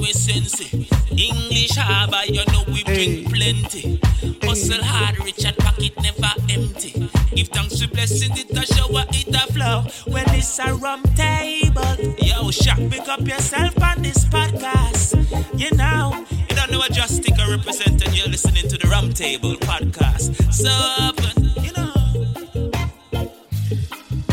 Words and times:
we. 0.00 0.88
English 1.10 1.76
harbor, 1.76 2.20
you 2.26 2.44
know 2.52 2.64
we 2.68 2.82
drink 2.82 3.32
plenty. 3.32 4.00
Hustle 4.42 4.82
hard, 4.82 5.18
rich 5.24 5.44
and 5.44 5.56
pocket 5.58 5.92
never 6.02 6.32
empty. 6.50 7.08
Give 7.34 7.48
thanks 7.48 7.78
to 7.80 7.88
blessings, 7.88 8.38
it 8.38 8.50
a 8.50 8.66
shower, 8.66 9.04
it 9.10 9.34
a 9.34 9.52
flow. 9.52 9.84
Well, 10.06 10.24
it's 10.28 10.58
a 10.58 10.74
rum 10.74 11.02
table. 11.14 11.96
Yo, 12.18 12.50
Shaq, 12.50 12.90
pick 12.90 13.08
up 13.08 13.20
yourself 13.20 13.80
on 13.82 14.02
this 14.02 14.24
podcast. 14.26 15.14
You 15.58 15.70
know, 15.76 16.24
you 16.48 16.56
don't 16.56 16.70
know 16.70 16.78
what 16.78 16.92
just 16.92 17.16
stick 17.16 17.34
a 17.38 17.50
representing. 17.50 18.12
You're 18.14 18.28
listening 18.28 18.68
to 18.68 18.76
the 18.76 18.88
Rum 18.88 19.12
Table 19.12 19.54
podcast. 19.56 20.52
So 20.52 20.70
often, 20.70 21.64
you 21.64 21.72
know. 21.72 21.75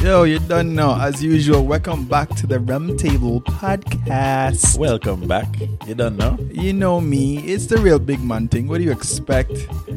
Yo, 0.04 0.24
you 0.24 0.38
don't 0.40 0.76
know. 0.76 0.94
As 1.00 1.24
usual, 1.24 1.66
welcome 1.66 2.04
back 2.04 2.28
to 2.36 2.46
the 2.46 2.60
Rum 2.60 2.98
Table 2.98 3.40
Podcast. 3.40 4.78
Welcome 4.78 5.30
back. 5.30 5.48
You 5.88 5.96
don't 5.96 6.18
know? 6.18 6.38
You 6.52 6.74
know 6.74 7.00
me, 7.00 7.38
it's 7.38 7.68
the 7.68 7.78
real 7.78 8.00
big 8.00 8.22
man 8.22 8.50
thing. 8.50 8.68
What 8.68 8.80
do 8.80 8.84
you 8.84 8.92
expect? 8.92 9.52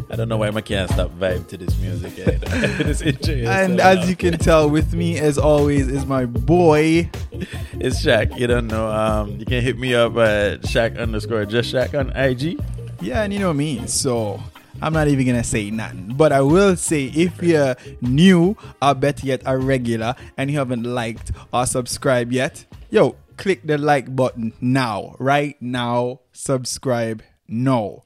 I 0.09 0.15
don't 0.15 0.29
know 0.29 0.37
why 0.37 0.49
I 0.49 0.61
can't 0.61 0.89
stop 0.93 1.11
vibe 1.19 1.49
to 1.49 1.57
this 1.57 1.77
music. 1.81 2.17
eh? 2.21 2.39
this 2.85 3.03
intro 3.03 3.35
And 3.35 3.81
as 3.81 3.99
loud. 3.99 4.09
you 4.09 4.15
can 4.15 4.39
tell, 4.39 4.71
with 4.71 4.95
me 4.95 5.19
as 5.19 5.39
always 5.39 5.89
is 5.89 6.07
my 6.07 6.25
boy. 6.25 7.11
it's 7.81 8.01
Shaq. 8.05 8.39
You 8.39 8.47
don't 8.47 8.69
know. 8.69 8.87
Um, 8.89 9.31
you 9.41 9.45
can 9.45 9.61
hit 9.61 9.77
me 9.77 9.93
up 9.97 10.13
at 10.19 10.63
Shaq 10.63 10.97
underscore 11.01 11.47
just 11.47 11.75
Shaq 11.75 11.99
on 11.99 12.11
IG. 12.17 12.61
Yeah, 13.01 13.25
and 13.25 13.33
you 13.33 13.41
know 13.41 13.53
me, 13.53 13.85
so 13.89 14.41
I'm 14.83 14.93
not 14.93 15.09
even 15.09 15.27
gonna 15.27 15.45
say 15.45 15.71
nothing. 15.71 16.15
But 16.17 16.33
I 16.33 16.41
will 16.43 16.77
say 16.77 17.07
if 17.07 17.43
you're 17.43 17.77
new 18.01 18.57
or 18.83 18.95
better 18.95 19.27
yet 19.27 19.43
a 19.47 19.57
regular 19.59 20.15
and 20.37 20.51
you 20.51 20.59
haven't 20.59 20.85
liked 20.85 21.33
or 21.53 21.67
subscribed 21.67 22.33
yet, 22.33 22.65
yo, 22.91 23.17
click 23.37 23.63
the 23.67 23.79
like 23.79 24.15
button 24.15 24.53
now. 24.61 25.17
Right 25.19 25.57
now, 25.61 26.21
subscribe 26.33 27.23
now. 27.49 28.03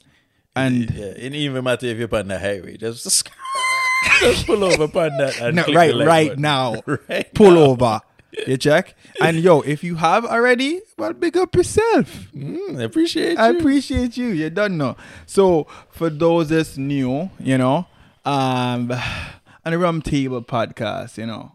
And 0.55 0.89
Yeah, 0.91 1.05
it 1.15 1.33
even 1.33 1.63
matter 1.63 1.85
if 1.87 1.97
you're 1.97 2.13
on 2.15 2.27
the 2.27 2.39
highway. 2.39 2.75
Just, 2.77 3.03
just 4.19 4.45
pull 4.45 4.63
over 4.63 4.83
upon 4.83 5.17
that. 5.17 5.39
And 5.39 5.55
no, 5.55 5.63
click 5.63 5.75
right 5.77 5.95
right 5.95 6.27
button. 6.29 6.41
now. 6.41 6.81
Right 7.09 7.33
Pull 7.33 7.51
now. 7.51 7.59
over. 7.61 8.01
You 8.47 8.57
check? 8.57 8.95
And 9.19 9.37
yo, 9.37 9.61
if 9.61 9.83
you 9.83 9.95
have 9.95 10.25
already, 10.25 10.81
well 10.97 11.13
big 11.13 11.37
up 11.37 11.55
yourself. 11.55 12.27
Mm, 12.33 12.79
I 12.79 12.83
appreciate 12.83 13.33
you. 13.33 13.37
I 13.37 13.49
you. 13.49 13.59
appreciate 13.59 14.17
you. 14.17 14.27
You 14.27 14.49
don't 14.49 14.77
know. 14.77 14.95
So 15.25 15.67
for 15.89 16.09
those 16.09 16.49
that's 16.49 16.77
new, 16.77 17.29
you 17.39 17.57
know, 17.57 17.87
um, 18.25 18.91
on 19.65 19.71
the 19.71 19.77
Rum 19.77 20.01
Table 20.01 20.41
podcast, 20.41 21.17
you 21.17 21.25
know, 21.25 21.51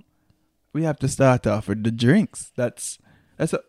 we 0.73 0.83
have 0.85 0.99
to 1.01 1.09
start 1.09 1.47
off 1.47 1.69
with 1.69 1.83
the 1.83 1.91
drinks. 1.91 2.53
That's 2.57 2.99
that's 3.37 3.53
a, 3.55 3.61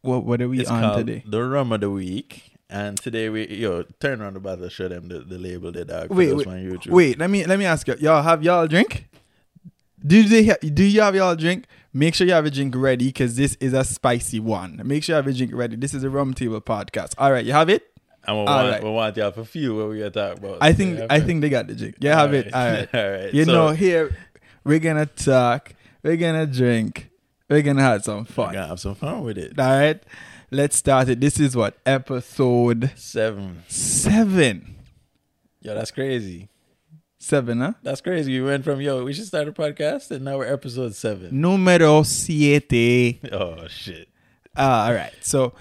what 0.00 0.24
what 0.24 0.40
are 0.40 0.48
we 0.48 0.60
it's 0.60 0.70
on 0.70 0.98
today? 0.98 1.22
the 1.26 1.42
rum 1.42 1.72
of 1.72 1.80
the 1.80 1.90
week. 1.90 2.50
And 2.70 2.98
today 2.98 3.28
we 3.28 3.46
yo 3.48 3.84
turn 4.00 4.20
around 4.20 4.34
the 4.34 4.40
bottle, 4.40 4.68
show 4.68 4.88
them 4.88 5.08
the, 5.08 5.20
the 5.20 5.38
label, 5.38 5.70
the 5.70 5.84
dog. 5.84 6.10
Wait, 6.10 6.34
wait, 6.34 6.46
on 6.46 6.54
YouTube. 6.54 6.90
wait. 6.90 7.18
Let 7.18 7.30
me 7.30 7.44
let 7.44 7.58
me 7.58 7.66
ask 7.66 7.86
you. 7.86 7.94
Y'all 8.00 8.22
have 8.22 8.42
y'all 8.42 8.66
drink? 8.66 9.06
Do 10.04 10.22
they 10.22 10.54
do 10.70 10.82
you 10.82 11.02
have 11.02 11.14
y'all 11.14 11.36
drink? 11.36 11.66
Make 11.96 12.14
sure 12.16 12.26
you 12.26 12.32
have 12.32 12.44
a 12.44 12.50
drink 12.50 12.74
ready 12.76 13.06
because 13.06 13.36
this 13.36 13.54
is 13.60 13.72
a 13.72 13.84
spicy 13.84 14.40
one. 14.40 14.80
Make 14.84 15.04
sure 15.04 15.12
you 15.14 15.16
have 15.16 15.26
a 15.28 15.32
drink 15.32 15.52
ready. 15.54 15.76
This 15.76 15.94
is 15.94 16.02
a 16.02 16.10
Rum 16.10 16.34
Table 16.34 16.60
podcast. 16.60 17.14
All 17.18 17.30
right, 17.30 17.44
you 17.44 17.52
have 17.52 17.68
it. 17.70 17.88
And 18.26 18.36
we 18.36 18.40
All 18.40 18.46
want, 18.46 18.68
right. 18.70 18.82
we 18.82 18.90
want 18.90 19.16
y'all 19.16 19.30
for 19.30 19.44
few 19.44 19.76
what 19.76 19.88
we 19.90 19.98
gonna 19.98 20.10
talk 20.10 20.38
about. 20.38 20.58
I 20.60 20.72
think 20.72 20.98
I 21.10 21.20
think 21.20 21.40
they 21.42 21.50
got 21.50 21.66
the 21.68 21.74
drink. 21.74 21.96
Yeah, 22.00 22.18
have 22.18 22.34
it. 22.34 22.52
All 22.52 22.66
right. 22.66 22.88
All 22.94 23.10
right. 23.10 23.32
You 23.32 23.44
So- 23.44 23.52
know, 23.52 23.68
here 23.70 24.16
we're 24.64 24.78
gonna 24.80 25.06
talk. 25.06 25.74
We're 26.02 26.16
gonna 26.16 26.46
drink. 26.46 27.10
We're 27.48 27.62
gonna 27.62 27.82
have 27.82 28.02
some 28.02 28.24
fun. 28.24 28.46
We're 28.48 28.52
gonna 28.54 28.66
have 28.68 28.80
some 28.80 28.94
fun 28.96 29.22
with 29.22 29.38
it. 29.38 29.58
All 29.58 29.78
right. 29.78 30.02
Let's 30.50 30.76
start 30.76 31.08
it. 31.10 31.20
This 31.20 31.38
is 31.38 31.54
what 31.54 31.76
episode 31.86 32.90
Seven. 32.96 33.62
seven. 33.68 34.76
Yo, 35.60 35.74
that's 35.74 35.90
crazy. 35.90 36.48
Seven, 37.24 37.60
huh? 37.60 37.72
That's 37.82 38.02
crazy. 38.02 38.38
We 38.38 38.46
went 38.46 38.64
from 38.64 38.82
yo, 38.82 39.02
we 39.02 39.14
should 39.14 39.24
start 39.24 39.48
a 39.48 39.52
podcast, 39.52 40.10
and 40.10 40.26
now 40.26 40.36
we're 40.36 40.52
episode 40.52 40.94
seven. 40.94 41.40
Numero 41.40 42.02
siete. 42.02 43.18
Oh 43.32 43.66
shit. 43.66 44.10
Ah, 44.54 44.88
all 44.88 44.92
right. 44.92 45.14
So 45.22 45.54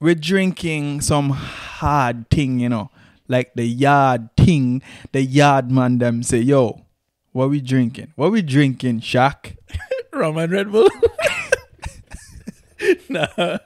we're 0.00 0.14
drinking 0.14 1.00
some 1.00 1.30
hard 1.30 2.28
thing, 2.28 2.60
you 2.60 2.68
know, 2.68 2.90
like 3.26 3.54
the 3.54 3.64
yard 3.64 4.28
thing. 4.36 4.82
The 5.12 5.22
yard 5.22 5.70
man 5.70 5.96
them 5.96 6.22
say, 6.22 6.40
"Yo, 6.40 6.84
what 7.32 7.48
we 7.48 7.62
drinking? 7.62 8.12
What 8.14 8.30
we 8.30 8.42
drinking, 8.42 9.00
Shaq?" 9.00 9.56
Rum 10.12 10.36
and 10.36 10.52
Red 10.52 10.70
Bull. 10.70 10.90
nah. 13.08 13.56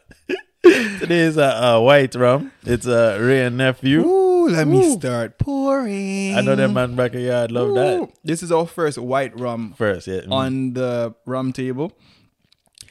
Today 0.62 1.22
is 1.26 1.36
a, 1.38 1.74
a 1.74 1.82
white 1.82 2.14
rum. 2.14 2.52
It's 2.64 2.86
a 2.86 3.18
Wray 3.18 3.46
and 3.46 3.56
nephew. 3.56 4.06
Ooh, 4.06 4.31
let 4.46 4.66
me 4.66 4.96
start 4.96 5.38
pouring. 5.38 6.36
I 6.36 6.40
know 6.40 6.54
that 6.54 6.68
man 6.68 6.94
back 6.94 7.14
a 7.14 7.20
yard 7.20 7.52
love 7.52 7.74
that. 7.74 8.10
This 8.24 8.42
is 8.42 8.52
our 8.52 8.66
first 8.66 8.98
white 8.98 9.38
rum 9.38 9.74
First, 9.76 10.06
yeah. 10.06 10.20
mm. 10.20 10.32
on 10.32 10.72
the 10.74 11.14
rum 11.26 11.52
table. 11.52 11.92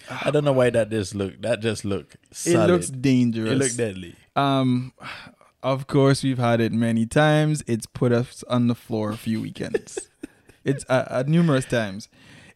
I 0.10 0.32
don't 0.32 0.44
know 0.44 0.54
why 0.54 0.70
that 0.72 0.90
just 0.90 1.16
look. 1.16 1.42
That 1.42 1.62
just 1.62 1.86
look. 1.86 2.16
It 2.46 2.58
looks 2.68 2.90
dangerous. 2.90 3.52
It 3.52 3.56
look 3.56 3.74
deadly. 3.76 4.16
Um, 4.36 4.94
of 5.64 5.88
course, 5.88 6.24
we've 6.24 6.38
had 6.40 6.60
it 6.60 6.72
many 6.72 7.06
times. 7.06 7.64
It's 7.68 7.86
put 7.86 8.12
us 8.12 8.44
on 8.50 8.68
the 8.68 8.76
floor 8.76 9.12
a 9.12 9.18
few 9.18 9.42
weekends. 9.42 10.00
It's 10.64 10.86
uh, 10.90 11.06
uh, 11.10 11.24
numerous 11.26 11.66
times. 11.66 12.08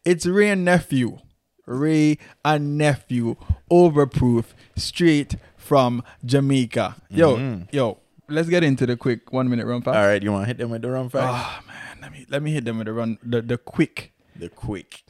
It's 0.04 0.26
Wray 0.26 0.50
and 0.50 0.64
nephew, 0.64 1.18
Wray 1.66 2.18
and 2.44 2.78
nephew, 2.78 3.34
overproof, 3.68 4.44
straight 4.76 5.34
from 5.56 6.04
Jamaica. 6.24 6.96
Yo, 7.10 7.64
yo, 7.72 7.98
let's 8.28 8.48
get 8.48 8.64
into 8.64 8.86
the 8.86 8.96
quick 8.96 9.32
one 9.32 9.48
minute 9.48 9.66
run 9.66 9.82
fast. 9.82 9.96
All 9.96 10.06
right, 10.06 10.22
you 10.22 10.32
want 10.32 10.44
to 10.44 10.46
hit 10.46 10.58
them 10.58 10.70
with 10.70 10.82
the 10.82 10.90
run 10.90 11.08
fact? 11.08 11.24
Oh 11.24 11.30
ah, 11.32 11.62
man, 11.66 11.98
let 12.02 12.12
me 12.12 12.26
let 12.28 12.42
me 12.42 12.52
hit 12.52 12.64
them 12.64 12.78
with 12.78 12.86
the 12.86 12.92
run 12.92 13.18
the, 13.22 13.42
the 13.42 13.58
quick. 13.58 14.12
the 14.34 14.48
quick. 14.48 15.04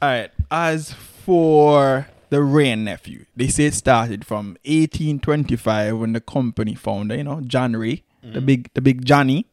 All 0.00 0.08
right. 0.08 0.30
As 0.50 0.92
for 0.92 2.08
the 2.30 2.42
Rain 2.42 2.84
nephew, 2.84 3.24
they 3.36 3.48
say 3.48 3.66
it 3.66 3.74
started 3.74 4.24
from 4.24 4.56
1825 4.64 5.98
when 5.98 6.12
the 6.12 6.20
company 6.20 6.74
founder, 6.74 7.16
you 7.16 7.24
know, 7.24 7.40
John 7.40 7.74
Wray, 7.74 8.04
the 8.22 8.40
mm. 8.40 8.46
big 8.46 8.70
the 8.74 8.80
big 8.80 9.04
Johnny, 9.04 9.46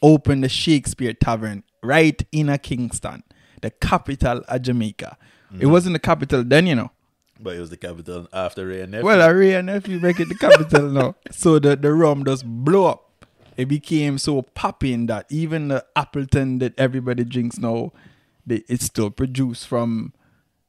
opened 0.00 0.44
the 0.44 0.48
Shakespeare 0.48 1.12
Tavern 1.12 1.64
right 1.82 2.22
in 2.32 2.48
a 2.48 2.58
Kingston, 2.58 3.22
the 3.60 3.70
capital 3.70 4.42
of 4.48 4.62
Jamaica. 4.62 5.16
It 5.58 5.66
mm. 5.66 5.70
wasn't 5.70 5.94
the 5.94 6.00
capital 6.00 6.44
then, 6.44 6.66
you 6.66 6.74
know. 6.74 6.90
But 7.42 7.56
it 7.56 7.60
was 7.60 7.70
the 7.70 7.76
capital 7.76 8.28
after 8.32 8.66
Wray 8.66 8.82
and 8.82 8.92
Nephew. 8.92 9.04
Well, 9.06 9.20
a 9.20 9.34
Wray 9.34 9.60
nephew 9.62 9.98
make 9.98 10.20
it 10.20 10.28
the 10.28 10.34
capital 10.36 10.88
now. 10.88 11.16
So 11.32 11.58
the, 11.58 11.76
the 11.76 11.92
rum 11.92 12.24
just 12.24 12.44
blow 12.46 12.86
up. 12.86 13.26
It 13.56 13.66
became 13.66 14.16
so 14.18 14.42
popping 14.42 15.06
that 15.06 15.26
even 15.28 15.68
the 15.68 15.84
Appleton 15.96 16.58
that 16.60 16.72
everybody 16.78 17.24
drinks 17.24 17.58
now, 17.58 17.92
they, 18.46 18.62
it's 18.68 18.84
still 18.84 19.10
produced 19.10 19.66
from 19.66 20.12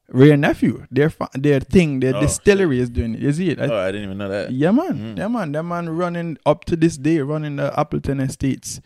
Wray 0.08 0.32
and 0.32 0.42
Nephew. 0.42 0.86
Their 0.90 1.12
their 1.32 1.60
thing, 1.60 2.00
their 2.00 2.14
Oh, 2.16 2.20
distillery 2.20 2.78
is 2.80 2.90
doing 2.90 3.14
it. 3.14 3.20
You 3.20 3.32
see 3.32 3.48
it? 3.50 3.58
oh, 3.60 3.78
I 3.78 3.86
didn't 3.90 4.04
even 4.04 4.18
know 4.18 4.28
that. 4.28 4.50
yeah, 4.52 4.70
man. 4.70 5.14
Mm. 5.14 5.18
Yeah, 5.18 5.28
man. 5.28 5.52
That 5.52 5.62
man 5.62 5.88
running 5.88 6.36
up 6.44 6.64
to 6.66 6.76
this 6.76 6.96
day, 6.98 7.20
running 7.20 7.56
the 7.56 7.72
Appleton 7.78 8.20
Estates. 8.20 8.80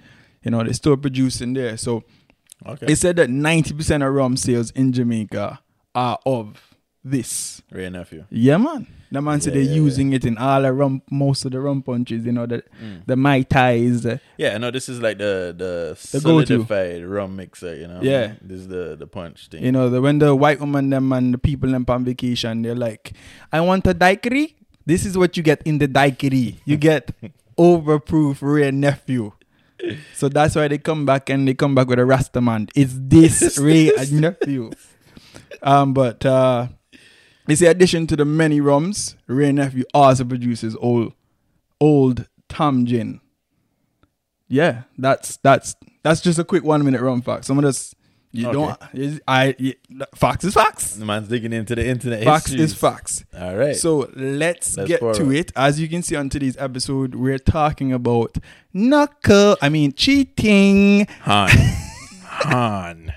You 0.45 0.53
know, 0.53 0.63
they're 0.63 0.73
still 0.75 0.97
producing 0.97 1.55
there. 1.55 1.77
So 1.77 2.05
Okay. 2.67 2.87
it 2.93 2.97
said 2.97 3.17
that 3.17 3.31
90% 3.31 4.07
of 4.07 4.13
rum 4.15 4.37
sales 4.37 4.71
in 4.73 4.93
Jamaica 4.93 5.61
are 5.95 6.19
of 6.27 6.68
this. 7.11 7.63
Wray 7.71 7.89
Nephew. 7.91 8.25
Yeah, 8.31 8.57
man. 8.57 8.87
The 9.11 9.23
man 9.23 9.41
said 9.41 9.55
Yeah, 9.55 9.63
they're 9.63 9.71
yeah, 9.71 9.83
using 9.83 10.13
it 10.13 10.25
in 10.25 10.37
all 10.37 10.61
the 10.63 10.73
rum, 10.73 11.01
most 11.11 11.45
of 11.47 11.53
the 11.53 11.61
rum 11.61 11.83
punches. 11.83 12.25
You 12.27 12.33
know 12.33 12.47
the 12.47 12.63
the 13.07 13.17
mai 13.17 13.43
tais. 13.43 14.05
uh, 14.05 14.19
Yeah, 14.37 14.59
no, 14.59 14.71
this 14.71 14.89
is 14.89 15.01
like 15.01 15.19
the 15.19 15.55
the, 15.57 15.97
The 16.13 16.21
go-to. 16.21 16.47
solidified 16.47 17.05
rum 17.05 17.37
mixer, 17.37 17.75
you 17.77 17.89
know. 17.89 18.01
Yeah. 18.03 18.35
This 18.43 18.61
is 18.61 18.69
the 18.69 18.97
the 18.99 19.07
punch 19.07 19.49
thing. 19.49 19.65
You 19.65 19.73
know 19.73 19.89
the 19.91 20.01
when 20.01 20.19
the 20.19 20.35
white 20.37 20.61
woman 20.61 20.91
them 20.91 21.13
and 21.13 21.33
the 21.35 21.39
people 21.39 21.71
them 21.71 21.85
on 21.89 22.05
vacation, 22.05 22.63
they're 22.63 22.75
like, 22.75 23.13
"I 23.53 23.61
want 23.63 23.87
a 23.87 23.95
daiquiri." 23.95 24.55
This 24.85 25.05
is 25.05 25.17
what 25.19 25.37
you 25.37 25.43
get 25.43 25.63
in 25.65 25.79
the 25.79 25.89
daiquiri. 25.89 26.61
You 26.65 26.77
get 26.91 27.11
overproof 27.59 28.39
Wray 28.43 28.71
nephew. 28.71 29.33
So 30.15 30.29
that's 30.29 30.55
why 30.57 30.67
they 30.69 30.79
come 30.79 31.07
back 31.07 31.31
and 31.31 31.47
they 31.47 31.55
come 31.55 31.75
back 31.75 31.89
with 31.89 31.99
a 32.01 32.03
Rastaman. 32.03 32.69
It's 32.75 32.93
this 32.97 33.57
Wray 33.63 33.91
nephew. 34.11 34.71
Um, 35.63 35.95
but 35.95 36.25
uh, 36.27 36.69
it's 37.49 37.61
the 37.61 37.67
addition 37.67 38.07
to 38.09 38.17
the 38.17 38.25
many 38.25 38.61
rums. 38.61 39.17
Wray 39.27 39.53
nephew 39.53 39.85
also 39.95 40.25
produces 40.25 40.77
old, 40.77 41.13
old 41.81 42.27
Tom 42.49 42.87
gin. 42.87 43.21
Yeah, 44.49 44.83
that's 44.97 45.37
that's 45.39 45.75
that's 46.03 46.21
just 46.21 46.39
a 46.39 46.45
quick 46.45 46.65
one 46.65 46.85
minute 46.85 47.01
rum 47.01 47.21
fact. 47.23 47.45
Some 47.45 47.59
of 47.59 47.65
this 47.65 47.95
you 48.31 48.47
Okay. 48.49 48.53
don't. 48.93 49.21
I 49.27 49.55
you, 49.59 49.75
facts 50.15 50.45
is 50.45 50.55
facts. 50.55 50.95
the 50.97 51.05
man's 51.07 51.29
digging 51.29 51.53
into 51.53 51.75
the 51.75 51.87
internet. 51.87 52.25
Facts 52.25 52.47
histories. 52.51 52.73
is 52.73 52.79
facts. 52.79 53.25
All 53.39 53.57
right. 53.57 53.75
So 53.77 54.11
let's, 54.15 54.77
Let's 54.77 54.89
get 54.89 55.01
to 55.01 55.33
it. 55.33 55.51
As 55.57 55.81
you 55.81 55.89
can 55.89 56.03
see 56.03 56.15
on 56.17 56.29
today's 56.29 56.57
episode, 56.59 57.15
we're 57.15 57.39
talking 57.39 57.93
about 57.93 58.37
knuckle. 58.73 59.57
I 59.63 59.69
mean 59.71 59.93
cheating, 59.93 61.07
Han. 61.23 61.49
Han. 62.23 63.13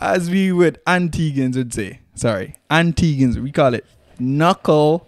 as 0.00 0.30
we 0.30 0.50
would 0.52 0.78
Antiguans 0.86 1.56
would 1.56 1.72
say. 1.74 2.00
Sorry, 2.16 2.56
Antiguans. 2.70 3.36
We 3.36 3.52
call 3.52 3.74
it 3.74 3.84
knuckle. 4.18 5.06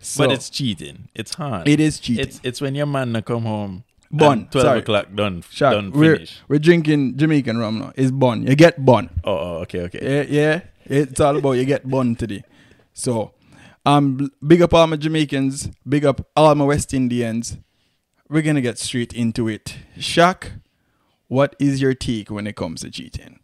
So, 0.00 0.24
but 0.24 0.32
it's 0.32 0.50
cheating. 0.50 1.08
It's 1.14 1.34
hard. 1.34 1.66
It 1.66 1.80
is 1.80 1.98
cheating. 1.98 2.24
It's 2.24 2.40
it's 2.42 2.60
when 2.60 2.74
your 2.74 2.86
man 2.86 3.20
come 3.22 3.44
home. 3.44 3.84
Bun, 4.10 4.32
and 4.38 4.50
Twelve 4.52 4.66
sorry. 4.66 4.78
o'clock 4.80 5.06
done. 5.14 5.42
Shaq, 5.42 5.72
done 5.72 5.90
we're 5.92 6.24
we're 6.48 6.58
drinking 6.58 7.16
Jamaican 7.16 7.58
rum 7.58 7.78
now. 7.78 7.92
It's 7.94 8.10
bun. 8.10 8.46
You 8.46 8.54
get 8.56 8.84
bun. 8.84 9.10
Oh, 9.24 9.36
oh, 9.36 9.56
okay, 9.62 9.82
okay. 9.82 10.00
Yeah, 10.02 10.22
yeah. 10.28 10.60
It's 10.84 11.20
all 11.20 11.36
about 11.36 11.52
you 11.52 11.64
get 11.64 11.88
bun 11.88 12.16
today. 12.16 12.42
So, 12.94 13.34
um, 13.84 14.30
big 14.44 14.62
up 14.62 14.72
all 14.72 14.86
my 14.86 14.96
Jamaicans. 14.96 15.70
Big 15.86 16.04
up 16.04 16.26
all 16.34 16.54
my 16.54 16.64
West 16.64 16.94
Indians. 16.94 17.58
We're 18.28 18.42
gonna 18.42 18.62
get 18.62 18.78
straight 18.78 19.12
into 19.12 19.46
it. 19.46 19.76
Shaq, 19.98 20.60
what 21.28 21.54
is 21.58 21.80
your 21.80 21.94
take 21.94 22.30
when 22.30 22.46
it 22.46 22.56
comes 22.56 22.80
to 22.80 22.90
cheating? 22.90 23.40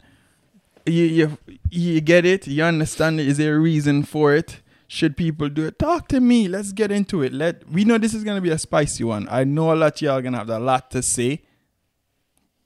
You 0.87 1.05
you 1.05 1.39
you 1.71 2.01
get 2.01 2.25
it? 2.25 2.47
You 2.47 2.63
understand 2.65 3.21
it? 3.21 3.27
Is 3.27 3.39
there 3.39 3.57
a 3.57 3.59
reason 3.59 4.03
for 4.03 4.35
it? 4.35 4.61
Should 4.87 5.17
people 5.17 5.49
do 5.49 5.67
it? 5.67 5.79
Talk 5.79 6.09
to 6.09 6.21
me. 6.21 6.47
Let's 6.47 6.73
get 6.73 6.91
into 6.91 7.23
it. 7.23 7.33
Let 7.33 7.69
we 7.71 7.85
know 7.85 7.99
this 7.99 8.15
is 8.15 8.23
gonna 8.23 8.41
be 8.41 8.51
a 8.51 8.59
spicy 8.59 9.05
one. 9.05 9.27
I 9.31 9.45
know 9.45 9.73
a 9.73 9.77
lot 9.77 9.95
of 9.95 10.03
y'all 10.03 10.21
gonna 10.21 10.39
have 10.39 10.51
a 10.51 10.59
lot 10.59 10.91
to 10.91 11.03
say. 11.03 11.43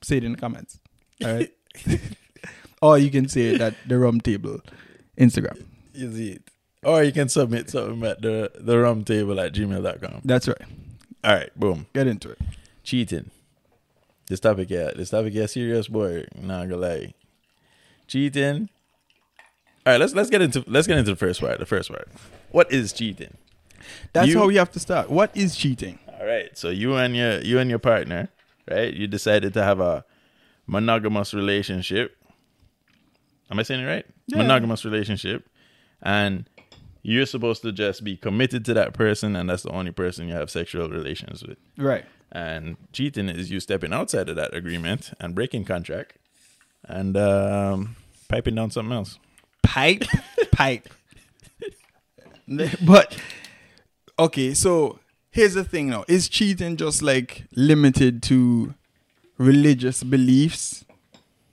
Say 0.03 0.19
it 0.19 0.25
in 0.25 0.33
the 0.33 0.39
comments. 0.39 0.81
All 1.25 1.33
right. 1.33 1.53
or 2.83 2.99
you 2.99 3.11
can 3.11 3.29
say 3.29 3.55
it 3.55 3.61
at 3.61 3.75
the 3.87 3.99
rum 3.99 4.21
table 4.21 4.61
Instagram. 5.17 5.65
You 5.95 6.13
see 6.13 6.31
it. 6.33 6.43
Or 6.83 7.03
you 7.03 7.13
can 7.13 7.29
submit 7.29 7.71
something 7.71 8.05
at 8.05 8.21
the 8.21 8.51
the 8.59 8.79
rum 8.79 9.05
table 9.05 9.39
at 9.41 9.53
gmail.com. 9.53 10.23
That's 10.25 10.49
right. 10.49 10.63
All 11.25 11.35
right, 11.35 11.51
boom. 11.59 11.87
Get 11.95 12.07
into 12.07 12.31
it. 12.31 12.39
Cheating. 12.83 13.31
This 14.29 14.41
topic, 14.41 14.71
yeah. 14.71 14.91
This 14.95 15.11
topic, 15.11 15.35
yeah, 15.35 15.47
serious 15.47 15.89
boy. 15.89 16.27
Not 16.41 16.69
gonna 16.69 16.77
lie. 16.77 17.15
Cheating. 18.09 18.69
All 19.87 19.93
right, 19.93 20.01
let's 20.01 20.15
let's 20.15 20.29
get 20.31 20.43
into 20.43 20.65
let's 20.67 20.87
get 20.87 20.99
into 20.99 21.11
the 21.13 21.17
first 21.17 21.41
part. 21.41 21.59
The 21.59 21.67
first 21.67 21.89
part. 21.91 22.09
What 22.51 22.71
is 22.73 22.93
cheating? 22.93 23.37
That's 24.13 24.29
You- 24.29 24.39
how 24.39 24.47
we 24.47 24.57
have 24.57 24.71
to 24.73 24.81
start. 24.81 25.11
What 25.11 25.31
is 25.37 25.57
cheating? 25.57 25.99
All 26.19 26.27
right. 26.27 26.57
So 26.59 26.69
you 26.71 26.97
and 26.97 27.15
your 27.17 27.41
you 27.41 27.59
and 27.59 27.71
your 27.71 27.79
partner, 27.79 28.29
right? 28.71 28.93
You 28.93 29.07
decided 29.07 29.55
to 29.55 29.63
have 29.63 29.79
a 29.81 30.05
monogamous 30.67 31.33
relationship. 31.33 32.17
Am 33.51 33.59
I 33.59 33.63
saying 33.63 33.81
it 33.83 33.87
right? 33.87 34.07
Yeah. 34.27 34.39
Monogamous 34.39 34.85
relationship, 34.85 35.49
and 36.03 36.49
you're 37.03 37.25
supposed 37.25 37.63
to 37.63 37.73
just 37.73 38.05
be 38.05 38.17
committed 38.17 38.65
to 38.67 38.75
that 38.75 38.93
person, 38.93 39.37
and 39.37 39.49
that's 39.49 39.63
the 39.63 39.71
only 39.71 39.93
person 39.93 40.29
you 40.29 40.35
have 40.35 40.51
sexual 40.51 40.89
relations 40.91 41.43
with. 41.43 41.57
Right. 41.79 42.05
And 42.31 42.77
cheating 42.93 43.31
is 43.31 43.51
you 43.51 43.61
stepping 43.61 43.95
outside 43.95 44.29
of 44.29 44.37
that 44.37 44.53
agreement 44.53 45.13
and 45.19 45.35
breaking 45.35 45.65
contract, 45.65 46.19
and 46.89 47.17
um, 47.17 47.97
piping 48.29 48.55
down 48.55 48.71
something 48.71 48.93
else. 48.93 49.19
Pipe. 49.63 50.05
Pipe. 50.53 50.89
but 52.85 53.17
okay, 54.19 54.55
so 54.55 54.99
here's 55.31 55.55
the 55.55 55.65
thing 55.65 55.91
now. 55.91 56.05
Is 56.09 56.29
cheating 56.29 56.77
just 56.77 57.03
like 57.03 57.45
limited 57.55 58.23
to 58.25 58.75
religious 59.37 60.03
beliefs? 60.03 60.85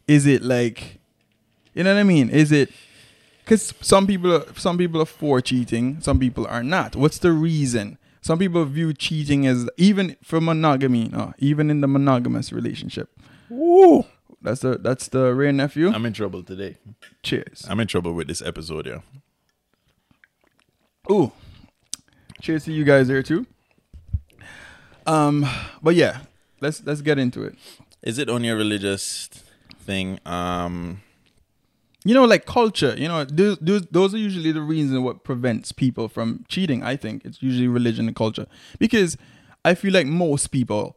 Is 0.08 0.26
it 0.26 0.42
like 0.42 1.00
you 1.74 1.84
know 1.84 1.94
what 1.94 2.00
I 2.00 2.04
mean? 2.04 2.30
Is 2.30 2.52
it 2.52 2.72
because 3.44 3.74
some 3.82 4.08
people 4.08 4.34
are, 4.34 4.46
some 4.56 4.78
people 4.78 5.02
are 5.02 5.06
for 5.06 5.40
cheating, 5.42 6.02
some 6.02 6.20
people 6.20 6.48
are 6.48 6.64
not. 6.64 6.96
What's 6.96 7.20
the 7.20 7.32
reason? 7.32 8.00
Some 8.22 8.40
people 8.40 8.66
view 8.66 8.92
cheating 8.92 9.46
as 9.46 9.70
even 9.78 10.16
for 10.24 10.42
monogamy, 10.42 11.10
no, 11.10 11.34
even 11.38 11.70
in 11.70 11.82
the 11.82 11.88
monogamous 11.88 12.52
relationship. 12.52 13.10
Woo! 13.50 14.06
That's 14.46 14.62
the 14.62 14.78
that's 14.78 15.08
the 15.08 15.34
Wray 15.34 15.52
nephew. 15.52 15.90
I'm 15.90 16.06
in 16.06 16.14
trouble 16.14 16.44
today. 16.44 16.78
Cheers. 17.24 17.66
I'm 17.68 17.80
in 17.80 17.88
trouble 17.88 18.14
with 18.14 18.28
this 18.28 18.44
episode, 18.44 18.86
yeah. 18.86 19.00
Ooh. 21.12 21.32
Cheers 22.42 22.66
to 22.66 22.72
you 22.72 22.84
guys 22.84 23.08
there 23.08 23.24
too. 23.24 23.48
Um, 25.08 25.48
but 25.82 25.96
yeah, 25.96 26.20
let's 26.62 26.84
let's 26.86 27.02
get 27.02 27.18
into 27.18 27.44
it. 27.44 27.56
Is 28.04 28.20
it 28.20 28.30
only 28.30 28.50
a 28.50 28.56
religious 28.56 29.30
thing? 29.80 30.20
Um, 30.28 31.02
You 32.04 32.14
know, 32.14 32.26
like 32.26 32.46
culture. 32.46 32.94
You 32.96 33.08
know, 33.08 33.26
those 33.26 33.58
those, 33.60 33.88
those 33.90 34.14
are 34.14 34.20
usually 34.20 34.52
the 34.52 34.62
reason 34.62 35.02
what 35.04 35.24
prevents 35.24 35.72
people 35.72 36.08
from 36.08 36.46
cheating. 36.48 36.84
I 36.84 36.98
think 36.98 37.26
it's 37.26 37.42
usually 37.42 37.68
religion 37.68 38.06
and 38.08 38.16
culture 38.16 38.46
because 38.78 39.18
I 39.64 39.74
feel 39.74 39.92
like 39.92 40.06
most 40.06 40.52
people 40.52 40.96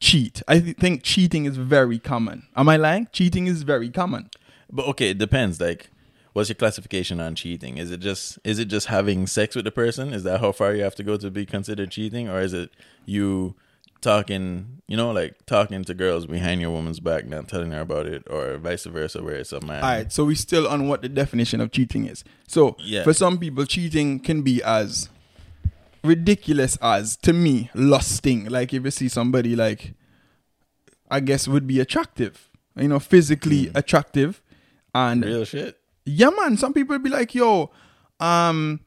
cheat. 0.00 0.42
I 0.48 0.60
th- 0.60 0.76
think 0.76 1.02
cheating 1.02 1.44
is 1.46 1.56
very 1.56 1.98
common. 1.98 2.46
Am 2.56 2.68
I 2.68 2.76
lying? 2.76 3.08
Cheating 3.12 3.46
is 3.46 3.62
very 3.62 3.90
common. 3.90 4.30
but 4.72 4.86
okay, 4.88 5.10
it 5.10 5.18
depends. 5.18 5.60
Like, 5.60 5.90
what's 6.32 6.48
your 6.48 6.56
classification 6.56 7.20
on 7.20 7.34
cheating? 7.34 7.78
Is 7.78 7.90
it 7.90 8.00
just 8.00 8.38
is 8.44 8.58
it 8.58 8.66
just 8.66 8.88
having 8.88 9.26
sex 9.26 9.54
with 9.56 9.64
the 9.64 9.70
person? 9.72 10.12
Is 10.12 10.22
that 10.24 10.40
how 10.40 10.52
far 10.52 10.74
you 10.74 10.82
have 10.82 10.94
to 10.96 11.02
go 11.02 11.16
to 11.16 11.30
be 11.30 11.46
considered 11.46 11.90
cheating, 11.90 12.28
or 12.28 12.40
is 12.40 12.52
it 12.52 12.70
you 13.06 13.54
talking, 14.02 14.82
you 14.86 14.96
know, 14.96 15.10
like 15.10 15.34
talking 15.46 15.82
to 15.82 15.94
girls 15.94 16.26
behind 16.26 16.60
your 16.60 16.70
woman's 16.70 17.00
back, 17.00 17.26
not 17.26 17.48
telling 17.48 17.72
her 17.72 17.80
about 17.80 18.06
it, 18.06 18.22
or 18.30 18.58
vice 18.58 18.84
versa, 18.84 19.22
where 19.22 19.34
it's 19.36 19.52
a 19.52 19.60
man? 19.60 19.82
All 19.82 19.88
right, 19.90 20.12
so 20.12 20.24
we 20.24 20.34
still 20.34 20.68
on 20.68 20.86
what 20.88 21.02
the 21.02 21.08
definition 21.08 21.60
of 21.60 21.72
cheating 21.72 22.06
is. 22.06 22.22
So 22.46 22.76
Yeah. 22.80 23.02
for 23.02 23.12
some 23.14 23.38
people, 23.38 23.64
cheating 23.64 24.20
can 24.20 24.42
be 24.42 24.62
as 24.62 25.08
ridiculous 26.06 26.76
as 26.80 27.16
to 27.18 27.32
me 27.32 27.70
lusting. 27.74 28.46
Like 28.46 28.72
if 28.72 28.84
you 28.84 28.90
see 28.90 29.08
somebody 29.08 29.56
like, 29.56 29.94
I 31.10 31.20
guess 31.20 31.46
would 31.48 31.66
be 31.66 31.80
attractive, 31.80 32.48
you 32.76 32.88
know, 32.88 32.98
physically 32.98 33.70
attractive, 33.74 34.42
and 34.94 35.24
Real 35.24 35.44
shit. 35.44 35.78
yeah, 36.04 36.30
man. 36.30 36.56
Some 36.56 36.72
people 36.72 36.98
be 36.98 37.10
like, 37.10 37.34
yo, 37.34 37.70
um, 38.20 38.80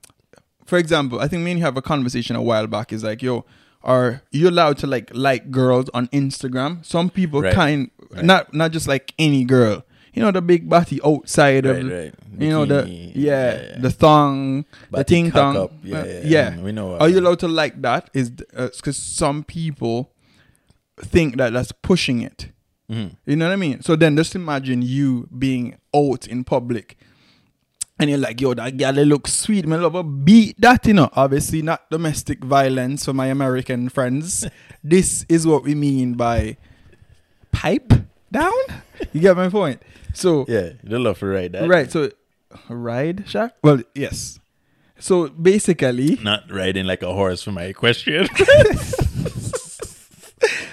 for 0.66 0.78
example, 0.78 1.20
I 1.20 1.28
think 1.28 1.44
me 1.44 1.52
and 1.52 1.60
you 1.60 1.66
have 1.66 1.78
a 1.78 1.82
conversation 1.82 2.36
a 2.36 2.42
while 2.42 2.68
back. 2.68 2.92
Is 2.92 3.04
like, 3.04 3.22
yo, 3.22 3.46
are 3.84 4.22
you 4.32 4.50
allowed 4.50 4.78
to 4.80 4.88
like 4.88 5.10
like 5.14 5.52
girls 5.52 5.90
on 5.94 6.08
Instagram? 6.08 6.86
Some 6.86 7.10
people 7.10 7.42
Right. 7.42 7.54
kind 7.54 7.92
Right. 8.12 8.26
not 8.26 8.54
not 8.54 8.72
just 8.72 8.88
like 8.88 9.14
any 9.20 9.44
girl. 9.46 9.84
You 10.14 10.24
know 10.24 10.32
the 10.32 10.42
big 10.42 10.68
body 10.68 11.00
outside 11.06 11.66
of, 11.66 11.78
Right, 11.78 11.86
right. 11.86 12.14
you 12.38 12.50
know 12.50 12.66
the 12.66 12.88
yeah, 12.90 13.12
yeah, 13.14 13.62
yeah. 13.74 13.80
the 13.80 13.90
thong, 13.92 14.66
the 14.90 14.98
Body 14.98 15.04
ting 15.04 15.32
thong. 15.32 15.58
up. 15.58 15.72
Yeah, 15.84 16.00
Uh, 16.00 16.06
yeah, 16.06 16.22
yeah. 16.24 16.52
mm, 16.52 16.64
we 16.64 16.72
know 16.72 16.98
Are 16.98 17.08
you 17.10 17.20
allowed 17.20 17.40
to 17.40 17.48
like 17.48 17.82
that? 17.82 18.10
Is 18.14 18.30
because 18.32 18.98
some 18.98 19.44
people 19.44 20.12
think 21.00 21.38
that 21.38 21.54
that's 21.54 21.72
pushing 21.72 22.22
it. 22.22 22.50
Mm-hmm. 22.92 23.14
You 23.30 23.36
know 23.36 23.46
what 23.48 23.54
I 23.54 23.58
mean? 23.58 23.82
So 23.82 23.96
then 23.96 24.18
just 24.18 24.34
imagine 24.36 24.82
you 24.82 25.28
being 25.38 25.78
out 25.96 26.28
in 26.28 26.44
public 26.44 26.98
and 28.00 28.10
you're 28.10 28.18
like, 28.20 28.42
yo, 28.42 28.54
that 28.56 28.78
girl 28.78 28.94
they 28.94 29.06
look 29.06 29.28
sweet. 29.28 29.68
Me 29.68 29.78
love. 29.78 30.26
Beat 30.26 30.60
that, 30.60 30.88
you 30.88 30.94
know. 30.94 31.10
Obviously 31.14 31.62
not 31.62 31.88
domestic 31.92 32.44
violence 32.44 33.06
for 33.06 33.14
my 33.14 33.28
American 33.28 33.90
friends. 33.90 34.48
this 34.84 35.26
is 35.30 35.46
what 35.46 35.64
we 35.64 35.76
mean 35.76 36.14
by 36.16 36.58
pipe 37.52 37.94
down. 38.32 38.54
You 39.14 39.22
get 39.22 39.36
my 39.38 39.50
point? 39.50 39.82
So 40.14 40.46
Yeah, 40.48 40.70
they 40.84 40.98
love 40.98 41.20
to 41.20 41.26
ride 41.28 41.54
that. 41.54 41.68
right, 41.70 41.92
so 41.92 42.10
ride, 42.68 43.26
Shaq? 43.28 43.52
Well, 43.64 43.82
yes. 43.96 44.40
So 45.00 45.30
basically 45.30 46.18
Not 46.22 46.52
riding 46.52 46.86
like 46.86 47.02
a 47.04 47.14
horse 47.14 47.42
for 47.42 47.52
my 47.52 47.64
equestrian. 47.64 48.28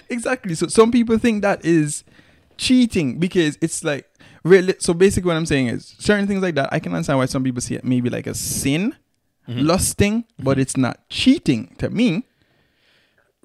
exactly. 0.09 0.55
So 0.55 0.67
some 0.69 0.91
people 0.91 1.19
think 1.19 1.43
that 1.43 1.65
is 1.65 2.05
cheating 2.57 3.19
because 3.19 3.59
it's 3.61 3.85
like 3.85 4.09
really. 4.43 4.75
So 4.79 4.95
basically, 4.95 5.29
what 5.29 5.37
I'm 5.37 5.47
saying 5.47 5.69
is 5.69 5.95
certain 5.99 6.27
things 6.27 6.43
like 6.43 6.55
that. 6.57 6.71
I 6.73 6.79
can 6.81 6.93
understand 6.93 7.19
why 7.19 7.27
some 7.27 7.45
people 7.45 7.61
see 7.61 7.75
it 7.77 7.85
maybe 7.85 8.11
like 8.11 8.27
a 8.27 8.35
sin, 8.35 8.95
Mm-hmm. 9.49 9.61
lusting, 9.65 10.25
but 10.41 10.59
it's 10.59 10.77
not 10.77 11.09
cheating 11.09 11.73
to 11.79 11.89
me. 11.89 12.25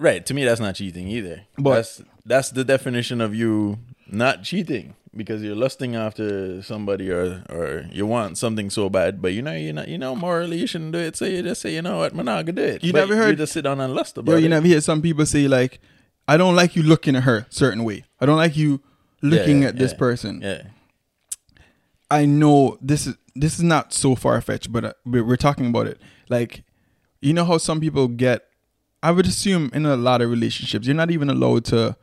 right. 0.00 0.26
To 0.26 0.34
me, 0.34 0.44
that's 0.44 0.60
not 0.60 0.74
cheating 0.74 1.06
either. 1.06 1.42
But- 1.56 1.74
that's 1.76 2.02
that's 2.26 2.50
the 2.50 2.64
definition 2.64 3.20
of 3.20 3.34
you 3.36 3.78
not 4.12 4.42
cheating 4.42 4.94
because 5.14 5.42
you're 5.42 5.54
lusting 5.56 5.94
after 5.94 6.62
somebody 6.62 7.10
or 7.10 7.42
or 7.50 7.86
you 7.92 8.06
want 8.06 8.38
something 8.38 8.70
so 8.70 8.88
bad, 8.88 9.20
but 9.20 9.32
you 9.32 9.42
know 9.42 9.52
you 9.52 9.72
know 9.72 9.84
you 9.86 9.98
know 9.98 10.14
morally 10.14 10.58
you 10.58 10.66
shouldn't 10.66 10.92
do 10.92 10.98
it. 10.98 11.16
So 11.16 11.24
you 11.24 11.42
just 11.42 11.60
say 11.62 11.74
you 11.74 11.82
know 11.82 11.98
what, 11.98 12.14
man, 12.14 12.28
I 12.28 12.42
could 12.42 12.56
do 12.56 12.62
it. 12.62 12.84
You 12.84 12.92
But 12.92 13.00
never 13.00 13.16
heard- 13.16 13.30
You 13.30 13.36
just 13.36 13.52
sit 13.52 13.62
down 13.62 13.80
and 13.80 13.94
lust 13.94 14.16
about 14.18 14.32
Yo, 14.32 14.38
it. 14.38 14.42
you 14.42 14.48
never 14.48 14.66
hear 14.66 14.80
some 14.80 15.02
people 15.02 15.26
say 15.26 15.48
like, 15.48 15.80
"I 16.28 16.36
don't 16.36 16.54
like 16.56 16.76
you 16.76 16.82
looking 16.82 17.16
at 17.16 17.24
her 17.24 17.46
certain 17.50 17.84
way. 17.84 18.04
I 18.20 18.26
don't 18.26 18.36
like 18.38 18.56
you 18.56 18.80
looking 19.22 19.62
yeah, 19.62 19.68
at 19.68 19.76
this 19.78 19.92
yeah. 19.92 19.98
person." 19.98 20.40
Yeah. 20.42 20.62
I 22.10 22.26
know 22.26 22.78
this 22.80 23.06
is 23.06 23.16
this 23.34 23.54
is 23.54 23.62
not 23.62 23.92
so 23.94 24.14
far 24.14 24.40
fetched, 24.40 24.70
but 24.72 24.84
uh, 24.84 24.92
we're 25.06 25.36
talking 25.36 25.66
about 25.66 25.86
it. 25.86 25.98
Like, 26.28 26.62
you 27.20 27.32
know 27.32 27.44
how 27.44 27.58
some 27.58 27.80
people 27.80 28.08
get. 28.08 28.44
I 29.02 29.10
would 29.10 29.26
assume 29.26 29.70
in 29.74 29.84
a 29.86 29.96
lot 29.96 30.20
of 30.22 30.30
relationships, 30.30 30.86
you're 30.86 30.94
not 30.94 31.10
even 31.10 31.28
allowed 31.30 31.64
to 31.66 31.96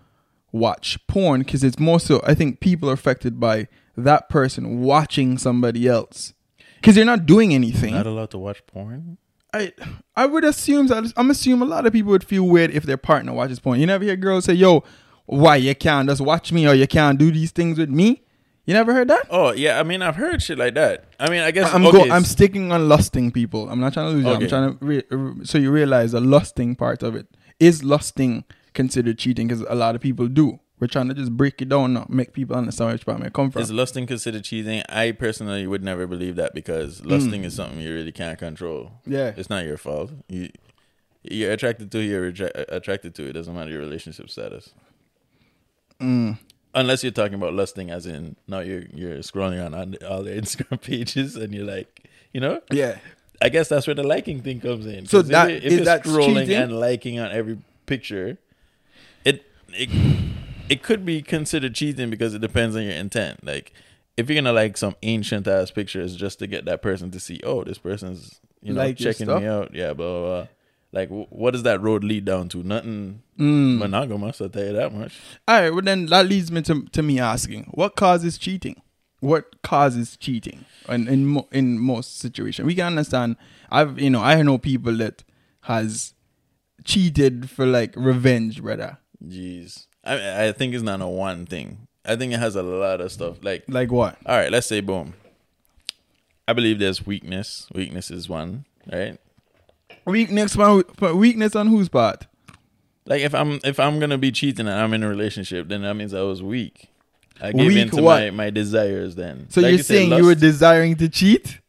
watch 0.52 0.98
porn 1.08 1.42
because 1.42 1.64
it's 1.64 1.80
more 1.80 2.00
so. 2.00 2.22
I 2.26 2.34
think 2.34 2.60
people 2.60 2.90
are 2.90 2.94
affected 2.94 3.40
by 3.40 3.68
that 3.96 4.30
person 4.30 4.82
watching 4.82 5.38
somebody 5.38 5.88
else 5.88 6.34
because 6.76 6.96
they're 6.96 7.06
not 7.06 7.26
doing 7.26 7.54
anything. 7.54 7.94
Not 7.94 8.08
allowed 8.08 8.32
to 8.32 8.38
watch 8.38 8.66
porn. 8.66 9.18
I 9.54 9.74
I 10.16 10.26
would 10.26 10.44
assume 10.44 10.88
that 10.88 11.12
I'm 11.18 11.32
assuming 11.32 11.68
a 11.68 11.72
lot 11.72 11.86
of 11.86 11.94
people 11.94 12.12
would 12.12 12.24
feel 12.24 12.44
weird 12.44 12.72
if 12.72 12.84
their 12.84 12.98
partner 12.98 13.34
watches 13.34 13.60
porn. 13.60 13.80
You 13.80 13.88
never 13.88 14.04
hear 14.04 14.16
girls 14.16 14.46
say, 14.46 14.54
"Yo, 14.54 14.84
why 15.26 15.56
you 15.56 15.74
can't 15.76 16.08
just 16.08 16.22
watch 16.22 16.52
me 16.52 16.68
or 16.68 16.74
you 16.74 16.88
can't 16.88 17.18
do 17.18 17.32
these 17.32 17.52
things 17.52 17.78
with 17.78 17.90
me." 17.90 18.24
You 18.66 18.76
never 18.76 18.94
heard 18.94 19.08
that? 19.08 19.26
Oh 19.32 19.52
yeah, 19.52 19.80
I 19.80 19.84
mean 19.84 20.04
I've 20.04 20.16
heard 20.16 20.44
shit 20.44 20.60
like 20.60 20.76
that. 20.76 21.06
I 21.20 21.28
mean 21.32 21.42
I 21.42 21.50
guess 21.50 21.74
I'm 21.74 21.84
okay, 21.88 22.08
go, 22.08 22.14
I'm 22.14 22.24
sticking 22.24 22.72
on 22.72 22.88
lusting 22.88 23.32
people. 23.32 23.68
I'm 23.68 23.80
not 23.80 23.94
trying 23.94 24.12
to 24.12 24.18
lose 24.18 24.26
you. 24.26 24.32
I'm 24.32 24.48
trying 24.48 24.78
to 24.78 24.86
re- 24.86 25.04
re- 25.10 25.46
so 25.46 25.58
you 25.58 25.72
realize 25.72 26.12
the 26.12 26.22
lusting 26.22 26.76
part 26.76 27.02
of 27.02 27.16
it 27.16 27.26
is 27.60 27.84
lusting 27.84 28.44
considered 28.80 29.18
cheating 29.24 29.48
because 29.48 29.62
a 29.68 29.76
lot 29.76 29.94
of 29.96 30.02
people 30.02 30.28
do. 30.42 30.48
We're 30.80 30.88
trying 30.96 31.10
to 31.10 31.14
just 31.14 31.34
break 31.42 31.62
it 31.62 31.68
down 31.68 31.94
now, 31.96 32.06
make 32.08 32.32
people 32.32 32.56
understand 32.56 32.94
which 32.94 33.06
part 33.06 33.22
I 33.22 33.30
come 33.30 33.52
from. 33.52 33.62
Is 33.62 33.70
lusting 33.82 34.08
considered 34.08 34.46
cheating? 34.46 34.82
I 34.88 35.12
personally 35.12 35.68
would 35.68 35.84
never 35.84 36.08
believe 36.08 36.36
that 36.38 36.54
because 36.54 37.04
lusting 37.04 37.44
is 37.44 37.54
something 37.56 37.80
you 37.82 37.94
really 37.94 38.14
can't 38.14 38.40
control. 38.40 38.82
Mm. 38.86 39.12
Yeah. 39.18 39.34
it's 39.36 39.50
not 39.50 39.66
your 39.66 39.78
fault. 39.78 40.12
You 40.30 40.50
you're 41.24 41.52
attracted 41.52 41.92
to 41.92 42.00
you're 42.00 42.22
reja- 42.32 42.66
attracted 42.80 43.12
to. 43.16 43.24
It 43.30 43.34
doesn't 43.34 43.54
matter 43.54 43.72
your 43.72 43.82
relationship 43.82 44.30
status. 44.30 44.70
Mm. 46.02 46.38
Unless 46.74 47.04
you're 47.04 47.12
talking 47.22 47.34
about 47.42 47.54
lusting, 47.54 47.90
as 47.92 48.06
in 48.06 48.38
now 48.48 48.60
you're 48.60 48.84
you're 48.94 49.18
scrolling 49.18 49.60
on, 49.66 49.74
on 49.74 49.96
all 50.10 50.24
their 50.24 50.40
Instagram 50.44 50.80
pages 50.82 51.36
and 51.36 51.54
you're 51.54 51.66
like, 51.66 52.08
you 52.34 52.40
know, 52.40 52.62
yeah, 52.72 53.00
I 53.42 53.50
guess 53.50 53.68
that's 53.68 53.86
where 53.88 53.96
the 53.96 54.04
liking 54.04 54.42
thing 54.42 54.62
comes 54.62 54.86
in. 54.86 55.06
So 55.08 55.20
if 55.20 55.28
that- 55.28 55.50
you- 55.50 55.58
if 55.58 55.64
is 55.66 55.74
you're 55.74 55.86
that 55.92 56.04
scrolling 56.06 56.46
cheating? 56.46 56.56
and 56.64 56.80
liking 56.80 57.20
on 57.20 57.32
every 57.34 57.58
picture, 57.86 58.38
it 59.76 59.90
it 60.70 60.84
could 60.84 61.06
be 61.06 61.22
considered 61.22 61.74
cheating 61.76 62.10
because 62.10 62.34
it 62.34 62.40
depends 62.40 62.76
on 62.76 62.84
your 62.84 62.94
intent. 62.94 63.44
Like 63.46 63.74
if 64.18 64.30
you're 64.30 64.36
gonna 64.42 64.54
like 64.54 64.78
some 64.78 64.96
ancient 65.04 65.48
ass 65.48 65.72
pictures 65.72 66.16
just 66.16 66.40
to 66.40 66.48
get 66.48 66.66
that 66.66 66.82
person 66.82 67.10
to 67.12 67.20
see, 67.20 67.40
oh, 67.44 67.64
this 67.64 67.78
person's 67.78 68.40
you 68.62 68.74
know 68.74 68.82
Like 68.82 68.98
checking 68.98 69.28
me 69.28 69.46
out, 69.46 69.74
yeah, 69.74 69.94
blah 69.94 70.20
blah. 70.20 70.26
blah. 70.42 70.48
Like, 70.92 71.10
wh- 71.10 71.32
what 71.32 71.52
does 71.52 71.62
that 71.64 71.82
road 71.82 72.04
lead 72.04 72.26
down 72.26 72.50
to? 72.50 72.64
Nothing 72.64 73.22
Mm. 73.40 73.78
monogamous. 73.78 74.42
I'll 74.42 74.50
tell 74.50 74.66
you 74.66 74.74
that 74.74 74.92
much. 74.94 75.14
All 75.48 75.62
right, 75.62 75.70
well 75.70 75.84
then 75.84 76.08
that 76.08 76.26
leads 76.28 76.52
me 76.52 76.62
to, 76.64 76.82
to 76.92 77.04
me 77.04 77.20
asking, 77.20 77.66
what 77.76 77.96
causes 77.96 78.38
cheating? 78.40 78.82
What 79.22 79.62
causes 79.62 80.18
cheating 80.18 80.66
in 80.88 81.08
in, 81.08 81.26
mo- 81.28 81.48
in 81.52 81.78
most 81.80 82.18
situations? 82.20 82.66
We 82.66 82.74
can 82.76 82.88
understand. 82.88 83.36
I've 83.70 84.00
you 84.00 84.10
know 84.10 84.22
I 84.22 84.42
know 84.42 84.58
people 84.58 84.96
that 84.98 85.24
has 85.62 86.14
cheated 86.84 87.50
for 87.50 87.66
like 87.66 87.94
revenge, 87.96 88.62
brother. 88.62 88.98
Jeez, 89.26 89.86
I 90.04 90.46
I 90.48 90.52
think 90.52 90.74
it's 90.74 90.84
not 90.84 91.02
a 91.02 91.08
one 91.08 91.46
thing. 91.46 91.88
I 92.06 92.16
think 92.16 92.34
it 92.34 92.40
has 92.40 92.56
a 92.56 92.64
lot 92.64 93.02
of 93.02 93.12
stuff. 93.12 93.38
Like 93.44 93.64
Like 93.68 93.92
what? 93.92 94.18
All 94.26 94.38
right, 94.38 94.52
let's 94.52 94.68
say 94.68 94.80
boom. 94.82 95.14
I 96.48 96.54
believe 96.54 96.80
there's 96.80 97.06
weakness. 97.06 97.68
Weakness 97.74 98.10
is 98.10 98.28
one, 98.28 98.66
right? 98.92 99.18
Weakness 100.06 100.58
on 100.58 100.84
weakness 101.16 101.56
on 101.56 101.68
whose 101.68 101.90
part? 101.90 102.26
Like 103.06 103.22
if 103.22 103.36
I'm 103.36 103.60
if 103.64 103.80
I'm 103.80 104.00
gonna 104.00 104.18
be 104.18 104.32
cheating 104.32 104.68
and 104.68 104.76
I'm 104.80 104.94
in 104.94 105.04
a 105.04 105.10
relationship, 105.10 105.68
then 105.68 105.82
that 105.84 105.96
means 105.96 106.14
I 106.14 106.22
was 106.22 106.42
weak. 106.42 106.90
I 107.42 107.52
gave 107.52 107.68
Weak 107.68 107.78
in 107.78 107.90
to 107.92 108.02
what? 108.02 108.20
my, 108.20 108.30
my 108.32 108.50
desires 108.50 109.16
then. 109.16 109.50
So 109.50 109.62
Like 109.62 109.70
you're 109.70 109.78
you 109.78 109.84
saying 109.84 110.12
you 110.12 110.26
were 110.26 110.36
desiring 110.36 110.96
to 110.98 111.08
cheat, 111.08 111.60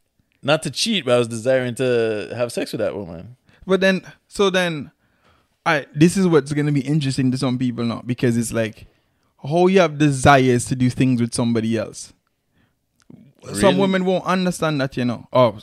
not 0.43 0.63
to 0.63 0.69
cheat, 0.71 1.05
but 1.05 1.13
I 1.15 1.17
was 1.17 1.27
desiring 1.29 1.75
to 1.75 2.33
have 2.35 2.51
sex 2.51 2.71
with 2.73 2.79
that 2.79 2.95
woman. 2.95 3.37
but 3.65 3.79
then 3.81 4.01
so 4.27 4.49
then, 4.49 4.91
I 5.65 5.85
this 5.93 6.17
is 6.17 6.27
what's 6.27 6.53
gonna 6.53 6.71
be 6.71 6.81
interesting 6.81 7.31
to 7.31 7.37
some 7.37 7.57
people 7.57 7.83
now 7.85 8.01
because 8.05 8.37
it's 8.37 8.51
like 8.53 8.87
how 9.41 9.67
you 9.67 9.79
have 9.79 9.97
desires 9.97 10.65
to 10.65 10.75
do 10.75 10.89
things 10.89 11.21
with 11.21 11.33
somebody 11.33 11.77
else. 11.77 12.13
Some 13.53 13.77
women 13.77 14.05
won't 14.05 14.25
understand 14.25 14.79
that, 14.81 14.95
you 14.97 15.05
know. 15.05 15.27
Oh, 15.33 15.59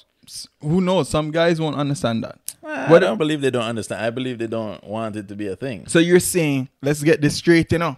who 0.60 0.80
knows? 0.80 1.08
Some 1.08 1.30
guys 1.30 1.60
won't 1.60 1.76
understand 1.76 2.24
that. 2.24 2.38
I 2.64 2.90
What- 2.90 2.98
don't 3.00 3.18
believe 3.18 3.40
they 3.40 3.50
don't 3.50 3.62
understand. 3.64 4.04
I 4.04 4.10
believe 4.10 4.38
they 4.38 4.46
don't 4.48 4.82
want 4.84 5.16
it 5.16 5.28
to 5.28 5.36
be 5.36 5.46
a 5.46 5.56
thing. 5.56 5.84
So 5.86 5.98
you're 6.00 6.20
saying, 6.20 6.68
let's 6.82 7.02
get 7.02 7.20
this 7.20 7.36
straight, 7.36 7.70
you 7.72 7.78
know. 7.78 7.96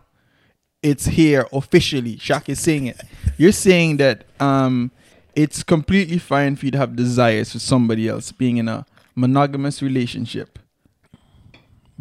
It's 0.83 1.07
here 1.07 1.47
officially. 1.53 2.17
Shaq 2.17 2.49
is 2.49 2.61
saying 2.61 2.87
it. 2.87 3.01
You're 3.37 3.53
saying 3.53 3.97
that 3.99 4.25
um 4.39 4.91
it's 5.35 5.63
completely 5.63 6.19
fine 6.19 6.57
for 6.57 6.67
you 6.67 6.73
to 6.73 6.79
have 6.79 6.95
desires 6.97 7.53
for 7.53 7.59
somebody 7.59 8.09
else 8.09 8.33
being 8.33 8.57
in 8.59 8.69
a 8.69 8.85
monogamous 9.15 9.81
relationship. 9.83 10.59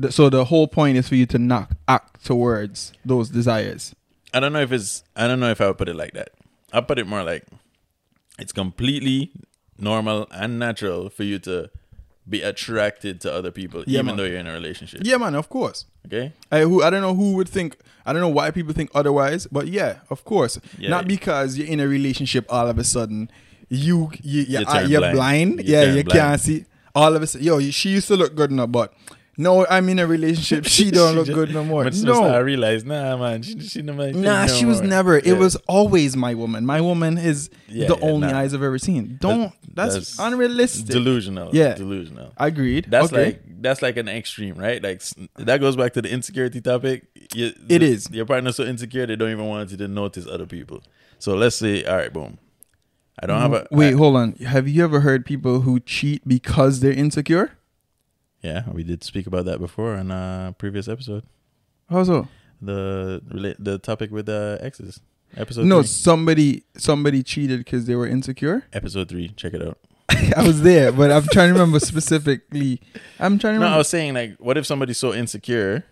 So 0.10 0.30
the 0.30 0.46
whole 0.46 0.68
point 0.68 0.98
is 0.98 1.08
for 1.10 1.16
you 1.16 1.26
to 1.28 1.38
not 1.40 1.72
act 1.88 2.26
towards 2.26 2.94
those 3.06 3.30
desires. 3.30 3.94
I 4.34 4.40
don't 4.40 4.54
know 4.54 4.62
if 4.62 4.72
it's 4.72 5.04
I 5.16 5.28
don't 5.28 5.40
know 5.40 5.50
if 5.52 5.60
I 5.62 5.68
would 5.68 5.78
put 5.78 5.90
it 5.90 5.96
like 5.96 6.14
that. 6.14 6.30
I'll 6.72 6.84
put 6.84 7.00
it 7.00 7.08
more 7.08 7.24
like 7.24 7.46
it's 8.38 8.52
completely 8.54 9.32
normal 9.78 10.28
and 10.32 10.60
natural 10.60 11.10
for 11.10 11.24
you 11.24 11.40
to 11.40 11.70
be 12.28 12.42
attracted 12.44 13.20
to 13.22 13.34
other 13.34 13.50
people, 13.52 13.84
Yeah, 13.88 13.96
even 14.00 14.06
man. 14.08 14.18
though 14.18 14.24
you're 14.26 14.38
in 14.40 14.46
a 14.48 14.54
relationship. 14.54 15.02
Yeah, 15.04 15.18
man, 15.18 15.34
of 15.34 15.50
course. 15.50 15.86
Okay. 16.06 16.32
I 16.52 16.62
who 16.62 16.84
I 16.84 16.90
don't 16.92 17.02
know 17.02 17.16
who 17.16 17.34
would 17.34 17.50
think 17.50 17.78
I 18.06 18.14
don't 18.14 18.22
know 18.22 18.30
why 18.30 18.52
people 18.52 18.74
think 18.74 18.92
otherwise, 18.94 19.48
but 19.52 19.68
yeah, 19.68 20.00
of 20.10 20.24
course. 20.26 20.60
Yeah. 20.78 20.90
Not 20.90 21.08
because 21.08 21.58
you're 21.58 21.68
in 21.68 21.80
a 21.80 21.88
relationship 21.88 22.46
all 22.50 22.68
of 22.68 22.78
a 22.78 22.84
sudden 22.84 23.30
you 23.68 24.12
you 24.22 24.42
you're, 24.44 24.62
You 24.62 24.68
uh, 24.68 24.80
you're 24.82 25.00
blind. 25.02 25.16
blind. 25.16 25.68
You 25.68 25.74
yeah, 25.74 25.84
you 25.86 26.04
blind. 26.04 26.12
can't 26.20 26.42
see 26.42 26.66
all 26.96 27.16
of 27.16 27.22
a 27.22 27.28
sudden. 27.28 27.46
Yo, 27.48 27.60
she 27.72 27.90
used 27.90 28.08
to 28.10 28.16
look 28.16 28.36
good 28.36 28.52
enough, 28.52 28.72
but 28.72 28.94
no, 29.40 29.66
I'm 29.68 29.88
in 29.88 30.00
a 30.00 30.06
relationship. 30.06 30.66
She 30.76 30.92
don't 30.92 31.16
look 31.16 31.28
just- 31.28 31.36
good 31.36 31.54
no 31.54 31.64
more. 31.64 31.86
no, 31.86 32.24
I 32.26 32.32
No. 32.32 32.42
realized, 32.42 32.86
nah, 32.86 33.16
man, 33.18 33.42
she 33.42 33.58
she 33.62 33.82
never. 33.82 34.12
Nah, 34.12 34.48
she 34.48 34.66
was 34.66 34.82
never. 34.82 35.18
It 35.18 35.38
was 35.38 35.56
always 35.68 36.18
my 36.18 36.34
woman. 36.36 36.66
My 36.66 36.82
woman 36.82 37.18
is 37.18 37.50
Yeah, 37.70 37.88
the 37.88 37.98
yeah, 37.98 38.10
only 38.12 38.28
nah. 38.28 38.40
eyes 38.40 38.54
I've 38.54 38.64
ever 38.64 38.78
seen. 38.78 39.18
Don't 39.22 39.54
That's 39.74 40.20
unrealistic. 40.20 40.88
Delusional. 40.88 41.56
Yeah. 41.56 41.74
Delusional. 41.76 42.34
Agreed. 42.38 42.88
That's 42.90 43.14
Okay. 43.14 43.26
like 43.26 43.42
that's 43.62 43.82
like 43.82 43.96
an 43.98 44.10
extreme, 44.10 44.56
right? 44.56 44.84
Like 44.84 45.02
that 45.38 45.60
goes 45.62 45.76
back 45.78 45.94
to 45.94 46.02
the 46.02 46.12
insecurity 46.12 46.60
topic. 46.62 47.06
You, 47.34 47.48
It 47.70 47.80
the- 47.80 47.86
is. 47.94 48.10
Your 48.12 48.26
partner's 48.26 48.58
so 48.58 48.66
insecure 48.66 49.06
they 49.08 49.16
don't 49.16 49.32
even 49.32 49.46
want 49.48 49.72
you 49.72 49.78
to 49.78 49.88
notice 49.88 50.28
other 50.28 50.46
people. 50.46 50.84
So 51.18 51.36
let's 51.36 51.56
say, 51.56 51.86
all 51.86 51.96
right, 51.98 52.12
boom. 52.12 52.40
I 53.22 53.26
don't 53.28 53.42
have 53.42 53.52
mm-hmm. 53.52 53.74
a 53.76 53.78
Wait, 53.78 53.94
I- 53.94 53.98
hold 53.98 54.16
on. 54.18 54.34
Have 54.56 54.68
you 54.68 54.84
ever 54.84 55.00
heard 55.02 55.26
people 55.26 55.62
who 55.62 55.80
cheat 55.80 56.28
because 56.28 56.80
they're 56.82 56.92
insecure? 57.06 57.52
Yeah, 58.42 58.64
we 58.72 58.84
did 58.84 59.04
speak 59.04 59.28
about 59.28 59.46
that 59.46 59.60
before 59.60 59.96
in 59.96 60.12
a 60.12 60.56
previous 60.58 60.88
episode. 60.88 61.24
How 61.90 62.04
so? 62.04 62.28
The 62.62 63.56
the 63.60 63.78
topic 63.80 64.12
with 64.12 64.26
the 64.28 64.58
exes. 64.62 65.00
Episode 65.38 65.66
No, 65.66 65.82
three. 65.82 65.88
somebody 65.88 66.64
somebody 66.78 67.22
cheated 67.24 67.60
because 67.60 67.86
they 67.86 67.96
were 67.96 68.08
insecure. 68.08 68.66
Episode 68.74 69.10
three. 69.10 69.30
Check 69.30 69.54
it 69.54 69.62
out. 69.62 69.78
I 70.36 70.46
was 70.46 70.62
there, 70.64 70.92
but 70.92 71.12
I'm 71.12 71.24
trying 71.32 71.50
to 71.50 71.54
remember 71.54 71.80
specifically. 71.80 72.82
I'm 73.20 73.38
trying 73.38 73.54
to 73.56 73.60
No, 73.60 73.66
remember. 73.66 73.76
I 73.76 73.78
was 73.78 73.88
saying 73.90 74.14
like, 74.16 74.38
what 74.40 74.58
if 74.58 74.66
somebody's 74.66 74.98
so 74.98 75.14
insecure? 75.14 75.86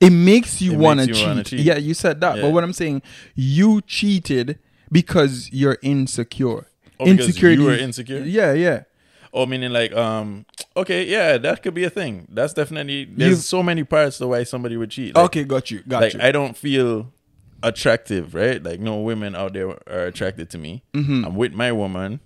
it 0.00 0.10
makes 0.10 0.62
you 0.62 0.72
It 0.72 0.78
want 0.78 1.00
to 1.00 1.06
makes 1.06 1.20
you 1.20 1.26
wanna 1.26 1.44
cheat. 1.44 1.58
cheat. 1.58 1.66
Yeah, 1.66 1.76
you 1.76 1.92
said 1.94 2.20
that. 2.22 2.36
Yeah. 2.36 2.42
But 2.42 2.52
what 2.52 2.64
I'm 2.64 2.72
saying, 2.72 3.02
you 3.34 3.80
cheated 3.82 4.58
because 4.90 5.50
you're 5.52 5.78
insecure. 5.82 6.66
Oh, 7.00 7.04
because 7.04 7.40
you 7.42 7.64
were 7.64 7.76
insecure? 7.76 8.20
Yeah, 8.20 8.52
yeah. 8.52 8.82
Oh, 9.34 9.44
meaning 9.46 9.72
like, 9.72 9.92
um, 9.92 10.46
okay, 10.76 11.04
yeah, 11.06 11.38
that 11.38 11.62
could 11.62 11.74
be 11.74 11.84
a 11.84 11.90
thing. 11.90 12.26
That's 12.30 12.52
definitely 12.52 13.04
there's 13.04 13.30
You- 13.30 13.36
so 13.36 13.62
many 13.62 13.84
parts 13.84 14.18
to 14.18 14.26
why 14.28 14.44
somebody 14.44 14.76
would 14.76 14.90
cheat. 14.90 15.14
Like, 15.14 15.24
okay, 15.26 15.44
got 15.44 15.70
you. 15.70 15.82
Got 15.86 16.02
like 16.02 16.14
you. 16.14 16.20
I 16.22 16.32
don't 16.32 16.56
feel 16.56 17.12
attractive, 17.62 18.34
right? 18.34 18.62
Like 18.62 18.80
no 18.80 19.00
women 19.00 19.34
out 19.36 19.52
there 19.52 19.68
are 19.88 20.06
attracted 20.06 20.50
to 20.50 20.58
me. 20.58 20.82
Mm-hmm. 20.94 21.24
I'm 21.24 21.34
with 21.36 21.52
my 21.52 21.72
woman. 21.72 22.20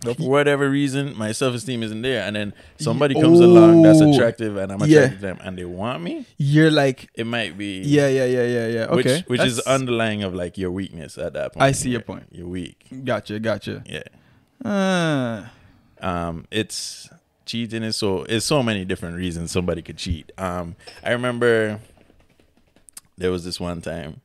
But 0.00 0.18
for 0.18 0.28
whatever 0.28 0.68
reason, 0.68 1.16
my 1.16 1.32
self 1.32 1.54
esteem 1.54 1.82
isn't 1.82 2.02
there, 2.02 2.24
and 2.24 2.36
then 2.36 2.52
somebody 2.78 3.14
comes 3.14 3.40
along 3.40 3.80
that's 3.82 4.02
Oh. 4.02 4.12
attractive, 4.12 4.56
and 4.58 4.70
I'm 4.70 4.80
Yeah. 4.80 4.98
attracted 4.98 5.20
to 5.20 5.26
them, 5.26 5.38
and 5.42 5.56
they 5.56 5.64
want 5.64 6.02
me. 6.02 6.26
you're 6.36 6.70
like, 6.70 7.08
It 7.14 7.26
might 7.26 7.56
be 7.56 7.80
yeah, 7.80 8.08
yeah, 8.08 8.26
yeah, 8.26 8.44
yeah, 8.44 8.66
yeah. 8.66 8.80
Okay, 8.90 9.24
which 9.26 9.40
which 9.40 9.48
is 9.48 9.60
underlying 9.60 10.22
of 10.22 10.34
like 10.34 10.58
your 10.58 10.70
weakness 10.72 11.16
at 11.16 11.32
that 11.32 11.54
point. 11.54 11.62
I 11.62 11.72
see 11.72 11.88
your 11.90 12.02
point. 12.02 12.24
You're 12.32 12.48
weak. 12.48 12.84
Gotcha, 13.04 13.38
gotcha. 13.40 13.82
Yeah. 13.86 14.02
Ah. 14.64 15.50
um 16.00 16.46
it's 16.50 17.08
cheating 17.46 17.82
is 17.82 17.96
so 17.96 18.22
it's 18.24 18.46
so 18.46 18.62
many 18.62 18.84
different 18.84 19.16
reasons 19.16 19.50
somebody 19.50 19.82
could 19.82 19.96
cheat. 19.98 20.32
Um 20.38 20.76
i 21.02 21.10
remember 21.12 21.80
there 23.16 23.30
was 23.30 23.44
this 23.44 23.60
one 23.60 23.80
time 23.80 24.20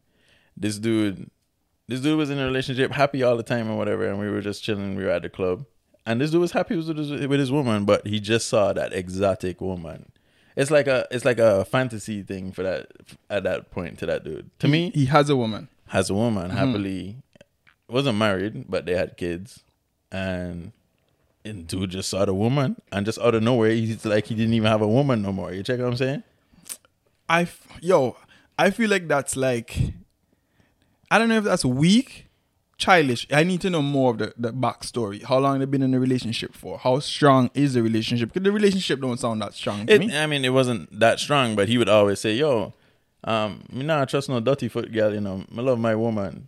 this 0.58 0.78
dude 0.80 1.30
this 1.88 2.02
dude 2.02 2.18
was 2.18 2.30
in 2.30 2.38
a 2.40 2.46
relationship 2.46 2.92
happy 2.92 3.24
all 3.24 3.38
the 3.38 3.44
time 3.44 3.68
and 3.68 3.78
whatever 3.78 4.08
and 4.08 4.20
we 4.20 4.30
were 4.30 4.42
just 4.42 4.64
chilling 4.64 4.96
we 4.96 5.04
were 5.04 5.10
at 5.12 5.22
the 5.24 5.30
club. 5.30 5.66
And 6.06 6.20
this 6.20 6.32
dude 6.32 6.42
was 6.42 6.52
happy 6.54 6.76
with 6.76 6.98
his, 6.98 7.12
with 7.12 7.40
his 7.40 7.52
woman 7.52 7.86
but 7.86 8.06
he 8.08 8.20
just 8.20 8.48
saw 8.48 8.74
that 8.74 8.94
exotic 8.94 9.62
woman. 9.62 10.12
It's 10.56 10.72
like 10.72 10.88
a 10.88 11.08
it's 11.12 11.26
like 11.26 11.40
a 11.40 11.66
fantasy 11.66 12.22
thing 12.24 12.52
for 12.52 12.64
that 12.64 12.88
at 13.30 13.44
that 13.44 13.70
point 13.72 14.00
to 14.00 14.06
that 14.08 14.24
dude. 14.24 14.50
To 14.60 14.68
me 14.68 14.92
he 14.96 15.06
has 15.06 15.30
a 15.30 15.36
woman. 15.36 15.68
has 15.88 16.10
a 16.10 16.14
Mm-hmm. 16.14 16.22
woman 16.22 16.50
happily. 16.52 17.18
Wasn't 17.88 18.18
married 18.18 18.66
but 18.70 18.86
they 18.86 18.96
had 18.96 19.18
kids. 19.18 19.64
And 20.12 20.72
and 21.46 21.68
dude 21.68 21.90
just 21.92 22.10
saw 22.10 22.26
the 22.26 22.34
woman 22.34 22.76
and 22.92 23.06
just 23.06 23.20
out 23.20 23.34
of 23.36 23.42
nowhere 23.42 23.72
he's 23.72 24.06
like 24.06 24.26
he 24.28 24.36
didn't 24.36 24.54
even 24.54 24.70
have 24.70 24.82
a 24.82 24.88
woman 24.88 25.22
no 25.22 25.32
more 25.32 25.54
you 25.54 25.64
check 25.64 25.80
what 25.80 25.88
i'm 25.88 25.96
saying 25.96 26.24
I 27.30 27.44
f- 27.44 27.68
yo, 27.80 28.18
I 28.58 28.72
feel 28.72 28.90
like 28.90 29.08
that's 29.08 29.36
like, 29.36 29.78
I 31.12 31.20
don't 31.20 31.30
know 31.30 31.38
if 31.38 31.44
that's 31.44 31.64
weak, 31.64 32.26
childish. 32.78 33.28
I 33.32 33.44
need 33.44 33.62
to 33.62 33.70
know 33.70 33.84
more 33.84 34.12
of 34.14 34.18
the, 34.18 34.34
the 34.36 34.52
backstory. 34.52 35.24
How 35.24 35.38
long 35.38 35.60
they've 35.60 35.70
been 35.70 35.84
in 35.84 35.94
a 35.94 36.00
relationship 36.00 36.56
for? 36.56 36.80
How 36.80 36.98
strong 37.00 37.52
is 37.54 37.76
the 37.76 37.84
relationship? 37.84 38.34
Because 38.34 38.44
the 38.46 38.52
relationship 38.52 39.00
don't 39.00 39.20
sound 39.20 39.44
that 39.44 39.54
strong 39.54 39.86
to 39.86 39.94
it, 39.94 40.00
me. 40.00 40.18
i 40.18 40.26
mean 40.26 40.44
it 40.44 40.50
wasn't 40.50 41.00
that 41.00 41.20
strong 41.20 41.56
but 41.56 41.68
he 41.70 41.78
would 41.78 41.88
always 41.90 42.20
say 42.20 42.34
yo 42.34 42.74
um 43.26 43.64
me 43.72 43.84
not 43.86 44.10
trust 44.10 44.28
no 44.28 44.40
dirty 44.40 44.68
foot 44.68 44.92
girl 44.92 45.14
you 45.14 45.22
know 45.22 45.44
i 45.56 45.62
love 45.62 45.78
my 45.78 45.94
woman 45.94 46.48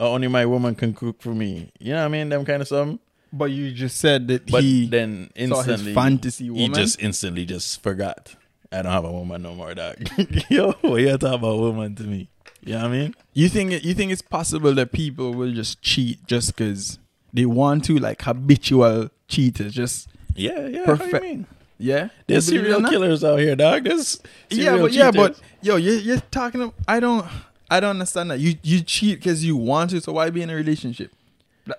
only 0.00 0.26
my 0.26 0.46
woman 0.46 0.74
can 0.74 0.92
cook 0.94 1.20
for 1.22 1.34
me 1.34 1.70
you 1.78 1.92
know 1.92 1.98
what 2.00 2.06
i 2.06 2.08
mean 2.08 2.28
them 2.28 2.44
kind 2.44 2.62
of 2.62 2.66
something 2.68 2.98
But 3.32 3.50
you 3.52 3.70
just 3.72 3.98
said 3.98 4.28
that 4.28 4.50
but 4.50 4.62
he 4.62 4.86
then 4.86 5.30
instantly 5.34 5.94
fantasy 5.94 6.52
he 6.52 6.68
just 6.68 7.00
instantly 7.00 7.46
just 7.46 7.80
forgot 7.82 8.34
i 8.72 8.82
don't 8.82 8.92
have 8.92 9.04
a 9.04 9.12
woman 9.12 9.42
no 9.42 9.54
more 9.54 9.74
dog 9.74 9.96
yo 10.48 10.72
what 10.80 11.00
you 11.00 11.16
talking 11.16 11.34
about 11.34 11.58
woman 11.58 11.94
to 11.94 12.02
me 12.02 12.28
you 12.64 12.72
know 12.72 12.78
what 12.80 12.86
i 12.86 12.88
mean 12.88 13.14
You 13.32 13.48
think 13.48 13.84
you 13.84 13.94
think 13.94 14.12
it's 14.12 14.22
possible 14.22 14.74
that 14.74 14.92
people 14.92 15.32
will 15.32 15.52
just 15.52 15.80
cheat 15.82 16.26
just 16.26 16.54
because 16.56 16.98
they 17.32 17.46
want 17.46 17.84
to, 17.84 17.96
like 17.98 18.22
habitual 18.22 19.10
cheaters? 19.28 19.72
Just 19.72 20.08
Yeah, 20.34 20.66
yeah. 20.66 20.84
Perfect. 20.84 21.12
you 21.14 21.20
mean? 21.20 21.46
yeah, 21.78 22.08
There's 22.26 22.46
serial 22.46 22.82
killers 22.82 23.24
out 23.24 23.38
here, 23.38 23.56
dog. 23.56 23.84
There's 23.84 24.20
Yeah, 24.50 24.76
but 24.78 24.92
yeah, 24.92 25.10
but 25.10 25.40
yo, 25.62 25.76
you're, 25.76 25.94
you're 25.98 26.20
talking. 26.30 26.60
Of, 26.60 26.74
I 26.86 27.00
don't, 27.00 27.24
I 27.70 27.80
don't 27.80 27.90
understand 27.90 28.30
that. 28.32 28.40
You 28.40 28.56
you 28.62 28.82
cheat 28.82 29.20
because 29.20 29.44
you 29.44 29.56
want 29.56 29.90
to. 29.90 30.00
So 30.00 30.12
why 30.12 30.28
be 30.30 30.42
in 30.42 30.50
a 30.50 30.54
relationship? 30.54 31.12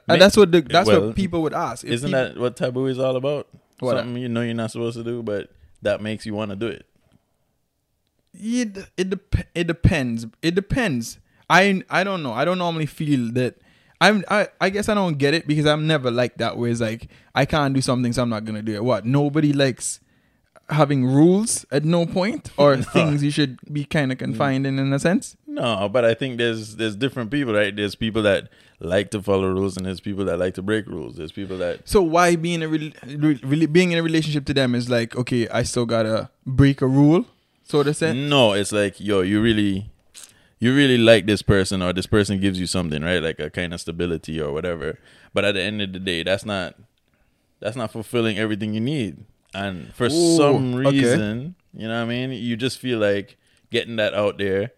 Ma- 0.08 0.18
that's 0.18 0.38
what 0.38 0.52
the, 0.52 0.62
that's 0.62 0.88
well, 0.88 1.08
what 1.08 1.16
people 1.16 1.42
would 1.42 1.54
ask. 1.54 1.84
If 1.84 1.92
isn't 1.92 2.10
people- 2.10 2.24
that 2.24 2.38
what 2.38 2.56
taboo 2.56 2.88
is 2.88 3.00
all 3.00 3.16
about? 3.16 3.48
What? 3.80 3.98
Something 3.98 4.22
you 4.22 4.30
know 4.30 4.42
you're 4.42 4.54
not 4.54 4.72
supposed 4.72 4.98
to 4.98 5.04
do, 5.04 5.24
but 5.24 5.50
that 5.82 6.02
makes 6.02 6.26
you 6.26 6.34
want 6.34 6.52
to 6.52 6.56
do 6.56 6.68
it. 6.68 6.86
it 8.34 8.78
it, 8.98 9.10
dep- 9.10 9.48
it 9.56 9.68
depends. 9.68 10.28
It 10.42 10.56
depends. 10.56 11.20
I 11.50 11.84
I 11.90 12.04
don't 12.04 12.24
know. 12.24 12.34
I 12.34 12.46
don't 12.46 12.58
normally 12.58 12.86
feel 12.86 13.32
that. 13.34 13.56
I'm 14.00 14.24
I, 14.30 14.48
I 14.60 14.70
guess 14.70 14.90
I 14.90 14.94
don't 14.94 15.18
get 15.18 15.34
it 15.34 15.48
because 15.48 15.66
I'm 15.66 15.86
never 15.86 16.10
like 16.10 16.38
that. 16.38 16.58
Where 16.58 16.72
it's 16.72 16.82
like 16.82 17.08
I 17.36 17.46
can't 17.46 17.74
do 17.74 17.82
something, 17.82 18.14
so 18.14 18.22
I'm 18.24 18.30
not 18.30 18.46
gonna 18.46 18.62
do 18.62 18.74
it. 18.74 18.84
What? 18.84 19.06
Nobody 19.06 19.54
likes 19.54 20.00
having 20.70 21.06
rules 21.06 21.66
at 21.72 21.84
no 21.84 22.06
point 22.06 22.50
or 22.58 22.78
things 22.78 23.24
you 23.24 23.32
should 23.32 23.60
be 23.72 23.84
kind 23.84 24.12
of 24.12 24.18
confined 24.18 24.66
in 24.66 24.80
in 24.80 24.94
a 24.94 25.00
sense. 25.00 25.36
No, 25.46 25.90
but 25.90 26.06
I 26.06 26.14
think 26.14 26.38
there's 26.38 26.78
there's 26.78 26.96
different 26.96 27.30
people, 27.30 27.54
right? 27.54 27.76
There's 27.76 27.96
people 27.96 28.22
that 28.24 28.50
like 28.84 29.12
to 29.12 29.22
follow 29.22 29.48
rules, 29.48 29.78
and 29.78 29.86
there's 29.86 30.00
people 30.02 30.26
that 30.26 30.38
like 30.38 30.56
to 30.56 30.62
break 30.62 30.88
rules. 30.88 31.16
There's 31.16 31.32
people 31.32 31.58
that 31.60 31.88
So 31.88 32.02
why 32.02 32.36
being 32.36 32.64
a 32.64 32.68
re- 32.68 32.94
re- 33.06 33.40
really 33.44 33.66
being 33.68 33.92
in 33.92 33.98
a 34.00 34.04
relationship 34.04 34.46
to 34.46 34.54
them 34.54 34.76
is 34.76 34.90
like 34.90 35.16
okay, 35.16 35.48
I 35.50 35.64
still 35.64 35.86
gotta 35.86 36.30
break 36.46 36.82
a 36.82 36.88
rule, 36.88 37.26
so 37.64 37.84
to 37.84 37.94
say. 37.94 38.14
no, 38.14 38.54
it's 38.54 38.72
like 38.72 39.00
yo, 39.00 39.22
you 39.22 39.42
really, 39.42 39.92
you 40.60 40.76
really 40.76 40.98
like 40.98 41.26
this 41.28 41.42
person, 41.42 41.82
or 41.82 41.94
this 41.94 42.08
person 42.08 42.40
gives 42.42 42.60
you 42.60 42.66
something, 42.68 43.04
right? 43.04 43.22
Like 43.22 43.40
a 43.40 43.50
kind 43.50 43.74
of 43.74 43.82
stability 43.82 44.42
or 44.42 44.52
whatever. 44.52 44.98
But 45.34 45.46
at 45.46 45.54
the 45.54 45.62
end 45.62 45.82
of 45.82 45.94
the 45.94 46.00
day, 46.00 46.24
that's 46.24 46.46
not 46.46 46.76
that's 47.60 47.76
not 47.76 47.92
fulfilling 47.92 48.38
everything 48.38 48.74
you 48.74 48.82
need. 48.82 49.26
And 49.54 49.94
for 49.94 50.06
Ooh, 50.06 50.38
some 50.38 50.76
okay. 50.76 50.90
reason, 50.90 51.56
you 51.74 51.88
know 51.88 51.96
what 51.96 52.04
I 52.04 52.06
mean, 52.06 52.32
you 52.32 52.56
just 52.58 52.80
feel 52.80 53.00
like 53.00 53.38
getting 53.70 53.98
that 53.98 54.14
out 54.14 54.38
there. 54.38 54.72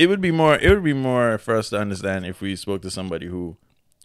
It 0.00 0.08
would 0.08 0.20
be 0.20 0.30
more. 0.30 0.54
It 0.56 0.70
would 0.70 0.84
be 0.84 0.92
more 0.94 1.38
for 1.38 1.54
us 1.56 1.68
to 1.70 1.78
understand 1.78 2.24
if 2.26 2.40
we 2.40 2.56
spoke 2.56 2.80
to 2.82 2.90
somebody 2.90 3.26
who 3.26 3.56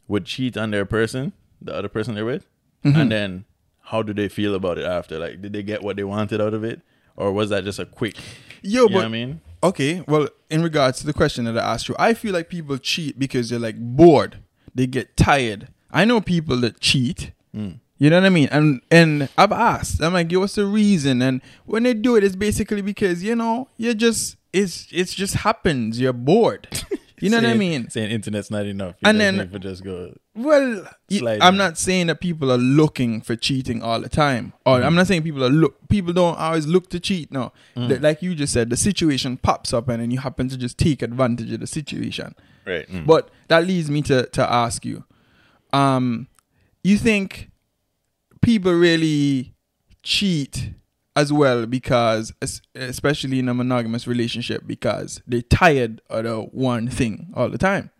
would 0.08 0.26
cheat 0.26 0.58
on 0.58 0.72
their 0.72 0.86
person, 0.86 1.34
the 1.62 1.74
other 1.74 1.90
person 1.90 2.16
they're 2.16 2.26
with, 2.26 2.46
Mm-hmm. 2.84 3.00
and 3.00 3.12
then 3.12 3.46
how 3.90 4.04
do 4.04 4.14
they 4.14 4.30
feel 4.30 4.54
about 4.54 4.78
it 4.78 4.86
after? 4.86 5.18
Like, 5.18 5.42
did 5.42 5.54
they 5.54 5.64
get 5.64 5.82
what 5.82 5.96
they 5.96 6.04
wanted 6.04 6.40
out 6.42 6.54
of 6.54 6.64
it, 6.64 6.82
or 7.16 7.32
was 7.32 7.50
that 7.50 7.64
just 7.64 7.80
a 7.80 7.86
quick? 7.86 8.16
Yo, 8.62 8.82
you 8.84 8.88
but 8.90 8.92
know 8.92 8.98
what 9.00 9.06
I 9.06 9.10
mean? 9.10 9.42
Okay, 9.64 10.04
well, 10.08 10.28
in 10.52 10.62
regards 10.62 11.00
to 11.00 11.06
the 11.08 11.14
question 11.14 11.46
that 11.46 11.58
I 11.58 11.74
asked 11.74 11.88
you, 11.90 11.96
I 11.98 12.14
feel 12.14 12.34
like 12.34 12.48
people 12.50 12.78
cheat 12.78 13.18
because 13.18 13.50
they're 13.50 13.58
like 13.68 13.78
bored. 13.80 14.38
They 14.76 14.86
get 14.86 15.16
tired. 15.18 15.70
I 15.92 16.06
know 16.06 16.20
people 16.22 16.58
that 16.62 16.80
cheat. 16.80 17.32
You 17.54 18.10
know 18.10 18.18
what 18.20 18.26
I 18.26 18.30
mean? 18.30 18.50
And 18.52 18.82
and 18.92 19.30
I've 19.38 19.54
asked. 19.54 20.04
I'm 20.04 20.12
like, 20.14 20.30
yo, 20.32 20.42
what's 20.42 20.56
the 20.56 20.66
reason? 20.66 21.22
And 21.22 21.42
when 21.66 21.84
they 21.84 21.94
do 21.94 22.18
it, 22.18 22.24
it's 22.26 22.36
basically 22.36 22.82
because 22.82 23.24
you 23.24 23.34
know 23.36 23.70
you're 23.78 23.94
just 24.08 24.36
it's 24.56 24.88
it's 24.92 25.14
just 25.14 25.36
happens. 25.36 26.00
You're 26.00 26.14
bored. 26.14 26.68
You 27.22 27.30
know 27.30 27.38
what 27.38 27.46
I 27.46 27.54
mean? 27.54 27.90
Saying 27.90 28.12
internet's 28.12 28.52
not 28.52 28.66
enough, 28.66 28.96
you 29.00 29.08
And 29.10 29.20
then- 29.22 29.50
to 29.50 29.58
just 29.60 29.86
go. 29.86 30.14
Well, 30.36 30.86
Slide 31.10 31.42
I'm 31.42 31.56
not 31.56 31.78
saying 31.78 32.08
that 32.08 32.20
people 32.20 32.52
are 32.52 32.58
looking 32.58 33.22
for 33.22 33.38
cheating 33.38 33.82
all 33.82 34.02
the 34.02 34.10
time, 34.10 34.52
or 34.66 34.84
I'm 34.84 34.96
not 34.96 35.08
saying 35.08 35.24
people 35.24 35.42
are 35.46 35.50
look. 35.50 35.88
People 35.88 36.12
don't 36.12 36.38
always 36.38 36.68
look 36.68 36.90
to 36.90 37.00
cheat. 37.00 37.32
No, 37.32 37.54
The- 37.76 38.00
like 38.02 38.22
you 38.22 38.36
just 38.36 38.52
said, 38.52 38.70
the 38.70 38.76
situation 38.76 39.38
pops 39.38 39.74
up, 39.74 39.88
and 39.88 40.02
then 40.02 40.12
you 40.12 40.20
happen 40.20 40.50
to 40.50 40.58
just 40.58 40.78
take 40.78 41.02
advantage 41.02 41.54
of 41.54 41.62
the 41.62 41.68
situation. 41.68 42.36
Right. 42.66 42.86
mm. 42.90 43.06
But 43.06 43.30
that 43.48 43.66
leads 43.66 43.90
me 43.90 44.02
to 44.04 44.26
to 44.26 44.52
ask 44.52 44.84
you, 44.84 45.06
um, 45.72 46.28
you 46.84 46.98
think 46.98 47.50
people 48.42 48.74
really 48.74 49.54
cheat 50.04 50.72
as 51.16 51.32
well 51.32 51.66
because, 51.66 52.34
especially 52.76 53.40
in 53.40 53.50
a 53.50 53.54
monogamous 53.54 54.08
relationship, 54.08 54.64
because 54.66 55.22
they're 55.28 55.42
tired 55.42 56.02
of 56.10 56.24
the 56.24 56.42
one 56.42 56.88
thing 56.88 57.32
all 57.36 57.50
the 57.50 57.58
time? 57.58 57.92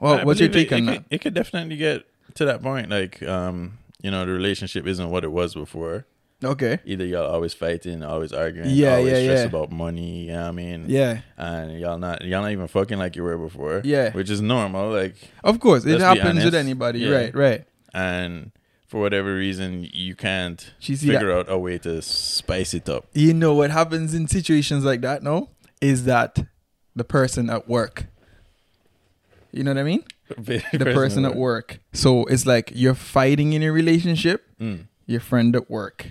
Well, 0.00 0.20
I 0.20 0.24
what's 0.24 0.40
your 0.40 0.48
take 0.48 0.70
it, 0.70 0.74
on 0.74 0.82
it 0.82 0.86
that? 0.86 0.96
Could, 0.96 1.04
it 1.10 1.20
could 1.20 1.34
definitely 1.34 1.76
get 1.76 2.04
to 2.34 2.44
that 2.44 2.62
point. 2.62 2.90
Like, 2.90 3.22
um, 3.22 3.78
you 4.00 4.10
know, 4.10 4.24
the 4.24 4.32
relationship 4.32 4.86
isn't 4.86 5.10
what 5.10 5.24
it 5.24 5.32
was 5.32 5.54
before, 5.54 6.06
Okay. 6.42 6.78
Either 6.84 7.04
y'all 7.04 7.26
always 7.26 7.52
fighting, 7.52 8.02
always 8.04 8.32
arguing, 8.32 8.70
Yeah, 8.70 8.96
always 8.96 9.12
yeah, 9.12 9.22
stressed 9.22 9.42
yeah. 9.42 9.48
about 9.48 9.72
money. 9.72 10.26
You 10.26 10.32
know 10.32 10.42
what 10.42 10.48
I 10.48 10.52
mean? 10.52 10.84
Yeah. 10.88 11.20
And 11.36 11.78
y'all 11.80 11.98
not 11.98 12.22
y'all 12.24 12.42
not 12.42 12.52
even 12.52 12.68
fucking 12.68 12.98
like 12.98 13.16
you 13.16 13.24
were 13.24 13.36
before. 13.36 13.82
Yeah. 13.84 14.12
Which 14.12 14.30
is 14.30 14.40
normal. 14.40 14.90
Like 14.90 15.16
Of 15.42 15.58
course, 15.58 15.84
it 15.84 16.00
happens 16.00 16.44
with 16.44 16.54
anybody. 16.54 17.00
Yeah. 17.00 17.10
Right, 17.10 17.34
right. 17.34 17.64
and 17.92 18.52
for 18.88 19.00
whatever 19.00 19.34
reason 19.34 19.86
you 19.92 20.14
can't 20.16 20.72
She 20.78 20.96
see 20.96 21.08
figure 21.08 21.30
out 21.30 21.48
a 21.50 21.58
way 21.58 21.78
to 21.78 22.00
spice 22.02 22.72
it 22.74 22.88
up. 22.88 23.06
You 23.12 23.34
know 23.34 23.54
what 23.54 23.70
happens 23.70 24.14
in 24.14 24.26
situations 24.28 24.84
like 24.84 25.02
that, 25.02 25.22
no? 25.22 25.50
Is 25.80 26.04
that 26.06 26.38
the 26.96 27.04
person 27.04 27.48
at 27.50 27.68
work. 27.68 28.06
You 29.52 29.62
know 29.64 29.70
what 29.72 29.78
I 29.78 29.84
mean? 29.84 30.02
The 30.36 30.60
person 30.94 31.24
at 31.24 31.36
work. 31.36 31.80
So 31.92 32.24
it's 32.24 32.44
like 32.46 32.72
you're 32.74 32.94
fighting 32.94 33.52
in 33.54 33.62
a 33.62 33.70
relationship, 33.70 34.44
Mm. 34.60 34.86
your 35.06 35.20
friend 35.20 35.54
at 35.56 35.70
work. 35.70 36.10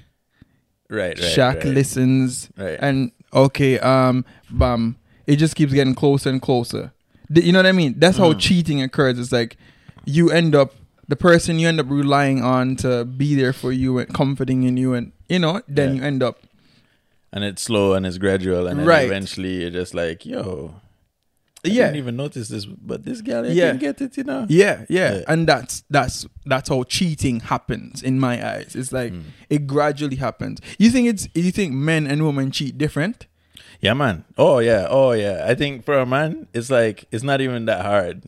Right, 0.89 1.09
right. 1.09 1.17
Shaq 1.19 1.55
right. 1.55 1.65
listens 1.65 2.49
Right. 2.57 2.77
and 2.81 3.11
okay, 3.33 3.77
um, 3.79 4.23
bam, 4.49 4.95
it 5.27 5.35
just 5.35 5.55
keeps 5.55 5.73
getting 5.73 5.93
closer 5.95 6.29
and 6.29 6.41
closer. 6.41 6.93
You 7.29 7.51
know 7.51 7.59
what 7.59 7.65
I 7.65 7.73
mean? 7.73 7.95
That's 7.97 8.17
Mm. 8.17 8.21
how 8.21 8.33
cheating 8.35 8.81
occurs. 8.81 9.19
It's 9.19 9.31
like 9.33 9.57
you 10.05 10.29
end 10.31 10.55
up 10.55 10.73
the 11.07 11.15
person 11.15 11.59
you 11.59 11.67
end 11.67 11.79
up 11.79 11.89
relying 11.89 12.43
on 12.43 12.75
to 12.77 13.05
be 13.05 13.35
there 13.35 13.53
for 13.53 13.71
you 13.71 13.97
and 13.99 14.13
comforting 14.13 14.63
in 14.63 14.77
you, 14.77 14.93
and 14.93 15.11
you 15.29 15.39
know, 15.39 15.61
then 15.67 15.89
Yeah. 15.95 16.01
you 16.01 16.07
end 16.07 16.23
up 16.23 16.39
and 17.31 17.43
it's 17.43 17.61
slow 17.61 17.93
and 17.93 18.05
it's 18.05 18.17
gradual 18.17 18.67
and 18.67 18.79
then 18.79 18.85
Right. 18.87 19.05
eventually 19.05 19.61
you're 19.61 19.69
just 19.69 19.93
like, 19.93 20.25
yo, 20.25 20.75
I 21.65 21.69
yeah, 21.69 21.85
didn't 21.87 21.97
even 21.97 22.15
notice 22.15 22.47
this, 22.47 22.65
but 22.65 23.03
this 23.03 23.21
guy 23.21 23.39
I 23.39 23.47
Yeah. 23.47 23.69
can 23.71 23.79
get 23.79 24.01
it, 24.01 24.15
you 24.17 24.23
know. 24.23 24.45
Yeah, 24.47 24.85
yeah, 24.89 25.15
Yeah. 25.15 25.21
and 25.27 25.45
that's 25.47 25.83
that's 25.89 26.25
that's 26.45 26.69
how 26.69 26.83
cheating 26.83 27.41
happens 27.41 28.01
in 28.01 28.19
my 28.19 28.35
eyes. 28.53 28.75
It's 28.75 28.91
like 28.93 29.11
Mm. 29.13 29.23
it 29.49 29.67
gradually 29.67 30.15
happens. 30.17 30.59
You 30.79 30.89
think 30.89 31.07
it's 31.09 31.27
you 31.35 31.51
think 31.51 31.73
men 31.73 32.07
and 32.07 32.25
women 32.25 32.51
cheat 32.51 32.77
different? 32.77 33.27
Yeah, 33.81 33.93
man. 33.93 34.23
Oh 34.37 34.59
yeah, 34.59 34.87
oh 34.89 35.11
yeah. 35.11 35.45
I 35.47 35.53
think 35.55 35.83
for 35.85 35.97
a 35.99 36.05
man, 36.05 36.47
it's 36.53 36.69
like 36.69 37.05
it's 37.11 37.23
not 37.23 37.41
even 37.41 37.65
that 37.65 37.85
hard. 37.85 38.23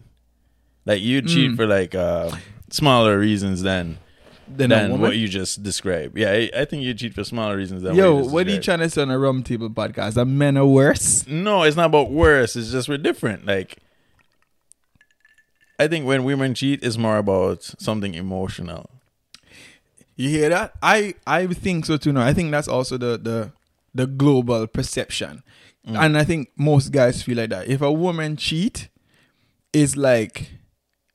Like 0.86 1.02
you 1.02 1.22
Mm. 1.22 1.28
cheat 1.30 1.56
for 1.56 1.65
like 1.65 1.96
uh, 1.96 2.32
smaller 2.71 3.17
reasons 3.19 3.62
than 3.62 3.97
Than 4.47 4.69
than 4.71 4.99
what 4.99 5.15
you 5.17 5.27
just 5.27 5.62
described. 5.62 6.17
Yeah, 6.17 6.32
I, 6.32 6.49
I 6.62 6.65
think 6.65 6.82
you 6.84 6.93
cheat 6.95 7.13
for 7.13 7.23
smaller 7.23 7.55
reasons 7.55 7.84
than 7.84 7.95
Yo, 7.95 8.13
what, 8.13 8.17
you 8.17 8.23
just 8.23 8.34
what 8.34 8.47
are 8.47 8.51
you 8.51 8.60
trying 8.60 8.79
to 8.79 8.89
say 8.89 9.01
on 9.03 9.12
a 9.12 9.19
rum 9.19 9.43
table 9.43 9.69
podcast? 9.69 10.13
That 10.15 10.25
men 10.25 10.58
are 10.58 10.65
worse? 10.65 11.27
No, 11.27 11.63
it's 11.63 11.75
not 11.77 11.86
about 11.88 12.10
worse. 12.12 12.55
It's 12.55 12.71
just 12.71 12.89
we're 12.89 12.97
different. 12.97 13.45
Like, 13.45 13.77
I 15.79 15.88
think 15.88 16.05
when 16.05 16.23
women 16.23 16.53
cheat, 16.53 16.84
it's 16.84 16.97
more 16.97 17.17
about 17.17 17.63
something 17.79 18.13
emotional. 18.13 18.89
You 20.15 20.29
hear 20.29 20.49
that? 20.49 20.73
I 20.82 21.13
I 21.25 21.47
think 21.47 21.86
so 21.86 21.95
too. 21.97 22.12
Now 22.12 22.25
I 22.25 22.34
think 22.34 22.51
that's 22.51 22.67
also 22.67 22.97
the 22.97 23.17
the 23.17 23.51
the 23.95 24.05
global 24.08 24.67
perception, 24.67 25.43
Mm. 25.88 25.97
and 25.97 26.17
I 26.17 26.23
think 26.25 26.49
most 26.58 26.91
guys 26.91 27.23
feel 27.23 27.38
like 27.38 27.49
that. 27.51 27.67
If 27.69 27.82
a 27.82 27.91
woman 27.91 28.36
cheat, 28.36 28.89
it's 29.71 29.95
like, 29.95 30.51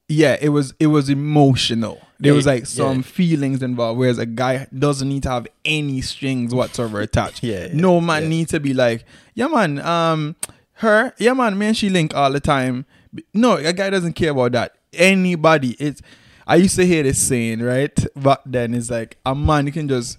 yeah, 0.08 0.36
it 0.40 0.50
was 0.50 0.74
it 0.78 0.88
was 0.88 1.08
emotional. 1.08 2.00
There 2.20 2.32
Yeah, 2.32 2.36
was 2.36 2.46
like 2.46 2.66
some 2.66 2.96
yeah. 2.98 3.02
feelings 3.02 3.62
involved, 3.62 3.98
whereas 3.98 4.18
a 4.18 4.26
guy 4.26 4.66
doesn't 4.76 5.08
need 5.08 5.24
to 5.24 5.30
have 5.30 5.46
any 5.64 6.00
strings 6.00 6.54
whatsoever 6.54 7.00
attached. 7.08 7.42
Yeah, 7.42 7.66
yeah, 7.66 7.72
no 7.74 8.00
man 8.00 8.28
needs 8.28 8.50
to 8.52 8.60
be 8.60 8.72
like, 8.74 9.04
yeah, 9.34 9.48
man, 9.48 9.80
um, 9.80 10.36
her, 10.74 11.12
yeah, 11.18 11.32
man, 11.32 11.58
me 11.58 11.66
and 11.66 11.76
she 11.76 11.88
link 11.90 12.14
all 12.14 12.30
the 12.32 12.40
time. 12.40 12.86
No, 13.32 13.54
a 13.56 13.72
guy 13.72 13.90
doesn't 13.90 14.14
care 14.14 14.30
about 14.30 14.52
that. 14.52 14.76
Anybody, 14.92 15.72
it's. 15.78 16.00
I 16.46 16.56
used 16.56 16.76
to 16.76 16.86
hear 16.86 17.02
this 17.02 17.18
saying, 17.20 17.62
right? 17.62 17.98
But 18.14 18.42
then 18.44 18.74
it's 18.74 18.90
like 18.90 19.16
a 19.24 19.34
man 19.34 19.66
you 19.66 19.72
can 19.72 19.88
just 19.88 20.18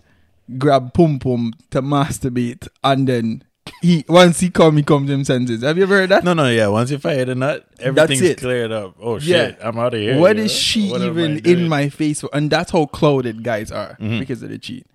grab 0.57 0.93
pum 0.93 1.19
pum 1.19 1.53
to 1.71 1.81
masturbate, 1.81 2.67
and 2.83 3.07
then 3.07 3.43
he 3.85 4.05
once 4.07 4.39
he 4.39 4.49
come, 4.49 4.77
he 4.77 4.83
comes 4.83 5.07
to 5.09 5.13
him 5.13 5.23
senses. 5.23 5.61
Have 5.63 5.77
you 5.77 5.83
ever 5.83 5.95
heard 5.99 6.09
that? 6.09 6.23
No, 6.23 6.33
no, 6.33 6.49
yeah. 6.49 6.67
Once 6.67 6.91
you 6.91 6.97
fire 6.97 7.21
a 7.29 7.35
nut, 7.35 7.65
everything's 7.79 8.35
cleared 8.35 8.71
up. 8.71 8.95
Oh 8.99 9.15
Yeah. 9.19 9.47
shit, 9.49 9.57
I'm 9.61 9.77
out 9.79 9.93
of 9.93 9.99
here. 9.99 10.19
What 10.19 10.37
is 10.37 10.51
she 10.51 10.89
What 10.91 11.01
even 11.01 11.45
in 11.45 11.67
my 11.69 11.89
face 11.89 12.21
for? 12.21 12.29
And 12.33 12.49
that's 12.49 12.71
how 12.71 12.85
clouded 12.87 13.43
guys 13.43 13.71
are 13.71 13.97
Mm-hmm. 13.99 14.19
because 14.19 14.41
of 14.43 14.49
the 14.49 14.57
cheat. 14.57 14.85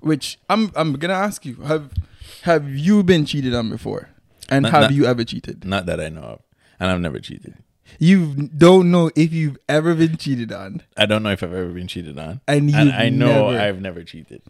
Which 0.00 0.38
I'm 0.48 0.70
I'm 0.76 0.94
gonna 0.94 1.14
ask 1.14 1.44
you 1.46 1.56
have 1.62 1.92
have 2.42 2.68
you 2.68 3.02
been 3.02 3.24
cheated 3.26 3.54
on 3.54 3.68
before? 3.70 4.08
And 4.48 4.62
Not- 4.64 4.72
have 4.72 4.82
not- 4.82 4.92
you 4.94 5.06
ever 5.06 5.24
cheated? 5.24 5.64
Not 5.64 5.86
that 5.86 6.00
I 6.00 6.08
know 6.08 6.22
of, 6.22 6.40
and 6.80 6.90
I've 6.90 7.00
never 7.00 7.18
cheated. 7.20 7.54
You 7.98 8.48
don't 8.56 8.90
know 8.90 9.10
if 9.16 9.32
you've 9.32 9.58
ever 9.68 9.94
been 9.94 10.16
cheated 10.16 10.52
on. 10.52 10.82
I 10.96 11.06
don't 11.06 11.22
know 11.22 11.30
if 11.30 11.42
I've 11.42 11.52
ever 11.52 11.68
been 11.70 11.88
cheated 11.88 12.18
on, 12.18 12.40
And 12.48 12.74
and 12.74 12.92
I 12.92 13.08
know 13.10 13.50
never- 13.50 13.60
I've 13.62 13.80
never 13.80 14.02
cheated, 14.04 14.42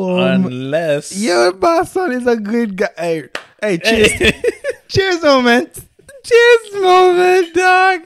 Boom. 0.00 0.46
unless 0.46 1.16
Your 1.16 1.52
Boston 1.52 2.12
is 2.12 2.26
a 2.26 2.36
good 2.36 2.76
guy. 2.76 2.88
Hey, 2.96 3.28
hey 3.60 3.78
cheers. 3.78 4.32
cheers 4.88 5.22
moment. 5.22 5.78
Cheers 6.24 6.82
moment, 6.82 7.54
dog. 7.54 8.00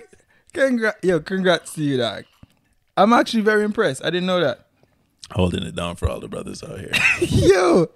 Congrats. 0.53 0.99
Yo, 1.05 1.21
congrats 1.21 1.75
to 1.75 1.83
you, 1.83 1.97
dog. 1.97 2.25
I'm 2.97 3.13
actually 3.13 3.43
very 3.43 3.65
impressed. 3.65 4.05
I 4.05 4.11
didn't 4.11 4.27
know 4.27 4.41
that. 4.41 4.67
holding 5.31 5.63
it 5.63 5.77
down 5.77 5.95
for 5.97 6.09
all 6.09 6.21
the 6.21 6.29
brothers 6.29 6.63
out 6.65 6.81
here. 6.81 6.93
Yo. 7.21 7.89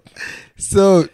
So, 0.57 1.07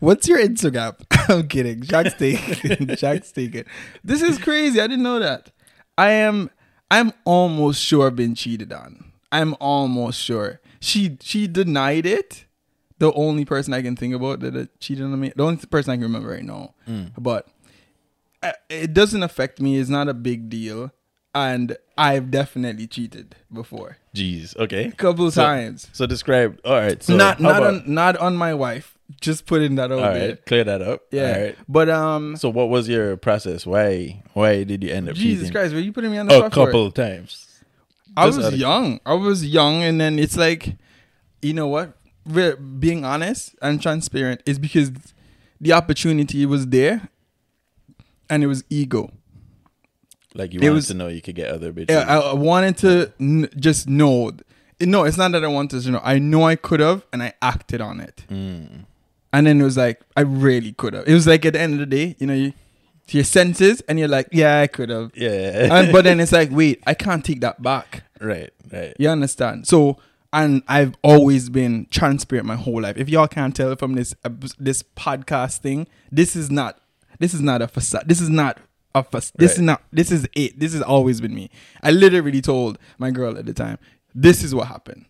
what's 0.00 0.28
your 0.28 0.38
Instagram? 0.38 0.94
I'm 1.30 1.48
kidding. 1.48 1.82
Jack's 1.82 2.14
taking. 2.14 2.96
Jack's 2.96 3.32
taking. 3.32 3.64
This 4.04 4.20
is 4.20 4.38
crazy. 4.38 4.80
I 4.80 4.86
didn't 4.86 5.04
know 5.04 5.20
that. 5.20 5.52
I 5.96 6.10
am. 6.10 6.50
I'm 6.90 7.12
almost 7.24 7.82
sure 7.82 8.06
I've 8.06 8.16
been 8.16 8.34
cheated 8.34 8.72
on. 8.72 9.12
I'm 9.32 9.54
almost 9.58 10.20
sure. 10.20 10.60
She 10.80 11.16
she 11.20 11.46
denied 11.46 12.06
it. 12.06 12.44
The 12.98 13.12
only 13.12 13.44
person 13.44 13.74
I 13.74 13.82
can 13.82 13.94
think 13.94 14.14
about 14.14 14.40
that 14.40 14.56
uh, 14.56 14.66
cheated 14.80 15.04
on 15.04 15.20
me. 15.20 15.32
The 15.36 15.42
only 15.42 15.58
person 15.66 15.90
I 15.92 15.96
can 15.96 16.04
remember 16.04 16.28
right 16.30 16.42
now. 16.44 16.74
But 17.18 17.46
uh, 18.42 18.52
it 18.70 18.94
doesn't 18.94 19.22
affect 19.22 19.60
me. 19.60 19.78
It's 19.78 19.90
not 19.90 20.08
a 20.08 20.14
big 20.14 20.48
deal. 20.48 20.92
And 21.34 21.76
I've 21.98 22.30
definitely 22.30 22.86
cheated 22.86 23.36
before, 23.52 23.98
Jeez. 24.14 24.56
Okay. 24.56 24.86
a 24.86 24.92
couple 24.92 25.30
So- 25.30 25.42
times. 25.42 25.88
So 25.92 26.06
describe. 26.06 26.58
All 26.64 26.72
right. 26.76 27.02
So 27.02 27.14
not 27.14 27.40
not 27.40 27.58
about- 27.58 27.74
on 27.74 27.82
not 27.86 28.16
on 28.16 28.36
my 28.36 28.54
wife. 28.54 28.94
Just 29.20 29.44
putting 29.46 29.74
that 29.76 29.92
out 29.92 29.98
All 30.02 30.14
there. 30.14 30.36
Clear 30.36 30.64
that 30.64 30.80
up. 30.82 31.02
Yeah. 31.12 31.32
All 31.36 31.42
right. 31.44 31.56
But 31.68 31.88
um, 31.90 32.36
So 32.36 32.48
what 32.48 32.70
was 32.70 32.88
your 32.88 33.16
process? 33.18 33.66
Why 33.66 34.22
why 34.32 34.64
did 34.64 34.82
you 34.82 34.90
end 34.90 35.08
up 35.10 35.14
Jesus 35.14 35.48
cheating? 35.48 35.52
Christ, 35.52 35.74
were 35.74 35.80
you 35.80 35.92
putting 35.92 36.10
me 36.10 36.18
on 36.18 36.26
the 36.26 36.44
A 36.46 36.50
couple 36.50 36.90
times. 36.90 37.46
I 38.16 38.26
was 38.26 38.54
young. 38.56 39.00
I 39.04 39.14
was 39.14 39.44
young, 39.44 39.82
and 39.82 40.00
then 40.00 40.18
it's 40.18 40.36
like, 40.36 40.76
you 41.42 41.52
know 41.52 41.66
what? 41.68 41.96
Re- 42.26 42.56
being 42.56 43.04
honest 43.04 43.54
and 43.62 43.80
transparent 43.80 44.42
is 44.46 44.58
because 44.58 44.90
the 45.60 45.72
opportunity 45.72 46.44
was 46.46 46.66
there, 46.68 47.08
and 48.28 48.42
it 48.42 48.46
was 48.46 48.64
ego. 48.70 49.12
Like 50.34 50.52
you 50.52 50.60
It 50.60 50.64
wanted 50.64 50.74
was- 50.74 50.86
to 50.88 50.94
know 50.94 51.08
you 51.08 51.22
could 51.22 51.34
get 51.34 51.48
other 51.50 51.72
bitches. 51.72 51.90
Yeah, 51.90 52.04
I, 52.08 52.18
I 52.18 52.34
wanted 52.34 52.76
to 52.78 53.12
n- 53.20 53.48
just 53.58 53.88
know. 53.88 54.32
No, 54.80 55.04
it's 55.04 55.16
not 55.16 55.32
that 55.32 55.42
I 55.44 55.48
wanted 55.48 55.82
to 55.82 55.90
know. 55.90 56.00
I 56.04 56.18
know 56.18 56.44
I 56.44 56.56
could 56.56 56.80
have, 56.80 57.06
and 57.12 57.22
I 57.22 57.32
acted 57.40 57.80
on 57.80 58.00
it. 58.00 58.24
Mm. 58.28 58.84
And 59.32 59.46
then 59.46 59.60
it 59.60 59.64
was 59.64 59.76
like, 59.76 60.00
I 60.16 60.20
really 60.22 60.72
could 60.72 60.92
have. 60.94 61.06
It 61.08 61.14
was 61.14 61.26
like 61.26 61.44
at 61.46 61.54
the 61.54 61.60
end 61.60 61.74
of 61.74 61.78
the 61.80 61.86
day, 61.86 62.16
you 62.18 62.26
know, 62.26 62.34
you 62.34 62.52
to 63.08 63.16
your 63.16 63.24
senses, 63.24 63.82
and 63.88 63.98
you're 63.98 64.08
like, 64.08 64.28
yeah, 64.32 64.60
I 64.60 64.66
could 64.66 64.88
have. 64.90 65.12
yeah. 65.14 65.72
and, 65.72 65.92
but 65.92 66.04
then 66.04 66.20
it's 66.20 66.32
like, 66.32 66.50
wait, 66.50 66.82
I 66.86 66.94
can't 66.94 67.24
take 67.24 67.40
that 67.40 67.62
back. 67.62 68.04
right. 68.20 68.50
Right. 68.72 68.94
You 68.98 69.08
understand? 69.08 69.68
So, 69.68 69.98
and 70.32 70.62
I've 70.66 70.94
always 71.02 71.48
been 71.48 71.86
transparent 71.90 72.46
my 72.46 72.56
whole 72.56 72.82
life. 72.82 72.96
If 72.96 73.08
y'all 73.08 73.28
can't 73.28 73.54
tell 73.54 73.76
from 73.76 73.94
this 73.94 74.14
uh, 74.24 74.30
this 74.58 74.82
podcast 74.82 75.58
thing, 75.58 75.86
this 76.10 76.34
is 76.34 76.50
not 76.50 76.80
this 77.18 77.34
is 77.34 77.40
not 77.40 77.62
a 77.62 77.68
facade. 77.68 78.04
This 78.06 78.20
is 78.20 78.28
not 78.28 78.58
a 78.94 79.02
facade. 79.02 79.36
This 79.36 79.52
is 79.52 79.60
not. 79.60 79.82
This 79.92 80.10
is 80.10 80.26
it. 80.34 80.58
This 80.58 80.72
has 80.72 80.82
always 80.82 81.20
been 81.20 81.34
me. 81.34 81.50
I 81.82 81.90
literally 81.90 82.40
told 82.40 82.78
my 82.98 83.10
girl 83.10 83.38
at 83.38 83.46
the 83.46 83.54
time, 83.54 83.78
"This 84.14 84.42
is 84.42 84.54
what 84.54 84.68
happened." 84.68 85.06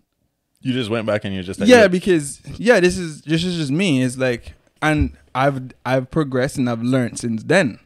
You 0.60 0.72
just 0.72 0.90
went 0.90 1.06
back 1.06 1.24
and 1.24 1.32
you're 1.34 1.44
just 1.44 1.60
like, 1.60 1.68
yeah, 1.68 1.82
look, 1.82 1.92
because 1.92 2.40
yeah, 2.58 2.80
this 2.80 2.98
is 2.98 3.22
this 3.22 3.44
is 3.44 3.56
just 3.56 3.70
me. 3.70 4.02
It's 4.02 4.16
like, 4.16 4.54
and 4.82 5.16
I've 5.34 5.72
I've 5.84 6.10
progressed 6.10 6.58
and 6.58 6.68
I've 6.68 6.82
learned 6.82 7.18
since 7.18 7.42
then. 7.42 7.78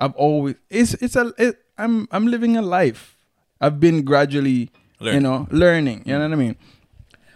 I've 0.00 0.14
always 0.14 0.56
it's 0.70 0.94
it's 0.94 1.14
a 1.16 1.32
it, 1.38 1.58
I'm 1.78 2.08
I'm 2.10 2.26
living 2.26 2.56
a 2.56 2.62
life. 2.62 3.16
I've 3.60 3.78
been 3.78 4.02
gradually, 4.04 4.70
you 5.00 5.20
know, 5.20 5.46
learning. 5.50 6.02
You 6.06 6.14
know 6.18 6.24
what 6.28 6.32
I 6.32 6.36
mean? 6.36 6.56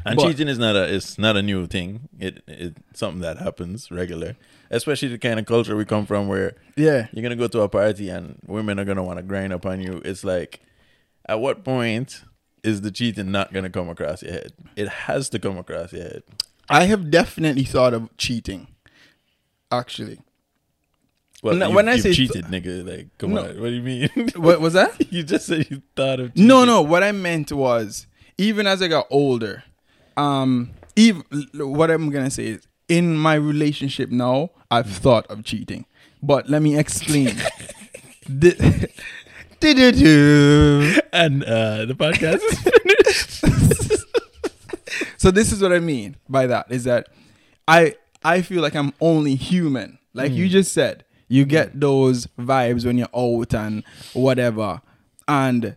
and 0.06 0.16
but- 0.16 0.26
cheating 0.26 0.48
is 0.48 0.58
not 0.58 0.74
a 0.76 0.92
it's 0.94 1.18
not 1.18 1.36
a 1.36 1.42
new 1.42 1.66
thing. 1.66 2.08
It 2.18 2.42
it's 2.48 2.98
something 2.98 3.20
that 3.20 3.38
happens 3.38 3.90
regular. 3.90 4.36
Especially 4.70 5.08
the 5.08 5.18
kind 5.18 5.38
of 5.38 5.46
culture 5.46 5.76
we 5.76 5.84
come 5.84 6.06
from 6.06 6.26
where 6.26 6.54
Yeah. 6.76 7.06
you're 7.12 7.22
gonna 7.22 7.36
go 7.36 7.48
to 7.48 7.60
a 7.60 7.68
party 7.68 8.08
and 8.08 8.38
women 8.46 8.78
are 8.80 8.84
gonna 8.84 9.04
want 9.04 9.18
to 9.18 9.22
grind 9.22 9.52
up 9.52 9.66
on 9.66 9.80
you. 9.80 10.00
It's 10.04 10.24
like, 10.24 10.60
at 11.28 11.38
what 11.40 11.62
point 11.64 12.22
is 12.64 12.80
the 12.80 12.90
cheating 12.90 13.30
not 13.30 13.52
gonna 13.52 13.70
come 13.70 13.88
across 13.90 14.22
your 14.22 14.32
head? 14.32 14.52
It 14.74 14.88
has 14.88 15.28
to 15.30 15.38
come 15.38 15.58
across 15.58 15.92
your 15.92 16.02
head. 16.04 16.22
I 16.68 16.84
have 16.86 17.10
definitely 17.10 17.64
thought 17.64 17.92
of 17.94 18.08
cheating. 18.16 18.68
Actually, 19.70 20.18
Well, 21.44 21.54
No, 21.56 21.68
you, 21.68 21.74
when 21.76 21.88
I 21.88 21.98
say 21.98 22.12
cheated, 22.14 22.46
nigga, 22.46 22.88
like, 22.88 23.08
come 23.18 23.34
No. 23.34 23.42
on, 23.42 23.60
what 23.60 23.68
do 23.68 23.74
you 23.74 23.82
mean? 23.82 24.08
what 24.36 24.60
was 24.60 24.72
that? 24.72 25.12
you 25.12 25.22
just 25.22 25.46
said 25.46 25.70
you 25.70 25.82
thought 25.94 26.18
of 26.18 26.32
cheating. 26.34 26.48
No, 26.48 26.64
no. 26.64 26.80
What 26.82 27.02
I 27.04 27.12
meant 27.12 27.52
was, 27.52 28.06
even 28.38 28.66
as 28.66 28.80
I 28.80 28.88
got 28.88 29.06
older, 29.10 29.62
um, 30.16 30.70
even 30.96 31.22
what 31.54 31.90
I'm 31.90 32.10
gonna 32.10 32.30
say 32.30 32.46
is 32.46 32.66
in 32.88 33.16
my 33.16 33.34
relationship 33.34 34.10
now, 34.10 34.50
I've 34.70 34.90
thought 34.90 35.26
of 35.28 35.44
cheating. 35.44 35.84
But 36.22 36.48
let 36.48 36.62
me 36.62 36.78
explain. 36.78 37.36
Di-di-do. 39.60 40.94
And 41.12 41.44
uh, 41.44 41.84
the 41.84 41.94
podcast 41.94 42.40
is 43.06 44.04
so 45.16 45.30
this 45.30 45.52
is 45.52 45.60
what 45.62 45.72
I 45.72 45.78
mean 45.78 46.16
by 46.28 46.46
that 46.46 46.70
is 46.70 46.84
that 46.84 47.08
I 47.68 47.94
I 48.22 48.42
feel 48.42 48.62
like 48.62 48.74
I'm 48.74 48.92
only 49.00 49.34
human. 49.34 49.98
Like 50.12 50.32
you 50.32 50.48
just 50.48 50.72
said, 50.72 51.04
you 51.28 51.44
get 51.44 51.80
those 51.80 52.26
vibes 52.38 52.84
when 52.84 52.98
you're 52.98 53.08
out 53.16 53.54
and 53.54 53.82
whatever. 54.12 54.80
And 55.26 55.76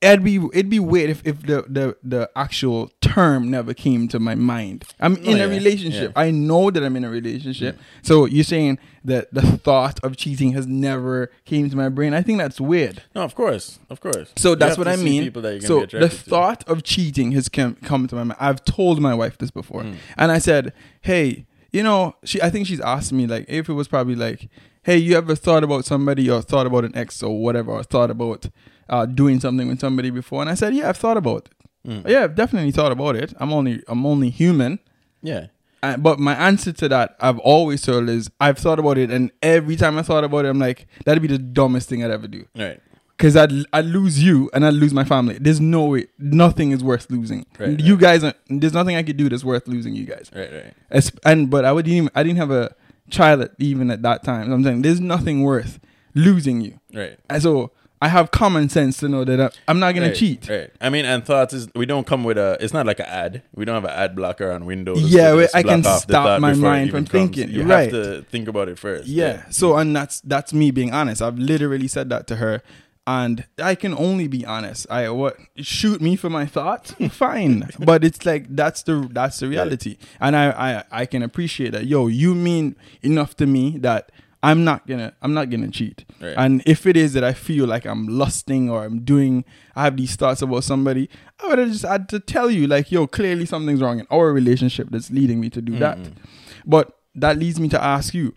it'd 0.00 0.22
be 0.24 0.36
it'd 0.52 0.68
be 0.70 0.78
weird 0.78 1.10
if, 1.10 1.26
if 1.26 1.42
the, 1.42 1.64
the 1.68 1.96
the 2.02 2.30
actual 2.36 2.90
term 3.00 3.50
never 3.50 3.72
came 3.74 4.08
to 4.08 4.18
my 4.18 4.34
mind. 4.34 4.84
I'm 5.00 5.16
in 5.18 5.36
yeah, 5.38 5.44
a 5.44 5.48
relationship. 5.48 6.12
yeah. 6.14 6.22
I 6.22 6.30
know 6.30 6.70
that 6.70 6.82
I'm 6.82 6.96
in 6.96 7.04
a 7.04 7.10
relationship. 7.10 7.78
So 8.02 8.24
you're 8.26 8.44
saying 8.44 8.78
that 9.04 9.32
the 9.32 9.42
thought 9.42 10.00
of 10.02 10.16
cheating 10.16 10.52
has 10.52 10.66
never 10.66 11.30
came 11.44 11.70
to 11.70 11.76
my 11.76 11.88
brain. 11.88 12.12
I 12.14 12.22
think 12.22 12.38
that's 12.38 12.60
weird. 12.60 13.02
no, 13.14 13.22
of 13.22 13.34
course, 13.34 13.78
of 13.90 14.00
course. 14.00 14.32
So 14.36 14.50
You 14.50 14.56
that's 14.56 14.78
what 14.78 14.88
I 14.88 14.96
mean. 14.96 15.22
People 15.24 15.42
that 15.42 15.52
you're 15.52 15.60
So 15.62 15.80
the 15.86 16.08
to. 16.08 16.08
thought 16.08 16.66
of 16.68 16.82
cheating 16.82 17.32
has 17.32 17.48
come, 17.48 17.76
come 17.82 18.06
to 18.08 18.14
my 18.14 18.24
mind. 18.24 18.38
I've 18.40 18.64
told 18.64 19.00
my 19.00 19.14
wife 19.14 19.38
this 19.38 19.50
before, 19.50 19.82
Hmm. 19.82 19.94
and 20.16 20.32
I 20.32 20.38
said, 20.38 20.72
"Hey, 21.02 21.46
you 21.72 21.82
know," 21.82 22.16
she. 22.24 22.40
I 22.42 22.48
think 22.50 22.66
she's 22.66 22.80
asked 22.80 23.12
me 23.12 23.26
like 23.26 23.44
if 23.48 23.68
it 23.68 23.74
was 23.74 23.88
probably 23.88 24.14
like, 24.14 24.48
"Hey, 24.86 24.96
you 24.98 25.16
ever 25.16 25.34
thought 25.34 25.62
about 25.64 25.84
somebody 25.84 26.30
or 26.30 26.40
thought 26.42 26.66
about 26.66 26.84
an 26.84 26.94
ex 26.96 27.22
or 27.22 27.34
whatever, 27.46 27.70
or 27.72 27.82
thought 27.82 28.10
about 28.10 28.48
uh, 28.88 29.04
doing 29.06 29.40
something 29.40 29.68
with 29.68 29.80
somebody 29.80 30.10
before?" 30.10 30.40
And 30.42 30.50
I 30.50 30.54
said, 30.54 30.74
"Yeah, 30.74 30.88
I've 30.88 30.96
thought 31.04 31.16
about 31.16 31.48
it. 31.48 31.52
Hmm. 31.84 32.08
Yeah, 32.08 32.24
I've 32.24 32.34
definitely 32.34 32.72
thought 32.72 32.92
about 32.92 33.14
it. 33.16 33.34
I'm 33.40 33.52
only 33.52 33.82
I'm 33.88 34.04
only 34.06 34.30
human." 34.30 34.78
yeah, 35.22 35.46
Uh, 35.82 35.96
but 35.96 36.18
my 36.18 36.34
answer 36.48 36.72
to 36.72 36.88
that, 36.88 37.16
I've 37.20 37.38
always 37.40 37.82
told 37.82 38.08
is 38.08 38.30
I've 38.40 38.58
thought 38.58 38.78
about 38.78 38.96
it, 38.98 39.10
and 39.10 39.30
every 39.42 39.76
time 39.76 39.98
I 39.98 40.02
thought 40.02 40.24
about 40.24 40.44
it, 40.44 40.48
I'm 40.48 40.58
like, 40.68 40.86
that'd 41.04 41.22
be 41.22 41.28
the 41.36 41.38
dumbest 41.58 41.88
thing 41.88 42.02
I'd 42.04 42.10
ever 42.18 42.28
do 42.28 42.42
right. 42.64 42.80
because 43.16 43.34
I'd 43.36 43.52
I'd 43.72 43.84
lose 43.98 44.22
you 44.22 44.50
and 44.54 44.64
I'd 44.66 44.74
lose 44.82 44.94
my 44.94 45.04
family. 45.04 45.36
There's 45.40 45.60
no 45.60 45.82
way, 45.92 46.06
nothing 46.18 46.70
is 46.76 46.82
worth 46.90 47.06
losing. 47.10 47.44
Right, 47.58 47.78
you 47.80 47.94
right. 47.94 48.00
guys, 48.06 48.24
are, 48.24 48.34
there's 48.60 48.72
nothing 48.80 48.94
I 48.96 49.02
could 49.02 49.16
do 49.22 49.28
that's 49.28 49.44
worth 49.44 49.66
losing 49.68 49.94
you 49.94 50.04
guys. 50.06 50.30
Right, 50.34 50.52
right. 50.52 50.72
Es- 50.90 51.12
and 51.24 51.50
but 51.50 51.64
I 51.64 51.72
would 51.72 51.86
even 51.88 52.08
I 52.14 52.22
didn't 52.24 52.38
have 52.38 52.50
a 52.62 52.74
child 53.10 53.48
even 53.58 53.90
at 53.90 54.02
that 54.02 54.24
time. 54.24 54.50
I'm 54.52 54.62
saying 54.64 54.82
there's 54.82 55.00
nothing 55.00 55.42
worth 55.42 55.78
losing 56.14 56.60
you. 56.60 56.78
Right. 56.94 57.18
And 57.28 57.42
so 57.42 57.72
I 58.00 58.08
have 58.08 58.30
common 58.30 58.68
sense 58.68 58.98
to 58.98 59.08
know 59.08 59.24
that 59.24 59.56
I'm 59.68 59.78
not 59.78 59.94
gonna 59.94 60.08
right, 60.08 60.14
cheat. 60.16 60.48
Right. 60.48 60.70
I 60.80 60.90
mean, 60.90 61.06
and 61.06 61.24
thoughts 61.24 61.54
is 61.54 61.68
we 61.74 61.86
don't 61.86 62.06
come 62.06 62.24
with 62.24 62.36
a. 62.36 62.58
It's 62.60 62.74
not 62.74 62.84
like 62.84 62.98
an 63.00 63.06
ad. 63.06 63.42
We 63.54 63.64
don't 63.64 63.74
have 63.74 63.84
an 63.84 63.90
ad 63.98 64.14
blocker 64.14 64.50
on 64.52 64.66
Windows. 64.66 65.00
Yeah, 65.02 65.46
I 65.54 65.62
can 65.62 65.80
block 65.80 65.94
off 65.94 66.06
the 66.06 66.12
stop 66.12 66.40
my 66.40 66.52
mind 66.52 66.90
from 66.90 67.06
comes. 67.06 67.10
thinking. 67.10 67.50
You 67.50 67.62
Right. 67.64 67.90
have 67.92 68.02
to 68.02 68.22
think 68.30 68.48
about 68.48 68.68
it 68.68 68.78
first. 68.78 69.06
Yeah. 69.08 69.44
So 69.50 69.76
and 69.76 69.96
that's 69.96 70.20
that's 70.20 70.52
me 70.52 70.70
being 70.70 70.92
honest. 70.92 71.22
I've 71.22 71.38
literally 71.38 71.88
said 71.88 72.10
that 72.10 72.26
to 72.26 72.36
her. 72.36 72.62
And 73.08 73.46
I 73.62 73.76
can 73.76 73.94
only 73.94 74.26
be 74.26 74.44
honest. 74.44 74.86
I 74.90 75.08
what 75.10 75.36
shoot 75.58 76.00
me 76.00 76.16
for 76.16 76.28
my 76.28 76.44
thoughts, 76.44 76.92
fine. 77.10 77.68
but 77.78 78.02
it's 78.04 78.26
like 78.26 78.46
that's 78.48 78.82
the 78.82 79.08
that's 79.12 79.38
the 79.38 79.48
reality. 79.48 79.96
And 80.20 80.34
I, 80.34 80.50
I 80.50 80.84
I 81.02 81.06
can 81.06 81.22
appreciate 81.22 81.70
that. 81.70 81.86
Yo, 81.86 82.08
you 82.08 82.34
mean 82.34 82.74
enough 83.02 83.36
to 83.36 83.46
me 83.46 83.78
that 83.78 84.10
I'm 84.42 84.64
not 84.64 84.86
gonna 84.86 85.12
I'm 85.22 85.34
not 85.34 85.50
gonna 85.50 85.70
cheat. 85.70 86.04
Right. 86.20 86.34
And 86.36 86.62
if 86.66 86.84
it 86.86 86.96
is 86.96 87.12
that 87.12 87.22
I 87.24 87.32
feel 87.32 87.66
like 87.66 87.84
I'm 87.84 88.06
lusting 88.08 88.68
or 88.70 88.84
I'm 88.84 89.00
doing 89.04 89.44
I 89.76 89.84
have 89.84 89.96
these 89.96 90.16
thoughts 90.16 90.42
about 90.42 90.64
somebody, 90.64 91.08
I 91.42 91.46
would 91.48 91.58
have 91.58 91.70
just 91.70 91.84
had 91.84 92.08
to 92.10 92.18
tell 92.20 92.50
you, 92.50 92.66
like, 92.66 92.90
yo, 92.90 93.06
clearly 93.06 93.46
something's 93.46 93.80
wrong 93.80 94.00
in 94.00 94.06
our 94.10 94.32
relationship 94.32 94.88
that's 94.90 95.10
leading 95.10 95.38
me 95.40 95.50
to 95.50 95.60
do 95.62 95.78
that. 95.78 95.98
But 96.64 96.92
that 97.14 97.38
leads 97.38 97.58
me 97.60 97.68
to 97.70 97.82
ask 97.82 98.14
you, 98.14 98.34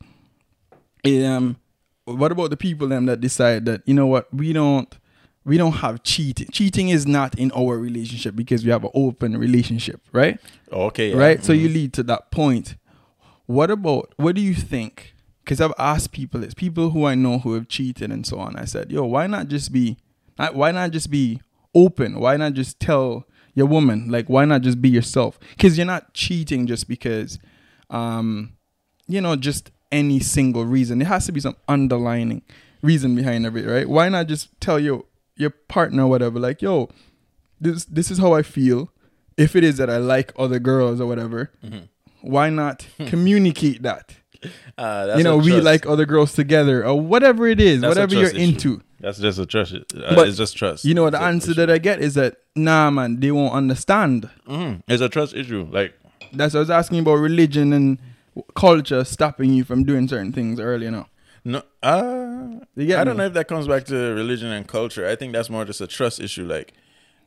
um, 1.05 1.57
what 2.15 2.31
about 2.31 2.49
the 2.49 2.57
people 2.57 2.87
them 2.87 3.05
that 3.05 3.19
decide 3.21 3.65
that 3.65 3.81
you 3.85 3.93
know 3.93 4.07
what 4.07 4.33
we 4.33 4.53
don't 4.53 4.97
we 5.45 5.57
don't 5.57 5.73
have 5.73 6.03
cheating. 6.03 6.47
Cheating 6.51 6.89
is 6.89 7.07
not 7.07 7.37
in 7.39 7.51
our 7.53 7.77
relationship 7.77 8.35
because 8.35 8.63
we 8.65 8.71
have 8.71 8.83
an 8.83 8.91
open 8.93 9.37
relationship, 9.37 10.01
right? 10.11 10.37
Okay. 10.71 11.11
yeah. 11.11 11.17
Right. 11.17 11.43
So 11.43 11.53
Mhm. 11.53 11.59
you 11.61 11.69
lead 11.69 11.93
to 11.93 12.03
that 12.03 12.29
point. 12.31 12.75
What 13.45 13.71
about 13.71 14.13
what 14.17 14.35
do 14.35 14.41
you 14.41 14.53
think? 14.53 15.13
Because 15.43 15.61
I've 15.61 15.73
asked 15.79 16.11
people 16.11 16.41
this, 16.41 16.53
people 16.53 16.91
who 16.91 17.05
I 17.05 17.15
know 17.15 17.39
who 17.39 17.53
have 17.53 17.67
cheated 17.67 18.11
and 18.11 18.25
so 18.25 18.37
on. 18.37 18.55
I 18.55 18.65
said, 18.65 18.91
yo, 18.91 19.03
why 19.05 19.25
not 19.25 19.47
just 19.47 19.71
be, 19.71 19.97
why 20.53 20.69
not 20.71 20.91
just 20.91 21.09
be 21.09 21.41
open? 21.73 22.19
Why 22.19 22.37
not 22.37 22.53
just 22.53 22.79
tell 22.79 23.25
your 23.55 23.65
woman, 23.65 24.09
like, 24.09 24.29
why 24.29 24.45
not 24.45 24.61
just 24.61 24.79
be 24.79 24.89
yourself? 24.89 25.39
Because 25.49 25.75
you're 25.77 25.87
not 25.87 26.13
cheating 26.13 26.67
just 26.67 26.87
because, 26.87 27.39
um, 27.89 28.51
you 29.07 29.21
know, 29.21 29.35
just 29.35 29.71
any 29.91 30.19
single 30.19 30.65
reason. 30.65 30.99
There 30.99 31.07
has 31.07 31.25
to 31.25 31.31
be 31.31 31.39
some 31.39 31.55
underlining 31.67 32.41
reason 32.81 33.15
behind 33.15 33.45
of 33.45 33.55
it, 33.57 33.65
right? 33.65 33.87
Why 33.89 34.09
not 34.09 34.27
just 34.27 34.49
tell 34.61 34.79
your 34.79 35.03
your 35.35 35.49
partner 35.51 36.03
or 36.03 36.07
whatever, 36.09 36.39
like, 36.39 36.61
yo, 36.61 36.89
this 37.59 37.85
this 37.85 38.11
is 38.11 38.17
how 38.19 38.33
I 38.33 38.41
feel. 38.43 38.91
If 39.37 39.55
it 39.55 39.63
is 39.63 39.77
that 39.77 39.89
I 39.89 39.97
like 39.97 40.33
other 40.37 40.59
girls 40.59 40.99
or 40.99 41.07
whatever, 41.07 41.51
why 42.21 42.49
not 42.49 42.85
communicate 43.07 43.81
that? 43.83 44.15
Uh, 44.77 45.05
that's 45.07 45.17
you 45.17 45.23
know, 45.23 45.37
we 45.37 45.49
trust- 45.51 45.63
like 45.65 45.85
other 45.85 46.05
girls 46.05 46.33
together 46.33 46.85
or 46.85 46.99
whatever 46.99 47.47
it 47.47 47.59
is, 47.59 47.81
that's 47.81 47.89
whatever 47.91 48.15
you're 48.15 48.29
issue. 48.29 48.37
into. 48.37 48.81
That's 49.01 49.17
just 49.19 49.39
a 49.39 49.45
trust. 49.45 49.73
Uh, 49.73 50.15
But 50.15 50.27
it's 50.27 50.37
just 50.37 50.57
trust. 50.57 50.83
You 50.83 50.93
know, 50.93 51.09
the 51.09 51.21
answer 51.21 51.53
that 51.53 51.69
I 51.69 51.77
get 51.77 52.01
is 52.01 52.15
that 52.15 52.35
nah, 52.55 52.89
man, 52.91 53.19
they 53.21 53.31
won't 53.31 53.53
understand. 53.53 54.29
Mhm. 54.47 54.81
It's 54.89 55.01
a 55.01 55.07
trust 55.09 55.33
issue. 55.33 55.67
Like 55.71 55.93
That's 56.33 56.53
what 56.53 56.59
I 56.59 56.61
was 56.61 56.69
asking 56.69 56.99
about 56.99 57.15
religion 57.15 57.71
and 57.73 57.97
culture 58.55 59.03
stopping 59.03 59.53
you 59.53 59.63
from 59.63 59.83
doing 59.83 60.07
certain 60.07 60.31
things 60.31 60.59
earlier. 60.59 60.91
Now, 60.91 61.07
No, 61.45 61.61
uh, 61.83 62.59
yeah, 62.75 63.01
I 63.01 63.03
don't 63.03 63.17
know 63.17 63.25
if 63.25 63.33
that 63.33 63.47
comes 63.47 63.67
back 63.67 63.85
to 63.85 63.95
religion 64.13 64.51
and 64.51 64.67
culture. 64.67 65.07
I 65.07 65.15
think 65.15 65.33
that's 65.33 65.49
more 65.49 65.65
just 65.65 65.81
a 65.81 65.87
trust 65.87 66.19
issue. 66.19 66.45
Like, 66.45 66.73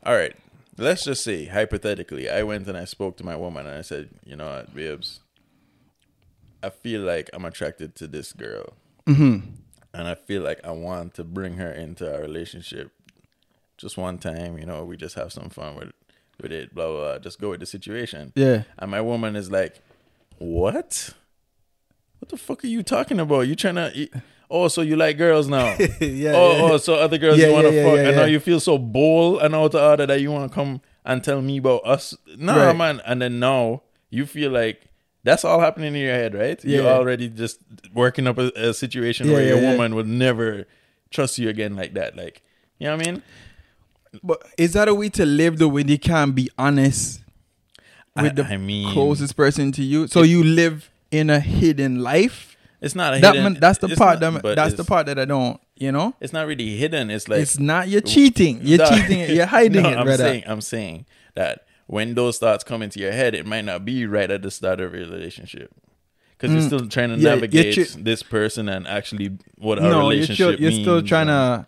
all 0.05 0.15
right, 0.15 0.35
let's 0.77 1.03
just 1.03 1.23
say 1.23 1.45
hypothetically, 1.45 2.29
I 2.29 2.43
went 2.43 2.67
and 2.67 2.77
I 2.77 2.85
spoke 2.85 3.17
to 3.17 3.23
my 3.25 3.35
woman 3.35 3.65
and 3.65 3.77
I 3.77 3.81
said, 3.81 4.09
you 4.25 4.35
know 4.35 4.45
what, 4.49 4.75
babes, 4.75 5.19
I 6.61 6.69
feel 6.69 7.01
like 7.01 7.29
I'm 7.33 7.45
attracted 7.45 7.95
to 7.95 8.07
this 8.07 8.33
girl, 8.33 8.73
Mm-hmm. 9.07 9.49
and 9.93 10.07
I 10.07 10.15
feel 10.15 10.41
like 10.43 10.61
I 10.63 10.71
want 10.71 11.13
to 11.15 11.23
bring 11.25 11.55
her 11.57 11.71
into 11.71 12.11
our 12.13 12.21
relationship. 12.21 12.91
Just 13.77 13.97
one 13.97 14.17
time, 14.17 14.57
you 14.57 14.65
know, 14.65 14.85
we 14.85 14.95
just 14.95 15.15
have 15.15 15.33
some 15.33 15.49
fun 15.49 15.75
with 15.75 15.91
with 16.41 16.51
it. 16.53 16.73
Blah 16.73 16.87
blah. 16.87 16.99
blah. 16.99 17.17
Just 17.19 17.41
go 17.41 17.49
with 17.49 17.59
the 17.59 17.65
situation. 17.65 18.31
yeah, 18.35 18.63
And 18.79 18.89
my 18.91 19.01
woman 19.01 19.35
is 19.35 19.51
like, 19.51 19.81
"What? 20.43 21.09
What 22.19 22.29
the 22.29 22.37
fuck 22.37 22.63
are 22.63 22.67
you 22.67 22.83
talking 22.83 23.19
about? 23.19 23.41
You 23.41 23.55
trying 23.55 23.75
to? 23.75 24.09
Oh, 24.49 24.67
so 24.67 24.81
you 24.81 24.95
like 24.95 25.17
girls 25.17 25.47
now? 25.47 25.75
yeah, 25.99 26.31
oh, 26.33 26.73
oh, 26.73 26.77
so 26.77 26.95
other 26.95 27.17
girls 27.17 27.39
Yeah, 27.39 27.47
you 27.47 27.53
want 27.53 27.67
to 27.67 27.73
yeah, 27.73 27.79
yeah, 27.81 27.89
fuck, 27.89 27.97
yeah, 27.99 28.07
and 28.07 28.15
now 28.17 28.25
you 28.25 28.39
feel 28.39 28.59
so 28.59 28.77
bold 28.77 29.41
and 29.41 29.55
out 29.55 29.73
of 29.73 29.81
order 29.81 30.05
that 30.05 30.21
you 30.21 30.31
want 30.31 30.51
to 30.51 30.53
come 30.53 30.79
and 31.05 31.23
tell 31.23 31.41
me 31.41 31.57
about 31.57 31.81
us? 31.85 32.15
Nah, 32.37 32.67
Right. 32.67 32.75
man. 32.75 33.01
And 33.05 33.21
then 33.21 33.39
now 33.39 33.81
you 34.09 34.25
feel 34.25 34.51
like 34.51 34.83
that's 35.23 35.43
all 35.43 35.59
happening 35.59 35.95
in 35.95 36.01
your 36.01 36.13
head, 36.13 36.35
right? 36.35 36.63
You're 36.63 36.83
Yeah. 36.83 36.89
already 36.91 37.29
just 37.29 37.59
working 37.93 38.27
up 38.27 38.37
a, 38.37 38.51
a 38.55 38.73
situation 38.73 39.27
Yeah, 39.27 39.33
where 39.33 39.43
your 39.43 39.57
yeah, 39.57 39.63
yeah. 39.63 39.69
woman 39.71 39.95
would 39.95 40.07
never 40.07 40.65
trust 41.09 41.39
you 41.39 41.49
again 41.49 41.75
like 41.75 41.93
that. 41.95 42.15
Like, 42.15 42.41
you 42.79 42.87
know 42.87 42.95
what 42.95 43.07
I 43.07 43.11
mean? 43.11 43.23
But 44.21 44.43
is 44.57 44.73
that 44.73 44.87
a 44.87 44.93
way 44.93 45.09
to 45.09 45.25
live 45.25 45.57
though 45.57 45.67
when 45.69 45.87
you 45.87 45.97
can't 45.97 46.35
be 46.35 46.49
honest 46.59 47.21
with 48.15 48.25
I- 48.25 48.29
the 48.29 48.43
I 48.45 48.57
mean- 48.57 48.91
closest 48.93 49.35
person 49.35 49.71
to 49.73 49.83
you? 49.83 50.07
So 50.07 50.21
you 50.21 50.43
live 50.43 50.89
in 51.11 51.29
a 51.29 51.39
hidden 51.39 51.99
life. 52.01 52.55
It's 52.81 52.95
not 52.95 53.15
a 53.17 53.21
That 53.21 53.35
hidden, 53.35 53.53
man, 53.53 53.59
that's 53.61 53.79
the 53.79 53.89
part 53.95 54.19
not- 54.19 54.41
that 54.43 54.55
that's 54.55 54.73
the 54.75 54.83
part 54.83 55.05
that 55.05 55.17
I 55.17 55.25
don't. 55.25 55.59
You 55.75 55.91
know, 55.91 56.13
It's 56.21 56.31
not 56.33 56.45
really 56.47 56.77
hidden. 56.77 57.09
It's 57.09 57.27
like 57.27 57.41
it's 57.41 57.57
not 57.59 57.87
you're 57.89 57.99
cheating. 58.01 58.59
You're 58.61 58.77
No. 58.77 58.89
cheating. 58.89 59.19
it. 59.19 59.29
You're 59.31 59.45
hiding 59.57 59.81
No, 59.83 59.89
it, 59.89 59.97
I'm 59.97 60.15
saying, 60.17 60.43
I'm 60.45 60.61
saying 60.61 61.05
that 61.33 61.65
when 61.87 62.13
those 62.13 62.37
thoughts 62.37 62.63
come 62.63 62.81
into 62.83 62.99
your 62.99 63.11
head, 63.11 63.33
it 63.33 63.45
might 63.47 63.65
not 63.65 63.83
be 63.83 64.05
right 64.05 64.29
at 64.29 64.43
the 64.43 64.51
start 64.51 64.79
of 64.79 64.93
your 64.93 65.05
relationship. 65.07 65.71
Because 66.37 66.51
you're 66.53 66.61
still 66.61 66.87
trying 66.87 67.09
to 67.09 67.15
Mm. 67.15 67.21
Yeah, 67.21 67.29
navigate 67.35 67.95
this 67.99 68.21
person 68.21 68.69
and 68.69 68.87
actually 68.87 69.31
what 69.57 69.79
our 69.79 69.85
no, 69.89 69.89
you're 69.89 70.09
relationship 70.11 70.35
still 70.35 70.59
you're 70.61 70.71
still 70.71 71.01
trying 71.01 71.27
to 71.27 71.65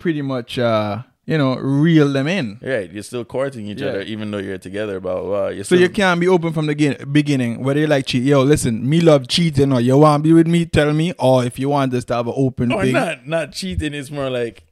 pretty 0.00 0.22
much 0.22 0.58
uh 0.58 1.02
you 1.26 1.36
know 1.36 1.56
reel 1.56 2.12
them 2.12 2.26
in. 2.28 2.58
Right, 2.62 2.90
you're 2.90 3.02
still 3.02 3.24
courting 3.24 3.66
each 3.66 3.80
Yeah. 3.80 3.88
other 3.88 4.02
even 4.02 4.30
though 4.30 4.38
you're 4.38 4.58
together. 4.58 5.00
Blah. 5.00 5.16
Uh, 5.16 5.22
blah. 5.22 5.48
You're 5.48 5.64
So 5.64 5.74
you 5.74 5.88
can't 5.88 6.20
be 6.20 6.28
open 6.28 6.52
from 6.52 6.66
the 6.66 6.74
begin- 6.74 7.10
beginning. 7.12 7.62
Whether 7.62 7.80
you 7.80 7.86
like 7.88 8.06
cheat, 8.06 8.22
yo, 8.22 8.42
listen, 8.42 8.88
me 8.88 9.00
love 9.00 9.26
cheating 9.28 9.72
or 9.72 9.80
you 9.80 9.96
want 9.98 10.22
to 10.24 10.28
be 10.28 10.32
with 10.32 10.46
me, 10.46 10.64
tell 10.66 10.92
me. 10.92 11.12
Or 11.18 11.44
if 11.44 11.58
you 11.58 11.68
want 11.68 11.92
us 11.94 12.04
to 12.06 12.14
have 12.14 12.26
an 12.28 12.34
open 12.36 12.72
or 12.72 12.82
thing, 12.84 12.92
not 12.92 13.26
not 13.26 13.52
cheating. 13.52 13.92
It's 13.94 14.10
more 14.10 14.30
like 14.30 14.62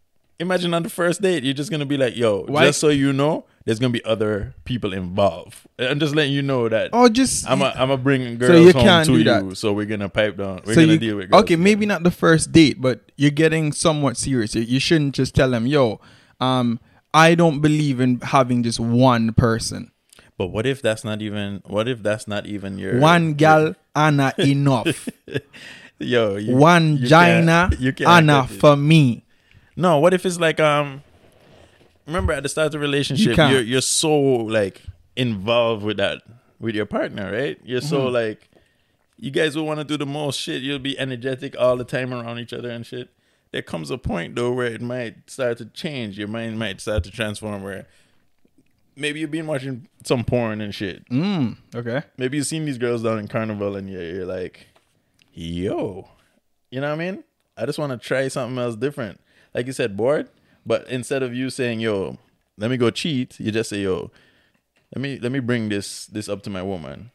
imagine 0.40 0.74
on 0.74 0.82
the 0.82 0.88
first 0.90 1.22
date, 1.22 1.44
you're 1.44 1.54
just 1.54 1.70
gonna 1.70 1.86
be 1.86 1.96
like, 1.96 2.16
"Yo, 2.16 2.44
Why- 2.46 2.66
just 2.66 2.80
so 2.80 2.88
you 2.88 3.12
know, 3.12 3.44
there's 3.64 3.78
gonna 3.78 3.92
be 3.92 4.04
other 4.04 4.54
people 4.64 4.92
involved." 4.92 5.58
I'm 5.78 5.98
just 5.98 6.14
letting 6.14 6.32
you 6.32 6.42
know 6.42 6.68
that. 6.68 6.90
Oh, 6.92 7.08
just 7.08 7.48
I'm 7.50 7.62
a, 7.62 7.72
I'm 7.76 7.90
a 7.90 7.96
bring 7.96 8.38
girls 8.38 8.64
you 8.66 8.72
home 8.72 8.82
can't 8.82 9.06
to 9.06 9.12
do 9.12 9.18
you, 9.18 9.24
that. 9.24 9.56
so 9.56 9.72
we're 9.72 9.86
gonna 9.86 10.08
pipe 10.08 10.36
down. 10.36 10.60
We're 10.66 10.74
so 10.74 10.80
gonna 10.82 10.92
you 10.94 10.98
deal 10.98 11.16
with 11.16 11.30
girls. 11.30 11.42
okay, 11.44 11.56
maybe 11.56 11.84
not 11.86 12.02
the 12.04 12.10
first 12.12 12.52
date, 12.52 12.80
but 12.80 13.00
you're 13.16 13.30
getting 13.32 13.72
somewhat 13.72 14.16
serious. 14.16 14.54
You, 14.54 14.62
you 14.62 14.78
shouldn't 14.80 15.14
just 15.16 15.34
tell 15.34 15.50
them, 15.50 15.66
yo, 15.66 16.00
um, 16.44 16.80
I 17.12 17.35
don't 17.35 17.61
believe 17.61 18.00
in 18.00 18.20
having 18.20 18.62
just 18.62 18.80
one 18.80 19.33
person. 19.35 19.90
But 20.37 20.48
what 20.48 20.66
if 20.66 20.83
that's 20.83 21.04
not 21.04 21.22
even? 21.22 21.62
What 21.66 21.87
if 21.88 22.02
that's 22.02 22.26
not 22.26 22.44
even 22.46 22.76
your 22.78 22.98
One 22.98 23.35
gal 23.35 23.74
Anna 23.94 24.33
enough. 24.38 25.09
Yo, 26.00 26.37
you, 26.37 26.57
One 26.57 26.96
you 26.96 27.07
Gina 27.07 27.68
can't- 27.70 27.80
you 27.80 27.92
can't 27.92 28.11
Anna 28.11 28.46
for 28.48 28.76
me. 28.76 29.24
No, 29.76 29.98
what 30.00 30.12
if 30.12 30.26
it's 30.26 30.38
like 30.40 30.59
um 30.61 31.02
remember 32.07 32.33
at 32.33 32.42
the 32.42 32.48
start 32.48 32.66
of 32.66 32.72
the 32.72 32.78
relationship 32.78 33.37
you 33.37 33.42
are 33.42 33.61
you're 33.61 33.80
so 33.80 34.12
like 34.59 34.83
involved 35.16 35.85
with 35.85 35.96
that 35.98 36.22
with 36.61 36.74
your 36.74 36.87
partner, 36.87 37.30
right? 37.33 37.59
You're 37.64 37.80
so 37.80 38.00
Mm-hmm. 38.07 38.14
like 38.14 38.48
you 39.18 39.30
guys 39.30 39.54
will 39.57 39.64
want 39.66 39.78
to 39.80 39.85
do 39.85 39.96
the 39.96 40.07
most 40.07 40.38
shit. 40.40 40.62
You'll 40.62 40.78
be 40.80 40.98
energetic 40.98 41.54
all 41.59 41.76
the 41.76 41.85
time 41.85 42.12
around 42.12 42.38
each 42.40 42.52
other 42.52 42.70
and 42.70 42.85
shit. 42.85 43.09
There 43.54 43.62
comes 43.62 43.92
a 43.92 43.98
point 43.98 44.34
though 44.34 44.50
where 44.50 44.66
it 44.66 44.82
might 44.82 45.30
start 45.30 45.58
to 45.58 45.66
change. 45.66 46.18
Your 46.18 46.26
mind 46.26 46.58
might 46.58 46.80
start 46.80 47.04
to 47.04 47.10
transform 47.12 47.62
where 47.62 47.86
maybe 48.96 49.20
you've 49.20 49.30
been 49.30 49.46
watching 49.46 49.86
some 50.02 50.24
porn 50.24 50.60
and 50.60 50.74
shit. 50.74 51.08
Mm, 51.08 51.58
okay. 51.72 52.02
Maybe 52.18 52.36
you've 52.36 52.48
seen 52.48 52.64
these 52.64 52.78
girls 52.78 53.04
down 53.04 53.20
in 53.20 53.28
carnival 53.28 53.76
and 53.76 53.88
you're, 53.88 54.02
you're 54.02 54.26
like, 54.26 54.66
yo, 55.32 56.08
you 56.72 56.80
know 56.80 56.88
what 56.88 57.00
I 57.00 57.12
mean? 57.12 57.22
I 57.56 57.64
just 57.64 57.78
want 57.78 57.92
to 57.92 58.08
try 58.08 58.26
something 58.26 58.58
else 58.58 58.74
different. 58.74 59.20
Like 59.54 59.68
you 59.68 59.72
said, 59.72 59.96
bored, 59.96 60.30
but 60.66 60.88
instead 60.88 61.22
of 61.22 61.32
you 61.32 61.48
saying, 61.48 61.78
yo, 61.78 62.18
let 62.58 62.72
me 62.72 62.76
go 62.76 62.90
cheat, 62.90 63.38
you 63.38 63.52
just 63.52 63.70
say, 63.70 63.82
yo, 63.82 64.10
let 64.92 65.00
me 65.00 65.20
let 65.20 65.30
me 65.30 65.38
bring 65.38 65.68
this 65.68 66.06
this 66.06 66.28
up 66.28 66.42
to 66.42 66.50
my 66.50 66.62
woman. 66.62 67.12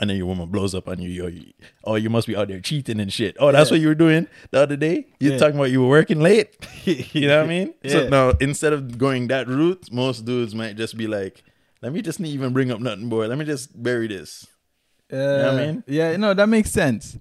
And 0.00 0.08
then 0.10 0.16
your 0.16 0.24
woman 0.26 0.48
blows 0.48 0.74
up 0.74 0.88
on 0.88 0.98
you, 0.98 1.10
yo, 1.10 1.26
you- 1.26 1.52
oh, 1.84 1.94
you 1.94 2.08
must 2.10 2.26
be 2.26 2.34
out 2.34 2.48
there 2.48 2.58
cheating 2.60 2.98
and 3.00 3.12
shit. 3.12 3.36
Oh, 3.38 3.52
that's 3.52 3.70
what 3.70 3.80
you 3.80 3.88
were 3.88 3.94
doing 3.94 4.26
the 4.50 4.60
other 4.60 4.74
day? 4.76 5.06
You're 5.20 5.32
Yeah. 5.34 5.38
talking 5.38 5.56
about 5.56 5.70
you 5.70 5.82
were 5.82 5.88
working 5.88 6.20
late? 6.20 6.56
you 6.84 7.28
know 7.28 7.36
what 7.40 7.44
I 7.44 7.48
mean? 7.48 7.74
Yeah. 7.82 7.90
So 7.92 8.08
now 8.08 8.30
instead 8.40 8.72
of 8.72 8.96
going 8.96 9.28
that 9.28 9.46
route, 9.46 9.92
most 9.92 10.24
dudes 10.24 10.54
might 10.54 10.76
just 10.76 10.96
be 10.96 11.06
like, 11.06 11.42
let 11.82 11.92
me 11.92 12.00
just 12.02 12.18
not 12.18 12.28
even 12.30 12.52
bring 12.54 12.70
up 12.70 12.80
nothing, 12.80 13.08
boy. 13.10 13.26
Let 13.26 13.36
me 13.38 13.44
just 13.44 13.80
bury 13.82 14.08
this. 14.08 14.46
Uh, 15.12 15.16
what 15.16 15.46
I 15.46 15.56
mean? 15.66 15.84
Yeah, 15.86 16.16
no, 16.16 16.32
that 16.34 16.48
makes 16.48 16.70
sense. 16.70 17.18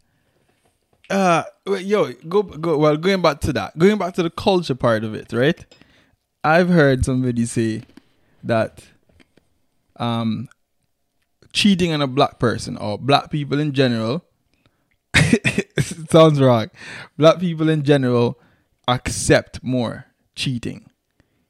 Uh, 1.10 1.44
wait, 1.65 1.86
yo, 1.86 2.13
go 2.28 2.44
go. 2.44 2.78
Well, 2.78 2.96
going 2.98 3.22
back 3.22 3.39
to 3.42 3.54
that, 3.54 3.78
going 3.78 3.98
back 3.98 4.13
to 4.13 4.24
the 4.24 4.30
culture 4.30 4.76
part 4.76 5.04
of 5.04 5.15
it, 5.15 5.34
right? 5.34 5.65
I've 6.44 6.70
heard 6.70 7.04
somebody 7.04 7.46
say 7.46 7.82
that, 8.44 8.84
um, 9.98 10.48
cheating 11.53 11.91
on 11.93 12.01
a 12.01 12.07
black 12.07 12.39
person 12.39 12.77
or 12.77 12.97
black 12.97 13.29
people 13.31 13.59
in 13.59 13.73
general. 13.73 14.25
sounds 16.09 16.39
wrong. 16.39 16.69
Black 17.17 17.39
people 17.39 17.69
in 17.69 17.83
general 17.83 18.39
accept 18.88 19.63
more 19.63 20.05
cheating. 20.35 20.89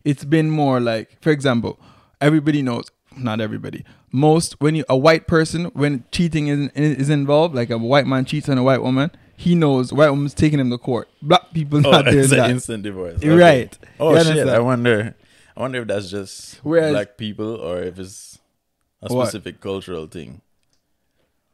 It's 0.05 0.23
been 0.25 0.49
more 0.49 0.79
like, 0.79 1.21
for 1.21 1.29
example, 1.31 1.79
everybody 2.21 2.61
knows, 2.61 2.85
not 3.17 3.41
everybody, 3.41 3.83
most 4.11 4.59
when 4.61 4.75
you 4.75 4.83
a 4.89 4.97
white 4.97 5.27
person 5.27 5.65
when 5.65 6.03
cheating 6.11 6.47
is 6.47 6.69
is 6.73 7.09
involved, 7.09 7.53
like 7.53 7.69
a 7.69 7.77
white 7.77 8.07
man 8.07 8.25
cheats 8.25 8.49
on 8.49 8.57
a 8.57 8.63
white 8.63 8.81
woman, 8.81 9.11
he 9.35 9.53
knows 9.55 9.93
white 9.93 10.09
woman's 10.09 10.33
taking 10.33 10.59
him 10.59 10.69
to 10.71 10.77
court. 10.77 11.07
Black 11.21 11.51
people 11.53 11.85
Oh, 11.85 11.91
not 11.91 12.05
doing 12.05 12.19
it's 12.19 12.31
an 12.31 12.37
that. 12.39 12.49
instant 12.49 12.83
divorce. 12.83 13.23
Right. 13.23 13.77
Oh 13.99 14.21
shit! 14.23 14.47
I 14.47 14.59
wonder. 14.59 15.15
I 15.55 15.59
wonder 15.61 15.81
if 15.81 15.87
that's 15.87 16.09
just 16.09 16.55
Whereas- 16.63 16.91
black 16.93 17.17
people 17.17 17.55
or 17.55 17.81
if 17.83 17.99
it's 17.99 18.28
a 19.01 19.13
What? 19.13 19.27
specific 19.27 19.59
cultural 19.61 20.07
thing. 20.07 20.41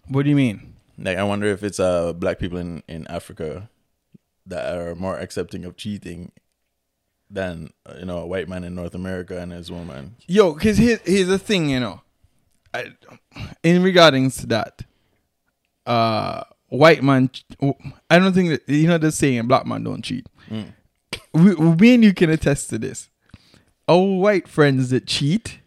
What 0.07 0.23
do 0.23 0.29
you 0.29 0.35
mean? 0.35 0.73
Like 0.97 1.17
I 1.17 1.23
wonder 1.23 1.47
if 1.47 1.63
it's 1.63 1.79
uh 1.79 2.13
black 2.13 2.39
people 2.39 2.57
in 2.57 2.83
in 2.87 3.05
Africa 3.07 3.69
that 4.45 4.75
are 4.77 4.95
more 4.95 5.17
accepting 5.17 5.65
of 5.65 5.75
cheating 5.75 6.31
than 7.29 7.71
uh, 7.85 7.95
you 7.99 8.05
know 8.05 8.19
a 8.19 8.27
white 8.27 8.47
man 8.47 8.63
in 8.63 8.75
North 8.75 8.93
America 8.95 9.39
and 9.41 9.51
his 9.51 9.71
woman. 9.71 10.15
Yo, 10.27 10.53
cause 10.53 10.77
here, 10.77 10.99
here's 11.03 11.27
the 11.27 11.39
thing, 11.39 11.69
you 11.69 11.79
know, 11.79 12.01
I, 12.73 12.93
in 13.63 13.81
regardings 13.81 14.37
to 14.37 14.45
that, 14.47 14.83
uh, 15.87 16.43
white 16.69 17.03
man, 17.03 17.31
I 18.09 18.19
don't 18.19 18.33
think 18.33 18.49
that 18.49 18.69
you 18.69 18.87
know 18.87 18.99
the 18.99 19.11
saying, 19.11 19.47
black 19.47 19.65
man 19.65 19.83
don't 19.83 20.03
cheat. 20.03 20.27
We, 21.33 21.55
we 21.55 21.93
and 21.95 22.03
you 22.03 22.13
can 22.13 22.29
attest 22.29 22.69
to 22.69 22.77
this. 22.77 23.09
Our 23.87 24.17
white 24.19 24.47
friends 24.47 24.91
that 24.91 25.05
cheat, 25.07 25.59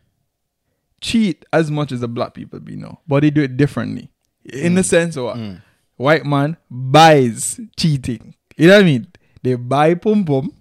cheat 1.01 1.45
as 1.53 1.71
much 1.71 1.93
as 1.93 2.01
the 2.01 2.09
black 2.09 2.35
people 2.35 2.61
be 2.61 2.77
know, 2.77 3.01
but 3.07 3.21
they 3.21 3.31
do 3.31 3.43
it 3.43 3.57
differently. 3.57 4.11
In 4.45 4.75
the 4.75 4.83
mm. 4.83 4.85
sense 4.85 5.17
of 5.17 5.25
what? 5.25 5.37
Mm. 5.37 5.63
White 5.97 6.25
man 6.25 6.57
buys 6.71 7.61
cheating. 7.77 8.35
You 8.57 8.69
know 8.69 8.75
what 8.75 8.83
I 8.83 8.85
mean? 8.85 9.07
They 9.43 9.55
buy 9.55 9.95
pum 9.95 10.25
pum 10.25 10.53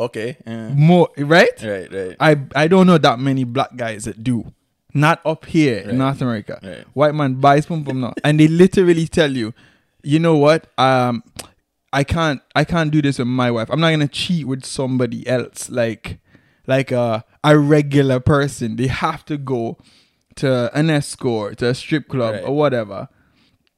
Okay. 0.00 0.38
yeah. 0.46 0.70
more, 0.70 1.10
right? 1.18 1.62
Right. 1.62 1.92
Right. 1.92 2.16
I 2.18 2.40
I 2.56 2.68
don't 2.68 2.86
know 2.86 2.98
that 2.98 3.18
many 3.18 3.44
black 3.44 3.76
guys 3.76 4.04
that 4.04 4.24
do. 4.24 4.52
Not 4.92 5.20
up 5.24 5.44
here 5.44 5.78
in 5.78 5.98
North 5.98 6.20
America. 6.20 6.58
Right. 6.62 6.84
White 6.94 7.14
man 7.14 7.34
buys 7.34 7.66
pum 7.66 7.84
pum 7.84 8.00
now, 8.00 8.14
and 8.24 8.40
they 8.40 8.48
literally 8.48 9.06
tell 9.06 9.30
you, 9.30 9.54
you 10.02 10.18
know 10.18 10.36
what? 10.36 10.66
Um, 10.78 11.22
I 11.92 12.02
can't 12.02 12.40
I 12.56 12.64
can't 12.64 12.90
do 12.90 13.02
this 13.02 13.18
with 13.18 13.28
my 13.28 13.50
wife. 13.50 13.68
I'm 13.70 13.80
not 13.80 13.90
gonna 13.90 14.08
cheat 14.08 14.46
with 14.46 14.64
somebody 14.64 15.26
else 15.28 15.68
like 15.68 16.18
like 16.66 16.90
a 16.90 17.24
a 17.44 17.58
regular 17.58 18.20
person. 18.20 18.76
They 18.76 18.86
have 18.88 19.24
to 19.26 19.36
go 19.36 19.78
to 20.36 20.70
an 20.78 20.90
escort, 20.90 21.58
to 21.58 21.68
a 21.68 21.74
strip 21.74 22.08
club 22.08 22.34
Right. 22.34 22.44
or 22.44 22.56
whatever 22.56 23.08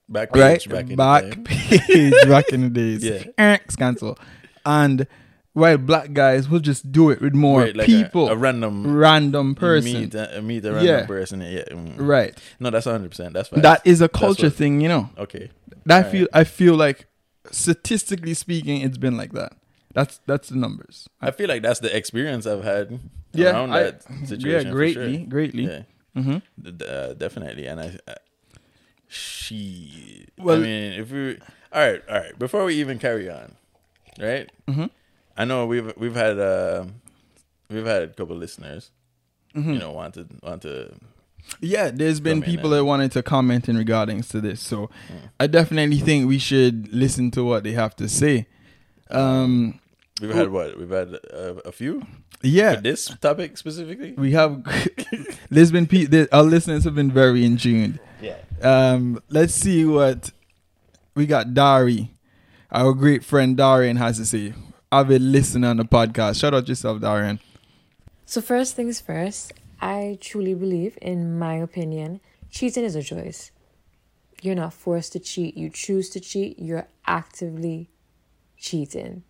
back 0.09 0.35
right? 0.37 0.69
back 0.69 0.91
in 0.91 0.97
back 0.97 1.25
the 1.25 1.37
day. 1.37 1.79
page, 1.87 2.29
back 2.29 2.49
in 2.51 2.61
the 2.63 2.69
days. 2.71 3.05
Yeah. 3.39 3.57
Cancel. 3.79 4.19
And 4.67 5.07
while 5.55 5.77
black 5.79 6.13
guys 6.13 6.49
will 6.49 6.61
just 6.61 6.93
do 6.93 7.11
it 7.11 7.21
with 7.21 7.35
more 7.35 7.61
Right, 7.63 7.77
like 7.77 7.87
people, 7.87 8.29
a 8.29 8.37
random- 8.37 8.95
random 8.95 9.55
person. 9.55 9.93
meet 9.93 10.15
a, 10.15 10.41
meet 10.43 10.65
a 10.65 10.73
random 10.73 10.87
Yeah. 10.87 11.07
person. 11.07 11.41
Yeah. 11.41 11.65
mm. 11.71 11.95
Right. 11.99 12.37
No, 12.61 12.71
that's 12.71 12.85
hundred 12.87 13.11
percent. 13.11 13.33
That's 13.35 13.49
fine. 13.49 13.63
That 13.63 13.81
is 13.87 14.01
a 14.03 14.09
culture 14.09 14.47
what- 14.47 14.55
thing, 14.55 14.81
you 14.81 14.89
know. 14.89 15.09
Okay. 15.19 15.51
That 15.87 15.97
Alright. 16.07 16.13
feel 16.13 16.29
I 16.33 16.45
feel 16.45 16.75
like 16.75 17.07
statistically 17.51 18.35
speaking, 18.35 18.83
it's 18.83 18.99
been 18.99 19.17
like 19.17 19.33
that. 19.33 19.53
That's 19.93 20.21
that's 20.27 20.49
the 20.49 20.57
numbers. 20.57 21.09
I 21.21 21.31
feel 21.31 21.49
like 21.49 21.63
that's 21.63 21.81
the 21.81 21.95
experience 21.97 22.47
I've 22.47 22.65
had 22.65 22.99
Yeah, 23.33 23.51
around 23.53 23.73
I- 23.73 23.83
that 23.83 24.03
situation. 24.27 24.67
yeah, 24.69 24.73
greatly, 24.73 25.17
sure. 25.19 25.27
greatly. 25.27 25.65
Yeah. 25.65 25.83
Mm-hmm. 26.17 26.39
Uh, 26.89 27.15
definitely. 27.15 27.67
And 27.67 27.81
I, 27.81 27.99
uh, 28.07 28.15
she. 29.09 30.27
Well- 30.39 30.57
I 30.59 30.61
mean, 30.61 30.93
if 30.95 31.11
we, 31.11 31.39
all 31.73 31.81
right, 31.91 32.03
all 32.09 32.19
right. 32.19 32.39
Before 32.39 32.65
we 32.65 32.75
even 32.77 32.99
carry 32.99 33.29
on, 33.31 33.55
right? 34.21 34.51
Mm-hmm. 34.69 34.87
I 35.37 35.45
know 35.45 35.67
we've 35.67 35.93
we've 35.97 36.15
had 36.15 36.39
uh, 36.39 36.85
we've 37.71 37.87
had 37.87 38.03
a 38.03 38.09
couple 38.09 38.37
listeners, 38.37 38.91
Mm-hmm. 39.55 39.73
you 39.75 39.79
know, 39.79 39.93
want 39.93 40.15
to 40.15 40.27
want 40.43 40.63
to. 40.63 40.95
Yeah, 41.61 41.91
there's 41.91 42.21
been 42.21 42.41
people 42.41 42.71
that 42.71 42.85
wanted 42.85 43.11
to 43.13 43.23
comment 43.23 43.69
in 43.69 43.77
regarding 43.77 44.23
to 44.23 44.41
this, 44.41 44.61
so. 44.61 44.89
I 45.41 45.49
definitely 45.49 45.99
think 45.99 46.29
we 46.29 46.39
should 46.39 46.93
listen 46.95 47.31
to 47.33 47.43
what 47.43 47.65
they 47.65 47.73
have 47.73 47.97
to 47.97 48.09
say. 48.09 48.47
Um, 49.11 49.81
We've 50.21 50.35
had 50.35 50.51
what? 50.51 50.79
We've 50.79 50.91
had 50.91 51.15
uh, 51.33 51.55
a 51.65 51.73
few. 51.73 52.03
yeah, 52.43 52.77
For 52.77 52.81
this 52.83 53.07
topic 53.21 53.57
specifically. 53.57 54.13
we 54.13 54.33
have 54.33 54.63
there's 55.51 55.73
been 55.73 55.87
pe- 55.87 56.05
there, 56.05 56.29
our 56.33 56.43
listeners 56.45 56.85
have 56.85 56.95
been 56.95 57.11
very 57.11 57.45
in 57.45 57.57
tune. 57.57 57.99
Yeah. 58.21 58.37
Um, 58.61 59.21
let's 59.31 59.55
see 59.55 59.85
what 59.85 60.31
we 61.15 61.27
got. 61.27 61.55
Dari, 61.55 62.13
our 62.71 62.93
great 62.93 63.25
friend 63.25 63.57
Darian 63.57 63.97
has 63.97 64.19
to 64.19 64.27
say. 64.27 64.55
I've 64.93 65.09
been 65.09 65.33
listening 65.33 65.65
on 65.65 65.79
the 65.79 65.85
podcast. 65.85 66.41
Shout 66.41 66.53
out 66.55 66.69
yourself, 66.69 67.01
Darian. 67.01 67.41
So, 68.27 68.41
first 68.43 68.77
things 68.77 69.01
first, 69.01 69.55
I 69.81 70.19
truly 70.21 70.55
believe, 70.55 70.99
in 71.01 71.39
my 71.39 71.55
opinion, 71.55 72.21
cheating 72.51 72.85
is 72.85 72.95
a 72.95 73.03
choice. 73.03 73.51
You're 74.43 74.55
not 74.55 74.75
forced 74.75 75.13
to 75.15 75.19
cheat. 75.19 75.57
You 75.57 75.71
choose 75.71 76.11
to 76.11 76.21
cheat, 76.21 76.59
you're 76.59 76.87
actively 77.07 77.89
cheating. 78.59 79.23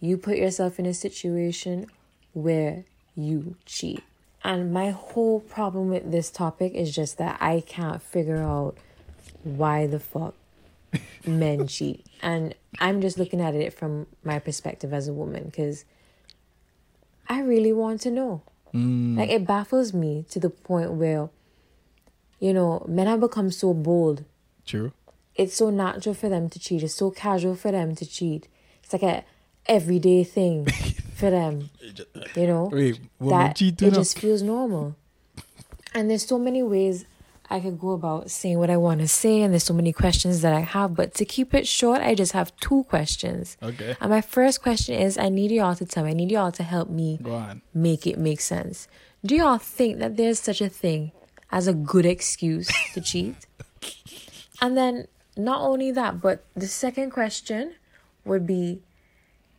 You 0.00 0.18
put 0.18 0.36
yourself 0.36 0.78
in 0.78 0.86
a 0.86 0.94
situation 0.94 1.86
where 2.32 2.84
you 3.14 3.56
cheat. 3.64 4.02
And 4.44 4.72
my 4.72 4.90
whole 4.90 5.40
problem 5.40 5.88
with 5.88 6.12
this 6.12 6.30
topic 6.30 6.74
is 6.74 6.94
just 6.94 7.18
that 7.18 7.38
I 7.40 7.62
can't 7.66 8.00
figure 8.00 8.42
out 8.42 8.76
why 9.42 9.86
the 9.86 9.98
fuck 9.98 10.34
men 11.26 11.66
cheat. 11.66 12.06
And 12.22 12.54
I'm 12.78 13.00
just 13.00 13.18
looking 13.18 13.40
at 13.40 13.54
it 13.54 13.72
from 13.72 14.06
my 14.22 14.38
perspective 14.38 14.92
as 14.92 15.08
a 15.08 15.12
woman 15.12 15.44
because 15.46 15.84
I 17.28 17.40
really 17.40 17.72
want 17.72 18.02
to 18.02 18.10
know. 18.10 18.42
Mm. 18.74 19.16
Like 19.16 19.30
it 19.30 19.46
baffles 19.46 19.92
me 19.92 20.24
to 20.30 20.38
the 20.38 20.50
point 20.50 20.92
where, 20.92 21.30
you 22.38 22.52
know, 22.52 22.84
men 22.88 23.06
have 23.06 23.20
become 23.20 23.50
so 23.50 23.72
bold. 23.72 24.24
True. 24.66 24.92
It's 25.34 25.54
so 25.54 25.70
natural 25.70 26.14
for 26.14 26.28
them 26.28 26.48
to 26.50 26.58
cheat. 26.58 26.82
It's 26.82 26.94
so 26.94 27.10
casual 27.10 27.54
for 27.54 27.72
them 27.72 27.94
to 27.96 28.06
cheat. 28.06 28.48
It's 28.82 28.92
like 28.92 29.02
a 29.02 29.24
everyday 29.68 30.24
thing 30.24 30.66
for 31.14 31.30
them. 31.30 31.70
You 32.34 32.46
know, 32.46 32.70
Wait, 32.72 33.00
that 33.20 33.60
it 33.60 33.76
just 33.76 34.18
feels 34.18 34.42
normal. 34.42 34.96
And 35.94 36.10
there's 36.10 36.26
so 36.26 36.38
many 36.38 36.62
ways 36.62 37.06
I 37.48 37.60
could 37.60 37.78
go 37.78 37.92
about 37.92 38.30
saying 38.30 38.58
what 38.58 38.70
I 38.70 38.76
want 38.76 39.00
to 39.00 39.08
say, 39.08 39.40
and 39.40 39.52
there's 39.52 39.64
so 39.64 39.72
many 39.72 39.92
questions 39.92 40.42
that 40.42 40.52
I 40.52 40.60
have. 40.60 40.94
But 40.94 41.14
to 41.14 41.24
keep 41.24 41.54
it 41.54 41.66
short, 41.66 42.00
I 42.02 42.14
just 42.14 42.32
have 42.32 42.54
two 42.56 42.84
questions. 42.84 43.56
Okay. 43.62 43.96
And 44.00 44.10
my 44.10 44.20
first 44.20 44.62
question 44.62 44.94
is 44.96 45.16
I 45.16 45.28
need 45.28 45.50
y'all 45.52 45.74
to 45.76 45.86
tell 45.86 46.04
me, 46.04 46.10
I 46.10 46.14
need 46.14 46.30
y'all 46.30 46.52
to 46.52 46.62
help 46.62 46.90
me 46.90 47.18
Go 47.22 47.34
on. 47.34 47.62
make 47.72 48.06
it 48.06 48.18
make 48.18 48.40
sense. 48.40 48.88
Do 49.24 49.34
y'all 49.36 49.58
think 49.58 49.98
that 50.00 50.16
there's 50.16 50.38
such 50.38 50.60
a 50.60 50.68
thing 50.68 51.12
as 51.50 51.66
a 51.66 51.72
good 51.74 52.06
excuse 52.06 52.68
to 52.94 53.00
cheat. 53.00 53.36
And 54.62 54.74
then 54.74 55.06
not 55.36 55.60
only 55.60 55.92
that, 55.92 56.22
but 56.22 56.42
the 56.54 56.66
second 56.66 57.10
question 57.10 57.74
would 58.24 58.46
be 58.46 58.80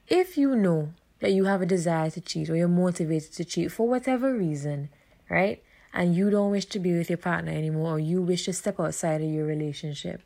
if 0.08 0.38
you 0.38 0.55
know 0.55 0.93
that 1.20 1.32
you 1.32 1.45
have 1.45 1.62
a 1.62 1.66
desire 1.66 2.10
to 2.12 2.22
cheat 2.22 2.49
or 2.49 2.55
you're 2.55 2.68
motivated 2.68 3.34
to 3.34 3.45
cheat 3.45 3.72
for 3.72 3.88
whatever 3.88 4.34
reason, 4.34 4.89
right? 5.30 5.64
And 5.93 6.16
you 6.16 6.30
don't 6.30 6.51
wish 6.51 6.66
to 6.66 6.80
be 6.80 6.97
with 6.97 7.10
your 7.10 7.18
partner 7.18 7.51
anymore 7.51 7.93
or 7.93 7.99
you 7.99 8.22
wish 8.22 8.45
to 8.45 8.53
step 8.53 8.80
outside 8.80 9.22
of 9.22 9.30
your 9.30 9.45
relationship, 9.45 10.22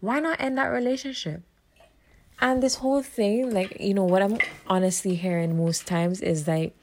why 0.00 0.20
not 0.20 0.40
end 0.40 0.58
that 0.58 0.66
relationship? 0.66 1.42
And 2.40 2.62
this 2.62 2.76
whole 2.76 3.02
thing, 3.02 3.52
like, 3.52 3.78
you 3.78 3.94
know, 3.94 4.04
what 4.04 4.20
I'm 4.20 4.38
honestly 4.66 5.14
hearing 5.14 5.56
most 5.56 5.86
times 5.86 6.20
is 6.20 6.48
like 6.48 6.76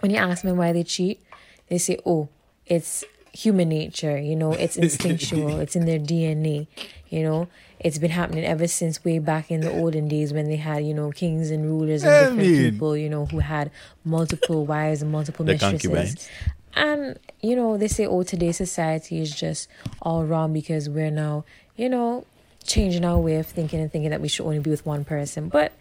when 0.00 0.10
you 0.10 0.16
ask 0.16 0.44
men 0.44 0.56
why 0.56 0.72
they 0.72 0.82
cheat, 0.82 1.22
they 1.68 1.78
say, 1.78 1.98
oh, 2.06 2.30
it's 2.64 3.04
human 3.34 3.68
nature, 3.68 4.16
you 4.18 4.36
know, 4.36 4.52
it's 4.52 4.76
instinctual, 4.86 5.58
it's 5.58 5.76
in 5.76 5.84
their 5.86 5.98
DNA, 5.98 6.66
you 7.10 7.22
know, 7.22 7.48
it's 7.80 7.98
been 7.98 8.10
happening 8.12 8.44
ever 8.44 8.66
since 8.66 9.04
way 9.04 9.18
back 9.18 9.50
in 9.50 9.60
the 9.60 9.70
olden 9.70 10.08
days 10.08 10.32
when 10.32 10.46
they 10.48 10.56
had, 10.56 10.86
you 10.86 10.94
know, 10.94 11.10
kings 11.10 11.50
and 11.50 11.66
rulers 11.66 12.02
and 12.04 12.12
I 12.14 12.18
different 12.20 12.38
mean- 12.38 12.70
people, 12.72 12.96
you 12.96 13.10
know, 13.10 13.26
who 13.26 13.40
had 13.40 13.70
multiple 14.04 14.64
wives 14.64 15.02
and 15.02 15.10
multiple 15.12 15.44
The 15.44 15.52
mistresses. 15.52 15.82
concubines. 15.82 16.28
And, 16.76 17.18
you 17.42 17.54
know, 17.54 17.76
they 17.76 17.88
say, 17.88 18.06
oh, 18.06 18.22
today's 18.22 18.56
society 18.56 19.20
is 19.20 19.34
just 19.34 19.68
all 20.02 20.24
wrong 20.24 20.52
because 20.52 20.88
we're 20.88 21.10
now, 21.10 21.44
you 21.76 21.88
know, 21.88 22.24
changing 22.64 23.04
our 23.04 23.18
way 23.18 23.36
of 23.36 23.46
thinking 23.46 23.80
and 23.80 23.92
thinking 23.92 24.10
that 24.10 24.20
we 24.20 24.28
should 24.28 24.44
only 24.44 24.58
be 24.60 24.70
with 24.70 24.84
one 24.86 25.04
person. 25.04 25.48
But 25.48 25.72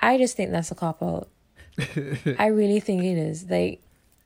I 0.00 0.18
just 0.18 0.36
think 0.36 0.50
that's 0.50 0.70
a 0.70 0.74
cop 0.74 1.02
out. 1.02 1.28
I 2.38 2.46
really 2.46 2.80
think 2.80 3.02
it 3.04 3.18
is. 3.18 3.48
Like, 3.48 3.80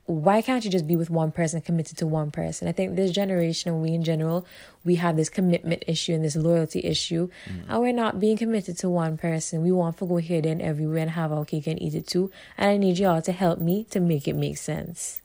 why 0.07 0.41
can't 0.41 0.63
you 0.63 0.71
just 0.71 0.87
be 0.87 0.95
with 0.95 1.09
one 1.09 1.31
person, 1.33 1.59
committed 1.59 1.97
to 1.97 2.07
one 2.07 2.31
person? 2.31 2.67
I 2.67 2.71
think 2.71 2.95
this 2.95 3.11
generation 3.11 3.73
and 3.73 3.81
we 3.81 3.91
in 3.91 4.03
general, 4.03 4.45
we 4.85 4.95
have 4.95 5.17
this 5.17 5.27
commitment 5.27 5.83
issue 5.85 6.13
and 6.13 6.23
this 6.23 6.37
loyalty 6.37 6.79
issue, 6.83 7.29
mm. 7.45 7.65
and 7.67 7.81
we're 7.81 7.91
not 7.91 8.19
being 8.19 8.37
committed 8.37 8.77
to 8.79 8.89
one 8.89 9.17
person. 9.17 9.63
We 9.63 9.73
want 9.73 9.97
to 9.97 10.05
go 10.05 10.15
here, 10.15 10.41
there, 10.41 10.53
and 10.53 10.61
everywhere 10.61 10.99
and 10.99 11.11
have 11.11 11.33
our 11.33 11.43
cake 11.43 11.67
and 11.67 11.81
eat 11.81 11.93
it 11.93 12.07
too. 12.07 12.31
And 12.57 12.69
I 12.69 12.77
need 12.77 12.97
y'all 12.97 13.21
to 13.21 13.31
help 13.33 13.59
me 13.59 13.83
to 13.91 13.99
make 13.99 14.29
it 14.29 14.35
make 14.35 14.57
sense. 14.57 15.21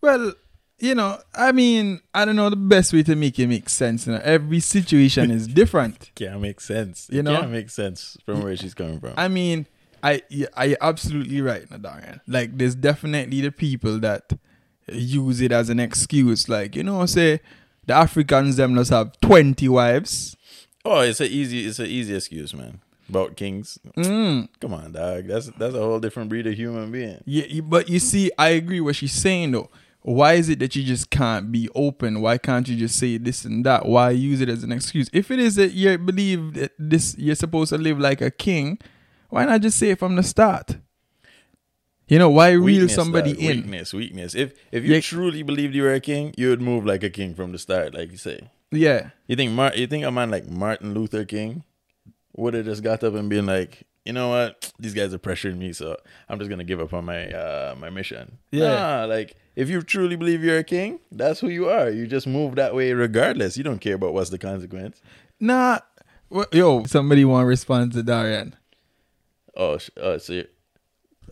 Well, 0.00 0.34
you 0.78 0.94
know, 0.96 1.18
I 1.32 1.52
mean, 1.52 2.00
I 2.12 2.24
don't 2.24 2.36
know 2.36 2.50
the 2.50 2.56
best 2.56 2.92
way 2.92 3.04
to 3.04 3.14
make 3.14 3.38
it 3.38 3.46
make 3.46 3.68
sense. 3.68 4.08
You 4.08 4.14
know, 4.14 4.20
every 4.24 4.60
situation 4.60 5.30
is 5.30 5.46
different. 5.46 6.10
Can't 6.16 6.40
make 6.40 6.60
sense. 6.60 7.08
You 7.12 7.22
know? 7.22 7.40
can't 7.40 7.52
make 7.52 7.70
sense 7.70 8.16
from 8.26 8.42
where 8.42 8.56
she's 8.56 8.74
coming 8.74 9.00
from. 9.00 9.14
I 9.16 9.28
mean, 9.28 9.66
I 10.02 10.22
I 10.56 10.76
absolutely 10.80 11.40
right, 11.40 11.68
Nadarian. 11.68 12.20
Like, 12.26 12.56
there's 12.56 12.74
definitely 12.74 13.40
the 13.40 13.52
people 13.52 13.98
that 14.00 14.32
use 14.88 15.40
it 15.40 15.52
as 15.52 15.68
an 15.68 15.80
excuse. 15.80 16.48
Like, 16.48 16.76
you 16.76 16.82
know, 16.82 17.06
say 17.06 17.40
the 17.86 17.94
Africans 17.94 18.56
them 18.56 18.76
have 18.76 19.20
twenty 19.20 19.68
wives. 19.68 20.36
oh, 20.84 21.00
it's 21.00 21.20
a 21.20 21.26
easy, 21.26 21.66
it's 21.66 21.78
an 21.78 21.86
easy 21.86 22.14
excuse, 22.14 22.54
man. 22.54 22.80
About 23.08 23.36
kings. 23.36 23.78
Mm. 23.96 24.48
Come 24.60 24.74
on, 24.74 24.92
dog. 24.92 25.26
That's 25.26 25.46
that's 25.58 25.74
a 25.74 25.78
whole 25.78 26.00
different 26.00 26.28
breed 26.28 26.46
of 26.46 26.54
human 26.54 26.90
being. 26.90 27.22
Yeah, 27.24 27.60
but 27.60 27.88
you 27.88 28.00
see, 28.00 28.32
I 28.36 28.48
agree 28.50 28.80
what 28.80 28.96
she's 28.96 29.12
saying 29.12 29.52
though. 29.52 29.70
Why 30.02 30.34
is 30.34 30.48
it 30.48 30.60
that 30.60 30.76
you 30.76 30.84
just 30.84 31.10
can't 31.10 31.50
be 31.50 31.68
open? 31.74 32.20
Why 32.20 32.38
can't 32.38 32.68
you 32.68 32.76
just 32.76 32.96
say 32.96 33.18
this 33.18 33.44
and 33.44 33.66
that? 33.66 33.86
Why 33.86 34.10
use 34.10 34.40
it 34.40 34.48
as 34.48 34.62
an 34.62 34.70
excuse? 34.70 35.08
If 35.12 35.32
it 35.32 35.40
is 35.40 35.56
that 35.56 35.72
you 35.72 35.98
believe 35.98 36.54
that 36.54 36.72
this 36.78 37.16
you're 37.18 37.34
supposed 37.34 37.70
to 37.70 37.78
live 37.78 37.98
like 37.98 38.20
a 38.20 38.30
king, 38.30 38.78
why 39.28 39.44
not 39.44 39.60
just 39.60 39.78
say 39.78 39.90
it 39.90 39.98
from 39.98 40.16
the 40.16 40.22
start? 40.22 40.76
You 42.08 42.18
know, 42.20 42.30
why 42.30 42.50
reel 42.52 42.62
Weakness, 42.62 42.94
somebody 42.94 43.32
dog. 43.32 43.42
in? 43.42 43.56
Weakness, 43.56 43.92
weakness. 43.92 44.34
If 44.34 44.52
if 44.70 44.84
you 44.84 44.94
Yeah. 44.94 45.00
truly 45.00 45.42
believed 45.42 45.74
you 45.74 45.82
were 45.82 45.92
a 45.94 46.00
king, 46.00 46.32
you 46.36 46.50
would 46.50 46.60
move 46.60 46.86
like 46.86 47.02
a 47.02 47.10
king 47.10 47.34
from 47.34 47.50
the 47.52 47.58
start, 47.58 47.94
like 47.94 48.12
you 48.12 48.16
say. 48.16 48.48
Yeah. 48.70 49.10
You 49.26 49.34
think 49.36 49.52
Mar- 49.52 49.74
you 49.74 49.86
think 49.88 50.04
a 50.04 50.10
man 50.12 50.30
like 50.30 50.48
Martin 50.48 50.94
Luther 50.94 51.24
King 51.24 51.64
would 52.36 52.54
have 52.54 52.64
just 52.64 52.82
got 52.84 53.02
up 53.02 53.14
and 53.14 53.28
been 53.28 53.46
like, 53.46 53.82
you 54.04 54.12
know 54.12 54.28
what, 54.28 54.72
these 54.78 54.94
guys 54.94 55.12
are 55.14 55.18
pressuring 55.18 55.58
me, 55.58 55.72
so 55.72 55.96
I'm 56.28 56.38
just 56.38 56.48
gonna 56.48 56.62
give 56.64 56.80
up 56.80 56.92
on 56.94 57.04
my 57.06 57.28
uh 57.32 57.74
my 57.76 57.90
mission. 57.90 58.38
Yeah. 58.52 58.74
Nah, 58.76 59.04
like 59.06 59.34
if 59.56 59.68
you 59.68 59.82
truly 59.82 60.14
believe 60.14 60.44
you're 60.44 60.58
a 60.58 60.64
king, 60.64 61.00
that's 61.10 61.40
who 61.40 61.48
you 61.48 61.68
are. 61.68 61.90
You 61.90 62.06
just 62.06 62.28
move 62.28 62.54
that 62.54 62.72
way 62.72 62.92
regardless. 62.92 63.56
You 63.56 63.64
don't 63.64 63.80
care 63.80 63.94
about 63.96 64.14
what's 64.14 64.30
the 64.30 64.38
consequence. 64.38 65.02
Nah. 65.40 65.80
Well, 66.30 66.46
yo, 66.52 66.84
somebody 66.84 67.24
want 67.24 67.42
to 67.44 67.46
respond 67.46 67.92
to 67.94 68.02
Darian. 68.04 68.54
Oh, 69.56 69.78
sh- 69.78 69.90
oh, 69.96 70.18
so 70.18 70.42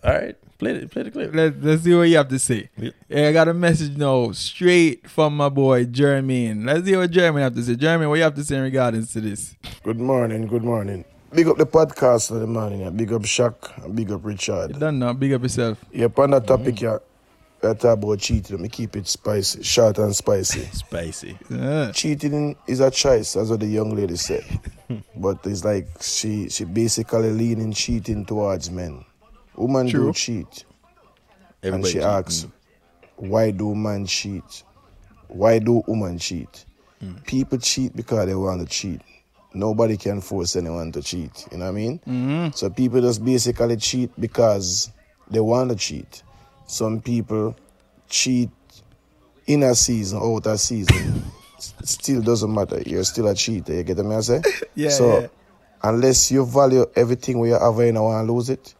all 0.03 0.13
right, 0.13 0.37
play 0.59 0.73
it. 0.73 0.91
play 0.91 1.03
the 1.03 1.11
clip. 1.11 1.35
Let, 1.35 1.63
let's 1.63 1.83
see 1.83 1.95
what 1.95 2.03
you 2.03 2.17
have 2.17 2.29
to 2.29 2.39
say. 2.39 2.69
Yeah. 2.77 2.91
Yeah, 3.09 3.29
I 3.29 3.33
got 3.33 3.49
a 3.49 3.55
message 3.55 3.97
now 3.97 4.33
straight 4.33 5.09
from 5.09 5.37
my 5.37 5.49
boy 5.49 5.87
Jermaine. 5.87 6.67
Let's 6.67 6.85
see 6.87 6.97
what 6.97 7.11
Jeremy 7.11 7.43
have 7.43 7.55
to 7.55 7.63
say. 7.63 7.75
Jeremy, 7.77 8.07
what 8.07 8.17
you 8.17 8.23
have 8.23 8.35
to 8.35 8.45
say 8.45 8.57
in 8.57 8.63
regards 8.63 9.13
to 9.13 9.21
this? 9.21 9.57
Good 9.83 10.01
morning, 10.01 10.47
good 10.47 10.65
morning. 10.65 11.05
Big 11.33 11.49
up 11.49 11.57
the 11.57 11.67
podcast 11.67 12.31
of 12.31 12.41
the 12.41 12.47
morning. 12.47 12.81
Yeah. 12.81 12.91
Big 12.91 13.13
up 13.13 13.23
Shaq 13.23 13.95
big 13.95 14.11
up 14.13 14.25
Richard. 14.25 14.79
Done 14.79 14.99
now. 14.99 15.13
Big 15.13 15.33
up 15.33 15.43
yourself. 15.43 15.85
Yeah, 15.93 16.09
on 16.17 16.31
that 16.31 16.47
topic, 16.47 16.81
yeah, 16.81 16.99
we 17.69 17.75
talk 17.75 17.99
about 17.99 18.19
cheating. 18.19 18.57
Let 18.57 18.63
me 18.63 18.69
keep 18.69 18.97
it 18.97 19.07
spicy, 19.07 19.63
short 19.63 19.99
and 19.99 20.15
spicy. 20.15 20.61
Spicy. 20.73 21.39
Yeah. 21.51 21.93
cheating 21.93 22.57
is 22.67 22.81
a 22.81 22.91
choice, 22.91 23.35
that's 23.35 23.51
what 23.51 23.61
the 23.61 23.67
young 23.67 23.95
lady 23.95 24.17
said. 24.17 24.45
but 25.17 25.39
it's 25.47 25.65
like 25.65 25.87
she 26.01 26.49
she 26.49 26.65
basically 26.65 27.31
leaning 27.31 27.73
cheating 27.73 28.25
towards 28.25 28.71
men. 28.71 29.05
Women 29.57 29.89
True. 29.89 30.07
do 30.07 30.13
cheat. 30.13 30.65
and 31.63 31.85
she 31.87 31.95
cheating. 31.95 32.09
asks, 32.09 32.45
mm. 32.45 32.51
why 33.17 33.51
do 33.51 33.75
men 33.75 34.07
cheat? 34.07 34.65
Why 35.29 35.59
do 35.59 35.83
women 35.87 36.19
cheat? 36.19 36.65
Mm. 37.03 37.25
People 37.27 37.59
cheat 37.59 37.95
because 37.95 38.27
they 38.27 38.35
want 38.35 38.61
to 38.61 38.67
cheat. 38.67 39.01
Nobody 39.55 39.97
can 39.97 40.21
force 40.21 40.57
anyone 40.57 40.91
to 40.93 41.03
cheat. 41.03 41.47
You 41.53 41.59
know 41.59 41.67
what 41.67 41.71
I 41.71 41.75
mean? 41.75 41.99
Mm-hmm. 42.01 42.49
So 42.55 42.71
people 42.71 43.01
just 43.01 43.25
basically 43.25 43.77
cheat 43.77 44.11
because 44.21 44.91
they 45.31 45.41
want 45.41 45.71
to 45.71 45.77
cheat. 45.77 46.23
Some 46.67 47.01
people 47.01 47.57
cheat 48.09 48.51
in 49.47 49.63
a 49.63 49.75
season, 49.75 50.19
out 50.23 50.47
of 50.47 50.61
season. 50.61 51.23
Still 51.59 52.21
doesn't 52.23 52.53
matter. 52.53 52.83
You're 52.85 53.05
still 53.05 53.29
a 53.29 53.35
cheater. 53.35 53.75
You 53.75 53.83
get 53.83 53.97
what 53.99 54.17
I 54.17 54.21
say? 54.21 54.43
Yeah, 54.75 54.91
So 54.91 55.21
yeah. 55.21 55.27
unless 55.83 56.31
you 56.31 56.45
value 56.45 56.85
everything 56.97 57.39
we 57.39 57.51
have 57.51 57.63
and 57.79 57.87
you 57.87 57.93
don't 57.93 58.05
want 58.05 58.27
to 58.27 58.33
lose 58.33 58.51
it, 58.51 58.75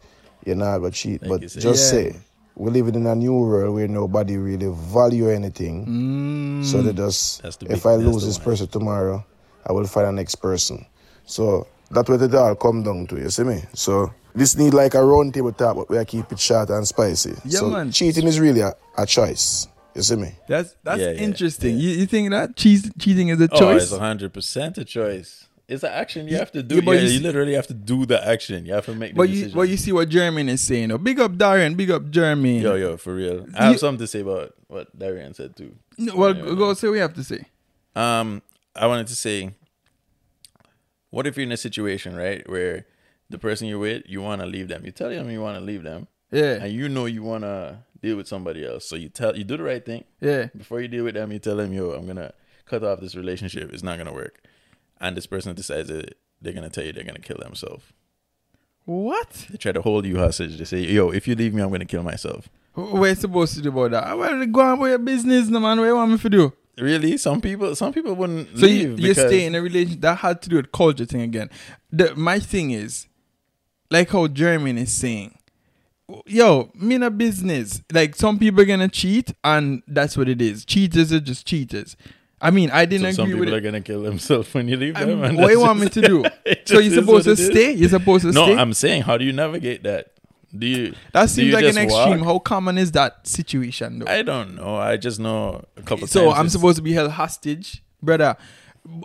you're 0.45 0.55
not 0.55 0.79
gonna 0.79 0.91
cheat. 0.91 1.21
Like 1.21 1.29
but 1.29 1.41
you 1.41 1.47
just 1.61 1.93
Yeah. 1.93 1.99
say 2.11 2.15
we're 2.55 2.71
living 2.71 2.95
in 2.95 3.05
a 3.07 3.15
new 3.15 3.33
world 3.33 3.73
where 3.75 3.87
nobody 3.87 4.37
really 4.37 4.71
value 4.73 5.29
anything. 5.29 5.85
Mm. 6.61 6.65
So 6.65 6.81
they 6.81 6.93
just 6.93 7.41
That's 7.43 7.57
the 7.57 7.71
if 7.71 7.83
big- 7.83 7.85
I 7.85 7.95
lose 7.95 8.25
this 8.25 8.37
one. 8.37 8.45
person 8.45 8.67
tomorrow, 8.67 9.25
I 9.65 9.71
will 9.73 9.85
find 9.87 10.07
a 10.07 10.11
next 10.11 10.35
person. 10.35 10.85
So 11.25 11.67
that's 11.91 12.09
what 12.09 12.21
it 12.21 12.33
all 12.35 12.55
come 12.55 12.83
down 12.83 13.07
to, 13.07 13.15
you 13.17 13.29
see 13.29 13.43
me? 13.43 13.61
So 13.73 14.13
this 14.33 14.57
need 14.57 14.73
like 14.73 14.93
a 14.95 15.03
round 15.03 15.33
table 15.33 15.51
talk, 15.53 15.75
but 15.77 15.89
we 15.89 16.03
keep 16.05 16.31
it 16.31 16.39
short 16.39 16.69
and 16.69 16.87
spicy. 16.87 17.33
Yeah, 17.45 17.59
so 17.59 17.69
man. 17.69 17.91
cheating 17.91 18.27
is 18.27 18.39
really 18.39 18.61
a, 18.61 18.73
a 18.97 19.05
choice. 19.05 19.67
You 19.95 20.01
see 20.01 20.15
me? 20.17 20.31
That's 20.47 20.75
that's 20.83 20.99
Yeah, 20.99 21.11
yeah, 21.11 21.21
interesting. 21.21 21.75
yeah. 21.77 21.81
You, 21.83 21.89
you 21.99 22.05
think 22.05 22.29
that 22.31 22.55
cheat, 22.57 22.97
cheating 22.99 23.29
is 23.29 23.39
a 23.39 23.47
Oh, 23.51 23.59
choice? 23.59 23.83
it's 23.83 23.97
hundred 23.97 24.33
percent 24.33 24.77
a 24.77 24.83
choice. 24.83 25.47
It's 25.67 25.81
an 25.83 25.91
action 25.93 26.27
you 26.27 26.35
have 26.37 26.51
to 26.51 26.61
do. 26.61 26.75
yeah, 26.75 26.81
but 26.81 26.91
Yeah, 26.91 27.01
you 27.03 27.09
you, 27.13 27.19
literally 27.21 27.53
have 27.53 27.65
to 27.67 27.73
do 27.73 28.05
the 28.05 28.23
action. 28.27 28.65
You 28.67 28.73
have 28.73 28.85
to 28.85 28.93
make 28.93 29.13
the 29.13 29.17
but 29.17 29.29
you 29.29 29.49
but 29.49 29.63
you 29.69 29.77
see 29.77 29.91
what 29.93 30.09
Jermaine 30.09 30.49
is 30.49 30.61
saying. 30.61 30.91
Oh, 30.91 30.97
big 30.99 31.19
up 31.19 31.35
Darian. 31.37 31.73
Big 31.75 31.89
up 31.89 32.03
Jermaine. 32.03 32.61
yo, 32.61 32.75
yo, 32.75 32.97
for 32.97 33.15
real. 33.15 33.47
I 33.57 33.63
have 33.63 33.71
You- 33.73 33.77
something 33.79 33.99
to 33.99 34.07
say 34.07 34.19
about 34.19 34.53
what 34.67 34.97
Darian 34.99 35.33
said 35.33 35.55
too. 35.55 35.73
No, 35.97 36.15
well, 36.17 36.35
Yeah, 36.35 36.43
go 36.55 36.73
say 36.75 36.87
what 36.89 36.95
you 36.95 37.01
have 37.01 37.13
to 37.15 37.23
say. 37.23 37.45
Um, 37.95 38.41
I 38.75 38.85
wanted 38.87 39.07
to 39.07 39.15
say, 39.15 39.51
what 41.15 41.25
if 41.25 41.37
you're 41.37 41.45
in 41.45 41.51
a 41.53 41.57
situation 41.69 42.13
right 42.15 42.43
where 42.49 42.85
the 43.29 43.37
person 43.39 43.67
you're 43.69 43.79
with, 43.79 44.03
you 44.05 44.21
want 44.21 44.41
to 44.41 44.47
leave 44.47 44.67
them. 44.67 44.85
You 44.85 44.91
tell 44.91 45.09
them 45.09 45.29
you 45.29 45.41
want 45.41 45.57
to 45.57 45.63
leave 45.63 45.83
them, 45.83 46.07
Yeah. 46.29 46.55
and 46.63 46.73
you 46.73 46.89
know 46.89 47.05
you 47.05 47.23
want 47.23 47.43
to 47.45 47.79
deal 48.01 48.17
with 48.17 48.27
somebody 48.27 48.65
else. 48.65 48.83
So 48.85 48.97
you 48.97 49.07
tell 49.07 49.35
you 49.37 49.45
do 49.45 49.55
the 49.57 49.63
right 49.63 49.83
thing. 49.89 50.03
Yeah. 50.19 50.47
Before 50.55 50.81
you 50.81 50.89
deal 50.89 51.05
with 51.05 51.15
them, 51.15 51.31
you 51.31 51.39
tell 51.39 51.55
them, 51.55 51.71
"Yo, 51.71 51.91
I'm 51.91 52.05
gonna 52.05 52.33
cut 52.65 52.83
off 52.83 52.99
this 52.99 53.15
relationship. 53.15 53.71
It's 53.73 53.81
not 53.89 53.97
gonna 53.97 54.13
work." 54.13 54.43
And 54.99 55.15
this 55.15 55.25
person 55.25 55.55
decides 55.55 55.87
that 55.87 56.15
they're 56.41 56.53
gonna 56.53 56.69
tell 56.69 56.83
you 56.85 56.91
they're 56.91 57.03
gonna 57.11 57.19
kill 57.29 57.37
themselves. 57.39 57.85
What? 58.83 59.47
They 59.49 59.57
try 59.57 59.71
to 59.71 59.81
hold 59.81 60.05
you 60.05 60.17
hostage. 60.17 60.57
They 60.57 60.65
say, 60.65 60.81
"Yo, 60.81 61.09
if 61.11 61.27
you 61.29 61.35
leave 61.35 61.53
me, 61.53 61.61
I'm 61.61 61.71
gonna 61.71 61.85
kill 61.85 62.03
myself." 62.03 62.49
What 62.73 63.03
are 63.05 63.07
you 63.07 63.15
supposed 63.15 63.53
to 63.55 63.61
do 63.61 63.69
about 63.69 63.91
that? 63.91 64.17
Well, 64.17 64.45
go 64.47 64.59
on 64.59 64.79
with 64.79 64.89
your 64.89 64.99
business, 64.99 65.47
no 65.47 65.59
man. 65.61 65.79
What 65.79 65.85
you 65.85 65.95
want 65.95 66.11
me 66.11 66.17
to 66.17 66.29
do? 66.29 66.53
Really? 66.77 67.17
Some 67.17 67.41
people, 67.41 67.75
some 67.75 67.93
people 67.93 68.13
wouldn't 68.15 68.57
So 68.57 68.65
leave 68.65 68.99
you, 68.99 69.07
you 69.07 69.13
stay 69.13 69.45
in 69.45 69.55
a 69.55 69.61
relationship 69.61 70.01
that 70.01 70.17
had 70.17 70.41
to 70.43 70.49
do 70.49 70.57
with 70.57 70.71
culture 70.71 71.05
thing 71.05 71.21
again. 71.21 71.49
The, 71.91 72.15
my 72.15 72.39
thing 72.39 72.71
is, 72.71 73.07
like 73.89 74.09
how 74.09 74.27
Jermaine 74.27 74.77
is 74.79 74.93
saying, 74.93 75.37
yo, 76.25 76.71
mean 76.75 77.03
a 77.03 77.09
business. 77.11 77.81
Like 77.91 78.15
some 78.15 78.37
people 78.39 78.61
are 78.61 78.65
gonna 78.65 78.89
cheat, 78.89 79.31
and 79.43 79.83
that's 79.87 80.17
what 80.17 80.29
it 80.29 80.41
is. 80.41 80.65
Cheaters 80.65 81.11
are 81.13 81.19
just 81.19 81.45
cheaters. 81.45 81.95
I 82.41 82.51
mean, 82.51 82.69
I 82.69 82.85
didn't 82.85 83.05
agree. 83.05 83.15
some 83.15 83.27
people 83.31 83.55
are 83.55 83.61
gonna 83.61 83.81
kill 83.81 84.03
themselves 84.03 84.53
when 84.53 84.67
you 84.67 84.77
leave 84.77 84.97
I 84.97 85.05
them. 85.05 85.21
mean, 85.21 85.35
what 85.37 85.51
you 85.51 85.59
want 85.61 85.79
me 85.79 85.89
to 85.89 86.01
do? 86.01 86.25
So 86.65 86.79
you're 86.79 86.93
supposed 86.93 87.25
to 87.25 87.31
what 87.31 87.39
it 87.39 87.43
is. 87.43 87.47
stay? 87.47 87.71
You're 87.71 87.89
supposed 87.89 88.25
to 88.25 88.31
no, 88.31 88.45
stay? 88.45 88.55
I'm 88.55 88.73
saying, 88.73 89.03
how 89.03 89.17
do 89.17 89.25
you 89.25 89.33
navigate 89.33 89.83
that? 89.83 90.13
Do 90.59 90.67
you? 90.67 90.93
That 91.13 91.29
seems 91.29 91.47
you 91.49 91.53
like 91.53 91.65
an 91.65 91.77
extreme. 91.77 92.19
How 92.19 92.39
common 92.39 92.77
is 92.77 92.91
that 92.93 93.27
situation 93.27 93.99
though? 93.99 94.11
I 94.11 94.21
don't 94.21 94.55
know. 94.55 94.75
I 94.75 94.97
just 94.97 95.19
know 95.19 95.63
a 95.77 95.81
couple 95.81 96.07
so 96.07 96.25
times. 96.25 96.39
I'm 96.39 96.49
supposed 96.49 96.77
to 96.77 96.81
be 96.81 96.93
held 96.93 97.11
hostage, 97.11 97.83
brother. 98.01 98.35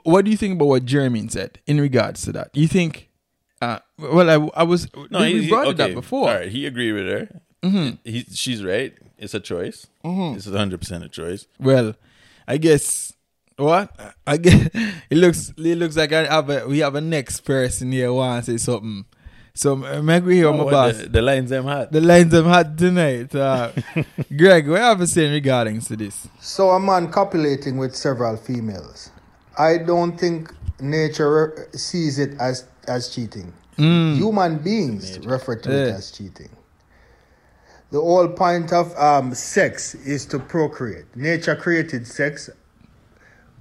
What 0.03 0.24
do 0.24 0.30
you 0.30 0.36
think 0.36 0.55
about 0.55 0.68
what 0.68 0.84
Jeremy 0.84 1.26
said 1.28 1.59
in 1.66 1.80
regards 1.80 2.22
to 2.22 2.32
that? 2.32 2.51
You 2.55 2.68
think? 2.68 3.09
Uh, 3.62 3.78
well, 3.98 4.30
I, 4.30 4.61
I 4.61 4.62
was. 4.62 4.88
No, 5.11 5.20
we 5.20 5.44
he, 5.44 5.55
okay. 5.55 5.82
up 5.84 5.94
before. 5.94 6.28
All 6.28 6.34
right, 6.34 6.48
he 6.51 6.66
agreed 6.66 6.92
with 6.92 7.07
her. 7.07 7.40
Mhm. 7.62 7.98
He, 8.05 8.24
she's 8.32 8.64
right. 8.64 8.94
It's 9.18 9.34
a 9.34 9.40
choice. 9.40 9.86
Mhm. 10.05 10.36
It's 10.36 10.46
100 10.46 10.80
percent 10.80 11.05
a 11.05 11.09
choice. 11.09 11.46
Well, 11.59 11.94
I 12.48 12.57
guess 12.57 13.12
what 13.57 13.94
I 14.26 14.36
guess 14.38 14.68
it 15.11 15.16
looks 15.18 15.53
it 15.57 15.76
looks 15.78 15.96
like 15.96 16.12
I 16.12 16.24
have 16.24 16.48
a, 16.48 16.66
we 16.66 16.78
have 16.78 16.94
a 16.94 17.01
next 17.01 17.40
person 17.40 17.92
here 17.92 18.07
who 18.07 18.14
wants 18.14 18.46
to 18.46 18.59
say 18.59 18.64
something. 18.64 19.05
So 19.55 19.76
make 19.76 20.24
we 20.24 20.36
hear 20.36 20.48
Oh, 20.48 20.64
my 20.64 20.70
boss. 20.70 20.96
the- 20.98 21.09
the 21.09 21.22
lines 21.22 21.51
them 21.51 21.64
hot. 21.64 21.92
The 21.92 22.01
lines 22.01 22.30
them 22.32 22.44
hot 22.46 22.78
tonight. 22.78 23.34
Uh, 23.34 23.72
Greg, 24.36 24.68
what 24.68 24.80
have 24.80 25.01
you 25.01 25.07
saying 25.07 25.32
regarding 25.32 25.80
to 25.82 25.96
this? 25.96 26.26
So 26.40 26.70
a 26.70 26.80
man 26.80 27.11
copulating 27.11 27.76
with 27.78 27.94
several 27.96 28.36
females. 28.36 29.11
I 29.59 29.78
don't 29.78 30.18
think 30.18 30.53
nature 30.80 31.68
sees 31.72 32.18
it 32.18 32.40
as 32.40 32.64
as 32.86 33.09
cheating. 33.14 33.53
Mm. 33.76 34.16
Human 34.16 34.59
beings 34.59 35.18
refer 35.20 35.57
to 35.57 35.70
it 35.70 35.94
as 35.94 36.11
cheating. 36.11 36.48
The 37.90 38.01
whole 38.01 38.28
point 38.28 38.72
of 38.72 38.96
um, 38.96 39.34
sex 39.34 39.94
is 39.96 40.24
to 40.26 40.38
procreate. 40.38 41.07
Nature 41.16 41.57
created 41.57 42.07
sex 42.07 42.48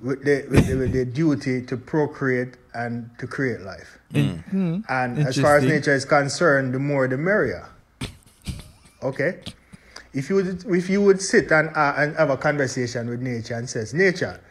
with 0.01 0.23
the, 0.23 0.45
with 0.49 0.67
the, 0.67 0.75
with 0.75 0.93
the 0.93 1.05
duty 1.05 1.61
to 1.65 1.77
procreate 1.77 2.55
and 2.73 3.09
to 3.19 3.27
create 3.27 3.61
life. 3.61 3.99
Mm. 4.13 4.83
And 4.89 5.19
as 5.19 5.39
far 5.39 5.57
as 5.57 5.63
nature 5.63 5.93
is 5.93 6.05
concerned, 6.05 6.73
the 6.73 6.79
more 6.79 7.07
the 7.07 7.17
merrier. 7.17 7.69
Okay? 9.03 9.39
If 10.13 10.29
you 10.29 10.35
would, 10.37 10.65
if 10.65 10.89
you 10.89 11.01
would 11.01 11.21
sit 11.21 11.51
and, 11.51 11.69
uh, 11.75 11.93
and 11.97 12.15
have 12.15 12.29
a 12.29 12.37
conversation 12.37 13.09
with 13.09 13.21
nature 13.21 13.55
and 13.55 13.69
says, 13.69 13.93
nature, 13.93 14.41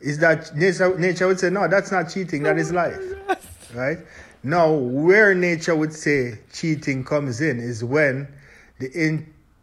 is 0.00 0.18
that 0.18 0.54
nature, 0.54 0.96
nature 0.98 1.26
would 1.26 1.40
say, 1.40 1.50
no, 1.50 1.66
that's 1.66 1.90
not 1.90 2.08
cheating, 2.08 2.42
that 2.44 2.58
is 2.58 2.70
life. 2.70 3.00
Right? 3.74 3.98
Now, 4.44 4.72
where 4.72 5.34
nature 5.34 5.74
would 5.74 5.92
say 5.92 6.38
cheating 6.52 7.04
comes 7.04 7.40
in 7.40 7.58
is 7.58 7.82
when 7.82 8.28
the 8.78 8.88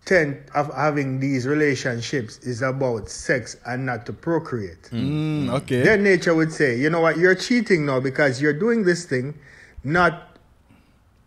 intent 0.05 0.37
of 0.53 0.73
having 0.73 1.19
these 1.19 1.47
relationships 1.47 2.37
is 2.39 2.61
about 2.61 3.09
sex 3.09 3.57
and 3.65 3.85
not 3.85 4.05
to 4.05 4.13
procreate. 4.13 4.83
Mm, 4.91 5.49
okay. 5.49 5.81
Then 5.81 6.03
nature 6.03 6.35
would 6.35 6.51
say, 6.51 6.77
you 6.77 6.89
know 6.89 7.01
what, 7.01 7.17
you're 7.17 7.35
cheating 7.35 7.85
now 7.85 7.99
because 7.99 8.41
you're 8.41 8.53
doing 8.53 8.83
this 8.83 9.05
thing 9.05 9.37
not 9.83 10.37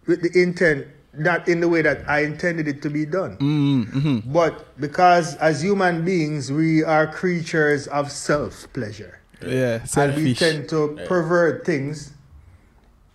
with 0.07 0.23
the 0.23 0.41
intent, 0.41 0.87
not 1.13 1.49
in 1.49 1.61
the 1.61 1.69
way 1.69 1.83
that 1.83 2.09
I 2.09 2.21
intended 2.21 2.69
it 2.69 2.83
to 2.83 2.91
be 2.91 3.05
done. 3.05 3.37
Mm, 3.39 3.87
mhm. 3.87 4.33
But 4.33 4.79
because 4.81 5.35
as 5.37 5.63
human 5.63 6.05
beings, 6.05 6.51
we 6.53 6.85
are 6.85 7.07
creatures 7.07 7.87
of 7.89 8.11
self 8.11 8.73
pleasure. 8.73 9.21
Yeah, 9.45 9.85
And 9.97 10.17
we 10.17 10.35
tend 10.35 10.69
to 10.71 10.99
pervert 11.07 11.65
things 11.65 12.13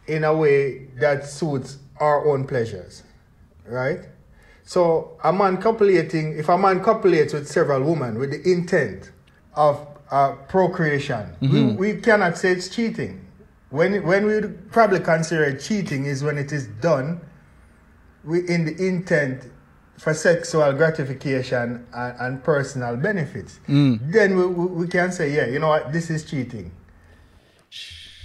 in 0.08 0.24
a 0.24 0.34
way 0.34 0.86
that 1.00 1.28
suits 1.28 1.78
our 1.98 2.26
own 2.26 2.48
pleasures. 2.48 3.04
Right? 3.66 4.06
So 4.66 5.18
a 5.24 5.34
man 5.34 5.58
copulating, 5.62 6.38
if 6.38 6.48
a 6.50 6.58
man 6.58 6.82
copulates 6.84 7.34
with 7.34 7.48
several 7.48 7.84
women 7.84 8.18
with 8.18 8.32
the 8.32 8.50
intent 8.52 9.12
of 9.56 9.86
uh, 10.12 10.34
procreation, 10.48 11.26
Mhm. 11.42 11.78
we, 11.78 11.94
we 11.94 12.02
cannot 12.02 12.38
say 12.38 12.52
it's 12.52 12.70
cheating. 12.70 13.20
When, 13.72 14.04
when 14.06 14.26
we 14.26 14.36
would 14.36 14.72
probably 14.72 15.00
consider 15.00 15.44
it 15.46 15.60
cheating 15.60 16.06
is 16.06 16.24
when 16.24 16.38
it 16.38 16.52
is 16.52 16.68
done 16.80 17.20
we, 18.24 18.48
in 18.48 18.66
the 18.66 18.88
intent 18.88 19.50
for 19.98 20.14
sexual 20.14 20.72
gratification 20.74 21.86
and, 21.94 22.16
and 22.20 22.44
personal 22.44 22.96
benefits. 22.96 23.60
Mm. 23.68 24.12
Then 24.12 24.36
we, 24.38 24.46
we, 24.46 24.66
we 24.66 24.88
can 24.88 25.12
say, 25.12 25.34
yeah, 25.36 25.48
you 25.48 25.60
know 25.60 25.70
what, 25.70 25.92
this 25.92 26.10
is 26.10 26.24
cheating. 26.24 26.72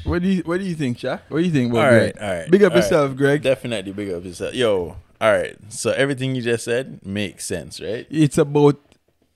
What 0.04 0.22
do 0.22 0.28
you 0.28 0.42
What 0.42 0.58
do 0.58 0.64
you 0.64 0.74
think, 0.74 0.98
Shaq? 0.98 1.20
What 1.28 1.38
do 1.38 1.44
you 1.44 1.50
think 1.50 1.72
about 1.72 1.84
all 1.84 1.90
Greg? 1.90 2.16
right, 2.20 2.22
all 2.22 2.38
right. 2.40 2.50
Big 2.50 2.62
up 2.62 2.72
all 2.72 2.76
right. 2.78 2.84
yourself, 2.84 3.16
Greg. 3.16 3.42
Definitely 3.42 3.92
big 3.92 4.10
up 4.10 4.24
yourself. 4.24 4.54
Yo, 4.54 4.96
all 5.20 5.32
right. 5.32 5.56
So 5.68 5.90
everything 5.92 6.34
you 6.34 6.42
just 6.42 6.64
said 6.64 7.00
makes 7.04 7.44
sense, 7.44 7.80
right? 7.80 8.06
It's 8.10 8.38
about 8.38 8.78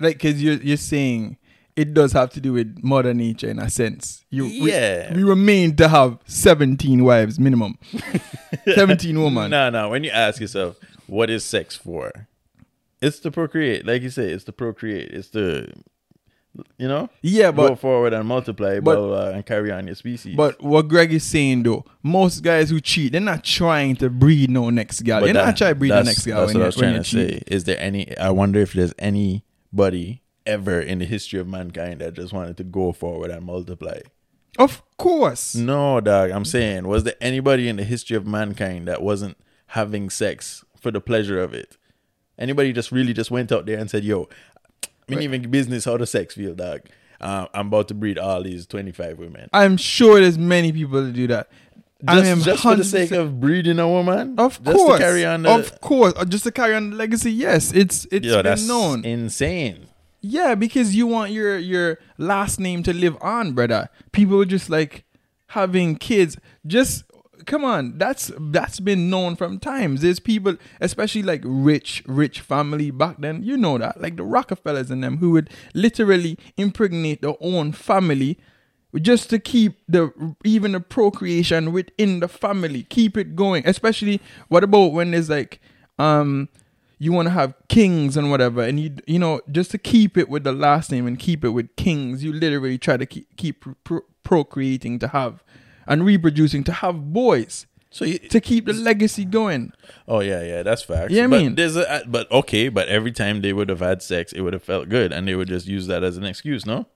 like 0.01 0.18
because 0.18 0.43
you're 0.43 0.55
you're 0.62 0.76
saying 0.76 1.37
it 1.74 1.95
does 1.95 2.12
have 2.12 2.30
to 2.30 2.41
do 2.41 2.53
with 2.53 2.78
mother 2.83 3.14
nature 3.14 3.49
in 3.49 3.59
a 3.59 3.70
sense. 3.70 4.24
You 4.30 4.45
we- 4.45 4.70
Yeah. 4.72 5.14
we, 5.14 5.24
were 5.24 5.37
made 5.37 5.78
to 5.78 5.89
have 5.89 6.18
seventeen 6.26 7.03
wives 7.05 7.39
minimum, 7.41 7.78
seventeen 8.74 9.20
women. 9.22 9.51
No, 9.51 9.70
no. 9.70 9.89
When 9.89 10.05
you 10.05 10.11
ask 10.11 10.41
yourself, 10.41 10.78
what 11.07 11.30
is 11.30 11.45
sex 11.45 11.74
for? 11.76 12.28
It's 13.01 13.18
to 13.20 13.30
procreate, 13.30 13.85
like 13.87 14.03
you 14.03 14.11
say. 14.11 14.30
It's 14.30 14.45
to 14.45 14.53
procreate. 14.53 15.11
It's 15.12 15.28
to, 15.30 15.72
you 16.76 16.86
know, 16.86 17.09
Yeah, 17.22 17.50
but 17.50 17.68
go 17.68 17.74
forward 17.76 18.12
and 18.12 18.28
multiply, 18.28 18.74
but- 18.80 18.96
blah, 18.96 19.07
blah, 19.07 19.28
and 19.30 19.44
carry 19.46 19.70
on 19.72 19.86
your 19.86 19.96
species. 19.96 20.36
But 20.36 20.62
what 20.62 20.88
Greg 20.88 21.12
is 21.12 21.24
saying 21.24 21.62
though, 21.62 21.84
most 22.03 22.42
guys 22.42 22.68
who 22.70 22.80
cheat, 22.80 23.12
they're 23.12 23.20
not 23.22 23.42
trying 23.44 23.96
to 23.96 24.11
breed 24.11 24.50
no 24.50 24.68
next 24.70 25.00
girl. 25.03 25.22
They're 25.22 25.32
that- 25.32 25.46
not 25.46 25.57
trying 25.57 25.72
to 25.72 25.78
breed 25.78 25.92
the 25.92 26.03
next 26.03 26.26
girl 26.26 26.40
That's 26.40 26.55
when 26.55 26.55
what 26.55 26.59
you 26.61 26.64
I 26.64 26.66
was 26.66 26.76
trying 26.76 26.94
to 26.94 27.03
cheat. 27.03 27.30
say. 27.30 27.42
Is 27.46 27.64
there 27.64 27.80
any? 27.80 28.16
I 28.18 28.30
wonder 28.30 28.61
if 28.61 28.72
there's 28.74 28.92
anybody 28.98 30.22
ever 30.44 30.80
in 30.80 30.98
the 30.98 31.05
history 31.05 31.38
of 31.38 31.46
mankind 31.46 32.00
that 32.00 32.14
just 32.14 32.32
wanted 32.32 32.57
to 32.59 32.64
go 32.64 32.92
forward 32.92 33.30
and 33.30 33.44
multiply. 33.46 33.98
Of 34.59 34.82
course. 34.98 35.55
No, 35.55 36.00
dog. 36.00 36.30
I'm 36.30 36.44
saying, 36.44 36.86
was 36.86 37.05
there 37.05 37.14
anybody 37.20 37.68
in 37.68 37.76
the 37.76 37.84
history 37.84 38.16
of 38.16 38.26
mankind 38.26 38.86
that 38.88 39.00
wasn't 39.03 39.38
having 39.68 40.11
sex 40.11 40.64
for 40.78 40.90
the 40.90 41.00
pleasure 41.00 41.40
of 41.42 41.55
it? 41.55 41.78
Anybody 42.38 42.72
just 42.72 42.90
really 42.92 43.12
just 43.14 43.30
went 43.30 43.53
out 43.53 43.66
there 43.66 43.78
and 43.78 43.88
said, 43.88 44.05
"Yo, 44.05 44.28
I 45.09 45.14
mean, 45.14 45.22
even 45.22 45.50
business, 45.50 45.84
how 45.84 45.96
the 45.96 46.07
sex 46.07 46.34
feel, 46.34 46.55
dog? 46.55 46.82
Uh, 47.20 47.46
I'm 47.55 47.68
about 47.68 47.88
to 47.88 47.94
breed 47.94 48.18
all 48.18 48.42
these 48.42 48.66
25 48.66 49.18
women." 49.18 49.48
I'm 49.53 49.76
sure 49.76 50.20
there's 50.20 50.38
many 50.38 50.72
people 50.72 51.03
that 51.05 51.12
do 51.12 51.26
that. 51.28 51.48
I 52.07 52.18
am 52.26 52.40
just 52.40 52.62
for 52.64 52.74
the 52.74 52.82
sake 52.82 53.12
of 53.12 53.38
breeding 53.40 53.78
a 53.78 53.88
woman, 53.88 54.34
Of 54.38 54.61
just 54.64 54.76
course, 54.76 54.98
to 54.98 55.05
carry 55.05 55.24
on. 55.24 55.42
The, 55.42 55.50
of 55.50 55.80
course, 55.80 56.14
Uh, 56.16 56.24
just 56.24 56.42
to 56.44 56.50
carry 56.50 56.74
on 56.74 56.90
the 56.90 56.96
legacy. 56.96 57.30
Yes, 57.32 57.72
it's 57.72 58.07
it's 58.11 58.26
Yo, 58.26 58.42
been 58.42 58.66
known. 58.66 59.05
insane. 59.05 59.86
Yeah, 60.20 60.57
because 60.57 60.96
you 60.96 61.07
want 61.07 61.30
your 61.32 61.57
your 61.59 61.98
last 62.18 62.59
name 62.59 62.82
to 62.84 62.92
live 62.92 63.16
on, 63.20 63.53
brother. 63.53 63.88
People 64.11 64.44
just 64.44 64.68
like 64.68 65.05
having 65.48 65.94
kids. 65.96 66.36
Just 66.66 67.05
come 67.47 67.64
on, 67.64 67.99
that's 67.99 68.30
that's 68.38 68.80
been 68.80 69.11
known 69.11 69.36
from 69.36 69.59
times. 69.59 70.03
There's 70.03 70.20
people, 70.20 70.57
especially 70.80 71.22
like 71.22 71.43
rich 71.45 72.03
rich 72.07 72.40
family 72.40 72.90
back 72.90 73.16
then. 73.18 73.43
You 73.43 73.57
know 73.57 73.78
that, 73.78 74.01
like 74.01 74.16
the 74.16 74.24
Rockefellers 74.24 74.90
and 74.90 75.03
them, 75.03 75.18
who 75.18 75.30
would 75.32 75.51
literally 75.74 76.38
impregnate 76.57 77.22
their 77.22 77.34
own 77.40 77.72
family 77.72 78.38
just 79.01 79.30
to 79.30 79.38
keep 79.38 79.80
the 79.88 80.12
even 80.45 80.72
the 80.72 80.80
procreation 80.80 81.72
within 81.72 82.20
the 82.20 82.28
family, 82.28 82.84
keep 82.84 83.16
it 83.16 83.34
going. 83.34 83.66
Especially, 83.66 84.20
what 84.49 84.64
about 84.64 84.93
when 84.93 85.12
there's 85.12 85.30
like 85.30 85.61
um 85.99 86.49
you 86.99 87.12
want 87.12 87.26
to 87.26 87.32
have 87.32 87.55
kings 87.68 88.16
and 88.16 88.30
whatever, 88.30 88.62
and 88.62 88.78
you 88.78 88.95
you 89.07 89.18
know 89.18 89.40
just 89.51 89.70
to 89.72 89.78
keep 89.78 90.16
it 90.16 90.28
with 90.28 90.45
the 90.45 90.53
last 90.53 90.93
name 90.93 91.07
and 91.07 91.18
keep 91.18 91.45
it 91.45 91.51
with 91.51 91.74
kings, 91.76 92.22
you 92.22 92.32
literally 92.32 92.78
try 92.78 92.97
to 92.97 93.07
keep 93.07 93.34
keep 93.36 93.64
pro- 93.84 94.05
procreating 94.22 94.99
to 94.99 95.09
have 95.09 95.43
and 95.87 96.05
reproducing 96.05 96.64
to 96.64 96.72
have 96.72 97.12
boys. 97.12 97.66
So 97.91 98.07
you, 98.07 98.18
to 98.18 98.41
keep 98.41 98.64
the 98.66 98.72
legacy 98.72 99.24
going. 99.26 99.72
Oh 100.09 100.20
yeah, 100.20 100.43
yeah, 100.43 100.62
that's 100.62 100.83
facts. 100.83 101.12
Yeah, 101.12 101.24
I 101.24 101.26
but 101.26 101.41
mean- 101.43 101.55
there's 101.57 101.76
a 101.76 101.91
uh, 101.91 102.01
but 102.07 102.30
okay, 102.30 102.68
but 102.70 102.89
every 102.89 103.12
time 103.12 103.43
they 103.43 103.53
would 103.53 103.68
have 103.68 103.80
had 103.80 104.03
sex, 104.03 104.33
it 104.33 104.41
would 104.41 104.55
have 104.55 104.62
felt 104.62 104.89
good, 104.89 105.12
and 105.12 105.28
they 105.28 105.35
would 105.35 105.49
just 105.49 105.66
use 105.66 105.87
that 105.89 106.03
as 106.03 106.16
an 106.16 106.24
excuse. 106.24 106.64
No, 106.64 106.87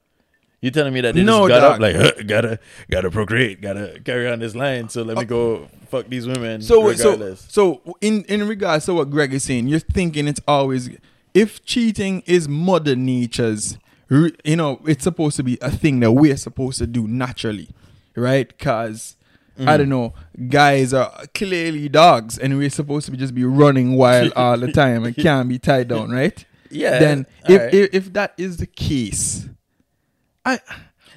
you 0.62 0.70
telling 0.70 0.94
me 0.94 1.02
that 1.02 1.14
they 1.14 1.22
No, 1.22 1.46
just 1.46 1.60
got 1.60 1.60
dog. 1.60 1.72
up 1.72 1.80
like 2.16 2.26
gotta 2.26 2.58
gotta 2.90 3.10
procreate, 3.10 3.60
gotta 3.60 4.00
carry 4.02 4.26
on 4.26 4.38
this 4.38 4.54
line, 4.54 4.88
so 4.88 5.02
let 5.02 5.18
me 5.18 5.26
go 5.26 5.68
fuck 5.90 6.08
these 6.08 6.26
women. 6.26 6.62
So 6.62 6.90
so 6.94 7.10
regardless. 7.10 7.44
so 7.50 7.82
in 8.00 8.24
in 8.24 8.48
regards 8.48 8.86
to 8.86 8.94
what 8.94 9.10
Greg 9.10 9.34
is 9.34 9.44
saying, 9.44 9.68
you're 9.68 9.80
thinking 9.80 10.26
it's 10.26 10.40
always 10.48 10.88
if 11.34 11.62
cheating 11.66 12.22
is 12.24 12.48
mother 12.48 12.96
nature's, 12.96 13.76
you 14.08 14.56
know, 14.56 14.80
it's 14.86 15.04
supposed 15.04 15.36
to 15.36 15.42
be 15.42 15.58
a 15.60 15.70
thing 15.70 16.00
that 16.00 16.12
we're 16.12 16.38
supposed 16.38 16.78
to 16.78 16.86
do 16.86 17.06
naturally, 17.06 17.68
right? 18.16 18.48
Because 18.48 19.16
I 19.58 19.62
Mhm. 19.62 19.78
don't 19.78 19.88
know, 19.88 20.14
guys 20.48 20.92
are 20.92 21.10
clearly 21.34 21.88
dogs, 21.88 22.36
and 22.38 22.58
we're 22.58 22.68
supposed 22.70 23.06
to 23.06 23.12
be 23.12 23.16
just 23.16 23.34
be 23.34 23.44
running 23.44 23.96
wild 23.96 24.32
all 24.36 24.58
the 24.58 24.70
time 24.72 25.04
and 25.04 25.16
can't 25.16 25.48
be 25.48 25.58
tied 25.58 25.88
down, 25.88 26.10
right? 26.10 26.44
Yeah, 26.70 26.98
Then 26.98 27.26
if, 27.48 27.50
alright. 27.60 27.74
if 27.74 27.94
if 27.94 28.12
that 28.14 28.34
is 28.36 28.56
the 28.58 28.66
case, 28.66 29.48
I 30.44 30.58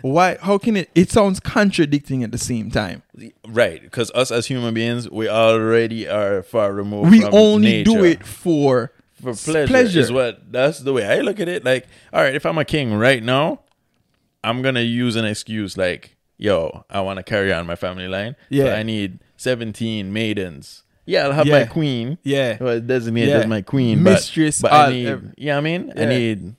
why 0.01 0.37
how 0.41 0.57
can 0.57 0.77
it? 0.77 0.89
It 0.95 1.09
sounds 1.11 1.39
contradicting 1.41 2.23
at 2.23 2.31
the 2.31 2.37
same 2.37 2.71
time. 2.71 3.03
right, 3.47 3.81
because 3.81 4.11
us 4.15 4.31
as 4.31 4.45
human 4.47 4.73
beings, 4.73 5.09
we 5.09 5.27
already 5.27 6.07
are 6.07 6.41
far 6.43 6.71
removed. 6.71 7.11
we 7.11 7.23
only 7.25 7.83
do 7.83 8.05
it 8.05 8.25
for 8.25 8.91
for 9.21 9.33
pleasure, 9.33 9.67
pleasure. 9.67 9.99
is 9.99 10.11
what 10.13 10.49
that's 10.51 10.79
the 10.79 10.93
way 10.93 11.05
I 11.05 11.19
look 11.19 11.39
at 11.41 11.49
it. 11.49 11.65
Like, 11.65 11.87
all 12.13 12.21
right, 12.21 12.33
if 12.35 12.45
I'm 12.45 12.57
a 12.57 12.63
king 12.63 12.93
right 12.93 13.21
now, 13.21 13.59
I'm 14.45 14.61
gonna 14.61 14.79
use 14.81 15.17
an 15.17 15.25
excuse 15.25 15.75
like, 15.77 16.15
yo, 16.39 16.85
I 16.89 17.01
want 17.01 17.17
to 17.17 17.23
carry 17.23 17.53
on 17.53 17.67
my 17.67 17.75
family 17.75 18.07
line. 18.07 18.33
so 18.39 18.45
Yeah. 18.49 18.73
I 18.73 18.81
need 18.83 19.19
17 19.37 20.11
maidens 20.11 20.81
Yeah, 21.05 21.25
I'll 21.25 21.31
have 21.33 21.45
Yeah. 21.47 21.59
my 21.59 21.65
queen. 21.65 22.17
Yeah. 22.23 22.57
Well, 22.61 22.79
designated 22.79 23.29
Yeah. 23.29 23.37
as 23.41 23.47
my 23.47 23.61
queen. 23.61 24.01
Mistress, 24.03 24.61
But, 24.61 24.71
but 24.71 24.89
I 24.89 24.91
need, 24.91 25.19
yeah, 25.37 25.57
I 25.57 25.61
mean, 25.61 25.91
I 25.97 26.05
need 26.05 26.55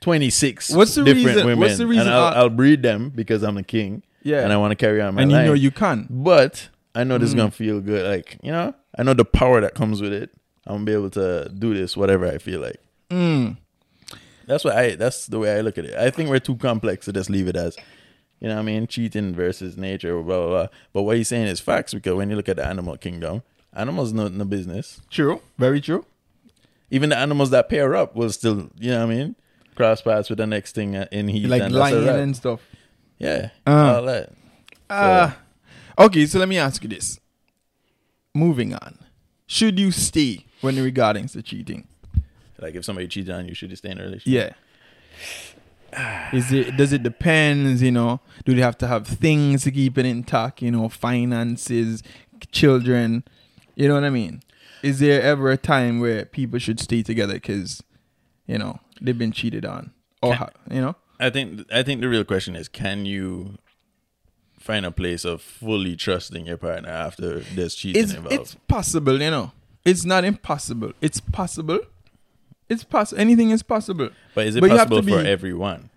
26 0.00 0.70
What's 0.70 0.94
the 0.94 1.04
different 1.04 1.26
reason- 1.26 1.46
women. 1.46 1.58
what's 1.60 1.78
the 1.78 1.86
reason 1.86 2.06
And 2.06 2.14
I'll, 2.14 2.34
I'll 2.44 2.48
breed 2.50 2.82
them 2.82 3.10
because 3.14 3.42
I'm 3.42 3.56
the 3.56 3.62
king. 3.62 4.02
Yeah. 4.22 4.42
And 4.42 4.52
I 4.52 4.56
want 4.56 4.70
to 4.72 4.76
carry 4.76 5.00
on 5.00 5.14
my 5.14 5.22
and 5.22 5.30
you 5.30 5.38
know 5.38 5.52
you 5.54 5.70
can. 5.70 6.06
But 6.10 6.68
I 6.94 7.04
know 7.04 7.18
this 7.18 7.28
is 7.30 7.34
Mm. 7.34 7.38
going 7.38 7.50
to 7.50 7.56
feel 7.56 7.80
good. 7.80 8.06
Like, 8.06 8.38
you 8.42 8.50
know, 8.52 8.74
I 8.96 9.02
know 9.02 9.14
the 9.14 9.24
power 9.24 9.60
that 9.60 9.74
comes 9.74 10.00
with 10.00 10.12
it. 10.12 10.30
I'm 10.66 10.84
going 10.84 10.86
to 10.86 10.90
be 10.90 10.94
able 10.96 11.10
to 11.10 11.50
do 11.56 11.74
this, 11.74 11.96
whatever 11.96 12.26
I 12.26 12.38
feel 12.38 12.60
like. 12.60 12.76
Mm. 13.10 13.56
That's 14.46 14.64
what 14.64 14.76
I. 14.76 14.94
That's 14.96 15.26
the 15.26 15.38
way 15.38 15.56
I 15.56 15.60
look 15.60 15.78
at 15.78 15.84
it. 15.84 15.94
I 15.94 16.10
think 16.10 16.30
we're 16.30 16.38
too 16.40 16.56
complex 16.56 17.04
to 17.06 17.12
just 17.12 17.28
leave 17.30 17.48
it 17.48 17.56
as, 17.56 17.76
you 18.40 18.48
know, 18.48 18.54
what 18.54 18.60
I 18.60 18.64
mean, 18.64 18.86
cheating 18.86 19.34
versus 19.34 19.76
nature, 19.76 20.14
blah 20.22 20.38
blah 20.38 20.48
blah. 20.48 20.66
But 20.92 21.02
what 21.02 21.16
he's 21.16 21.28
saying 21.28 21.46
is 21.48 21.60
facts 21.60 21.94
because 21.94 22.14
when 22.14 22.30
you 22.30 22.36
look 22.36 22.48
at 22.48 22.56
the 22.56 22.66
animal 22.66 22.96
kingdom, 22.96 23.42
animals 23.74 24.12
know 24.12 24.28
no 24.28 24.44
business. 24.44 25.00
True, 25.10 25.40
very 25.58 25.80
true. 25.80 26.04
Even 26.90 27.10
the 27.10 27.18
animals 27.18 27.50
that 27.50 27.68
pair 27.68 27.94
up 27.94 28.16
will 28.16 28.30
still, 28.30 28.70
you 28.78 28.90
know, 28.92 29.06
what 29.06 29.12
I 29.12 29.16
mean, 29.16 29.36
cross 29.74 30.00
paths 30.00 30.30
with 30.30 30.38
the 30.38 30.46
next 30.46 30.74
thing 30.74 30.94
in 30.94 31.28
heat, 31.28 31.46
Like 31.48 31.62
and 31.62 31.74
lion 31.74 32.08
and 32.08 32.36
stuff. 32.36 32.60
yeah, 33.18 33.50
Uh. 33.66 33.94
all 33.96 34.02
that. 34.04 34.32
Uh, 34.88 35.32
okay, 35.98 36.24
so 36.24 36.38
let 36.38 36.48
me 36.48 36.56
ask 36.56 36.82
you 36.82 36.88
this. 36.88 37.20
Moving 38.34 38.72
on. 38.74 38.98
Should 39.46 39.78
you 39.78 39.90
stay 39.90 40.46
when 40.60 40.82
regarding 40.82 41.28
to 41.28 41.42
cheating? 41.42 41.86
Like 42.58 42.74
if 42.74 42.84
somebody 42.84 43.06
cheated 43.08 43.34
on 43.34 43.46
you, 43.46 43.54
should 43.54 43.70
you 43.70 43.76
stay 43.76 43.90
in 43.90 43.98
a 43.98 44.02
relationship? 44.04 44.56
Yeah. 44.56 45.57
Is 46.32 46.52
it 46.52 46.76
does 46.76 46.92
it 46.92 47.02
depend, 47.02 47.80
you 47.80 47.90
know? 47.90 48.20
Do 48.44 48.54
they 48.54 48.60
have 48.60 48.78
to 48.78 48.86
have 48.86 49.06
things 49.06 49.64
to 49.64 49.70
keep 49.70 49.96
it 49.98 50.06
intact, 50.06 50.62
you 50.62 50.70
know, 50.70 50.88
finances, 50.88 52.02
children, 52.52 53.24
you 53.74 53.88
know 53.88 53.94
what 53.94 54.04
I 54.04 54.10
mean? 54.10 54.42
Is 54.82 55.00
there 55.00 55.20
ever 55.22 55.50
a 55.50 55.56
time 55.56 56.00
where 56.00 56.24
people 56.24 56.58
should 56.58 56.80
stay 56.80 57.02
together 57.02 57.38
cuz 57.38 57.82
you 58.46 58.58
know, 58.58 58.80
they've 59.00 59.18
been 59.18 59.32
cheated 59.32 59.64
on 59.64 59.92
or 60.22 60.34
Can- 60.34 60.48
you 60.70 60.80
know? 60.80 60.96
I 61.20 61.30
think 61.30 61.66
I 61.72 61.82
think 61.82 62.00
the 62.00 62.08
real 62.08 62.24
question 62.24 62.54
is 62.54 62.68
can 62.68 63.06
you 63.06 63.58
find 64.58 64.84
a 64.84 64.90
place 64.90 65.24
of 65.24 65.40
fully 65.40 65.96
trusting 65.96 66.46
your 66.46 66.58
partner 66.58 66.90
after 66.90 67.40
there's 67.40 67.74
cheating 67.74 68.02
it's, 68.02 68.12
involved? 68.12 68.34
it's 68.34 68.54
possible, 68.68 69.20
you 69.20 69.30
know. 69.30 69.52
It's 69.84 70.04
not 70.04 70.24
impossible. 70.24 70.92
It's 71.00 71.20
possible. 71.20 71.80
It's 72.68 72.84
possible. 72.84 73.20
Anything 73.20 73.50
is 73.50 73.62
possible. 73.62 74.10
but 74.34 74.46
is 74.46 74.56
it 74.56 74.60
but 74.60 74.70
possible 74.70 74.98
for 75.02 75.22
be- 75.22 75.28
everyone? 75.28 75.90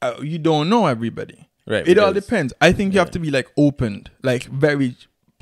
Uh, 0.00 0.14
you 0.22 0.38
don't 0.38 0.68
know 0.68 0.86
everybody. 0.86 1.48
Right. 1.66 1.86
It 1.86 1.98
all 1.98 2.12
depends. 2.14 2.54
I 2.60 2.72
think 2.72 2.94
you 2.94 2.98
have 2.98 3.10
to 3.10 3.18
be 3.18 3.30
like 3.30 3.48
opened, 3.56 4.10
like 4.22 4.44
very 4.44 4.94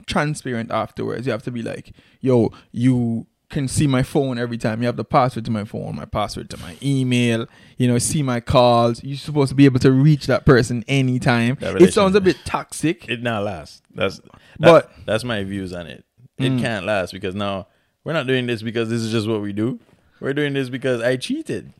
transparent 0.07 0.71
afterwards. 0.71 1.27
You 1.27 1.33
have 1.33 1.43
to 1.45 1.51
be 1.51 1.62
like, 1.62 1.93
yo, 2.21 2.51
you 2.73 3.27
can 3.49 3.69
see 3.69 3.87
my 3.87 4.03
phone 4.03 4.39
every 4.39 4.59
time. 4.59 4.81
You 4.83 4.87
have 4.87 4.97
the 4.97 5.05
password 5.05 5.45
to 5.45 5.51
my 5.53 5.64
phone, 5.64 5.95
my 5.95 6.05
password 6.05 6.51
to 6.51 6.57
my 6.59 6.77
email, 6.83 7.47
you 7.77 7.87
know, 7.87 7.99
see 7.99 8.23
my 8.23 8.41
calls. 8.41 9.05
You're 9.05 9.17
supposed 9.19 9.51
to 9.51 9.55
be 9.55 9.67
able 9.67 9.79
to 9.81 9.93
reach 9.93 10.27
that 10.27 10.45
person 10.45 10.85
anytime. 10.89 11.57
That 11.61 11.81
It 11.81 11.95
sounds 11.95 12.17
a 12.17 12.21
bit 12.21 12.39
toxic. 12.45 13.09
It 13.09 13.23
not 13.23 13.45
last. 13.45 13.85
That's 13.95 14.19
that, 14.19 14.33
But- 14.59 14.91
that's 15.05 15.23
my 15.23 15.45
views 15.45 15.73
on 15.73 15.87
it. 15.87 16.05
It 16.39 16.51
Mm. 16.53 16.61
can't 16.61 16.87
last 16.87 17.12
because 17.12 17.35
now 17.35 17.69
we're 18.05 18.12
not 18.14 18.27
doing 18.27 18.47
this 18.47 18.62
because 18.62 18.89
this 18.89 19.01
is 19.01 19.12
just 19.12 19.29
what 19.29 19.41
we 19.43 19.53
do. 19.53 19.79
We're 20.21 20.33
doing 20.35 20.55
this 20.55 20.69
because 20.69 21.01
I 21.03 21.17
cheated. 21.17 21.73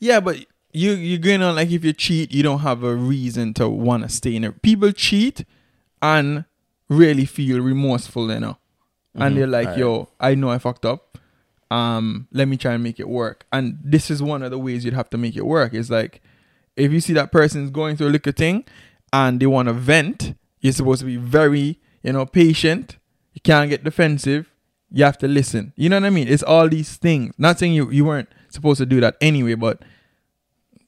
Yeah, 0.00 0.20
but 0.20 0.44
you 0.72 0.92
you're 0.92 1.18
going 1.18 1.42
on 1.42 1.54
like 1.56 1.70
if 1.70 1.84
you 1.84 1.92
cheat, 1.92 2.32
you 2.32 2.42
don't 2.42 2.60
have 2.60 2.82
a 2.82 2.94
reason 2.94 3.54
to 3.54 3.68
want 3.68 4.02
to 4.02 4.08
stay 4.08 4.34
in 4.36 4.44
it. 4.44 4.62
People 4.62 4.90
cheat 4.92 5.44
and 6.02 6.44
really 6.88 7.24
feel 7.24 7.60
remorseful, 7.60 8.30
you 8.32 8.40
know, 8.40 8.56
and 9.14 9.34
Mhm. 9.34 9.38
they're 9.38 9.46
like, 9.46 9.66
Alright. 9.68 9.78
"Yo, 9.78 10.08
I 10.20 10.34
know 10.34 10.50
I 10.50 10.58
fucked 10.58 10.84
up. 10.84 11.18
Um, 11.70 12.28
let 12.32 12.46
me 12.48 12.56
try 12.56 12.74
and 12.74 12.82
make 12.82 12.98
it 13.00 13.08
work." 13.08 13.46
And 13.52 13.78
this 13.84 14.10
is 14.10 14.22
one 14.22 14.42
of 14.42 14.50
the 14.50 14.58
ways 14.58 14.84
you'd 14.84 14.94
have 14.94 15.10
to 15.10 15.18
make 15.18 15.36
it 15.36 15.46
work. 15.46 15.74
Is 15.74 15.90
like 15.90 16.20
if 16.76 16.92
you 16.92 17.00
see 17.00 17.12
that 17.14 17.30
person's 17.32 17.70
going 17.70 17.96
through 17.96 18.08
a 18.08 18.10
liquor 18.10 18.32
thing 18.32 18.64
and 19.12 19.38
they 19.40 19.46
want 19.46 19.68
to 19.68 19.72
vent, 19.72 20.34
you're 20.60 20.72
supposed 20.72 21.00
to 21.00 21.06
be 21.06 21.16
very, 21.16 21.78
you 22.02 22.12
know, 22.12 22.26
patient. 22.26 22.96
You 23.32 23.40
can't 23.42 23.70
get 23.70 23.84
defensive. 23.84 24.50
You 24.90 25.04
have 25.04 25.18
to 25.18 25.28
listen. 25.28 25.72
You 25.76 25.88
know 25.88 25.96
what 25.96 26.06
I 26.06 26.10
mean? 26.10 26.28
It's 26.28 26.42
all 26.42 26.68
these 26.68 26.96
things. 26.96 27.34
Not 27.38 27.58
saying 27.58 27.72
you 27.74 27.90
you 27.90 28.04
weren't 28.04 28.28
supposed 28.50 28.78
to 28.78 28.86
do 28.86 29.00
that 29.00 29.16
anyway, 29.20 29.54
but 29.54 29.82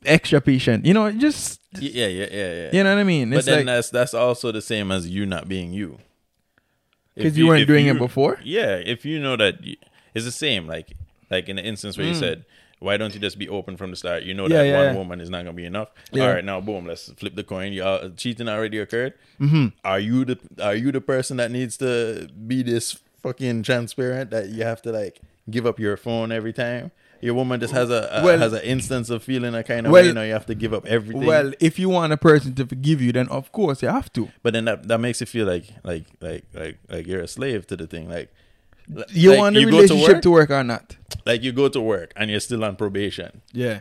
extra 0.05 0.41
patient. 0.41 0.87
You 0.87 0.95
know, 0.95 1.11
just 1.13 1.61
Yeah, 1.79 2.07
yeah, 2.07 2.27
yeah, 2.31 2.53
yeah. 2.55 2.71
You 2.73 2.85
know 2.85 2.95
what 2.95 3.01
I 3.01 3.05
mean? 3.05 3.31
But 3.31 3.39
It's 3.39 3.47
then 3.47 3.59
like- 3.59 3.67
that's 3.67 3.91
that's 3.91 4.15
also 4.15 4.53
the 4.53 4.63
same 4.63 4.91
as 4.93 5.09
you 5.09 5.27
not 5.27 5.49
being 5.49 5.73
you. 5.73 5.99
Because 7.15 7.37
you 7.39 7.47
weren't 7.47 7.63
if 7.63 7.69
doing 7.69 7.87
it 7.87 7.99
before? 7.99 8.39
Yeah, 8.45 8.77
if 8.77 9.05
you 9.07 9.19
know 9.19 9.37
that 9.37 9.65
you, 9.65 9.77
it's 10.15 10.25
the 10.27 10.31
same. 10.33 10.67
Like 10.67 10.93
like 11.31 11.49
in 11.49 11.57
the 11.57 11.65
instance 11.65 11.97
where 11.97 12.07
you 12.07 12.13
Mm. 12.13 12.19
said, 12.21 12.45
"Why 12.79 12.99
don't 12.99 13.15
you 13.15 13.21
just 13.21 13.39
be 13.39 13.49
open 13.49 13.77
from 13.79 13.91
the 13.91 13.97
start?" 13.97 14.23
You 14.23 14.35
know 14.35 14.47
Yeah, 14.47 14.59
that 14.59 14.67
yeah, 14.67 14.77
one 14.77 14.87
yeah. 14.87 14.95
woman 14.95 15.21
is 15.23 15.31
not 15.31 15.39
gonna 15.45 15.55
be 15.57 15.65
enough. 15.65 15.89
All 16.13 16.21
right, 16.21 16.45
now 16.45 16.61
boom, 16.61 16.87
let's 16.87 17.11
flip 17.17 17.35
the 17.35 17.43
coin. 17.43 17.73
You 17.73 17.85
uh, 17.85 18.11
cheating 18.17 18.49
already 18.49 18.79
occurred. 18.79 19.15
Mhm. 19.41 19.73
Are 19.83 19.99
you 19.99 20.25
the 20.27 20.39
Are 20.63 20.75
you 20.77 20.93
the 20.93 21.01
person 21.01 21.39
that 21.39 21.51
needs 21.51 21.79
to 21.79 22.29
be 22.47 22.63
this 22.63 22.99
fucking 23.27 23.62
transparent 23.62 24.31
that 24.31 24.49
you 24.51 24.62
have 24.64 24.81
to 24.83 24.93
like 24.93 25.20
give 25.51 25.66
up 25.66 25.79
your 25.79 25.97
phone 25.97 26.31
every 26.33 26.53
time? 26.53 26.91
Your 27.22 27.35
woman 27.35 27.59
just 27.61 27.72
has 27.72 27.89
a, 27.91 28.09
a 28.12 28.24
Well- 28.24 28.39
has 28.39 28.53
an 28.53 28.62
instance 28.62 29.09
of 29.11 29.22
feeling 29.22 29.55
a 29.55 29.62
kind 29.62 29.87
of 29.87 29.93
Well- 29.93 30.05
way. 30.05 30.12
Now 30.12 30.22
you 30.22 30.33
have 30.33 30.47
to 30.47 30.55
give 30.55 30.72
up 30.74 30.85
everything. 30.87 31.24
well, 31.27 31.53
if 31.61 31.79
you 31.79 31.89
want 31.89 32.12
a 32.12 32.16
person 32.16 32.55
to 32.57 32.66
forgive 32.66 33.01
you, 33.01 33.11
then 33.12 33.29
of 33.29 33.51
course 33.53 33.83
you 33.83 33.89
have 33.89 34.12
to. 34.14 34.29
But 34.43 34.53
then 34.53 34.66
that, 34.66 34.87
that 34.89 34.99
makes 35.01 35.22
it 35.22 35.29
feel 35.29 35.47
like 35.47 35.64
like 35.83 36.05
like 36.20 36.45
like 36.55 36.79
like 36.91 37.07
you're 37.07 37.22
a 37.22 37.29
slave 37.29 37.66
to 37.68 37.77
the 37.77 37.87
thing. 37.87 38.09
Like 38.09 38.29
You 39.12 39.31
like 39.31 39.39
want 39.39 39.57
the 39.57 39.64
go 39.64 39.70
relationship 39.70 40.14
work, 40.16 40.22
to 40.22 40.31
work 40.31 40.51
or 40.51 40.62
not? 40.64 40.97
Like 41.24 41.43
you 41.43 41.53
go 41.53 41.68
to 41.68 41.81
work 41.81 42.12
and 42.16 42.31
you're 42.31 42.41
still 42.49 42.62
on 42.64 42.77
probation. 42.77 43.43
Yeah. 43.53 43.81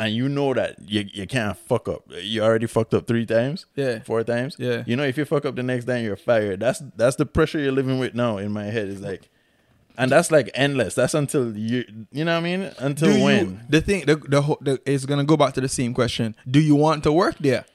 And 0.00 0.14
you 0.14 0.28
know 0.30 0.54
that 0.54 0.76
you 0.80 1.04
you 1.12 1.26
can't 1.26 1.56
fuck 1.56 1.86
up. 1.86 2.02
You 2.22 2.42
already 2.42 2.66
fucked 2.66 2.94
up 2.94 3.06
three 3.06 3.26
times. 3.26 3.66
Yeah. 3.76 3.98
Four 4.00 4.24
times. 4.24 4.56
Yeah. 4.58 4.82
You 4.86 4.96
know 4.96 5.04
if 5.04 5.18
you 5.18 5.24
fuck 5.26 5.44
up 5.44 5.54
the 5.56 5.62
next 5.62 5.84
time 5.84 6.02
you're 6.04 6.16
fired. 6.16 6.60
That's 6.60 6.82
that's 6.96 7.16
the 7.16 7.26
pressure 7.26 7.58
you're 7.60 7.72
living 7.80 7.98
with 7.98 8.14
now 8.14 8.38
in 8.38 8.50
my 8.50 8.64
head. 8.64 8.88
Is 8.88 9.00
like 9.02 9.28
and 9.98 10.10
that's 10.10 10.30
like 10.30 10.50
endless. 10.54 10.94
That's 10.94 11.12
until 11.12 11.54
you 11.54 11.84
you 12.10 12.24
know 12.24 12.32
what 12.32 12.46
I 12.46 12.56
mean? 12.56 12.70
Until 12.78 13.12
Do 13.12 13.18
you- 13.18 13.24
when? 13.24 13.66
the 13.68 13.80
thing, 13.82 14.06
the, 14.06 14.16
the, 14.16 14.40
whole- 14.40 14.58
the 14.62 14.80
it's 14.86 15.04
gonna 15.04 15.24
go 15.24 15.36
back 15.36 15.52
to 15.54 15.60
the 15.60 15.68
same 15.68 15.92
question. 15.92 16.34
Do 16.50 16.60
you 16.60 16.74
want 16.76 17.04
to 17.04 17.12
work 17.12 17.36
there? 17.38 17.66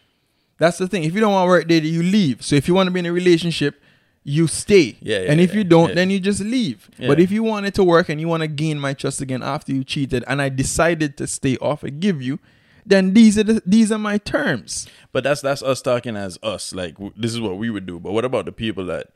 That's 0.57 0.77
the 0.79 0.87
thing. 0.87 1.03
If 1.03 1.13
you 1.13 1.19
don't 1.19 1.33
want 1.33 1.45
to 1.45 1.49
work 1.49 1.67
there, 1.67 1.81
you 1.83 2.01
leave. 2.01 2.41
So 2.43 2.55
if 2.55 2.67
you 2.67 2.73
want 2.73 2.87
to 2.87 2.91
be 2.91 3.01
in 3.01 3.05
a 3.05 3.11
relationship, 3.13 3.79
you 4.27 4.47
stay. 4.47 4.97
Yeah, 5.01 5.19
yeah, 5.19 5.31
and 5.31 5.39
if 5.39 5.51
yeah, 5.51 5.57
you 5.59 5.63
don't, 5.63 5.89
yeah. 5.89 5.95
then 5.95 6.09
you 6.09 6.19
just 6.19 6.41
leave. 6.41 6.89
But 6.97 7.19
if 7.19 7.31
you 7.31 7.43
want 7.43 7.67
it 7.67 7.75
to 7.75 7.83
work 7.83 8.09
and 8.09 8.19
you 8.19 8.27
want 8.27 8.41
to 8.41 8.47
gain 8.47 8.79
my 8.79 8.93
trust 8.93 9.21
again 9.21 9.43
after 9.43 9.71
you 9.71 9.83
cheated, 9.83 10.23
and 10.27 10.41
I 10.41 10.49
decided 10.49 11.15
to 11.17 11.27
stay 11.27 11.57
off 11.57 11.83
and 11.83 11.99
give 12.01 12.21
you, 12.23 12.39
then 12.85 13.13
these 13.13 13.37
are 13.37 13.43
the, 13.43 13.61
these 13.65 13.91
are 13.91 13.99
my 13.99 14.17
terms. 14.17 14.87
But 15.11 15.23
that's 15.23 15.41
that's 15.41 15.61
us 15.61 15.81
talking 15.81 16.15
as 16.17 16.37
us. 16.41 16.73
Like 16.73 16.95
w- 16.95 17.13
this 17.15 17.33
is 17.33 17.39
what 17.39 17.57
we 17.57 17.69
would 17.69 17.85
do. 17.85 17.99
But 17.99 18.13
what 18.13 18.25
about 18.25 18.45
the 18.45 18.51
people 18.51 18.85
that 18.87 19.11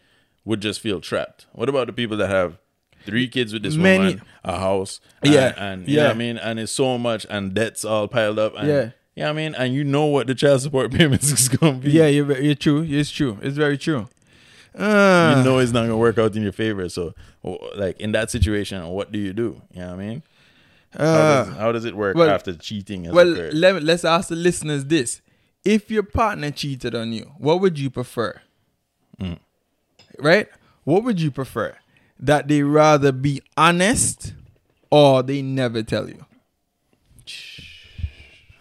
would 0.45 0.61
just 0.61 0.79
feel 0.79 1.01
trapped? 1.01 1.47
What 1.53 1.69
about 1.69 1.87
the 1.87 1.93
people 1.93 2.15
that 2.17 2.29
have 2.29 2.59
three 3.03 3.27
kids 3.27 3.51
with 3.51 3.63
this 3.63 3.75
Many- 3.75 4.03
woman, 4.15 4.21
a 4.43 4.59
house, 4.59 4.99
and, 5.23 5.33
Yeah, 5.33 5.53
and 5.57 5.87
you 5.87 5.95
know 5.97 6.01
yeah. 6.03 6.07
what 6.09 6.15
I 6.15 6.19
mean, 6.19 6.37
and 6.37 6.59
it's 6.59 6.71
so 6.71 6.97
much, 6.99 7.25
and 7.31 7.53
debts 7.55 7.83
all 7.83 8.07
piled 8.07 8.37
up, 8.37 8.53
and, 8.57 8.67
Yeah. 8.67 8.75
know 8.83 8.91
what 9.15 9.29
I 9.29 9.33
mean, 9.33 9.55
and 9.55 9.73
you 9.73 9.83
know 9.83 10.05
what 10.05 10.27
the 10.27 10.35
child 10.35 10.61
support 10.61 10.91
payments 10.99 11.31
is 11.31 11.49
gonna 11.49 11.77
be. 11.79 11.91
Yeah, 11.91 12.07
you're, 12.07 12.39
you're 12.39 12.55
true. 12.55 12.85
It's 12.87 13.09
true. 13.09 13.39
It's 13.41 13.57
very 13.57 13.77
true. 13.77 14.07
Uh, 14.77 15.35
you 15.37 15.43
know 15.43 15.57
it's 15.59 15.71
not 15.71 15.81
gonna 15.81 15.97
work 15.97 16.17
out 16.17 16.35
in 16.35 16.43
your 16.43 16.51
favor. 16.51 16.87
So, 16.89 17.13
like 17.75 17.99
in 17.99 18.11
that 18.13 18.29
situation, 18.31 18.87
what 18.89 19.11
do 19.11 19.19
you 19.19 19.33
do? 19.33 19.61
You 19.73 19.81
know 19.81 19.87
what 19.87 19.93
I 19.93 19.97
mean? 20.07 20.23
how, 20.97 21.03
Uh, 21.03 21.45
does, 21.45 21.57
how 21.57 21.71
does 21.71 21.85
it 21.85 21.95
work 21.95 22.15
well- 22.15 22.29
after 22.29 22.53
cheating 22.55 23.05
has 23.05 23.13
well, 23.13 23.31
occurred? 23.33 23.53
let, 23.53 23.83
let's 23.83 24.05
ask 24.05 24.29
the 24.29 24.35
listeners 24.35 24.85
this: 24.85 25.21
If 25.65 25.89
your 25.91 26.03
partner 26.03 26.51
cheated 26.51 26.93
on 26.95 27.11
you, 27.13 27.31
what 27.37 27.61
would 27.61 27.77
you 27.79 27.89
prefer? 27.89 28.39
Mm. 29.19 29.39
Right? 30.19 30.47
What 30.83 31.03
would 31.03 31.19
you 31.19 31.31
prefer? 31.31 31.75
That 32.19 32.47
they 32.47 32.63
rather 32.63 33.11
be 33.11 33.41
honest, 33.57 34.33
or 34.91 35.23
they 35.23 35.41
never 35.41 35.83
tell 35.83 36.07
you. 36.09 36.25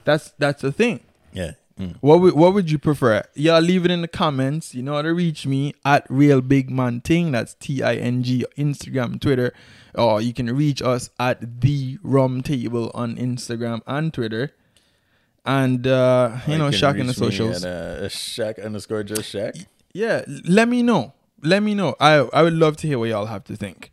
That's 0.04 0.32
that's 0.38 0.62
the 0.62 0.72
thing. 0.72 1.00
yeah. 1.32 1.52
Mm. 1.78 1.96
What 2.00 2.20
would 2.20 2.34
what 2.34 2.54
would 2.54 2.70
you 2.70 2.78
prefer? 2.78 3.22
Y'all 3.34 3.60
leave 3.60 3.84
it 3.84 3.90
in 3.90 4.02
the 4.02 4.08
comments. 4.08 4.74
You 4.74 4.82
know 4.82 4.94
how 4.94 5.02
to 5.02 5.14
reach 5.14 5.46
me 5.46 5.74
at 5.84 6.04
Real 6.10 6.40
Big 6.40 6.70
Man 6.70 7.00
Ting. 7.00 7.30
That's 7.32 7.54
T 7.54 7.82
I 7.82 7.94
N 7.94 8.22
G 8.22 8.44
Instagram, 8.56 9.20
Twitter, 9.20 9.52
or 9.94 10.20
you 10.20 10.34
can 10.34 10.54
reach 10.54 10.82
us 10.82 11.10
at 11.20 11.60
the 11.60 11.98
Rum 12.02 12.42
Table 12.42 12.90
on 12.94 13.16
Instagram 13.16 13.82
and 13.86 14.12
Twitter. 14.12 14.52
And 15.44 15.86
uh, 15.86 16.38
you 16.46 16.54
Or 16.54 16.58
know, 16.58 16.68
Shaq 16.70 16.98
in 16.98 17.06
the 17.06 17.14
socials. 17.14 17.64
At, 17.64 18.02
uh, 18.02 18.08
Shaq 18.08 18.62
underscore 18.64 19.02
just 19.04 19.32
Shaq. 19.32 19.66
Yeah, 19.92 20.24
let 20.44 20.68
me 20.68 20.82
know. 20.82 21.14
Let 21.42 21.62
me 21.62 21.74
know. 21.74 21.94
I 22.00 22.14
I 22.32 22.42
would 22.42 22.54
love 22.54 22.76
to 22.78 22.86
hear 22.86 22.98
what 22.98 23.08
y'all 23.08 23.26
have 23.26 23.44
to 23.44 23.56
think. 23.56 23.92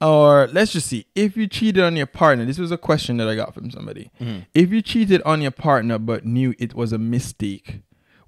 Or 0.00 0.48
let's 0.52 0.72
just 0.72 0.86
see. 0.86 1.06
If 1.14 1.36
you 1.36 1.46
cheated 1.46 1.82
on 1.82 1.94
your 1.96 2.06
partner, 2.06 2.44
this 2.46 2.58
was 2.58 2.70
a 2.70 2.78
question 2.78 3.18
that 3.18 3.28
I 3.28 3.34
got 3.36 3.52
from 3.52 3.70
somebody. 3.70 4.10
Mhm. 4.20 4.46
If 4.54 4.70
you 4.72 4.80
cheated 4.80 5.20
on 5.22 5.42
your 5.42 5.50
partner 5.50 5.98
but 5.98 6.24
knew 6.24 6.54
it 6.58 6.74
was 6.74 6.92
a 6.92 6.98
mistake, 6.98 7.80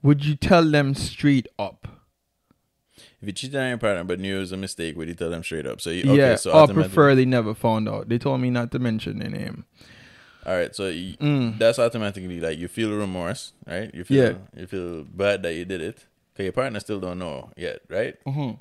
would 0.03 0.25
you 0.25 0.35
tell 0.37 0.65
them 0.65 0.95
straight 0.95 1.47
up? 1.59 1.89
if 3.23 3.27
you 3.29 3.33
cheated 3.33 3.57
on 3.61 3.69
your 3.69 3.79
partner 3.79 4.03
but 4.05 4.19
knew 4.19 4.37
it 4.37 4.41
was 4.41 4.53
a 4.53 4.57
mistake, 4.57 4.97
would 4.97 5.07
you 5.09 5.15
tell 5.15 5.31
them 5.31 5.43
straight 5.45 5.65
up? 5.67 5.81
So 5.81 5.91
you, 5.91 6.03
okay, 6.03 6.17
yeah, 6.17 6.35
so 6.35 6.51
or 6.53 6.67
prefer 6.67 7.15
they 7.15 7.25
never 7.25 7.55
found 7.55 7.89
out. 7.89 8.09
They 8.09 8.19
told 8.19 8.41
me 8.41 8.51
not 8.51 8.71
to 8.73 8.79
mention 8.81 9.21
their 9.21 9.31
name. 9.31 9.65
All 10.45 10.55
right, 10.57 10.75
so 10.75 10.89
you, 10.89 11.17
Mm. 11.19 11.57
that's 11.57 11.79
automatically 11.79 12.41
like 12.41 12.59
you 12.59 12.67
feel 12.67 12.91
remorse, 12.93 13.53
right? 13.65 13.95
You 13.95 14.03
feel 14.05 14.25
Yeah. 14.25 14.61
you 14.61 14.67
feel 14.67 15.05
bad 15.05 15.43
that 15.45 15.55
you 15.55 15.65
did 15.65 15.81
it. 15.81 16.05
Cause 16.37 16.45
your 16.45 16.53
partner 16.53 16.81
still 16.81 16.99
don't 16.99 17.19
know 17.21 17.51
yet, 17.57 17.83
right? 17.89 18.17
Mhm. 18.27 18.59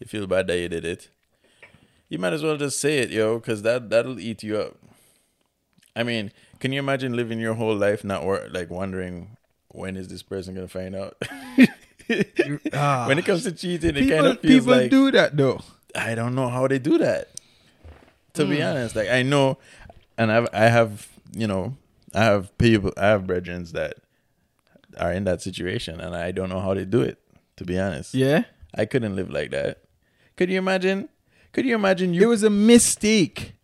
You 0.00 0.06
feel 0.06 0.26
bad 0.26 0.48
that 0.48 0.58
you 0.58 0.68
did 0.68 0.84
it. 0.84 1.08
You 2.10 2.18
might 2.18 2.32
as 2.34 2.42
well 2.42 2.56
just 2.58 2.78
say 2.80 2.98
it, 2.98 3.10
yo, 3.10 3.38
because 3.38 3.62
that 3.62 3.88
that'll 3.88 4.20
eat 4.20 4.42
you 4.42 4.58
up. 4.58 4.76
I 5.96 6.02
mean, 6.02 6.32
can 6.58 6.72
you 6.72 6.78
imagine 6.80 7.14
living 7.16 7.38
your 7.40 7.54
whole 7.54 7.74
life 7.74 8.04
not 8.04 8.24
wor- 8.24 8.48
like 8.50 8.68
wondering 8.68 9.36
when 9.68 9.96
is 9.96 10.08
this 10.08 10.22
person 10.22 10.54
gonna 10.54 10.68
find 10.68 10.94
out? 10.94 11.16
Ah. 12.72 13.06
when 13.06 13.18
it 13.20 13.24
comes 13.24 13.44
to 13.44 13.52
cheating, 13.52 13.90
it 13.90 13.94
People, 14.00 14.16
kind 14.16 14.26
of 14.26 14.40
feels 14.40 14.64
people 14.64 14.72
like 14.76 14.90
do 14.90 15.12
that 15.12 15.36
though. 15.36 15.60
I 15.94 16.16
don't 16.16 16.34
know 16.34 16.48
how 16.48 16.66
they 16.66 16.80
do 16.80 16.98
that. 16.98 17.28
To 18.34 18.44
be 18.44 18.56
Mm. 18.56 18.70
honest, 18.70 18.96
like 18.96 19.08
I 19.08 19.22
know, 19.22 19.58
and 20.18 20.32
I've 20.32 20.48
I 20.52 20.64
have 20.66 21.06
you 21.32 21.46
know 21.46 21.76
I 22.12 22.24
have 22.24 22.56
people 22.58 22.92
I 22.96 23.06
have 23.06 23.28
brethren 23.28 23.64
that 23.74 23.94
are 24.98 25.12
in 25.12 25.22
that 25.24 25.40
situation, 25.40 26.00
and 26.00 26.16
I 26.16 26.32
don't 26.32 26.48
know 26.48 26.58
how 26.58 26.74
they 26.74 26.84
do 26.84 27.00
it. 27.00 27.18
To 27.58 27.64
be 27.64 27.78
honest, 27.78 28.12
Yeah, 28.14 28.42
I 28.74 28.86
couldn't 28.86 29.14
live 29.14 29.30
like 29.30 29.50
that. 29.52 29.78
Could 30.36 30.50
you 30.50 30.58
imagine? 30.58 31.08
Could 31.52 31.64
you 31.66 31.74
imagine 31.74 32.14
you? 32.14 32.22
it 32.22 32.26
was 32.26 32.42
a 32.42 32.50
mistake, 32.50 33.54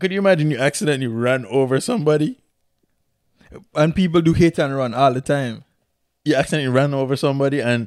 could 0.00 0.12
you 0.12 0.18
imagine 0.18 0.50
you 0.50 0.58
accidentally 0.58 1.06
ran 1.06 1.46
over 1.46 1.80
somebody? 1.80 2.38
and 3.74 3.94
people 3.94 4.20
do 4.20 4.32
hit 4.32 4.58
and 4.58 4.76
run 4.76 4.94
all 4.94 5.12
the 5.12 5.20
time. 5.20 5.62
You 6.24 6.34
accidentally 6.34 6.72
ran 6.74 6.92
over 6.92 7.14
somebody, 7.14 7.60
and 7.60 7.86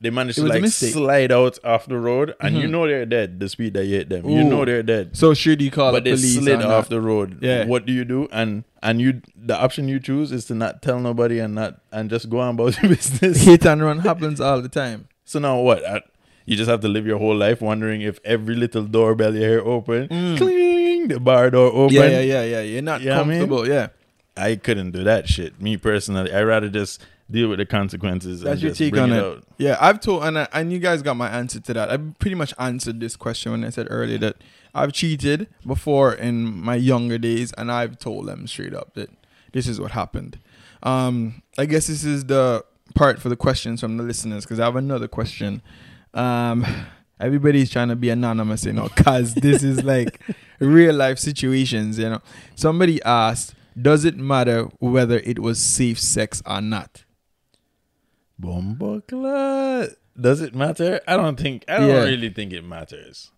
they 0.00 0.10
managed 0.10 0.38
It 0.38 0.42
to 0.42 0.46
like 0.48 0.66
slide 0.66 1.32
out 1.32 1.58
off 1.64 1.86
the 1.86 1.98
road, 1.98 2.34
and 2.40 2.56
you 2.56 2.68
Mhm. 2.68 2.70
know 2.70 2.86
they're 2.86 3.04
dead. 3.06 3.40
The 3.40 3.48
speed 3.48 3.74
that 3.74 3.86
you 3.86 3.96
hit 3.96 4.10
them, 4.10 4.28
you 4.28 4.44
know 4.44 4.64
they're 4.64 4.84
dead. 4.84 5.16
So 5.16 5.34
should 5.34 5.60
you 5.60 5.72
call 5.72 5.90
but 5.90 6.04
the 6.04 6.10
they 6.10 6.16
police? 6.16 6.36
slid 6.38 6.62
off 6.62 6.84
not? 6.84 6.88
the 6.90 7.00
road. 7.00 7.38
Yeah. 7.40 7.64
What 7.64 7.84
do 7.84 7.92
you 7.92 8.04
do? 8.04 8.28
And 8.30 8.62
and 8.80 9.00
you 9.00 9.22
the 9.34 9.56
option 9.58 9.88
you 9.88 9.98
choose 9.98 10.30
is 10.30 10.44
to 10.46 10.54
not 10.54 10.82
tell 10.82 11.00
nobody 11.00 11.40
and 11.40 11.52
not 11.54 11.80
and 11.90 12.08
just 12.10 12.30
go 12.30 12.38
on 12.38 12.50
about 12.54 12.80
your 12.80 12.90
business. 12.94 13.42
hit 13.42 13.66
and 13.66 13.82
run 13.82 13.98
happens 14.00 14.40
all 14.40 14.62
the 14.62 14.68
time. 14.68 15.08
so 15.24 15.40
now 15.40 15.58
what? 15.58 15.82
You 16.48 16.56
just 16.56 16.70
have 16.70 16.80
to 16.80 16.88
live 16.88 17.06
your 17.06 17.18
whole 17.18 17.36
life 17.36 17.60
wondering 17.60 18.00
if 18.00 18.18
every 18.24 18.54
little 18.56 18.84
doorbell 18.84 19.34
you 19.34 19.40
hear 19.42 19.60
open, 19.60 20.08
cling, 20.38 21.08
the 21.08 21.20
bar 21.20 21.50
door 21.50 21.70
open. 21.70 21.94
Mm. 21.96 22.00
Yeah, 22.00 22.08
yeah, 22.08 22.20
yeah, 22.20 22.42
yeah. 22.44 22.60
You're 22.62 22.80
not 22.82 23.02
You 23.02 23.10
what 23.10 23.18
I 23.18 23.24
mean? 23.24 23.38
comfortable. 23.40 23.68
Yeah, 23.68 23.88
I 24.34 24.56
couldn't 24.56 24.92
do 24.92 25.04
that 25.04 25.28
shit. 25.28 25.60
Me 25.60 25.76
personally, 25.76 26.32
I 26.32 26.42
rather 26.42 26.70
just 26.70 27.04
deal 27.30 27.50
with 27.50 27.58
the 27.58 27.66
consequences. 27.66 28.40
that's 28.40 28.52
and 28.54 28.62
your 28.62 28.70
just 28.70 28.78
take 28.78 28.96
on 28.96 29.12
it 29.12 29.22
it. 29.22 29.44
Yeah, 29.58 29.76
I've 29.78 30.00
told 30.00 30.24
and 30.24 30.38
I, 30.38 30.48
and 30.54 30.72
you 30.72 30.78
guys 30.78 31.02
got 31.02 31.18
my 31.18 31.28
answer 31.28 31.60
to 31.60 31.74
that. 31.74 31.90
I 31.90 31.98
pretty 31.98 32.34
much 32.34 32.54
answered 32.58 32.98
this 33.00 33.14
question 33.14 33.52
when 33.52 33.62
I 33.62 33.68
said 33.68 33.86
earlier 33.90 34.16
that 34.16 34.36
I've 34.74 34.94
cheated 34.94 35.48
before 35.66 36.14
in 36.14 36.46
my 36.46 36.76
younger 36.76 37.18
days, 37.18 37.52
and 37.58 37.70
I've 37.70 37.98
told 37.98 38.26
them 38.26 38.46
straight 38.46 38.72
up 38.72 38.94
that 38.94 39.10
this 39.52 39.66
is 39.68 39.78
what 39.78 39.90
happened. 39.90 40.38
Um, 40.82 41.42
I 41.58 41.66
guess 41.66 41.88
this 41.88 42.04
is 42.04 42.24
the 42.24 42.64
part 42.94 43.20
for 43.20 43.28
the 43.28 43.36
questions 43.36 43.80
from 43.82 43.98
the 43.98 44.02
listeners 44.02 44.44
because 44.46 44.58
I 44.58 44.64
have 44.64 44.76
another 44.76 45.08
question. 45.08 45.60
Um, 46.14 46.64
everybody's 47.20 47.70
trying 47.70 47.88
to 47.88 47.96
be 47.96 48.10
anonymous, 48.10 48.64
you 48.64 48.72
know, 48.72 48.88
because 48.88 49.34
this 49.34 49.62
is 49.62 49.82
like 49.84 50.20
real 50.60 50.94
life 50.94 51.18
situations, 51.18 51.98
you 51.98 52.08
know. 52.10 52.20
Somebody 52.54 53.02
asked, 53.02 53.54
"Does 53.80 54.04
it 54.04 54.16
matter 54.16 54.64
whether 54.78 55.18
it 55.18 55.38
was 55.38 55.58
safe 55.60 55.98
sex 56.00 56.42
or 56.46 56.60
not?" 56.60 57.04
Bomboclat. 58.40 59.94
Does 60.20 60.40
it 60.40 60.54
matter? 60.54 61.00
I 61.06 61.16
don't 61.16 61.38
think. 61.38 61.64
I 61.68 61.78
don't 61.78 61.88
Yeah. 61.88 62.02
really 62.04 62.30
think 62.30 62.52
it 62.52 62.64
matters. 62.64 63.30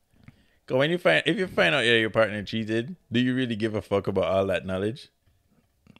Cause 0.66 0.79
when 0.79 0.91
you 0.91 0.99
find 0.99 1.23
if 1.27 1.37
you 1.37 1.47
find 1.47 1.75
out 1.75 1.85
yeah, 1.85 1.95
your 1.97 2.11
partner 2.11 2.43
cheated, 2.45 2.97
do 3.11 3.21
you 3.21 3.35
really 3.35 3.57
give 3.57 3.75
a 3.75 3.83
fuck 3.83 4.07
about 4.07 4.25
all 4.25 4.47
that 4.47 4.64
knowledge, 4.66 5.09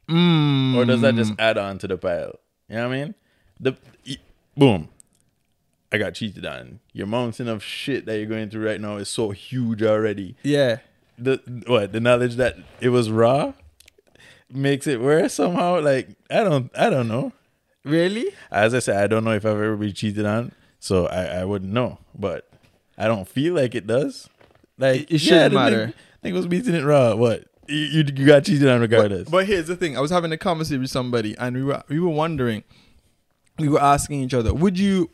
Mm. 0.09 0.75
or 0.75 0.85
does 0.85 1.01
that 1.01 1.15
just 1.15 1.33
add 1.37 1.57
on 1.57 1.77
to 1.79 1.87
the 1.87 1.97
pile? 1.97 2.39
You 2.69 2.75
know 2.75 2.87
what 2.87 2.95
I 2.95 3.03
mean? 3.03 3.15
The 3.59 3.75
boom, 4.57 4.87
I 5.91 5.97
got 5.97 6.13
cheated 6.13 6.45
on. 6.45 6.79
Your 6.93 7.07
mountain 7.07 7.47
of 7.47 7.63
shit 7.63 8.05
that 8.05 8.17
you're 8.17 8.25
going 8.25 8.49
through 8.49 8.65
right 8.65 8.79
now 8.79 8.97
is 8.97 9.09
so 9.09 9.31
huge 9.31 9.83
already. 9.83 10.35
Yeah. 10.43 10.77
The 11.17 11.41
what 11.67 11.91
the 11.91 11.99
knowledge 11.99 12.35
that 12.37 12.55
it 12.79 12.89
was 12.89 13.11
raw 13.11 13.53
makes 14.51 14.87
it 14.87 15.01
worse 15.01 15.33
somehow. 15.33 15.79
Like 15.81 16.09
I 16.29 16.43
don't 16.43 16.71
I 16.77 16.89
don't 16.89 17.07
know. 17.07 17.33
Really? 17.83 18.25
As 18.51 18.73
I 18.73 18.79
said, 18.79 19.03
I 19.03 19.07
don't 19.07 19.23
know 19.23 19.31
if 19.33 19.45
I've 19.45 19.53
ever 19.53 19.75
been 19.75 19.93
cheated 19.93 20.25
on, 20.25 20.51
so 20.79 21.07
I, 21.07 21.41
I 21.41 21.45
wouldn't 21.45 21.71
know. 21.73 21.97
But 22.17 22.47
I 22.97 23.07
don't 23.07 23.27
feel 23.27 23.55
like 23.55 23.73
it 23.75 23.87
does. 23.87 24.29
Like 24.77 25.01
It- 25.01 25.15
it 25.15 25.17
shouldn't 25.19 25.51
the 25.53 25.59
matter. 25.59 25.93
Nigga, 26.23 26.29
nigga 26.29 26.33
was 26.33 26.47
beating 26.47 26.75
it 26.75 26.83
raw. 26.83 27.15
What 27.15 27.45
you, 27.67 27.77
you 27.77 28.03
you 28.15 28.25
got 28.25 28.43
cheated 28.45 28.67
on 28.67 28.81
regardless. 28.81 29.29
But 29.29 29.45
here's 29.47 29.67
the 29.67 29.75
thing: 29.75 29.97
I 29.97 30.01
was 30.01 30.11
having 30.11 30.31
a 30.31 30.37
conversation 30.37 30.81
with 30.81 30.89
somebody, 30.91 31.35
and 31.37 31.55
we 31.55 31.63
were 31.63 31.83
we 31.89 31.99
were 31.99 32.09
wondering, 32.09 32.63
we 33.59 33.67
were 33.67 33.81
asking 33.81 34.21
each 34.21 34.33
other, 34.33 34.53
would 34.53 34.77
you? 34.79 35.09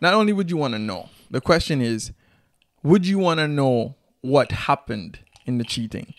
Not 0.00 0.14
only 0.14 0.32
would 0.32 0.50
you 0.50 0.56
want 0.56 0.72
to 0.74 0.78
know, 0.78 1.08
the 1.30 1.40
question 1.40 1.80
is, 1.82 2.12
would 2.82 3.06
you 3.06 3.18
want 3.18 3.38
to 3.40 3.48
know 3.48 3.96
what 4.22 4.52
happened 4.52 5.20
in 5.46 5.58
the 5.58 5.64
cheating? 5.64 6.14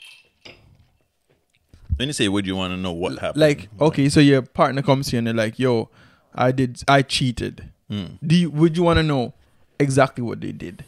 when 1.97 2.07
you 2.09 2.13
say, 2.13 2.27
would 2.27 2.47
you 2.47 2.55
want 2.55 2.71
to 2.73 2.77
know 2.77 2.91
what 2.91 3.19
happened? 3.19 3.41
Like, 3.41 3.69
okay, 3.79 4.09
so 4.09 4.19
your 4.19 4.41
partner 4.41 4.81
comes 4.81 5.09
here 5.09 5.19
and 5.19 5.27
they're 5.27 5.33
like, 5.35 5.59
"Yo, 5.59 5.89
I 6.33 6.51
did, 6.51 6.81
I 6.87 7.03
cheated." 7.03 7.69
Hmm. 7.89 8.15
Do 8.25 8.35
you? 8.35 8.49
Would 8.49 8.75
you 8.75 8.81
want 8.83 8.97
to 8.97 9.03
know 9.03 9.33
exactly 9.79 10.23
what 10.23 10.41
they 10.41 10.51
did? 10.51 10.83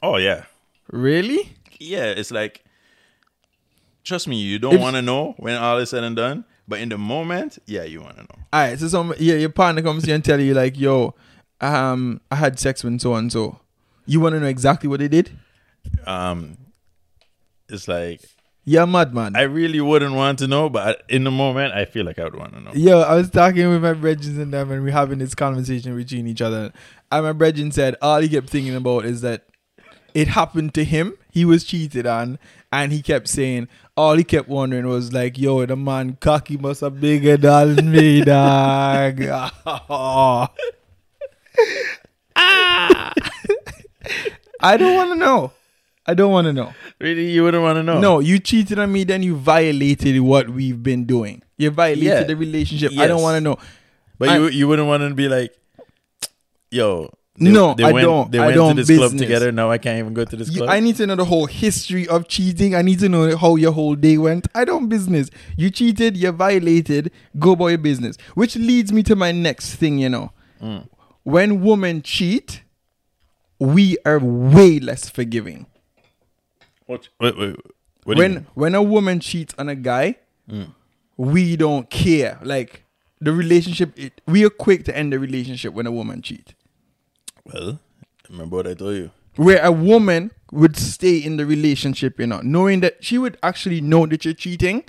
oh 0.00 0.16
yeah, 0.16 0.44
Really? 0.92 1.56
yeah. 1.80 2.04
It's 2.04 2.30
like, 2.30 2.62
trust 4.04 4.28
me, 4.28 4.36
you 4.36 4.60
don't 4.60 4.78
want 4.80 4.94
to 4.94 5.02
know 5.02 5.34
when 5.38 5.56
all 5.56 5.78
is 5.78 5.90
said 5.90 6.04
and 6.04 6.14
done. 6.14 6.44
But 6.68 6.78
in 6.80 6.90
the 6.90 6.98
moment, 6.98 7.58
yeah, 7.66 7.82
you 7.82 8.00
want 8.02 8.16
to 8.18 8.22
know. 8.22 8.28
All 8.52 8.60
right, 8.60 8.78
so 8.78 8.86
some 8.86 9.14
yeah, 9.18 9.34
your 9.34 9.48
partner 9.50 9.82
comes 9.82 10.04
here 10.04 10.14
and 10.14 10.24
tell 10.24 10.38
you 10.40 10.54
like, 10.54 10.78
"Yo, 10.78 11.14
um, 11.60 12.20
I 12.30 12.36
had 12.36 12.58
sex 12.58 12.84
with 12.84 13.00
so 13.00 13.14
and 13.14 13.32
so." 13.32 13.60
You 14.06 14.20
want 14.20 14.34
to 14.34 14.40
know 14.40 14.46
exactly 14.46 14.88
what 14.88 15.00
they 15.00 15.08
did? 15.08 15.30
Um, 16.06 16.56
it's 17.68 17.86
like 17.88 18.22
You're 18.64 18.86
madman. 18.86 19.36
I 19.36 19.42
really 19.42 19.80
wouldn't 19.80 20.14
want 20.14 20.38
to 20.38 20.46
know, 20.46 20.70
but 20.70 21.02
in 21.08 21.24
the 21.24 21.30
moment, 21.30 21.74
I 21.74 21.84
feel 21.84 22.06
like 22.06 22.18
I 22.18 22.24
would 22.24 22.34
want 22.36 22.54
to 22.54 22.60
know. 22.60 22.72
Yo, 22.72 23.00
I 23.00 23.14
was 23.14 23.28
talking 23.30 23.68
with 23.68 23.82
my 23.82 23.92
brethren 23.92 24.40
and 24.40 24.52
them, 24.52 24.70
and 24.70 24.82
we're 24.82 24.92
having 24.92 25.18
this 25.18 25.34
conversation 25.34 25.94
between 25.94 26.26
each 26.26 26.40
other. 26.40 26.72
And 27.12 27.24
my 27.24 27.32
brethren 27.32 27.70
said 27.70 27.96
all 28.00 28.20
he 28.20 28.28
kept 28.28 28.48
thinking 28.48 28.74
about 28.74 29.04
is 29.04 29.20
that 29.20 29.44
it 30.14 30.28
happened 30.28 30.72
to 30.74 30.84
him. 30.84 31.14
He 31.30 31.44
was 31.44 31.64
cheated 31.64 32.06
on, 32.06 32.38
and 32.72 32.92
he 32.92 33.02
kept 33.02 33.28
saying 33.28 33.68
all 33.96 34.16
he 34.16 34.24
kept 34.24 34.48
wondering 34.48 34.86
was 34.86 35.12
like, 35.12 35.38
"Yo, 35.38 35.66
the 35.66 35.76
man 35.76 36.16
cocky 36.20 36.56
must 36.56 36.80
have 36.80 36.98
bigger 36.98 37.36
than 37.36 37.90
me, 37.90 38.22
dog." 38.22 39.20
I 44.60 44.76
don't 44.76 44.94
want 44.96 45.10
to 45.10 45.16
know. 45.16 45.52
I 46.06 46.14
don't 46.14 46.32
want 46.32 46.46
to 46.46 46.52
know. 46.52 46.72
Really, 47.00 47.30
you 47.30 47.42
wouldn't 47.44 47.62
want 47.62 47.76
to 47.76 47.82
know. 47.82 48.00
No, 48.00 48.18
you 48.20 48.38
cheated 48.38 48.78
on 48.78 48.90
me, 48.90 49.04
then 49.04 49.22
you 49.22 49.36
violated 49.36 50.18
what 50.20 50.48
we've 50.48 50.82
been 50.82 51.04
doing. 51.04 51.42
You 51.58 51.70
violated 51.70 52.04
Yeah. 52.04 52.22
the 52.22 52.34
relationship. 52.36 52.92
I 52.98 53.06
don't 53.06 53.20
want 53.22 53.36
to 53.36 53.40
know. 53.42 53.56
But 54.18 54.30
I- 54.30 54.36
you 54.38 54.48
you 54.48 54.68
wouldn't 54.68 54.88
want 54.88 55.02
to 55.02 55.14
be 55.14 55.28
like, 55.28 55.52
yo. 56.70 57.10
They, 57.40 57.50
No, 57.52 57.72
they 57.74 57.84
I 57.84 57.92
went, 57.92 58.04
don't. 58.04 58.32
They 58.32 58.38
I 58.40 58.46
went 58.46 58.56
don't 58.56 58.76
to 58.76 58.82
this 58.82 58.98
club 58.98 59.16
together. 59.16 59.52
Now 59.52 59.70
I 59.70 59.78
can't 59.78 59.96
even 60.00 60.12
go 60.12 60.24
to 60.24 60.34
this 60.34 60.50
club. 60.50 60.68
I 60.68 60.80
need 60.80 60.96
to 60.96 61.06
know 61.06 61.14
the 61.14 61.24
whole 61.24 61.46
history 61.46 62.08
of 62.08 62.26
cheating. 62.26 62.74
I 62.74 62.82
need 62.82 62.98
to 62.98 63.08
know 63.08 63.36
how 63.36 63.54
your 63.54 63.70
whole 63.70 63.94
day 63.94 64.18
went. 64.18 64.48
I 64.56 64.64
don't 64.64 64.88
business. 64.88 65.30
You 65.56 65.70
cheated, 65.70 66.16
you 66.16 66.32
violated, 66.32 67.12
go 67.38 67.52
about 67.52 67.68
your 67.68 67.78
business. 67.78 68.16
Which 68.34 68.56
leads 68.56 68.92
me 68.92 69.04
to 69.04 69.14
my 69.14 69.30
next 69.30 69.76
thing, 69.76 69.98
you 70.00 70.08
know. 70.08 70.32
Mm. 70.60 70.88
When 71.22 71.60
women 71.62 72.02
cheat, 72.02 72.62
we 73.58 73.96
are 74.04 74.18
way 74.18 74.78
less 74.78 75.08
forgiving. 75.08 75.66
What? 76.86 77.08
Wait, 77.20 77.36
wait. 77.38 77.56
What 78.04 78.16
when 78.18 78.46
when 78.54 78.74
a 78.74 78.82
woman 78.82 79.20
cheats 79.20 79.54
on 79.58 79.68
a 79.68 79.74
guy, 79.74 80.16
Mm. 80.50 80.72
we 81.18 81.56
don't 81.56 81.90
care. 81.90 82.38
Like 82.42 82.84
the 83.20 83.32
relationship, 83.32 83.92
it, 83.98 84.20
we 84.26 84.44
are 84.46 84.50
quick 84.50 84.84
to 84.86 84.96
end 84.96 85.12
the 85.12 85.18
relationship 85.18 85.74
when 85.74 85.86
a 85.86 85.92
woman 85.92 86.22
cheat. 86.22 86.54
Well, 87.44 87.80
remember 88.30 88.56
what 88.56 88.66
I 88.66 88.72
told 88.74 88.96
you. 88.96 89.10
Where 89.36 89.62
a 89.62 89.70
woman 89.70 90.30
would 90.50 90.76
stay 90.76 91.18
in 91.18 91.36
the 91.36 91.44
relationship, 91.44 92.18
you 92.18 92.26
know, 92.26 92.40
knowing 92.42 92.80
that 92.80 93.04
she 93.04 93.18
would 93.18 93.36
actually 93.42 93.80
know 93.82 94.06
that 94.06 94.24
you're 94.24 94.32
cheating, 94.34 94.84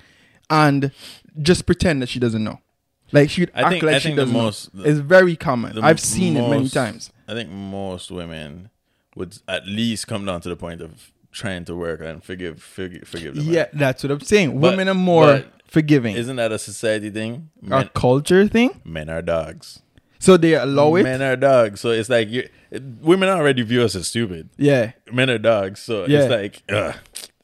and 0.49 0.91
just 1.41 1.65
pretend 1.65 2.01
that 2.01 2.09
she 2.09 2.19
doesn't 2.19 2.43
know. 2.43 2.59
Like 3.11 3.29
she'd 3.29 3.51
I 3.53 3.61
act 3.61 3.69
think- 3.71 3.83
like 3.83 3.95
I 3.95 3.99
she 3.99 4.09
the 4.11 4.15
doesn't 4.17 4.33
most- 4.33 4.73
know. 4.73 4.83
It's 4.83 4.99
very 4.99 5.35
common. 5.35 5.75
The 5.75 5.81
I've 5.81 5.99
seen 5.99 6.37
it 6.37 6.47
many 6.49 6.69
times. 6.69 7.11
I 7.27 7.33
think 7.33 7.49
most 7.49 8.11
women 8.11 8.69
would 9.15 9.37
at 9.47 9.67
least 9.67 10.07
come 10.07 10.25
down 10.25 10.41
to 10.41 10.49
the 10.49 10.55
point 10.55 10.81
of 10.81 11.11
trying 11.31 11.63
to 11.65 11.75
work 11.75 12.01
and 12.01 12.23
forgive, 12.23 12.61
forgive, 12.61 13.07
forgive 13.07 13.35
the 13.35 13.41
man. 13.43 13.53
Yeah, 13.53 13.65
that's 13.73 14.03
what 14.03 14.11
I'm 14.11 14.21
saying. 14.21 14.59
But- 14.59 14.71
Women 14.71 14.87
are 14.89 14.93
more 14.95 15.43
forgiving. 15.67 16.15
Isn't 16.15 16.37
that 16.37 16.51
a 16.51 16.57
society 16.59 17.09
thing? 17.09 17.49
a 17.69 17.85
culture 17.85 18.47
thing. 18.47 18.81
men 18.83 19.09
are 19.09 19.21
dogs. 19.21 19.81
So 20.21 20.35
they 20.37 20.53
allow 20.55 20.95
it. 20.95 21.03
Men 21.03 21.21
are 21.21 21.35
dogs, 21.37 21.79
so 21.81 21.91
it's 21.91 22.09
like 22.09 22.29
you 22.29 22.49
women 23.01 23.29
already 23.29 23.61
view 23.61 23.83
us 23.83 23.95
as 23.95 24.07
stupid. 24.07 24.49
Yeah. 24.57 24.91
Men 25.11 25.29
are 25.29 25.37
dogs, 25.37 25.79
so 25.81 26.05
Yeah. 26.07 26.19
it's 26.23 26.29
like, 26.31 26.63
ugh, 26.69 26.95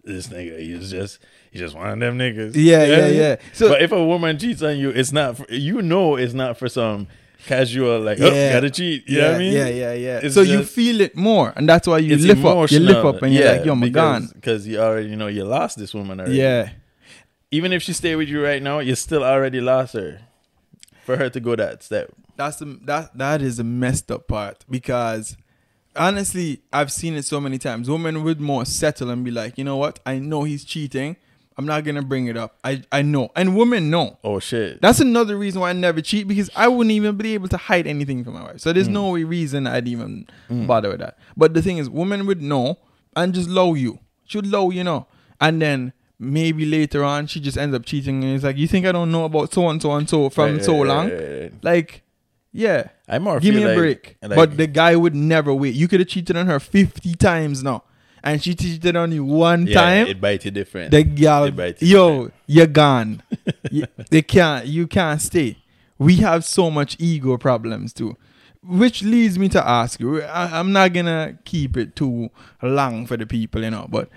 this 0.04 0.28
nigga, 0.28 0.60
he's 0.60 0.92
just 0.92 1.20
he's 1.56 1.62
just 1.62 1.76
one 1.76 1.88
of 1.90 2.00
them 2.00 2.18
niggas. 2.18 2.52
Yeah, 2.56 2.84
You 2.84 2.92
yeah, 2.92 3.06
mean? 3.08 3.16
yeah. 3.16 3.36
So- 3.54 3.70
but 3.70 3.82
if 3.82 3.92
a 3.92 4.04
woman 4.06 4.38
cheats 4.38 4.62
on 4.62 4.78
you, 4.78 4.90
it's 4.90 5.12
not. 5.12 5.38
For, 5.38 5.46
you 5.54 5.82
know, 5.82 6.16
it's 6.18 6.34
not 6.34 6.58
for 6.58 6.68
some 6.70 7.08
casual 7.46 8.00
like, 8.02 8.20
oh, 8.20 8.34
Yeah. 8.34 8.54
gotta 8.54 8.70
cheat. 8.70 9.08
You 9.08 9.18
yeah, 9.18 9.22
know 9.22 9.28
what 9.30 9.36
I 9.36 9.40
mean? 9.40 9.54
Yeah, 9.54 9.68
yeah, 9.68 9.94
yeah. 9.94 10.20
It's 10.24 10.36
so 10.36 10.42
you 10.42 10.64
feel 10.64 11.00
it 11.02 11.16
more, 11.16 11.54
and 11.56 11.68
that's 11.70 11.88
why 11.88 12.00
you 12.00 12.18
lift 12.18 12.44
up. 12.44 12.72
You 12.72 12.80
lift 12.80 13.06
up, 13.06 13.22
and 13.22 13.34
you're 13.34 13.44
yeah, 13.44 13.52
like, 13.54 13.66
"Yo, 13.66 13.72
I'm 13.74 13.92
gone." 13.92 14.30
because 14.34 14.68
you 14.68 14.80
already 14.80 15.10
you 15.10 15.16
know 15.16 15.28
you 15.28 15.44
lost 15.46 15.78
this 15.78 15.94
woman 15.94 16.20
already. 16.20 16.36
Yeah, 16.38 16.70
Even 17.52 17.72
if 17.72 17.84
she 17.84 17.94
stay 17.94 18.16
with 18.16 18.28
you 18.28 18.44
right 18.44 18.62
now, 18.62 18.80
you 18.80 18.96
still 18.96 19.24
already 19.24 19.62
lost 19.62 19.94
her. 19.94 20.22
For 21.06 21.18
her 21.18 21.30
to 21.30 21.40
go 21.40 21.56
that 21.56 21.84
step. 21.84 22.12
that's 22.36 22.58
the 22.58 22.80
that 22.86 23.16
that 23.16 23.42
is 23.44 23.58
the 23.58 23.64
messed 23.64 24.10
up 24.12 24.28
part 24.28 24.66
because 24.70 25.38
honestly, 25.96 26.62
I've 26.74 26.92
seen 26.92 27.14
it 27.16 27.26
so 27.26 27.40
many 27.40 27.58
times. 27.60 27.90
Women 27.90 28.24
would 28.24 28.42
more 28.42 28.66
settle 28.66 29.10
and 29.12 29.24
be 29.24 29.30
like, 29.32 29.58
you 29.60 29.64
know 29.64 29.78
what? 29.78 30.00
I 30.06 30.18
know 30.18 30.44
he's 30.44 30.66
cheating. 30.66 31.16
I'm 31.58 31.66
not 31.66 31.84
gonna 31.86 32.02
bring 32.02 32.28
it 32.28 32.36
up. 32.36 32.58
I 32.64 32.84
I 32.92 33.02
know, 33.02 33.30
and 33.36 33.56
women 33.56 33.90
know. 33.90 34.18
Oh 34.24 34.40
shit. 34.40 34.82
That's 34.82 35.00
another 35.00 35.38
reason 35.38 35.62
why 35.62 35.70
I 35.70 35.74
never 35.74 36.02
cheat 36.02 36.28
because 36.28 36.50
I 36.56 36.68
wouldn't 36.68 36.92
even 36.92 37.16
be 37.16 37.34
able 37.34 37.48
to 37.50 37.58
hide 37.58 37.88
anything 37.88 38.24
from 38.24 38.34
my 38.34 38.44
wife. 38.44 38.60
So 38.60 38.74
there's 38.74 38.88
hmm. 38.88 38.94
no 38.94 39.14
reason 39.14 39.66
I'd 39.66 39.88
even 39.88 40.28
hmm. 40.48 40.66
bother 40.66 40.90
with 40.90 41.00
that. 41.00 41.18
But 41.38 41.54
the 41.54 41.62
thing 41.62 41.78
is, 41.78 41.90
women 41.90 42.26
would 42.26 42.42
know 42.42 42.80
and 43.16 43.34
just 43.34 43.50
low 43.50 43.74
you. 43.74 44.00
She 44.26 44.38
would 44.38 44.48
low 44.48 44.70
you 44.70 44.84
know. 44.84 45.08
And 45.40 45.62
then 45.62 45.94
maybe 46.20 46.66
later 46.66 47.04
on 47.04 47.28
she 47.28 47.40
just 47.40 47.58
ends 47.58 47.76
up 47.76 47.86
cheating 47.86 48.24
and 48.24 48.36
it's 48.36 48.44
like, 48.44 48.58
You 48.58 48.68
think 48.68 48.86
I 48.86 48.92
don't 48.92 49.12
know 49.12 49.26
about 49.26 49.54
so 49.54 49.68
and 49.70 49.82
so 49.82 49.92
and 49.94 50.10
so 50.10 50.30
from 50.30 50.56
Right, 50.56 50.64
so 50.64 50.80
right, 50.80 50.88
long? 50.88 51.10
right. 51.12 51.54
Like, 51.62 52.04
yeah. 52.52 52.90
I 53.08 53.20
more 53.20 53.40
Give 53.40 53.56
me 53.56 53.64
a 53.64 53.68
like- 53.68 53.78
break. 53.78 54.18
like- 54.22 54.36
but 54.36 54.58
the 54.58 54.68
guy 54.68 54.96
would 54.96 55.16
never 55.16 55.54
wait. 55.54 55.76
You 55.76 55.88
could 55.88 56.00
have 56.00 56.10
cheated 56.10 56.36
on 56.36 56.48
her 56.48 56.60
fifty 56.60 57.16
times 57.16 57.64
now. 57.64 57.84
And 58.26 58.42
she 58.44 58.56
cheated 58.56 58.96
on 58.96 59.12
you 59.12 59.24
one 59.24 59.68
Yeah, 59.68 59.82
time. 59.82 60.08
it 60.08 60.20
bite 60.20 60.44
you 60.46 60.52
different. 60.52 60.90
The 60.92 61.04
girl, 61.04 61.44
It 61.60 61.82
you 61.84 61.88
yo, 61.88 62.10
different. 62.10 62.34
you're 62.48 62.68
gone. 62.68 63.24
you, 63.72 63.86
they 64.10 64.24
can't, 64.24 64.66
you 64.66 64.88
can't 64.88 65.22
stay. 65.22 65.58
We 66.00 66.16
have 66.18 66.44
so 66.44 66.72
much 66.72 66.98
ego 67.00 67.38
problems 67.38 67.94
too, 67.94 68.18
which 68.64 69.04
leads 69.04 69.38
me 69.38 69.48
to 69.50 69.66
ask 69.66 70.00
you. 70.00 70.24
I, 70.24 70.60
I'm 70.60 70.72
not 70.74 70.92
gonna 70.94 71.38
keep 71.46 71.78
it 71.78 71.96
too 71.96 72.30
long 72.64 73.06
for 73.06 73.16
the 73.16 73.28
people, 73.28 73.64
you 73.64 73.70
know, 73.70 73.88
but 73.90 74.10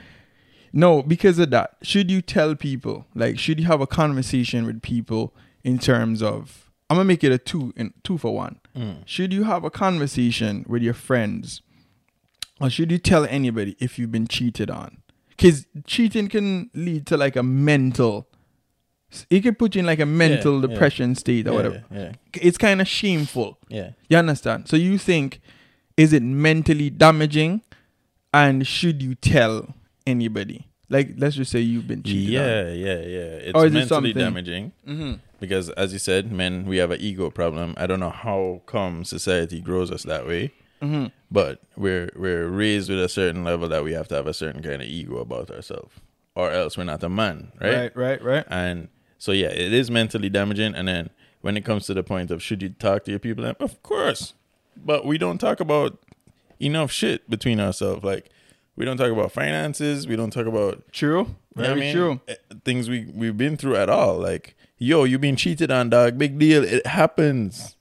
no, 0.73 1.03
because 1.03 1.39
of 1.39 1.51
that, 1.51 1.77
should 1.83 2.11
you 2.11 2.21
tell 2.23 2.55
people? 2.55 3.07
Like, 3.15 3.39
should 3.39 3.61
you 3.61 3.67
have 3.67 3.81
a 3.81 3.87
conversation 3.87 4.67
with 4.67 4.81
people 4.83 5.35
in 5.65 5.79
terms 5.79 6.23
of? 6.23 6.71
I'm 6.91 6.97
gonna 6.97 7.05
make 7.05 7.23
it 7.23 7.31
a 7.33 7.39
two 7.39 7.75
in 7.77 7.93
two 8.03 8.17
for 8.17 8.35
one. 8.35 8.59
Mm. 8.75 9.03
Should 9.07 9.33
you 9.35 9.45
have 9.45 9.65
a 9.65 9.71
conversation 9.71 10.65
with 10.67 10.83
your 10.83 10.95
friends 10.95 11.61
or 12.61 12.71
should 12.71 12.91
you 12.91 12.99
tell 12.99 13.25
anybody 13.27 13.77
if 13.79 13.99
you've 13.99 14.13
been 14.13 14.27
cheated 14.27 14.71
on? 14.71 14.99
Because 15.29 15.67
cheating 15.87 16.29
can 16.29 16.71
lead 16.75 17.07
to 17.07 17.17
like 17.17 17.37
a 17.37 17.43
mental, 17.43 18.27
it 19.31 19.41
can 19.43 19.55
put 19.55 19.75
you 19.75 19.81
in 19.81 19.87
like 19.87 20.01
a 20.01 20.07
mental 20.07 20.61
yeah. 20.61 20.67
depression 20.67 21.15
state 21.15 21.47
or 21.47 21.51
Yeah, 21.51 21.57
whatever. 21.57 21.85
yeah. 21.93 22.13
It's 22.35 22.59
kind 22.59 22.81
of 22.81 22.89
shameful. 22.89 23.59
Yeah. 23.69 23.91
You 24.09 24.19
understand? 24.19 24.69
So 24.69 24.77
you 24.77 24.99
think, 24.99 25.41
is 25.97 26.13
it 26.13 26.23
mentally 26.23 26.91
damaging? 26.91 27.63
And 28.35 28.67
should 28.67 29.03
you 29.03 29.15
tell 29.15 29.75
anybody? 30.07 30.67
Like, 30.91 31.15
let's 31.19 31.37
just 31.37 31.51
say 31.51 31.61
you've 31.61 31.87
been 31.87 32.03
cheated 32.03 32.37
on. 32.41 32.47
Yeah, 32.49 32.69
yeah, 32.73 32.95
yeah. 32.95 33.49
It's 33.49 33.49
it 33.49 33.55
mentally 33.73 33.87
something- 33.87 34.15
damaging 34.15 34.73
Mm-hmm. 34.87 35.13
because, 35.41 35.71
as 35.71 35.93
you 35.93 35.99
said, 35.99 36.33
men 36.33 36.67
we 36.67 36.79
have 36.79 36.91
an 36.91 37.01
ego 37.01 37.31
problem. 37.31 37.75
I 37.77 37.87
don't 37.87 38.01
know 38.01 38.11
how 38.11 38.63
come 38.67 39.05
society 39.05 39.61
grows 39.61 39.91
us 39.91 40.03
that 40.05 40.27
way, 40.27 40.53
Mm-hmm. 40.81 41.07
but 41.31 41.61
we're 41.77 42.11
we're 42.17 42.47
raised 42.49 42.89
with 42.89 43.03
a 43.03 43.09
certain 43.09 43.43
level 43.45 43.69
that 43.69 43.83
we 43.83 43.93
have 43.93 44.09
to 44.09 44.15
have 44.15 44.27
a 44.27 44.35
certain 44.35 44.63
kind 44.63 44.81
of 44.83 44.89
ego 44.89 45.19
about 45.19 45.51
ourselves, 45.51 45.95
or 46.35 46.51
else 46.53 46.77
we're 46.79 46.85
not 46.85 47.03
a 47.03 47.09
man, 47.09 47.53
right? 47.61 47.75
Right, 47.75 47.97
right, 47.97 48.23
right. 48.23 48.45
And 48.49 48.89
so 49.19 49.33
yeah, 49.33 49.49
it 49.49 49.73
is 49.73 49.91
mentally 49.91 50.29
damaging. 50.29 50.75
And 50.75 50.87
then 50.87 51.11
when 51.41 51.57
it 51.57 51.65
comes 51.65 51.87
to 51.87 51.95
the 51.95 52.03
point 52.05 52.31
of 52.31 52.43
should 52.43 52.63
you 52.63 52.69
talk 52.71 53.05
to 53.05 53.11
your 53.11 53.19
people, 53.21 53.45
of 53.45 53.83
course, 53.83 54.35
but 54.77 55.05
we 55.05 55.19
don't 55.19 55.39
talk 55.39 55.59
about 55.61 55.99
enough 56.61 56.93
shit 56.93 57.29
between 57.29 57.59
ourselves. 57.61 58.05
Like 58.05 58.31
we 58.77 58.85
don't 58.85 58.97
talk 58.97 59.11
about 59.11 59.33
finances. 59.33 60.07
We 60.07 60.15
don't 60.17 60.31
talk 60.31 60.47
about 60.47 60.85
True. 60.93 61.35
Very 61.57 61.73
I 61.73 61.75
mean? 61.75 61.95
true. 61.95 62.21
Eh, 62.29 62.37
Things 62.65 62.89
we 62.89 63.07
we've 63.13 63.37
been 63.37 63.57
through 63.57 63.75
at 63.77 63.89
all. 63.89 64.17
Like 64.19 64.55
yo, 64.79 65.03
you've 65.03 65.21
been 65.21 65.35
cheated 65.35 65.73
on, 65.73 65.91
dog. 65.91 66.19
Big 66.19 66.39
deal. 66.39 66.63
It 66.63 66.87
happens. 66.87 67.75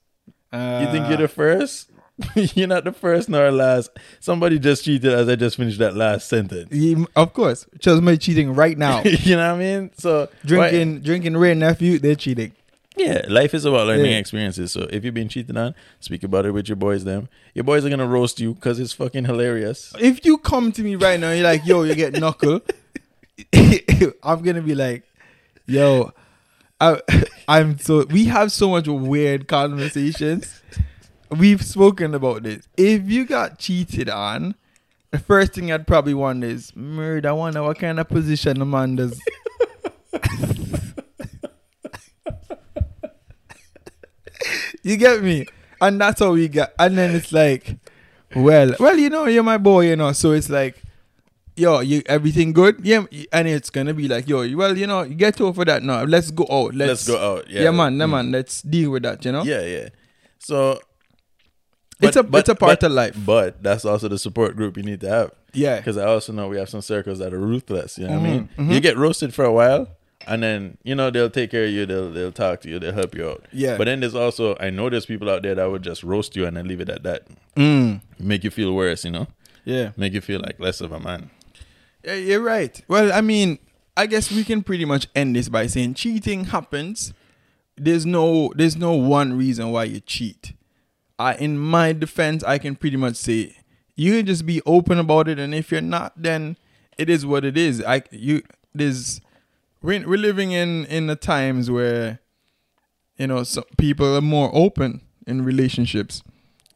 You 0.52 0.86
think 0.90 1.06
you're 1.08 1.18
the 1.18 1.28
first? 1.28 1.90
you're 2.34 2.66
not 2.66 2.84
the 2.84 2.92
first 2.92 3.28
nor 3.28 3.50
last. 3.50 3.90
Somebody 4.20 4.58
just 4.58 4.84
cheated 4.84 5.12
as 5.12 5.28
I 5.28 5.36
just 5.36 5.56
finished 5.56 5.78
that 5.78 5.94
last 5.94 6.28
sentence. 6.28 6.72
Yeah, 6.72 7.04
of 7.14 7.32
course. 7.32 7.66
Chose 7.80 8.00
me 8.00 8.16
cheating 8.16 8.54
right 8.54 8.76
now. 8.76 9.02
you 9.04 9.36
know 9.36 9.52
what 9.52 9.56
I 9.56 9.58
mean? 9.58 9.90
So 9.98 10.20
why- 10.20 10.30
drinking, 10.70 11.00
drinking 11.02 11.36
Wray 11.36 11.54
& 11.54 11.56
Nephew, 11.56 11.98
they're 11.98 12.14
cheating. 12.16 12.52
Yeah, 12.96 13.24
life 13.28 13.54
is 13.54 13.64
about 13.64 13.86
learning 13.86 14.10
Yeah. 14.10 14.18
experiences. 14.18 14.72
So 14.72 14.88
if 14.90 15.04
you've 15.04 15.14
been 15.14 15.28
cheated 15.28 15.56
on, 15.56 15.76
speak 16.00 16.24
about 16.24 16.46
it 16.46 16.50
with 16.50 16.68
your 16.68 16.74
boys. 16.74 17.04
Them, 17.04 17.28
your 17.54 17.62
boys 17.62 17.84
are 17.84 17.90
gonna 17.90 18.08
roast 18.08 18.40
you 18.40 18.54
because 18.54 18.80
it's 18.80 18.92
fucking 18.92 19.24
hilarious. 19.24 19.92
If 20.00 20.24
you 20.26 20.36
come 20.38 20.72
to 20.72 20.82
me 20.82 20.96
right 20.96 21.20
now, 21.20 21.30
you're 21.30 21.44
like, 21.44 21.64
yo, 21.64 21.84
you 21.84 21.94
get 21.94 22.14
knuckle. 22.14 22.60
I'm 23.54 24.42
gonna 24.42 24.62
be 24.62 24.74
like, 24.74 25.04
yo, 25.66 26.12
I, 26.80 27.00
I'm 27.46 27.78
so. 27.78 28.04
We 28.06 28.24
have 28.24 28.50
so 28.50 28.70
much 28.70 28.88
weird 28.88 29.46
conversations. 29.46 30.60
We've 31.30 31.62
spoken 31.62 32.14
about 32.14 32.42
this. 32.42 32.66
If 32.76 33.10
you 33.10 33.26
got 33.26 33.58
cheated 33.58 34.08
on, 34.08 34.54
the 35.10 35.18
first 35.18 35.52
thing 35.54 35.70
I'd 35.72 35.86
probably 35.86 36.14
want 36.14 36.42
is 36.44 36.74
murder. 36.74 37.28
I 37.28 37.32
wonder 37.32 37.62
what 37.62 37.78
kind 37.78 38.00
of 38.00 38.08
position 38.08 38.58
the 38.58 38.64
man 38.64 38.96
does. 38.96 39.20
you 44.82 44.96
get 44.96 45.22
me? 45.22 45.46
And 45.80 46.00
that's 46.00 46.20
how 46.20 46.32
we 46.32 46.48
got. 46.48 46.72
And 46.78 46.98
then 46.98 47.14
it's 47.14 47.32
like, 47.32 47.76
well, 48.34 48.74
well, 48.80 48.96
you 48.98 49.10
know, 49.10 49.26
you're 49.26 49.42
my 49.42 49.58
boy, 49.58 49.88
you 49.88 49.96
know. 49.96 50.12
So 50.12 50.32
it's 50.32 50.50
like, 50.50 50.80
yo, 51.56 51.80
you 51.80 52.02
everything 52.06 52.52
good? 52.52 52.80
Yeah, 52.82 53.04
and 53.32 53.48
it's 53.48 53.70
gonna 53.70 53.94
be 53.94 54.08
like, 54.08 54.28
yo, 54.28 54.38
well, 54.56 54.76
you 54.76 54.86
know, 54.86 55.02
you 55.02 55.14
get 55.14 55.40
over 55.40 55.64
that 55.64 55.82
now. 55.82 56.02
Let's 56.04 56.30
go 56.30 56.46
out. 56.50 56.74
Let's, 56.74 56.88
Let's 56.88 57.08
go 57.08 57.34
out. 57.36 57.48
Yeah, 57.50 57.62
Yeah, 57.64 57.70
man, 57.70 57.96
yeah, 57.96 58.04
Mm. 58.06 58.10
man. 58.10 58.32
Let's 58.32 58.62
deal 58.62 58.90
with 58.90 59.02
that. 59.04 59.24
You 59.24 59.32
know. 59.32 59.44
Yeah, 59.44 59.62
yeah. 59.62 59.88
So 60.38 60.80
It's 62.00 62.16
a- 62.16 62.26
it's 62.34 62.48
a 62.48 62.54
part 62.54 62.82
of 62.82 62.92
life. 62.92 63.16
But 63.26 63.62
that's 63.62 63.84
also 63.84 64.08
the 64.08 64.18
support 64.18 64.54
group 64.56 64.76
you 64.76 64.82
need 64.82 65.00
to 65.00 65.08
have. 65.08 65.30
Yeah. 65.52 65.78
Because 65.78 65.96
I 65.96 66.04
also 66.06 66.32
know 66.32 66.46
we 66.48 66.58
have 66.58 66.68
some 66.68 66.80
circles 66.82 67.18
that 67.18 67.32
are 67.34 67.40
ruthless. 67.40 67.98
You 67.98 68.06
know 68.06 68.18
what 68.18 68.26
I 68.26 68.30
mean? 68.32 68.48
Mhm, 68.58 68.66
mhm. 68.68 68.74
You 68.74 68.80
get 68.80 68.96
roasted 68.96 69.34
for 69.34 69.44
a 69.44 69.52
while, 69.52 69.88
and 70.26 70.42
then 70.42 70.78
you 70.84 70.94
know 70.94 71.10
they'll 71.10 71.30
take 71.30 71.50
care 71.50 71.64
of 71.64 71.70
you. 71.70 71.86
They'll 71.86 72.10
they'll 72.12 72.32
talk 72.32 72.60
to 72.62 72.68
you. 72.68 72.78
They'll 72.78 72.92
help 72.92 73.14
you 73.16 73.28
out. 73.30 73.44
Yeah. 73.52 73.76
But 73.76 73.84
then 73.86 74.00
there's 74.00 74.14
also 74.14 74.56
I 74.60 74.70
know 74.70 74.88
there's 74.90 75.06
people 75.06 75.28
out 75.28 75.42
there 75.42 75.54
that 75.56 75.70
would 75.70 75.82
just 75.82 76.02
roast 76.04 76.36
you 76.36 76.46
and 76.46 76.56
then 76.56 76.68
leave 76.68 76.80
it 76.80 76.88
at 76.88 77.02
that. 77.02 77.22
Mm. 77.56 78.00
Make 78.20 78.44
you 78.44 78.50
feel 78.50 78.72
worse. 78.74 79.04
You 79.04 79.10
know. 79.10 79.26
Yeah. 79.64 79.90
Make 79.96 80.12
you 80.12 80.20
feel 80.20 80.40
like 80.40 80.60
less 80.60 80.80
of 80.80 80.92
a 80.92 81.00
man. 81.00 81.30
Yeah, 82.04 82.14
you're 82.14 82.40
right. 82.42 82.80
Well, 82.86 83.12
I 83.12 83.20
mean, 83.20 83.58
I 83.96 84.06
guess 84.06 84.30
we 84.30 84.44
can 84.44 84.62
pretty 84.62 84.84
much 84.84 85.08
end 85.16 85.34
this 85.34 85.48
by 85.48 85.66
saying 85.66 85.94
cheating 85.94 86.44
happens. 86.44 87.12
There's 87.76 88.06
no 88.06 88.52
there's 88.54 88.76
no 88.76 88.92
one 88.92 89.36
reason 89.36 89.72
why 89.72 89.84
you 89.84 90.00
cheat. 90.00 90.52
I 91.18 91.34
in 91.34 91.58
my 91.58 91.92
defense, 91.92 92.44
I 92.44 92.58
can 92.58 92.76
pretty 92.76 92.96
much 92.96 93.16
say 93.16 93.56
you 93.96 94.16
can 94.16 94.26
just 94.26 94.46
be 94.46 94.62
open 94.64 94.98
about 94.98 95.28
it, 95.28 95.38
and 95.38 95.54
if 95.54 95.72
you're 95.72 95.80
not, 95.80 96.12
then 96.16 96.56
it 96.96 97.10
is 97.10 97.26
what 97.26 97.44
it 97.44 97.56
is. 97.56 97.82
I 97.82 98.02
you 98.10 98.42
there's 98.74 99.20
we're 99.82 100.06
we're 100.08 100.18
living 100.18 100.52
in 100.52 100.84
in 100.86 101.06
the 101.06 101.16
times 101.16 101.70
where 101.70 102.20
you 103.16 103.26
know 103.26 103.42
some 103.42 103.64
people 103.76 104.16
are 104.16 104.20
more 104.20 104.50
open 104.54 105.00
in 105.26 105.44
relationships. 105.44 106.22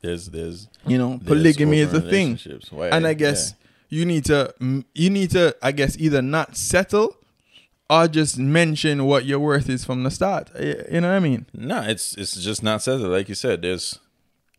There's 0.00 0.26
there's 0.30 0.68
You 0.86 0.98
know, 0.98 1.10
there's 1.10 1.28
polygamy 1.28 1.78
is 1.78 1.92
a 1.94 2.00
thing. 2.00 2.38
Why- 2.70 2.88
and 2.88 3.06
I 3.06 3.14
guess 3.14 3.54
you 3.88 4.04
need 4.04 4.24
to 4.26 4.52
you 4.94 5.10
need 5.10 5.30
to 5.30 5.54
I 5.62 5.70
guess 5.72 5.96
either 5.98 6.22
not 6.22 6.56
settle 6.56 7.16
or 7.88 8.08
just 8.08 8.38
mention 8.38 9.04
what 9.04 9.26
your 9.26 9.38
worth 9.38 9.68
is 9.68 9.84
from 9.84 10.02
the 10.02 10.10
start. 10.10 10.50
You 10.58 11.00
know 11.00 11.08
what 11.10 11.16
I 11.16 11.20
mean? 11.20 11.46
No, 11.54 11.82
it's 11.82 12.16
it's 12.16 12.34
just 12.42 12.62
not 12.62 12.82
settled. 12.82 13.12
Like 13.12 13.28
you 13.28 13.34
said, 13.36 13.62
there's 13.62 13.98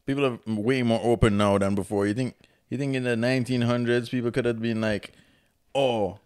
people 0.05 0.25
are 0.25 0.39
way 0.47 0.83
more 0.83 0.99
open 1.03 1.37
now 1.37 1.57
than 1.57 1.75
before. 1.75 2.07
You 2.07 2.13
think 2.13 2.35
you 2.69 2.77
think 2.77 2.95
in 2.95 3.03
the 3.03 3.15
1900s 3.15 4.09
people 4.09 4.31
could 4.31 4.45
have 4.45 4.61
been 4.61 4.81
like, 4.81 5.13
oh, 5.75 6.19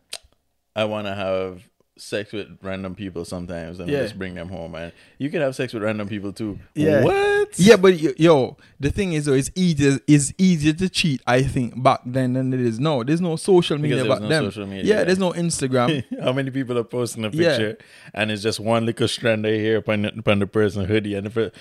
I 0.76 0.86
want 0.86 1.08
to 1.08 1.16
have 1.16 1.64
sex 1.98 2.32
with 2.32 2.48
random 2.62 2.94
people 2.94 3.26
sometimes 3.26 3.80
and 3.80 3.90
Yeah. 3.90 4.04
just 4.04 4.20
bring 4.20 4.36
them 4.36 4.50
home. 4.50 4.76
And 4.76 4.92
you 5.18 5.32
can 5.32 5.42
have 5.42 5.56
sex 5.56 5.74
with 5.74 5.82
random 5.82 6.08
people 6.08 6.32
too. 6.32 6.60
Yeah. 6.76 7.04
What? 7.04 7.58
Yeah, 7.58 7.76
but 7.78 8.20
yo, 8.20 8.56
the 8.80 8.92
thing 8.92 9.14
is 9.14 9.26
though, 9.26 9.34
it's 9.34 9.50
easier 9.56 9.98
it's 10.08 10.32
easier 10.38 10.74
to 10.74 10.90
cheat. 10.90 11.22
I 11.26 11.42
think 11.42 11.82
back 11.82 12.02
then 12.06 12.34
than 12.34 12.54
it 12.54 12.60
is 12.60 12.80
now. 12.80 13.02
There's 13.04 13.22
no 13.22 13.36
social 13.36 13.78
media 13.80 14.04
back 14.06 14.20
there's 14.20 14.22
no 14.22 14.30
then. 14.30 14.44
social 14.44 14.68
media, 14.68 14.84
yeah, 14.84 14.96
yeah. 15.00 15.04
there's 15.06 15.18
no 15.18 15.32
Instagram. 15.32 16.04
How 16.22 16.34
many 16.34 16.52
people 16.52 16.78
are 16.78 16.84
posting 16.84 17.26
a 17.26 17.30
Yeah. 17.30 17.50
picture 17.50 17.78
and 18.14 18.30
it's 18.32 18.44
just 18.44 18.60
one 18.60 18.86
little 18.86 19.08
strand 19.08 19.46
of 19.46 19.54
hair 19.54 19.78
upon 19.78 20.04
the, 20.04 20.10
upon 20.20 20.40
the 20.40 20.48
person 20.48 20.86
hoodie 20.86 21.16
and 21.16 21.28
the 21.28 21.52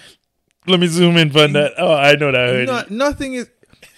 Let 0.67 0.81
me 0.81 0.87
zoom 0.87 1.17
in 1.17 1.37
on 1.37 1.53
that. 1.53 1.75
Oh, 1.79 1.93
I 1.93 2.17
know 2.17 2.33
that. 2.33 2.49
hoodie. 2.49 2.67
No, 2.67 2.85
nothing 2.91 3.35
is. 3.35 3.51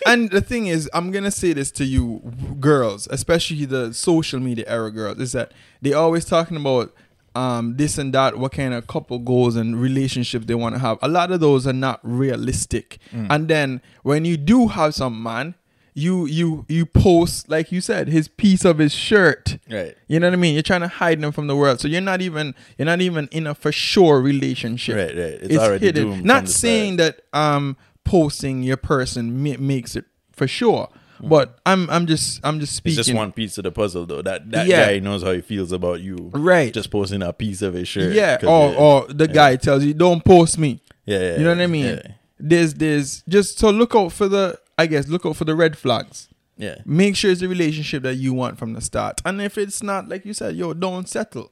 And 0.07 0.31
the 0.31 0.41
thing 0.41 0.67
is, 0.69 0.89
I'm 0.95 1.11
gonna 1.11 1.31
say 1.31 1.53
this 1.53 1.71
to 1.73 1.85
you, 1.85 2.21
girls, 2.61 3.09
especially 3.11 3.65
the 3.65 3.93
social 3.93 4.39
media 4.39 4.65
era 4.69 4.91
girls, 4.91 5.19
is 5.19 5.33
that 5.33 5.53
they 5.83 5.93
always 5.93 6.25
talking 6.25 6.57
about 6.57 6.95
um 7.35 7.77
this 7.77 7.99
and 7.99 8.13
that, 8.15 8.39
what 8.39 8.53
kind 8.53 8.75
of 8.75 8.87
couple 8.87 9.19
goals 9.19 9.57
and 9.57 9.81
relationship 9.81 10.47
they 10.47 10.55
want 10.55 10.75
to 10.75 10.79
have. 10.81 10.99
A 11.03 11.09
lot 11.09 11.31
of 11.33 11.41
those 11.41 11.67
are 11.67 11.73
not 11.73 12.01
realistic. 12.03 12.99
Mm. 13.13 13.27
And 13.31 13.49
then 13.49 13.83
when 14.03 14.25
you 14.25 14.37
do 14.37 14.69
have 14.69 14.95
some 14.95 15.23
man, 15.23 15.55
you 15.99 16.27
you 16.27 16.65
you 16.69 16.87
post 16.87 17.49
like 17.51 17.73
you 17.73 17.81
said 17.81 18.09
his 18.09 18.29
piece 18.29 18.65
of 18.65 18.79
his 18.79 18.95
shirt. 18.95 19.59
Right. 19.71 19.97
You 20.07 20.21
know 20.21 20.29
what 20.29 20.35
I 20.35 20.37
mean? 20.37 20.55
You're 20.55 20.63
trying 20.63 20.83
to 20.83 20.89
hide 20.89 21.21
them 21.21 21.33
from 21.33 21.47
the 21.49 21.57
world, 21.57 21.81
so 21.81 21.89
you're 21.89 22.01
not 22.01 22.21
even 22.23 22.55
you're 22.79 22.87
not 22.87 23.01
even 23.01 23.29
in 23.33 23.47
a 23.47 23.55
for 23.55 23.73
sure 23.73 24.21
relationship. 24.21 24.97
Right, 24.97 25.17
right. 25.17 25.39
It's 25.43 25.57
already 25.57 25.93
doomed 25.93 26.25
Not 26.25 26.49
saying 26.49 26.97
that 26.99 27.23
um 27.33 27.77
posting 28.05 28.63
your 28.63 28.77
person 28.77 29.43
ma- 29.43 29.59
makes 29.59 29.97
it 29.97 30.05
for 30.33 30.47
sure, 30.47 30.89
but 31.21 31.59
I'm 31.67 31.91
I'm 31.91 32.07
just 32.07 32.41
I'm 32.45 32.61
just 32.61 32.75
speaking. 32.77 32.99
It's 33.01 33.09
just 33.09 33.17
one 33.17 33.33
piece 33.33 33.59
of 33.59 33.65
the 33.65 33.73
puzzle, 33.73 34.07
though. 34.07 34.23
That 34.23 34.51
that 34.53 34.67
Yeah. 34.67 34.87
guy 34.87 34.99
knows 35.01 35.23
how 35.23 35.33
he 35.33 35.41
feels 35.41 35.73
about 35.73 36.01
you, 36.01 36.31
Right. 36.33 36.73
Just 36.73 36.91
posting 36.91 37.23
a 37.23 37.33
piece 37.33 37.61
of 37.63 37.75
his 37.75 37.89
shirt, 37.89 38.15
Yeah, 38.15 38.39
or 38.45 38.75
or 38.75 39.07
the 39.09 39.27
yeah. 39.27 39.33
guy 39.33 39.57
tells 39.57 39.85
you 39.85 39.95
don't 39.95 40.25
post 40.25 40.59
me. 40.59 40.81
Yeah, 41.07 41.19
yeah, 41.21 41.37
you 41.39 41.45
know 41.45 41.51
what 41.51 41.61
I 41.61 41.67
mean. 41.67 42.01
There's 42.39 42.75
there's 42.75 43.23
just 43.29 43.59
so 43.59 43.71
look 43.71 43.97
out 43.97 44.13
for 44.13 44.29
the 44.29 44.59
I 44.79 44.87
guess 44.87 45.09
look 45.09 45.27
out 45.27 45.37
for 45.37 45.45
the 45.45 45.55
red 45.57 45.77
flags. 45.77 46.29
Yeah. 46.57 46.77
Make 46.87 47.15
sure 47.17 47.31
it's 47.31 47.43
a 47.43 47.49
relationship 47.49 48.03
that 48.05 48.15
you 48.17 48.33
want 48.33 48.59
from 48.59 48.73
the 48.73 48.81
start, 48.81 49.21
and 49.25 49.41
if 49.43 49.59
it's 49.59 49.83
not, 49.83 50.09
like 50.09 50.25
you 50.25 50.33
said, 50.33 50.57
yo, 50.57 50.73
don't 50.75 51.09
settle. 51.09 51.51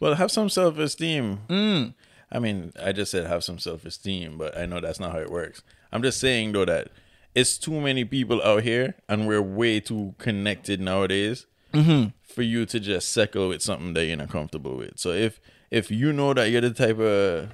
Well, 0.00 0.14
have 0.14 0.30
some 0.30 0.48
self 0.48 0.78
esteem. 0.78 1.40
Mm. 1.48 1.94
I 2.32 2.38
mean, 2.38 2.72
I 2.82 2.92
just 2.92 3.10
said 3.10 3.26
have 3.26 3.44
some 3.44 3.58
self 3.58 3.84
esteem, 3.84 4.38
but 4.38 4.56
I 4.56 4.66
know 4.66 4.80
that's 4.80 4.98
not 5.00 5.12
how 5.12 5.18
it 5.18 5.30
works. 5.30 5.62
I'm 5.92 6.02
just 6.02 6.18
saying 6.20 6.52
though 6.52 6.64
that 6.64 6.88
it's 7.34 7.58
too 7.58 7.80
many 7.80 8.04
people 8.04 8.42
out 8.42 8.62
here, 8.62 8.94
and 9.08 9.26
we're 9.28 9.42
way 9.42 9.78
too 9.80 10.14
connected 10.18 10.80
nowadays 10.80 11.46
Mhm. 11.72 12.12
for 12.24 12.42
you 12.42 12.66
to 12.66 12.80
just 12.80 13.10
settle 13.12 13.48
with 13.50 13.62
something 13.62 13.94
that 13.94 14.06
you're 14.06 14.16
not 14.16 14.30
comfortable 14.30 14.76
with. 14.76 14.98
So 14.98 15.10
if 15.10 15.40
if 15.70 15.90
you 15.90 16.12
know 16.12 16.34
that 16.34 16.50
you're 16.50 16.60
the 16.60 16.70
type 16.70 16.98
of 16.98 17.50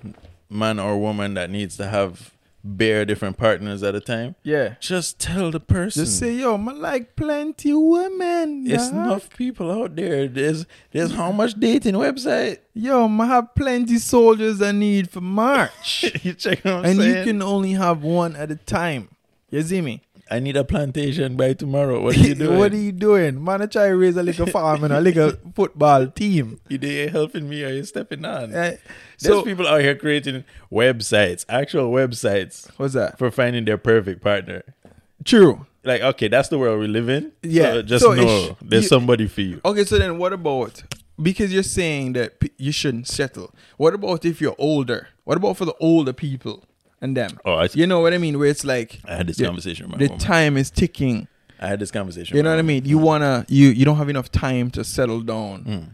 man 0.49 0.79
or 0.79 0.97
woman 0.99 1.35
that 1.35 1.51
needs 1.51 1.77
to 1.77 1.89
have 1.89 2.33
bare 2.67 3.05
different 3.05 3.37
partners 3.37 3.83
at 3.83 3.95
a 3.95 4.01
time, 4.01 4.35
Yeah. 4.43 4.75
just 4.81 5.19
tell 5.19 5.51
the 5.51 5.61
person. 5.61 6.05
Just 6.05 6.19
say, 6.19 6.35
yo, 6.35 6.57
I 6.57 6.73
like 6.73 7.17
plenty 7.17 7.73
women. 7.73 8.65
It's 8.67 8.91
enough 8.91 9.31
people 9.37 9.71
out 9.71 9.95
there. 9.97 10.27
There's 10.29 10.67
there's 10.91 11.13
how 11.13 11.33
much 11.33 11.55
dating 11.55 11.95
website. 11.95 12.59
Yo, 12.75 13.07
I 13.07 13.27
have 13.27 13.55
plenty 13.55 13.99
soldiers 13.99 14.61
I 14.61 14.73
need 14.73 15.11
for 15.11 15.21
March. 15.21 16.05
you 16.23 16.35
check 16.35 16.65
what 16.65 16.75
I'm 16.75 16.85
and 16.85 16.99
you 17.03 17.25
can 17.25 17.41
only 17.43 17.73
have 17.73 18.03
one 18.03 18.35
at 18.37 18.51
a 18.51 18.57
time. 18.57 19.09
You 19.51 19.63
see 19.63 19.81
me? 19.81 20.03
I 20.31 20.41
need 20.41 20.57
a 20.57 20.65
plantation 20.65 21.37
by 21.37 21.53
tomorrow. 21.53 22.03
What 22.03 22.17
are 22.17 22.21
you 22.21 22.35
doing? 22.45 22.59
what 22.59 22.73
are 22.73 22.77
you 22.77 22.93
doing? 22.93 23.43
Man, 23.45 23.63
I 23.63 23.67
try 23.67 23.89
to 23.89 23.97
raise 23.97 24.17
a 24.17 24.23
little 24.23 24.47
farm 24.59 24.83
and 24.85 24.93
a 24.93 25.01
little 25.01 25.33
football 25.55 26.09
team. 26.09 26.61
You 26.69 26.79
there 26.79 27.09
helping 27.11 27.49
me 27.49 27.63
or 27.65 27.69
you 27.69 27.85
stepping 27.85 28.25
on? 28.25 28.53
Eh, 28.55 28.77
There's 29.21 29.43
people 29.43 29.67
out 29.69 29.81
here 29.81 29.95
creating 29.95 30.45
websites, 30.73 31.45
actual 31.49 31.93
websites. 31.93 32.69
What's 32.77 32.95
that? 32.95 33.19
For 33.19 33.31
finding 33.31 33.65
their 33.65 33.79
perfect 33.79 34.23
partner. 34.23 34.63
True. 35.25 35.67
Like, 35.85 36.01
okay, 36.03 36.27
that's 36.29 36.49
the 36.49 36.59
world 36.59 36.81
we 36.81 36.89
live 36.89 37.09
in. 37.09 37.31
Yeah. 37.43 37.73
So 37.75 37.83
just 37.83 38.05
So 38.05 38.15
know 38.15 38.57
there's 38.61 38.83
you- 38.85 38.89
somebody 38.89 39.29
for 39.29 39.43
you. 39.43 39.61
Okay, 39.65 39.85
so 39.85 39.99
then 39.99 40.19
what 40.19 40.33
about 40.33 40.83
because 41.23 41.53
you're 41.53 41.63
saying 41.63 42.15
that 42.15 42.41
p- 42.41 42.51
you 42.59 42.73
shouldn't 42.73 43.07
settle? 43.07 43.55
What 43.77 43.95
about 43.95 44.25
if 44.25 44.41
you're 44.41 44.57
older? 44.59 45.09
What 45.25 45.37
about 45.37 45.57
for 45.57 45.65
the 45.65 45.75
older 45.81 46.13
people 46.13 46.65
and 47.01 47.17
them? 47.17 47.39
Oh, 47.45 47.55
I, 47.55 47.69
You 47.73 47.87
know 47.87 48.01
what 48.01 48.13
I 48.15 48.19
mean? 48.19 48.39
Where 48.39 48.49
it's 48.49 48.65
like 48.65 49.01
I 49.05 49.15
had 49.17 49.27
this 49.27 49.37
the- 49.37 49.45
conversation 49.45 49.91
The 49.97 50.07
woman. 50.07 50.19
time 50.19 50.57
is 50.57 50.71
ticking. 50.71 51.29
I 51.61 51.69
had 51.69 51.79
this 51.81 51.91
conversation. 51.91 52.37
You 52.37 52.43
know 52.43 52.51
what 52.51 52.59
I 52.59 52.63
mean? 52.63 52.85
You 52.85 52.99
wanna 52.99 53.47
you 53.49 53.69
you 53.69 53.85
don't 53.85 53.97
have 53.97 54.09
enough 54.11 54.31
time 54.31 54.71
to 54.73 54.85
settle 54.85 55.21
down. 55.23 55.65
Mm. 55.65 55.89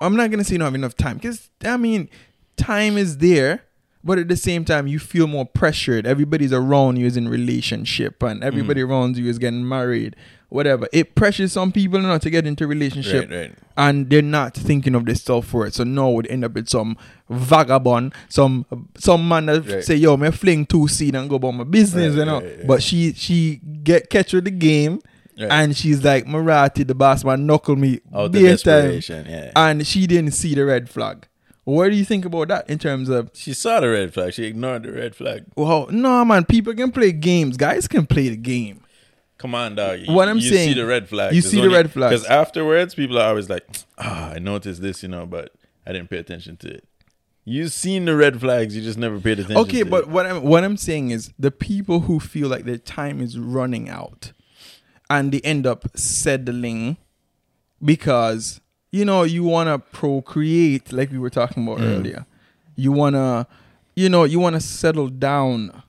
I'm 0.00 0.16
not 0.16 0.30
gonna 0.30 0.44
say 0.44 0.54
you 0.54 0.58
don't 0.58 0.66
have 0.66 0.74
enough 0.74 0.96
time 0.96 1.16
because 1.18 1.50
I 1.64 1.76
mean, 1.76 2.08
time 2.56 2.96
is 2.98 3.18
there, 3.18 3.62
but 4.04 4.18
at 4.18 4.28
the 4.28 4.36
same 4.36 4.64
time 4.64 4.86
you 4.86 4.98
feel 4.98 5.26
more 5.26 5.44
pressured. 5.46 6.06
Everybody's 6.06 6.52
around 6.52 6.96
you 6.98 7.06
is 7.06 7.16
in 7.16 7.28
relationship, 7.28 8.22
and 8.22 8.42
everybody 8.42 8.80
Mm. 8.80 8.88
around 8.88 9.16
you 9.16 9.28
is 9.28 9.38
getting 9.38 9.66
married. 9.68 10.14
Whatever 10.50 10.88
it 10.94 11.14
pressures 11.14 11.52
some 11.52 11.72
people 11.72 12.00
not 12.00 12.22
to 12.22 12.30
get 12.30 12.46
into 12.46 12.66
relationship, 12.66 13.28
Right, 13.28 13.38
right. 13.38 13.52
and 13.76 14.08
they're 14.08 14.22
not 14.22 14.54
thinking 14.54 14.94
of 14.94 15.04
their 15.04 15.14
self 15.14 15.52
worth. 15.52 15.74
So 15.74 15.84
now 15.84 16.08
would 16.10 16.26
end 16.28 16.42
up 16.42 16.54
with 16.54 16.68
some 16.70 16.96
vagabond, 17.28 18.14
some 18.28 18.64
some 18.96 19.28
man 19.28 19.46
that 19.46 19.66
Right. 19.68 19.84
say, 19.84 19.96
"Yo, 19.96 20.16
me 20.16 20.30
fling 20.30 20.66
two 20.66 20.88
seed 20.88 21.14
and 21.14 21.28
go 21.28 21.36
about 21.36 21.52
my 21.52 21.64
business," 21.64 22.14
you 22.16 22.24
know. 22.24 22.42
But 22.66 22.82
she 22.82 23.12
she 23.14 23.60
get 23.82 24.08
catch 24.10 24.32
with 24.32 24.44
the 24.44 24.50
game. 24.50 25.00
Right. 25.40 25.52
And 25.52 25.76
she's 25.76 26.02
like, 26.02 26.26
Marathi, 26.26 26.84
the 26.84 26.96
boss 26.96 27.24
man, 27.24 27.46
knuckle 27.46 27.76
me 27.76 28.00
Out 28.12 28.32
the 28.32 28.40
bare 28.42 28.56
time. 28.56 28.82
desperation, 28.96 29.26
yeah. 29.28 29.50
And 29.54 29.86
she 29.86 30.06
didn't 30.08 30.32
see 30.32 30.52
the 30.54 30.64
red 30.64 30.88
flag. 30.88 31.26
What 31.68 31.90
do 31.90 31.96
you 31.96 32.04
think 32.06 32.24
about 32.24 32.48
that 32.48 32.70
in 32.70 32.78
terms 32.78 33.10
of? 33.10 33.30
She 33.34 33.52
saw 33.52 33.80
the 33.80 33.90
red 33.90 34.14
flag. 34.14 34.32
She 34.32 34.44
ignored 34.44 34.84
the 34.84 34.92
red 34.92 35.14
flag. 35.14 35.44
Well, 35.54 35.86
no, 35.90 36.24
man, 36.24 36.46
people 36.46 36.72
can 36.72 36.90
play 36.90 37.12
games. 37.12 37.58
Guys 37.58 37.86
can 37.86 38.06
play 38.06 38.30
the 38.30 38.36
game. 38.36 38.80
Come 39.36 39.54
on, 39.54 39.74
dog. 39.74 40.00
You- 40.00 40.14
What 40.14 40.30
I'm 40.30 40.38
you 40.38 40.48
saying, 40.48 40.68
see 40.70 40.80
the 40.80 40.86
red 40.86 41.10
flag. 41.10 41.34
you 41.34 41.42
see 41.42 41.60
the 41.60 41.68
red 41.68 41.92
flag. 41.92 42.10
Because 42.12 42.24
afterwards, 42.24 42.94
people 42.94 43.18
are 43.18 43.28
always 43.28 43.50
like, 43.50 43.64
"Ah, 43.98 44.30
I 44.30 44.38
noticed 44.38 44.80
this, 44.80 45.02
you 45.02 45.10
know, 45.10 45.26
but 45.26 45.52
I 45.86 45.92
didn't 45.92 46.08
pay 46.08 46.16
attention 46.16 46.56
to 46.58 46.68
it." 46.68 46.84
You've 47.44 47.72
seen 47.72 48.06
the 48.06 48.16
red 48.16 48.40
flags, 48.40 48.74
you 48.74 48.80
just 48.82 48.98
never 48.98 49.20
paid 49.20 49.38
attention. 49.38 49.58
Okay, 49.58 49.80
to 49.80 49.84
but 49.84 50.04
it. 50.04 50.08
what 50.08 50.24
I'm 50.24 50.42
what 50.44 50.64
I'm 50.64 50.78
saying 50.78 51.10
is 51.10 51.32
the 51.38 51.50
people 51.50 52.00
who 52.00 52.18
feel 52.18 52.48
like 52.48 52.64
their 52.64 52.78
time 52.78 53.20
is 53.20 53.38
running 53.38 53.90
out, 53.90 54.32
and 55.10 55.32
they 55.32 55.40
end 55.40 55.66
up 55.66 55.84
settling 55.94 56.96
because 57.84 58.60
you 58.90 59.04
know 59.04 59.22
you 59.22 59.44
want 59.44 59.68
to 59.68 59.78
procreate, 59.96 60.92
like 60.92 61.10
we 61.10 61.18
were 61.18 61.30
talking 61.30 61.62
about 61.66 61.78
Mm. 61.78 61.96
earlier. 61.98 62.26
You 62.76 62.92
wanna, 62.92 63.46
you 63.96 64.08
know, 64.08 64.24
you 64.24 64.38
wanna 64.40 64.60
settle 64.60 65.08
down. 65.08 65.82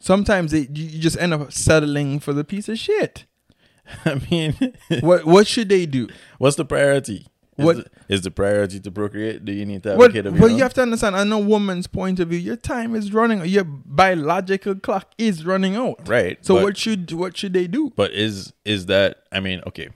Sometimes 0.00 0.52
they, 0.52 0.60
you 0.72 0.84
you 0.84 0.98
just 1.00 1.18
end 1.18 1.34
up 1.34 1.52
settling 1.52 2.20
for 2.20 2.32
the 2.32 2.44
piece 2.44 2.68
of 2.68 2.78
shit. 2.78 3.24
I 4.04 4.20
mean, 4.30 4.54
what 5.00 5.24
what 5.24 5.46
should 5.46 5.68
they 5.68 5.86
do? 5.86 6.08
What's 6.38 6.56
the 6.56 6.64
priority? 6.64 7.26
Is 7.56 7.64
What- 7.64 7.76
the, 7.76 7.86
is 8.08 8.20
the 8.22 8.30
priority 8.30 8.78
to 8.78 8.90
procreate? 8.92 9.44
Do 9.44 9.50
you 9.52 9.66
need 9.66 9.82
to 9.82 9.90
have 9.90 9.98
Well, 9.98 10.08
a 10.08 10.12
kid 10.12 10.26
of 10.26 10.38
your 10.38 10.48
you 10.48 10.54
own? 10.54 10.60
have 10.60 10.74
to 10.74 10.82
understand. 10.82 11.16
On 11.16 11.32
a 11.32 11.38
woman's 11.38 11.88
point 11.88 12.20
of 12.20 12.28
view, 12.28 12.38
your 12.38 12.54
time 12.56 12.94
is 12.94 13.12
running. 13.12 13.44
Your 13.46 13.64
biological 13.64 14.76
clock 14.76 15.10
is 15.18 15.44
running 15.44 15.74
out. 15.74 16.08
Right, 16.08 16.38
So 16.46 16.54
but- 16.54 16.62
what 16.62 16.76
should 16.76 17.10
what 17.12 17.36
should 17.36 17.54
they 17.54 17.66
do? 17.66 17.92
But 17.96 18.12
is 18.12 18.52
is 18.64 18.86
that? 18.86 19.24
I 19.32 19.40
mean, 19.40 19.60
okay. 19.66 19.88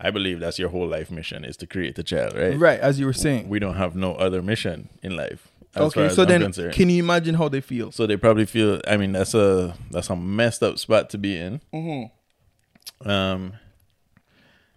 I 0.00 0.10
believe 0.10 0.40
that's 0.40 0.58
your 0.58 0.70
whole 0.70 0.88
life 0.88 1.10
mission 1.10 1.44
is 1.44 1.56
to 1.58 1.66
create 1.66 1.98
a 1.98 2.02
child, 2.02 2.34
right? 2.34 2.58
Right, 2.58 2.80
as 2.80 2.98
you 2.98 3.04
were 3.04 3.12
saying. 3.12 3.48
We 3.48 3.58
don't 3.58 3.76
have 3.76 3.94
no 3.94 4.14
other 4.14 4.40
mission 4.40 4.88
in 5.02 5.16
life. 5.16 5.48
okay, 5.76 6.08
so 6.08 6.22
I'm 6.22 6.28
then 6.28 6.42
concerned. 6.42 6.72
can 6.72 6.88
you 6.88 7.02
imagine 7.02 7.34
how 7.34 7.48
they 7.48 7.60
feel? 7.60 7.92
So 7.92 8.06
they 8.06 8.16
probably 8.16 8.46
feel. 8.46 8.80
I 8.88 8.96
mean, 8.96 9.12
that's 9.12 9.34
a 9.34 9.76
that's 9.90 10.08
a 10.08 10.16
messed 10.16 10.62
up 10.62 10.78
spot 10.78 11.10
to 11.10 11.18
be 11.18 11.36
in. 11.36 11.60
Mm-hmm. 11.72 13.08
Um. 13.08 13.52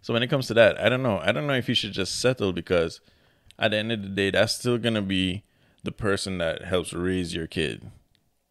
So 0.02 0.14
when 0.14 0.22
it 0.22 0.28
comes 0.28 0.48
to 0.48 0.54
that, 0.56 0.80
I 0.80 0.90
don't 0.90 1.02
know. 1.02 1.20
I 1.20 1.32
don't 1.32 1.48
know 1.48 1.54
if 1.54 1.70
you 1.70 1.76
should 1.76 1.94
just 1.94 2.20
settle 2.20 2.52
because 2.52 3.00
at 3.58 3.72
the 3.72 3.78
end 3.78 3.92
of 3.94 4.02
the 4.02 4.10
day, 4.10 4.32
that's 4.32 4.54
still 4.54 4.78
gonna 4.78 5.02
be 5.02 5.44
the 5.84 5.94
person 5.94 6.38
that 6.40 6.66
helps 6.66 6.94
raise 6.94 7.34
your 7.34 7.48
kid, 7.48 7.90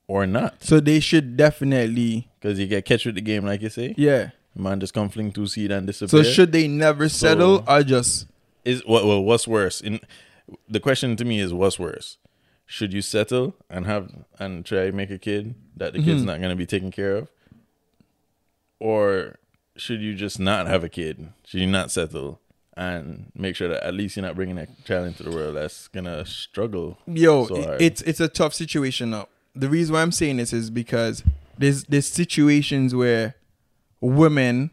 or 0.08 0.26
not. 0.26 0.64
So 0.64 0.80
they 0.80 1.00
should 1.00 1.36
definitely. 1.36 2.30
Because 2.40 2.58
you 2.58 2.66
get 2.66 2.86
catch 2.86 3.04
with 3.04 3.14
the 3.14 3.20
game, 3.20 3.44
like 3.44 3.60
you 3.60 3.68
say. 3.68 3.94
Yeah. 3.98 4.30
Man, 4.54 4.80
just 4.80 4.92
come 4.94 5.08
fling 5.08 5.32
two 5.32 5.46
seed 5.46 5.70
and 5.70 5.86
disappear. 5.86 6.22
So 6.24 6.30
should 6.30 6.52
they 6.52 6.68
never 6.68 7.08
settle 7.08 7.58
So- 7.58 7.72
or 7.72 7.82
just? 7.82 8.26
is 8.64 8.80
what 8.86 9.04
well 9.04 9.20
what's 9.24 9.48
worse 9.48 9.80
in 9.80 9.98
the 10.68 10.78
question 10.78 11.16
to 11.16 11.24
me 11.24 11.40
is 11.40 11.52
what's 11.52 11.80
worse 11.80 12.16
should 12.64 12.92
you 12.92 13.02
settle 13.02 13.56
and 13.68 13.86
have 13.86 14.08
and 14.38 14.64
try 14.64 14.88
make 14.92 15.10
a 15.10 15.18
kid 15.18 15.56
that 15.76 15.92
the 15.94 15.98
kid's 15.98 16.22
Mhm. 16.22 16.26
not 16.26 16.38
going 16.38 16.50
to 16.50 16.54
be 16.56 16.64
taken 16.64 16.92
care 16.92 17.16
of 17.16 17.28
or 18.78 19.36
should 19.76 20.00
you 20.00 20.14
just 20.14 20.38
not 20.38 20.66
have 20.68 20.84
a 20.84 20.88
kid 20.88 21.28
should 21.44 21.60
you 21.60 21.66
not 21.66 21.90
settle 21.90 22.40
and 22.76 23.32
make 23.34 23.56
sure 23.56 23.68
that 23.68 23.82
at 23.82 23.94
least 23.94 24.16
you're 24.16 24.24
not 24.24 24.36
bringing 24.36 24.58
a 24.58 24.66
child 24.84 25.06
into 25.08 25.24
the 25.24 25.30
world 25.30 25.56
that's 25.56 25.88
gonna 25.88 26.24
struggle 26.24 26.98
Yo, 27.06 27.46
so 27.46 27.76
it's 27.80 28.00
it's 28.02 28.20
a 28.20 28.28
tough 28.28 28.54
situation 28.54 29.10
now. 29.10 29.28
The 29.54 29.68
reason 29.68 29.92
why 29.94 30.02
I'm 30.02 30.12
saying 30.12 30.36
this 30.38 30.52
is 30.52 30.70
because 30.70 31.22
there's 31.58 31.84
there's 31.84 32.06
situations 32.06 32.94
where 32.94 33.34
women, 34.02 34.70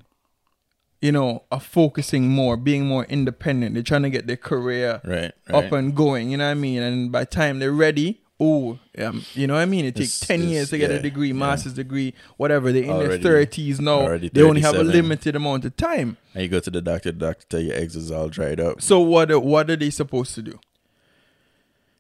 you 1.01 1.11
know, 1.13 1.43
are 1.51 1.61
focusing 1.61 2.27
more, 2.27 2.57
being 2.57 2.85
more 2.85 3.05
independent. 3.05 3.73
They're 3.75 3.83
trying 3.83 4.03
to 4.03 4.09
get 4.09 4.27
their 4.27 4.35
career 4.37 4.99
Right, 5.05 5.31
up 5.49 5.71
and 5.71 5.95
going. 5.95 6.29
You 6.31 6.37
know 6.37 6.45
what 6.45 6.51
I 6.51 6.55
mean? 6.55 6.81
And 6.81 7.11
by 7.11 7.21
the 7.21 7.25
time 7.27 7.59
they're 7.59 7.71
ready, 7.71 8.19
oh, 8.41 8.79
um, 8.97 9.23
you 9.33 9.47
know 9.47 9.53
what 9.53 9.61
I 9.61 9.65
mean? 9.65 9.85
It 9.85 9.95
takes 9.95 10.17
It's- 10.21 10.27
ten 10.27 10.39
it's- 10.39 10.51
years 10.51 10.69
to 10.71 10.77
get 10.77 10.89
yeah, 10.89 10.97
a 10.97 11.01
degree, 11.01 11.27
yeah. 11.29 11.33
master's 11.35 11.73
degree, 11.73 12.13
whatever. 12.37 12.71
They're 12.73 12.83
in 12.83 12.89
Already- 12.89 13.21
their 13.23 13.31
thirties 13.45 13.79
now. 13.79 14.17
They 14.17 14.41
only 14.41 14.61
have 14.61 14.75
a 14.75 14.83
limited 14.83 15.35
amount 15.37 15.63
of 15.65 15.77
time. 15.77 16.17
and 16.33 16.43
you 16.43 16.49
go 16.49 16.59
to 16.59 16.69
the 16.71 16.81
doctor 16.81 17.11
the 17.11 17.17
doctor 17.19 17.45
tell 17.49 17.61
your 17.61 17.75
eggs 17.75 17.95
is 17.95 18.11
all 18.11 18.29
dried 18.29 18.59
up 18.59 18.81
So 18.81 18.99
what 18.99 19.29
are- 19.31 19.39
what 19.39 19.69
are 19.69 19.75
they 19.75 19.89
supposed 19.89 20.35
to 20.35 20.41
do? 20.41 20.59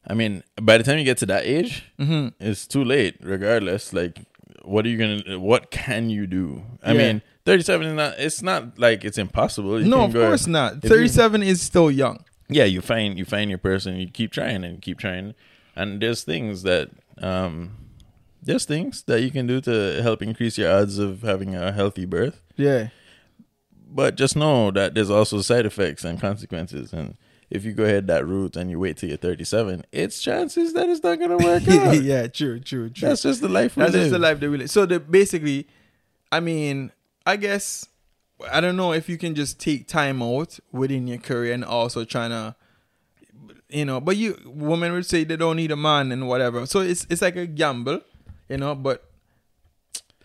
I 0.07 0.13
mean, 0.13 0.43
by 0.61 0.77
the 0.77 0.83
time 0.83 0.97
you 0.97 1.03
get 1.05 1.17
to 1.19 1.25
that 1.27 1.45
age, 1.45 1.83
Mhm. 1.99 2.33
it's 2.39 2.65
too 2.65 2.83
late. 2.83 3.15
Regardless, 3.21 3.93
like, 3.93 4.17
what 4.69 4.85
are 4.85 4.89
you 4.89 4.97
gonna? 4.97 5.39
What 5.39 5.71
can 5.71 6.09
you 6.09 6.27
do? 6.27 6.63
I 6.83 6.91
Yeah. 6.93 6.97
mean, 6.97 7.21
thirty-seven 7.45 7.87
is 7.87 7.93
not. 7.93 8.13
It's 8.19 8.41
not 8.41 8.77
like 8.79 9.03
it's 9.03 9.17
impossible. 9.17 9.81
You 9.81 9.87
no, 9.89 10.03
of 10.05 10.13
course 10.13 10.47
not. 10.47 10.77
if 10.77 10.83
you- 10.83 10.89
Thirty-seven 10.89 11.43
is 11.43 11.61
still 11.61 11.89
young. 11.91 12.23
yeah, 12.49 12.65
you 12.65 12.81
find 12.81 13.17
you 13.17 13.25
find 13.25 13.49
your 13.49 13.59
person, 13.59 13.95
you 13.97 14.07
keep 14.07 14.31
trying 14.31 14.63
and 14.63 14.81
keep 14.81 14.97
trying, 14.99 15.33
and 15.75 16.01
there's 16.01 16.23
things 16.23 16.63
that 16.63 16.89
um, 17.21 17.71
there's 18.41 18.65
things 18.65 19.03
that 19.03 19.21
you 19.21 19.31
can 19.31 19.45
do 19.47 19.59
to 19.61 20.01
help 20.01 20.21
increase 20.21 20.57
your 20.57 20.71
odds 20.71 20.97
of 20.99 21.21
having 21.23 21.55
a 21.55 21.71
healthy 21.71 22.05
birth. 22.05 22.41
Yeah. 22.55 22.89
But 23.91 24.15
just 24.15 24.35
know 24.35 24.71
that 24.71 24.93
there's 24.93 25.09
also 25.09 25.41
side 25.41 25.65
effects 25.65 26.03
and 26.05 26.21
consequences, 26.21 26.93
and 26.93 27.15
if 27.49 27.65
you 27.65 27.73
go 27.73 27.83
ahead 27.83 28.07
that 28.07 28.25
route 28.27 28.55
and 28.55 28.69
you 28.69 28.79
wait 28.79 28.97
till 28.97 29.09
you're 29.09 29.17
37, 29.17 29.85
it's 29.91 30.21
chances 30.21 30.73
that 30.73 30.87
it's 30.89 31.03
not 31.03 31.19
gonna 31.19 31.37
work 31.43 31.67
out. 31.67 32.01
yeah, 32.01 32.27
true, 32.27 32.59
true, 32.59 32.89
true. 32.89 33.07
That's 33.09 33.23
just 33.23 33.41
the 33.41 33.49
life 33.49 33.75
we 33.75 33.83
That's 33.83 33.93
just 33.93 34.11
the 34.11 34.19
life 34.19 34.39
that 34.39 34.49
we 34.49 34.57
live. 34.57 34.69
So 34.69 34.85
the 34.85 34.99
basically, 34.99 35.67
I 36.31 36.39
mean, 36.39 36.91
I 37.25 37.35
guess 37.37 37.87
I 38.51 38.61
don't 38.61 38.75
know 38.77 38.93
if 38.93 39.09
you 39.09 39.17
can 39.17 39.35
just 39.35 39.59
take 39.59 39.87
time 39.87 40.21
out 40.21 40.59
within 40.71 41.07
your 41.07 41.17
career 41.17 41.53
and 41.53 41.65
also 41.65 42.05
trying 42.05 42.29
to, 42.29 42.55
you 43.69 43.83
know. 43.85 43.99
But 43.99 44.17
you 44.17 44.39
women 44.45 44.93
would 44.93 45.05
say 45.05 45.23
they 45.23 45.35
don't 45.35 45.57
need 45.57 45.71
a 45.71 45.75
man 45.75 46.11
and 46.11 46.27
whatever. 46.27 46.65
So 46.65 46.79
it's 46.81 47.05
it's 47.09 47.21
like 47.21 47.35
a 47.35 47.47
gamble, 47.47 48.01
you 48.47 48.57
know. 48.57 48.75
But 48.75 49.03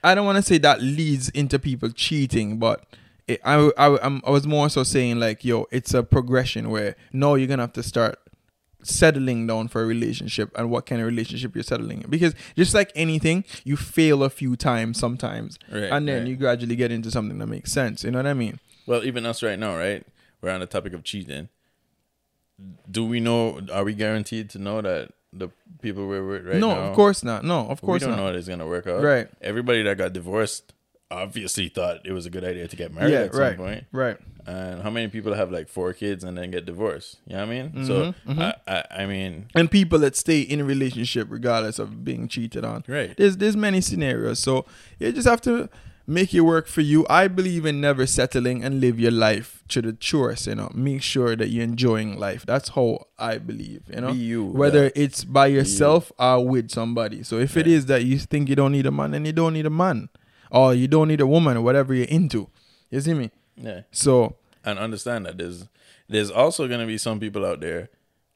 I 0.03 0.15
don't 0.15 0.27
want 0.27 0.37
to 0.37 0.43
say 0.43 0.59
that 0.59 0.83
leads 0.83 1.31
into 1.31 1.59
people 1.59 1.89
cheating, 1.91 2.59
but. 2.59 2.85
It, 3.27 3.41
I, 3.45 3.71
I, 3.79 3.99
I'm, 4.05 4.21
I 4.27 4.31
was 4.31 4.47
more 4.47 4.69
so 4.69 4.83
saying 4.83 5.19
like 5.19 5.45
yo 5.45 5.67
it's 5.71 5.95
a 5.95 6.03
progression 6.03 6.69
where 6.69 6.95
no 7.13 7.37
you're 7.37 7.49
gonna 7.49 7.63
have 7.63 7.73
to 7.73 7.83
start 7.83 8.19
settling 8.87 9.47
down 9.47 9.69
for 9.69 9.83
a 9.83 9.87
relationship 9.87 10.51
and 10.57 10.71
what 10.71 10.87
kind 10.87 11.01
of 11.01 11.07
relationship 11.07 11.55
you're 11.55 11.65
settling 11.65 12.03
in. 12.03 12.11
Because 12.11 12.35
just 12.57 12.75
like 12.75 12.93
anything, 12.95 13.45
you 13.65 13.77
fail 13.77 14.23
a 14.23 14.31
few 14.31 14.57
times 14.57 14.99
sometimes. 14.99 15.59
Right, 15.71 15.85
and 15.85 16.07
then 16.07 16.21
right. 16.23 16.29
you 16.29 16.37
gradually 16.37 16.77
get 16.77 16.93
into 16.93 17.11
something 17.11 17.39
that 17.39 17.47
makes 17.47 17.73
sense. 17.73 18.05
You 18.05 18.11
know 18.11 18.19
what 18.19 18.27
I 18.27 18.35
mean? 18.35 18.61
Well, 18.87 19.05
even 19.05 19.27
us 19.27 19.43
right 19.43 19.59
now, 19.59 19.77
right? 19.77 20.07
We're 20.41 20.51
on 20.51 20.61
the 20.61 20.67
topic 20.67 20.93
of 20.93 21.05
cheating. 21.05 21.49
Do 22.91 23.05
we 23.05 23.21
know? 23.21 23.61
Are 23.73 23.85
we 23.85 23.95
guaranteed 23.95 24.51
to 24.51 24.59
know 24.59 24.83
that 24.83 25.11
the 25.33 25.49
people 25.81 26.07
we're 26.07 26.25
with 26.25 26.47
right 26.47 26.57
no, 26.57 26.75
now? 26.75 26.81
of 26.83 26.95
course 26.95 27.25
not. 27.25 27.45
No, 27.45 27.67
of 27.67 27.81
course 27.81 28.03
we 28.03 28.09
don't 28.09 28.17
not. 28.17 28.25
know 28.25 28.33
that 28.33 28.39
it's 28.39 28.49
gonna 28.49 28.67
work 28.67 28.87
out. 28.87 29.03
Right. 29.03 29.29
Everybody 29.41 29.83
that 29.83 29.97
got 29.97 30.13
divorced 30.13 30.74
obviously 31.11 31.69
thought 31.69 32.05
it 32.05 32.13
was 32.13 32.27
a 32.27 32.31
good 32.31 32.45
idea 32.45 32.67
to 32.69 32.77
get 32.77 32.93
married 32.93 33.13
Yeah, 33.13 33.21
at 33.21 33.33
some 33.33 33.41
right, 33.43 33.57
point. 33.57 33.85
right. 33.93 34.17
And 34.47 34.83
how 34.83 34.91
many 34.91 35.09
people 35.09 35.33
have 35.35 35.51
like 35.51 35.69
four 35.69 35.93
kids 35.95 36.23
and 36.23 36.37
then 36.37 36.51
get 36.51 36.67
divorced? 36.67 37.19
You 37.27 37.37
know 37.37 37.47
what 37.47 37.49
I 37.49 37.63
mean? 37.63 37.71
Mhm, 37.71 37.87
So 37.87 38.15
mhm. 38.29 38.43
I, 38.43 38.55
I, 38.67 39.03
I 39.03 39.07
mean, 39.07 39.47
And 39.55 39.71
people 39.71 39.99
that 40.01 40.17
stay 40.17 40.41
in 40.41 40.61
a 40.61 40.65
relationship 40.65 41.29
regardless 41.31 41.79
of 41.79 42.05
being 42.05 42.29
cheated 42.29 42.65
on. 42.65 42.85
Right. 42.87 43.17
There's 43.17 43.37
there's 43.39 43.57
many 43.57 43.81
scenarios. 43.81 44.39
So 44.41 44.67
you 44.99 45.13
just 45.13 45.27
have 45.29 45.41
to 45.43 45.71
make 46.07 46.35
it 46.35 46.43
work 46.43 46.67
for 46.67 46.83
you. 46.83 47.07
I 47.09 47.29
believe 47.29 47.65
in 47.65 47.81
never 47.81 48.05
settling 48.07 48.63
and 48.63 48.79
live 48.83 49.01
your 49.01 49.11
life 49.13 49.63
to 49.69 49.81
the 49.81 49.95
truest, 49.95 50.47
you 50.47 50.55
know. 50.57 50.71
Make 50.75 51.01
sure 51.01 51.35
that 51.37 51.49
you're 51.49 51.65
enjoying 51.65 52.19
life. 52.19 52.45
That's 52.45 52.69
how 52.71 53.07
I 53.19 53.39
believe, 53.39 53.85
you 53.91 54.03
know. 54.03 54.13
Be 54.13 54.19
you, 54.19 54.45
Whether 54.45 54.85
yeah. 54.85 54.91
it's 55.05 55.25
by 55.25 55.47
yourself 55.47 56.13
or 56.19 56.47
with 56.47 56.71
somebody. 56.71 57.23
So 57.23 57.39
if 57.39 57.57
it 57.57 57.67
is 57.67 57.87
that 57.87 58.05
you 58.05 58.19
think 58.19 58.51
you 58.51 58.57
don't 58.57 58.73
need 58.73 58.85
a 58.85 58.91
man, 58.91 59.13
then 59.13 59.25
you 59.25 59.33
don't 59.33 59.55
need 59.55 59.65
a 59.65 59.71
man. 59.71 60.11
Or 60.51 60.75
you 60.75 60.87
don't 60.89 61.09
need 61.09 61.21
a 61.21 61.27
woman, 61.27 61.57
or 61.57 61.63
whatever 61.63 61.95
you're 61.95 62.07
into. 62.07 62.49
You 62.91 63.01
see 63.01 63.15
me? 63.15 63.31
yeah. 63.57 63.83
So 63.93 64.37
and 64.65 64.79
understand 64.79 65.27
that 65.27 65.39
there's 65.39 65.69
there's 66.09 66.31
also 66.31 66.69
gonna 66.69 66.87
be 66.87 66.99
some 66.99 67.19
people 67.21 67.45
out 67.45 67.61
there 67.61 67.89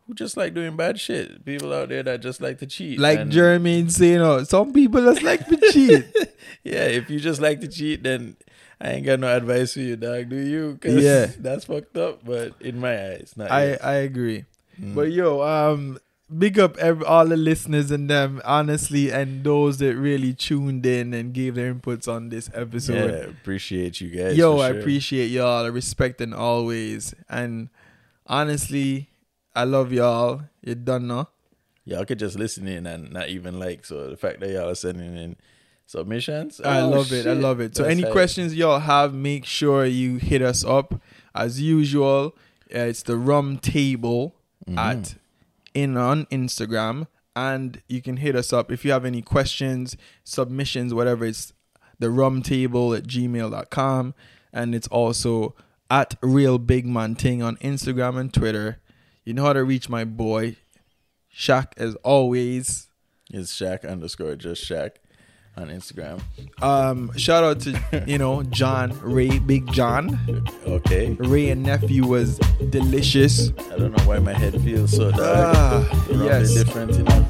who 0.07 0.15
just 0.15 0.37
like 0.37 0.55
doing 0.55 0.77
bad 0.77 0.99
shit. 0.99 1.45
People 1.45 1.73
out 1.73 1.89
there 1.91 2.03
that 2.03 2.21
just 2.23 2.41
like 2.41 2.59
to 2.59 2.67
cheat. 2.67 2.99
like 2.99 3.19
and- 3.19 3.31
Jeremy 3.33 3.89
saying, 3.89 4.13
you 4.15 4.19
know, 4.19 4.43
some 4.45 4.73
people 4.73 5.01
just 5.03 5.23
like 5.23 5.47
to 5.47 5.57
cheat. 5.73 6.07
yeah, 6.65 6.85
if 6.85 7.11
you 7.11 7.21
just 7.21 7.41
like 7.41 7.61
to 7.61 7.69
cheat, 7.69 8.03
then 8.03 8.37
I 8.81 8.93
ain't 8.93 9.07
got 9.07 9.21
no 9.21 9.35
advice 9.35 9.75
for 9.75 9.81
you, 9.81 9.97
dog. 9.97 10.29
Do 10.31 10.37
you? 10.37 10.79
'Cause 10.81 10.95
Yeah. 11.03 11.27
that's 11.39 11.65
fucked 11.67 11.97
up. 11.99 12.25
But 12.25 12.55
in 12.61 12.79
my 12.81 13.11
eyes, 13.11 13.35
not 13.37 13.51
I 13.51 13.67
yours. 13.69 13.79
I 13.83 13.93
agree. 13.95 14.45
Mm. 14.81 14.95
But 14.95 15.11
yo, 15.13 15.43
um, 15.43 15.99
big 16.37 16.59
up 16.59 16.77
every, 16.79 17.05
all 17.05 17.27
the 17.27 17.37
listeners 17.37 17.91
and 17.91 18.09
them 18.09 18.41
honestly, 18.45 19.11
and 19.11 19.45
those 19.45 19.79
that 19.79 19.97
really 19.97 20.35
tuned 20.35 20.85
in 20.85 21.15
and 21.15 21.33
gave 21.33 21.55
their 21.55 21.75
inputs 21.75 22.07
on 22.09 22.29
this 22.29 22.51
episode 22.55 23.11
yeah, 23.11 23.31
appreciate 23.31 24.01
you 24.01 24.11
guys. 24.11 24.37
yo, 24.37 24.59
I 24.61 24.71
sure. 24.71 24.81
appreciate 24.81 25.27
y'all. 25.29 25.65
I 25.65 25.69
respect 25.69 26.21
and 26.21 26.35
always. 26.35 27.15
And 27.29 27.69
honestly, 28.27 29.11
I 29.55 29.65
love 29.65 29.93
y'all. 29.93 30.43
You 30.63 30.75
done 30.75 31.07
now. 31.09 31.29
Y'all 31.85 32.05
could 32.05 32.19
just 32.19 32.39
listen 32.39 32.69
in 32.69 32.87
and 32.87 33.13
not 33.13 33.29
even 33.29 33.59
like. 33.59 33.85
So 33.87 34.11
the 34.11 34.17
fact 34.17 34.41
that 34.41 34.51
y'all 34.51 34.69
are 34.69 34.75
sending 34.75 35.17
in 35.17 35.37
submissions, 35.87 36.61
I 36.61 36.81
oh, 36.81 36.91
love 36.91 37.13
it. 37.13 37.27
I 37.27 37.33
love 37.33 37.61
it. 37.61 37.75
So 37.77 37.85
That's 37.85 37.93
any 37.93 38.03
hype. 38.03 38.13
questions 38.13 38.55
y'all 38.55 38.81
have, 38.81 39.15
make 39.15 39.47
sure 39.47 39.87
you 39.87 40.17
hit 40.19 40.43
us 40.43 40.65
up 40.65 41.01
as 41.35 41.61
usual. 41.61 42.37
Uh, 42.75 42.81
it's 42.81 43.03
the 43.03 43.17
Rum 43.17 43.57
Table 43.59 44.35
Mm-hmm. 44.69 44.79
at 44.79 45.15
in 45.75 45.97
on 45.97 46.27
Instagram, 46.27 47.07
and 47.35 47.83
you 47.89 48.03
can 48.03 48.19
hit 48.19 48.35
us 48.35 48.53
up 48.53 48.73
if 48.73 48.85
you 48.85 48.93
have 48.93 49.05
any 49.05 49.23
questions, 49.23 49.97
submissions, 50.25 50.93
whatever. 50.93 51.25
It's 51.25 51.53
the 51.99 52.11
Rum 52.11 52.43
Table 52.43 52.95
at 52.95 53.05
gmail.com. 53.05 54.15
and 54.53 54.75
it's 54.75 54.89
also 54.89 55.55
at 55.91 56.17
Real 56.23 56.59
Big 56.59 56.87
Man 56.87 57.15
Ting 57.15 57.43
on 57.43 57.57
Instagram 57.57 58.19
and 58.19 58.33
Twitter. 58.33 58.79
You 59.25 59.35
know 59.35 59.45
how 59.45 59.53
to 59.53 59.65
reach 59.65 59.89
my 59.89 60.05
boy 60.05 60.57
Shaq 61.35 61.73
as 61.77 61.95
always. 61.97 62.89
Is 63.31 63.51
Shaq 63.51 63.89
underscore 63.89 64.37
just 64.37 64.65
Shaq 64.65 64.93
on 65.59 65.69
Instagram. 65.69 66.21
Um, 66.63 67.17
shout 67.17 67.45
out 67.45 67.61
to 67.61 68.05
you 68.07 68.19
know 68.19 68.43
John 68.45 68.99
Wray, 69.01 69.39
Big 69.39 69.71
John. 69.73 70.19
Okay. 70.67 71.17
Wray 71.19 71.51
and 71.51 71.63
Nephew 71.63 72.07
was 72.07 72.39
delicious. 72.71 73.51
I 73.51 73.79
don't 73.79 73.97
know 73.97 74.05
why 74.05 74.19
my 74.19 74.33
head 74.33 74.61
feels 74.63 74.93
so 74.97 75.11
dark. 75.11 75.57
Ah, 75.57 76.07
yes. 76.11 76.55
different, 76.55 76.93
you 76.93 77.03
know. 77.05 77.29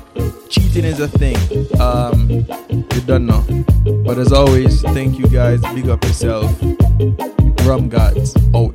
Cheating 0.49 0.85
is 0.85 1.01
a 1.01 1.09
thing. 1.09 1.37
Um, 1.81 2.29
you 2.71 3.01
don't 3.07 3.27
know. 3.27 3.45
But 4.05 4.19
as 4.19 4.33
always, 4.33 4.83
thank 4.83 5.19
you 5.19 5.27
guys. 5.27 5.61
Big 5.75 5.89
up 5.89 6.03
yourself. 6.05 6.51
Rum 7.67 7.89
gods 7.89 8.37
out. 8.55 8.75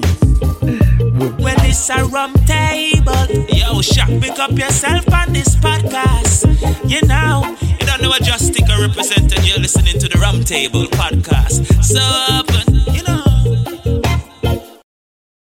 It's 1.73 1.89
a 1.89 2.03
rum 2.03 2.33
table. 2.45 3.13
Yo, 3.47 3.79
Shaq, 3.79 4.21
pick 4.21 4.37
up 4.39 4.51
yourself 4.51 5.09
on 5.13 5.31
this 5.31 5.55
podcast. 5.55 6.43
You 6.83 6.99
know, 7.07 7.55
you 7.61 7.85
don't 7.87 8.01
know 8.01 8.09
what 8.09 8.23
Just 8.23 8.47
Sticker 8.47 8.75
represented. 8.77 9.47
You're 9.47 9.57
listening 9.57 9.97
to 9.99 10.09
the 10.09 10.19
Rum 10.19 10.43
Table 10.43 10.83
podcast. 10.87 11.63
So 11.81 12.01
open, 12.37 13.30